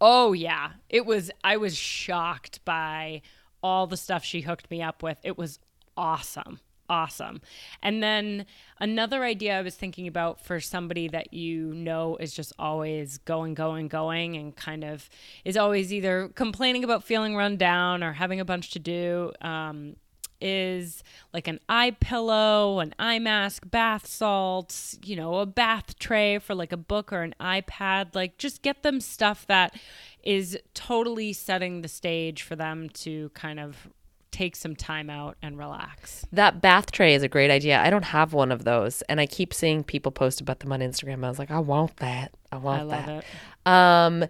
Oh 0.00 0.32
yeah. 0.32 0.72
It 0.88 1.04
was 1.04 1.30
I 1.44 1.58
was 1.58 1.76
shocked 1.76 2.64
by 2.64 3.20
all 3.62 3.86
the 3.86 3.96
stuff 3.96 4.24
she 4.24 4.40
hooked 4.40 4.70
me 4.70 4.82
up 4.82 5.02
with. 5.02 5.18
It 5.22 5.36
was 5.36 5.58
awesome. 5.96 6.60
Awesome. 6.88 7.40
And 7.82 8.02
then 8.02 8.46
another 8.80 9.24
idea 9.24 9.58
I 9.58 9.62
was 9.62 9.74
thinking 9.74 10.06
about 10.06 10.44
for 10.44 10.60
somebody 10.60 11.08
that 11.08 11.34
you 11.34 11.74
know 11.74 12.16
is 12.16 12.32
just 12.32 12.52
always 12.58 13.18
going, 13.18 13.54
going, 13.54 13.88
going 13.88 14.36
and 14.36 14.54
kind 14.54 14.84
of 14.84 15.08
is 15.44 15.56
always 15.56 15.92
either 15.92 16.28
complaining 16.34 16.84
about 16.84 17.02
feeling 17.02 17.34
run 17.34 17.56
down 17.56 18.04
or 18.04 18.12
having 18.12 18.40
a 18.40 18.44
bunch 18.44 18.70
to 18.70 18.78
do. 18.78 19.32
Um, 19.40 19.96
is 20.40 21.02
like 21.32 21.48
an 21.48 21.60
eye 21.68 21.96
pillow, 21.98 22.80
an 22.80 22.94
eye 22.98 23.18
mask, 23.18 23.70
bath 23.70 24.06
salts, 24.06 24.98
you 25.02 25.16
know, 25.16 25.36
a 25.36 25.46
bath 25.46 25.98
tray 25.98 26.38
for 26.38 26.54
like 26.54 26.72
a 26.72 26.76
book 26.76 27.12
or 27.12 27.22
an 27.22 27.34
iPad. 27.40 28.14
Like, 28.14 28.38
just 28.38 28.62
get 28.62 28.82
them 28.82 29.00
stuff 29.00 29.46
that 29.46 29.78
is 30.22 30.58
totally 30.74 31.32
setting 31.32 31.82
the 31.82 31.88
stage 31.88 32.42
for 32.42 32.56
them 32.56 32.88
to 32.90 33.30
kind 33.30 33.60
of 33.60 33.88
take 34.30 34.56
some 34.56 34.76
time 34.76 35.08
out 35.08 35.36
and 35.42 35.58
relax. 35.58 36.26
That 36.32 36.60
bath 36.60 36.90
tray 36.90 37.14
is 37.14 37.22
a 37.22 37.28
great 37.28 37.50
idea. 37.50 37.80
I 37.80 37.90
don't 37.90 38.04
have 38.04 38.32
one 38.32 38.52
of 38.52 38.64
those. 38.64 39.02
And 39.02 39.20
I 39.20 39.26
keep 39.26 39.54
seeing 39.54 39.82
people 39.84 40.12
post 40.12 40.40
about 40.40 40.60
them 40.60 40.72
on 40.72 40.80
Instagram. 40.80 41.24
I 41.24 41.28
was 41.28 41.38
like, 41.38 41.50
I 41.50 41.58
want 41.58 41.96
that. 41.96 42.32
I 42.52 42.56
want 42.56 42.80
I 42.80 42.84
love 42.84 43.06
that. 43.06 43.24
it. 43.24 43.70
Um, 43.72 44.24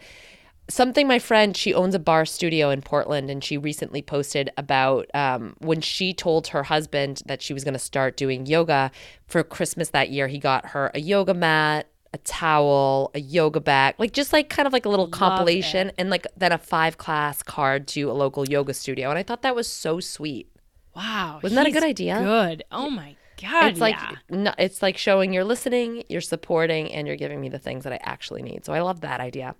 something 0.68 1.06
my 1.06 1.18
friend, 1.18 1.56
she 1.56 1.74
owns 1.74 1.94
a 1.94 1.98
barre 1.98 2.26
studio 2.26 2.70
in 2.70 2.82
Portland, 2.82 3.30
and 3.30 3.42
she 3.42 3.56
recently 3.56 4.02
posted 4.02 4.50
about 4.56 5.06
um, 5.14 5.54
when 5.58 5.80
she 5.80 6.12
told 6.12 6.48
her 6.48 6.64
husband 6.64 7.22
that 7.26 7.42
she 7.42 7.52
was 7.52 7.64
going 7.64 7.74
to 7.74 7.78
start 7.78 8.16
doing 8.16 8.46
yoga 8.46 8.90
for 9.26 9.42
Christmas 9.42 9.90
that 9.90 10.10
year. 10.10 10.28
He 10.28 10.38
got 10.38 10.66
her 10.66 10.90
a 10.94 11.00
yoga 11.00 11.34
mat, 11.34 11.88
a 12.16 12.18
towel, 12.18 13.10
a 13.14 13.20
yoga 13.20 13.60
bag, 13.60 13.94
like 13.98 14.12
just 14.12 14.32
like 14.32 14.48
kind 14.48 14.66
of 14.66 14.72
like 14.72 14.86
a 14.86 14.88
little 14.88 15.06
compilation, 15.06 15.92
and 15.98 16.08
like 16.08 16.26
then 16.34 16.50
a 16.50 16.56
five 16.58 16.96
class 16.96 17.42
card 17.42 17.86
to 17.88 18.10
a 18.10 18.14
local 18.14 18.48
yoga 18.48 18.72
studio. 18.72 19.10
And 19.10 19.18
I 19.18 19.22
thought 19.22 19.42
that 19.42 19.54
was 19.54 19.70
so 19.70 20.00
sweet. 20.00 20.50
Wow. 20.94 21.40
Wasn't 21.42 21.56
that 21.56 21.66
a 21.66 21.70
good 21.70 21.84
idea? 21.84 22.18
Good. 22.18 22.64
Oh 22.72 22.88
my 22.88 23.16
God. 23.40 23.66
It's 23.66 23.80
like 23.80 23.96
yeah. 23.96 24.16
no, 24.30 24.54
it's 24.58 24.80
like 24.80 24.96
showing 24.96 25.34
you're 25.34 25.44
listening, 25.44 26.04
you're 26.08 26.22
supporting, 26.22 26.90
and 26.90 27.06
you're 27.06 27.16
giving 27.16 27.38
me 27.38 27.50
the 27.50 27.58
things 27.58 27.84
that 27.84 27.92
I 27.92 28.00
actually 28.02 28.42
need. 28.42 28.64
So 28.64 28.72
I 28.72 28.80
love 28.80 29.02
that 29.02 29.20
idea. 29.20 29.54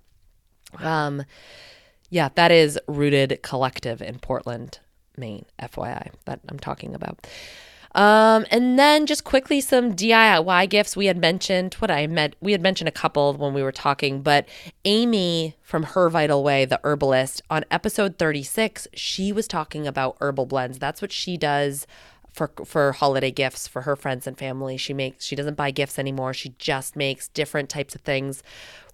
Um, 0.79 1.23
yeah, 2.09 2.29
that 2.33 2.51
is 2.51 2.79
Rooted 2.87 3.39
Collective 3.43 4.01
in 4.01 4.17
Portland, 4.17 4.79
Maine. 5.15 5.45
FYI, 5.61 6.09
that 6.25 6.39
I'm 6.49 6.59
talking 6.59 6.95
about. 6.95 7.27
Um, 7.97 8.45
and 8.51 8.77
then 8.77 9.07
just 9.07 9.23
quickly 9.23 9.59
some 9.59 9.95
DIY 9.95 10.69
gifts 10.69 10.95
we 10.95 11.07
had 11.07 11.17
mentioned. 11.17 11.73
What 11.75 11.89
I 11.89 12.05
meant, 12.05 12.35
we 12.39 12.51
had 12.51 12.61
mentioned 12.61 12.87
a 12.87 12.91
couple 12.91 13.33
when 13.33 13.55
we 13.55 13.63
were 13.63 13.71
talking, 13.71 14.21
but 14.21 14.47
Amy 14.85 15.55
from 15.63 15.81
Her 15.81 16.07
Vital 16.07 16.43
Way, 16.43 16.65
the 16.65 16.79
herbalist, 16.83 17.41
on 17.49 17.65
episode 17.71 18.19
36, 18.19 18.87
she 18.93 19.31
was 19.31 19.47
talking 19.47 19.87
about 19.87 20.15
herbal 20.21 20.45
blends. 20.45 20.77
That's 20.77 21.01
what 21.01 21.11
she 21.11 21.37
does 21.37 21.87
for 22.31 22.51
for 22.65 22.91
holiday 22.91 23.31
gifts 23.31 23.67
for 23.67 23.81
her 23.81 23.95
friends 23.95 24.27
and 24.27 24.37
family. 24.37 24.77
She 24.77 24.93
makes 24.93 25.25
she 25.25 25.35
doesn't 25.35 25.55
buy 25.55 25.71
gifts 25.71 25.97
anymore. 25.97 26.35
She 26.35 26.49
just 26.59 26.95
makes 26.95 27.29
different 27.29 27.67
types 27.67 27.95
of 27.95 28.01
things 28.01 28.43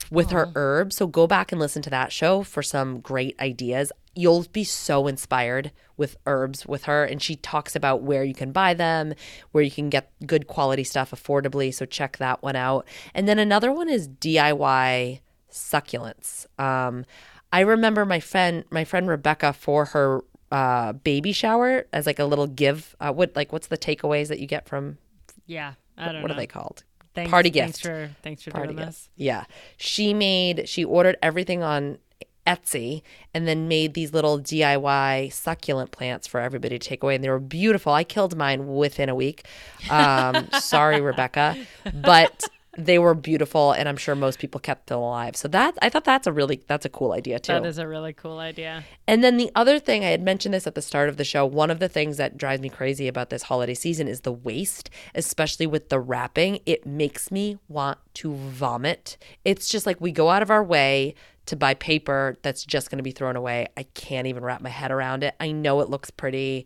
with 0.09 0.29
Aww. 0.29 0.31
her 0.31 0.51
herbs. 0.55 0.95
So 0.95 1.07
go 1.07 1.27
back 1.27 1.51
and 1.51 1.59
listen 1.59 1.81
to 1.81 1.89
that 1.89 2.13
show 2.13 2.43
for 2.43 2.63
some 2.63 3.01
great 3.01 3.37
ideas. 3.41 3.91
You'll 4.15 4.45
be 4.51 4.63
so 4.63 5.07
inspired 5.07 5.71
with 5.97 6.17
herbs 6.25 6.65
with 6.65 6.83
her 6.83 7.03
and 7.03 7.21
she 7.21 7.35
talks 7.35 7.75
about 7.75 8.01
where 8.01 8.23
you 8.23 8.33
can 8.33 8.51
buy 8.51 8.73
them, 8.73 9.13
where 9.51 9.63
you 9.63 9.71
can 9.71 9.89
get 9.89 10.11
good 10.25 10.47
quality 10.47 10.83
stuff 10.83 11.11
affordably. 11.11 11.73
So 11.73 11.85
check 11.85 12.17
that 12.17 12.41
one 12.41 12.55
out. 12.55 12.87
And 13.13 13.27
then 13.27 13.39
another 13.39 13.71
one 13.71 13.89
is 13.89 14.07
DIY 14.07 15.21
succulents. 15.51 16.45
Um, 16.59 17.05
I 17.51 17.61
remember 17.61 18.05
my 18.05 18.19
friend 18.19 18.65
my 18.71 18.83
friend 18.83 19.07
Rebecca 19.07 19.53
for 19.53 19.85
her 19.85 20.23
uh, 20.51 20.93
baby 20.93 21.31
shower 21.31 21.85
as 21.93 22.05
like 22.05 22.19
a 22.19 22.25
little 22.25 22.47
give. 22.47 22.95
Uh, 22.99 23.11
what 23.13 23.35
like 23.35 23.53
what's 23.53 23.67
the 23.67 23.77
takeaways 23.77 24.27
that 24.27 24.39
you 24.39 24.47
get 24.47 24.67
from? 24.67 24.97
Yeah, 25.45 25.73
I 25.97 26.11
don't 26.11 26.21
what, 26.21 26.29
know. 26.29 26.33
are 26.33 26.37
they 26.37 26.47
called? 26.47 26.83
Thanks, 27.13 27.29
Party 27.29 27.51
thanks. 27.51 27.79
For, 27.79 28.09
thanks 28.23 28.41
for 28.41 28.49
Party 28.49 28.69
doing 28.69 28.77
gift. 28.77 28.89
this. 28.89 29.09
Yeah, 29.15 29.45
she 29.77 30.13
made 30.13 30.67
she 30.67 30.83
ordered 30.83 31.17
everything 31.21 31.61
on 31.61 31.99
Etsy 32.45 33.01
and 33.33 33.47
then 33.47 33.67
made 33.67 33.93
these 33.93 34.13
little 34.13 34.39
DIY 34.39 35.31
succulent 35.31 35.91
plants 35.91 36.27
for 36.27 36.39
everybody 36.39 36.77
to 36.77 36.87
take 36.87 37.03
away. 37.03 37.15
And 37.15 37.23
they 37.23 37.29
were 37.29 37.39
beautiful. 37.39 37.93
I 37.93 38.03
killed 38.03 38.35
mine 38.35 38.67
within 38.67 39.09
a 39.09 39.15
week. 39.15 39.45
Um, 39.89 40.49
sorry, 40.59 41.01
Rebecca. 41.01 41.55
But 41.93 42.43
they 42.77 42.97
were 42.97 43.13
beautiful 43.13 43.71
and 43.71 43.87
i'm 43.87 43.97
sure 43.97 44.15
most 44.15 44.39
people 44.39 44.59
kept 44.59 44.87
them 44.87 44.97
alive 44.97 45.35
so 45.35 45.47
that 45.47 45.77
i 45.81 45.89
thought 45.89 46.03
that's 46.03 46.25
a 46.25 46.31
really 46.31 46.61
that's 46.67 46.85
a 46.85 46.89
cool 46.89 47.11
idea 47.11 47.39
too 47.39 47.53
that 47.53 47.65
is 47.65 47.77
a 47.77 47.87
really 47.87 48.13
cool 48.13 48.39
idea 48.39 48.83
and 49.07 49.23
then 49.23 49.37
the 49.37 49.51
other 49.53 49.77
thing 49.79 50.03
i 50.03 50.07
had 50.07 50.21
mentioned 50.23 50.53
this 50.53 50.65
at 50.65 50.73
the 50.73 50.81
start 50.81 51.07
of 51.07 51.17
the 51.17 51.23
show 51.23 51.45
one 51.45 51.69
of 51.69 51.79
the 51.79 51.87
things 51.87 52.17
that 52.17 52.35
drives 52.35 52.61
me 52.61 52.69
crazy 52.69 53.07
about 53.07 53.29
this 53.29 53.43
holiday 53.43 53.75
season 53.75 54.07
is 54.07 54.21
the 54.21 54.31
waste 54.31 54.89
especially 55.13 55.67
with 55.67 55.89
the 55.89 55.99
wrapping 55.99 56.59
it 56.65 56.85
makes 56.85 57.29
me 57.29 57.59
want 57.67 57.99
to 58.15 58.33
vomit 58.33 59.17
it's 59.45 59.69
just 59.69 59.85
like 59.85 60.01
we 60.01 60.11
go 60.11 60.29
out 60.29 60.41
of 60.41 60.49
our 60.49 60.63
way 60.63 61.13
to 61.45 61.55
buy 61.55 61.73
paper 61.73 62.37
that's 62.41 62.63
just 62.65 62.89
going 62.89 62.97
to 62.97 63.03
be 63.03 63.11
thrown 63.11 63.35
away 63.35 63.67
i 63.77 63.83
can't 63.93 64.27
even 64.27 64.43
wrap 64.43 64.61
my 64.61 64.69
head 64.69 64.91
around 64.91 65.23
it 65.23 65.35
i 65.39 65.51
know 65.51 65.81
it 65.81 65.89
looks 65.89 66.09
pretty 66.09 66.65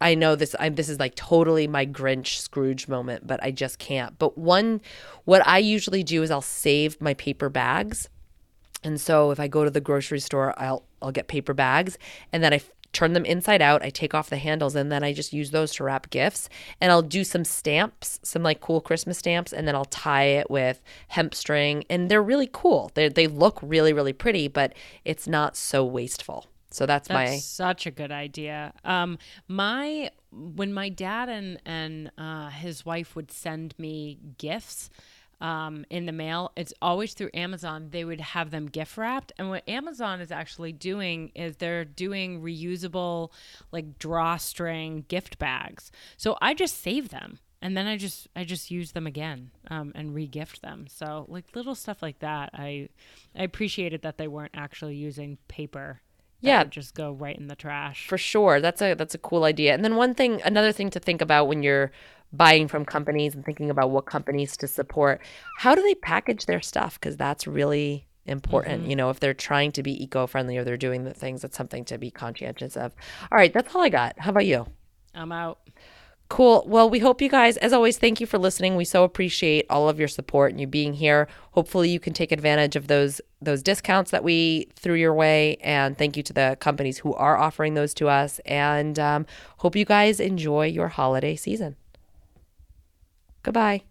I 0.00 0.14
know 0.14 0.36
this 0.36 0.54
I'm 0.58 0.74
this 0.74 0.88
is 0.88 0.98
like 0.98 1.14
totally 1.14 1.66
my 1.66 1.86
Grinch 1.86 2.38
Scrooge 2.38 2.88
moment, 2.88 3.26
but 3.26 3.42
I 3.42 3.50
just 3.50 3.78
can't. 3.78 4.18
But 4.18 4.36
one 4.36 4.80
what 5.24 5.46
I 5.46 5.58
usually 5.58 6.02
do 6.02 6.22
is 6.22 6.30
I'll 6.30 6.42
save 6.42 7.00
my 7.00 7.14
paper 7.14 7.48
bags. 7.48 8.08
And 8.82 9.00
so 9.00 9.30
if 9.30 9.40
I 9.40 9.48
go 9.48 9.64
to 9.64 9.70
the 9.70 9.80
grocery 9.80 10.20
store, 10.20 10.52
I'll 10.58 10.84
I'll 11.00 11.12
get 11.12 11.28
paper 11.28 11.54
bags 11.54 11.96
and 12.32 12.42
then 12.42 12.52
I 12.52 12.60
turn 12.94 13.12
them 13.12 13.24
inside 13.24 13.60
out. 13.60 13.82
I 13.82 13.90
take 13.90 14.14
off 14.14 14.30
the 14.30 14.36
handles 14.36 14.74
and 14.74 14.90
then 14.90 15.04
I 15.04 15.12
just 15.12 15.32
use 15.32 15.50
those 15.50 15.74
to 15.74 15.84
wrap 15.84 16.10
gifts. 16.10 16.48
And 16.80 16.90
I'll 16.90 17.02
do 17.02 17.24
some 17.24 17.44
stamps, 17.44 18.20
some 18.22 18.42
like 18.42 18.60
cool 18.60 18.80
Christmas 18.80 19.18
stamps, 19.18 19.52
and 19.52 19.68
then 19.68 19.74
I'll 19.74 19.84
tie 19.84 20.24
it 20.24 20.50
with 20.50 20.80
hemp 21.08 21.34
string. 21.34 21.84
And 21.90 22.10
they're 22.10 22.22
really 22.22 22.48
cool. 22.52 22.90
They 22.94 23.08
they 23.08 23.26
look 23.26 23.58
really 23.62 23.92
really 23.92 24.12
pretty, 24.12 24.48
but 24.48 24.72
it's 25.04 25.26
not 25.26 25.56
so 25.56 25.84
wasteful. 25.84 26.46
So 26.70 26.86
that's, 26.86 27.06
that's 27.06 27.14
my 27.14 27.36
such 27.36 27.86
a 27.86 27.92
good 27.92 28.10
idea. 28.10 28.72
Um, 28.84 29.18
my 29.46 30.10
when 30.32 30.72
my 30.72 30.88
dad 30.88 31.28
and 31.28 31.60
and 31.64 32.10
uh, 32.18 32.50
his 32.50 32.84
wife 32.84 33.14
would 33.14 33.30
send 33.30 33.74
me 33.78 34.18
gifts 34.38 34.90
um, 35.40 35.84
in 35.90 36.06
the 36.06 36.12
mail, 36.12 36.52
it's 36.56 36.74
always 36.80 37.14
through 37.14 37.30
Amazon. 37.34 37.88
They 37.90 38.04
would 38.04 38.20
have 38.20 38.50
them 38.50 38.66
gift 38.66 38.96
wrapped, 38.96 39.32
and 39.38 39.48
what 39.50 39.68
Amazon 39.68 40.20
is 40.20 40.30
actually 40.30 40.72
doing 40.72 41.32
is 41.34 41.56
they're 41.56 41.84
doing 41.84 42.42
reusable 42.42 43.30
like 43.72 43.98
drawstring 43.98 45.04
gift 45.08 45.38
bags. 45.38 45.90
So 46.16 46.36
I 46.40 46.54
just 46.54 46.80
save 46.80 47.08
them 47.10 47.38
and 47.64 47.74
then 47.74 47.86
I 47.86 47.96
just 47.96 48.28
I 48.36 48.44
just 48.44 48.70
use 48.70 48.92
them 48.92 49.06
again 49.06 49.50
um, 49.68 49.92
and 49.94 50.14
regift 50.14 50.60
them. 50.60 50.86
So 50.86 51.24
like 51.28 51.46
little 51.54 51.74
stuff 51.74 52.02
like 52.02 52.18
that, 52.18 52.50
I 52.52 52.90
I 53.34 53.42
appreciated 53.42 54.02
that 54.02 54.18
they 54.18 54.28
weren't 54.28 54.52
actually 54.54 54.96
using 54.96 55.38
paper 55.48 56.02
yeah 56.44 56.64
just 56.64 56.94
go 56.94 57.12
right 57.12 57.38
in 57.38 57.46
the 57.46 57.56
trash 57.56 58.06
for 58.06 58.18
sure 58.18 58.60
that's 58.60 58.82
a 58.82 58.94
that's 58.94 59.14
a 59.14 59.18
cool 59.18 59.44
idea 59.44 59.72
and 59.72 59.82
then 59.82 59.96
one 59.96 60.14
thing 60.14 60.42
another 60.44 60.72
thing 60.72 60.90
to 60.90 61.00
think 61.00 61.22
about 61.22 61.48
when 61.48 61.62
you're 61.62 61.90
buying 62.36 62.68
from 62.68 62.84
companies 62.84 63.34
and 63.34 63.44
thinking 63.44 63.70
about 63.70 63.90
what 63.90 64.06
companies 64.06 64.56
to 64.56 64.66
support 64.66 65.20
how 65.58 65.74
do 65.74 65.82
they 65.82 65.94
package 65.94 66.46
their 66.46 66.60
stuff 66.60 66.98
because 67.00 67.16
that's 67.16 67.46
really 67.46 68.06
important 68.26 68.82
mm-hmm. 68.82 68.90
you 68.90 68.96
know 68.96 69.10
if 69.10 69.20
they're 69.20 69.34
trying 69.34 69.70
to 69.70 69.82
be 69.82 70.02
eco-friendly 70.02 70.56
or 70.56 70.64
they're 70.64 70.76
doing 70.76 71.04
the 71.04 71.14
things 71.14 71.42
that's 71.42 71.56
something 71.56 71.84
to 71.84 71.98
be 71.98 72.10
conscientious 72.10 72.76
of 72.76 72.94
all 73.30 73.38
right 73.38 73.52
that's 73.52 73.74
all 73.74 73.82
i 73.82 73.88
got 73.88 74.18
how 74.18 74.30
about 74.30 74.46
you 74.46 74.66
i'm 75.14 75.32
out 75.32 75.58
Cool. 76.30 76.64
Well, 76.66 76.88
we 76.88 77.00
hope 77.00 77.20
you 77.20 77.28
guys, 77.28 77.58
as 77.58 77.72
always, 77.72 77.98
thank 77.98 78.18
you 78.18 78.26
for 78.26 78.38
listening. 78.38 78.76
We 78.76 78.86
so 78.86 79.04
appreciate 79.04 79.66
all 79.68 79.90
of 79.90 79.98
your 79.98 80.08
support 80.08 80.52
and 80.52 80.60
you 80.60 80.66
being 80.66 80.94
here. 80.94 81.28
Hopefully, 81.52 81.90
you 81.90 82.00
can 82.00 82.14
take 82.14 82.32
advantage 82.32 82.76
of 82.76 82.88
those 82.88 83.20
those 83.42 83.62
discounts 83.62 84.10
that 84.10 84.24
we 84.24 84.68
threw 84.74 84.94
your 84.94 85.12
way. 85.12 85.58
And 85.62 85.98
thank 85.98 86.16
you 86.16 86.22
to 86.22 86.32
the 86.32 86.56
companies 86.60 86.98
who 86.98 87.12
are 87.14 87.36
offering 87.36 87.74
those 87.74 87.92
to 87.94 88.08
us. 88.08 88.40
And 88.46 88.98
um, 88.98 89.26
hope 89.58 89.76
you 89.76 89.84
guys 89.84 90.18
enjoy 90.18 90.66
your 90.66 90.88
holiday 90.88 91.36
season. 91.36 91.76
Goodbye. 93.44 93.82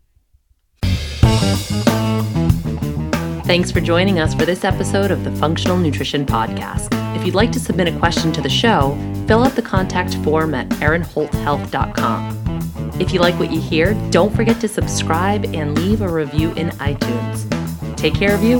Thanks 3.45 3.71
for 3.71 3.81
joining 3.81 4.19
us 4.19 4.33
for 4.33 4.45
this 4.45 4.65
episode 4.65 5.11
of 5.11 5.23
the 5.23 5.31
Functional 5.35 5.77
Nutrition 5.77 6.25
Podcast. 6.25 6.89
If 7.15 7.25
you'd 7.25 7.35
like 7.35 7.51
to 7.53 7.59
submit 7.59 7.87
a 7.87 7.97
question 7.99 8.33
to 8.33 8.41
the 8.41 8.49
show, 8.49 8.97
fill 9.27 9.43
out 9.43 9.55
the 9.55 9.61
contact 9.61 10.15
form 10.17 10.55
at 10.55 10.67
erinholthealth.com. 10.69 12.39
If 12.99 13.13
you 13.13 13.19
like 13.19 13.37
what 13.39 13.51
you 13.51 13.61
hear, 13.61 13.93
don't 14.09 14.35
forget 14.35 14.59
to 14.61 14.67
subscribe 14.67 15.45
and 15.53 15.77
leave 15.77 16.01
a 16.01 16.11
review 16.11 16.51
in 16.53 16.69
iTunes. 16.71 17.47
Take 17.95 18.15
care 18.15 18.33
of 18.33 18.43
you 18.43 18.57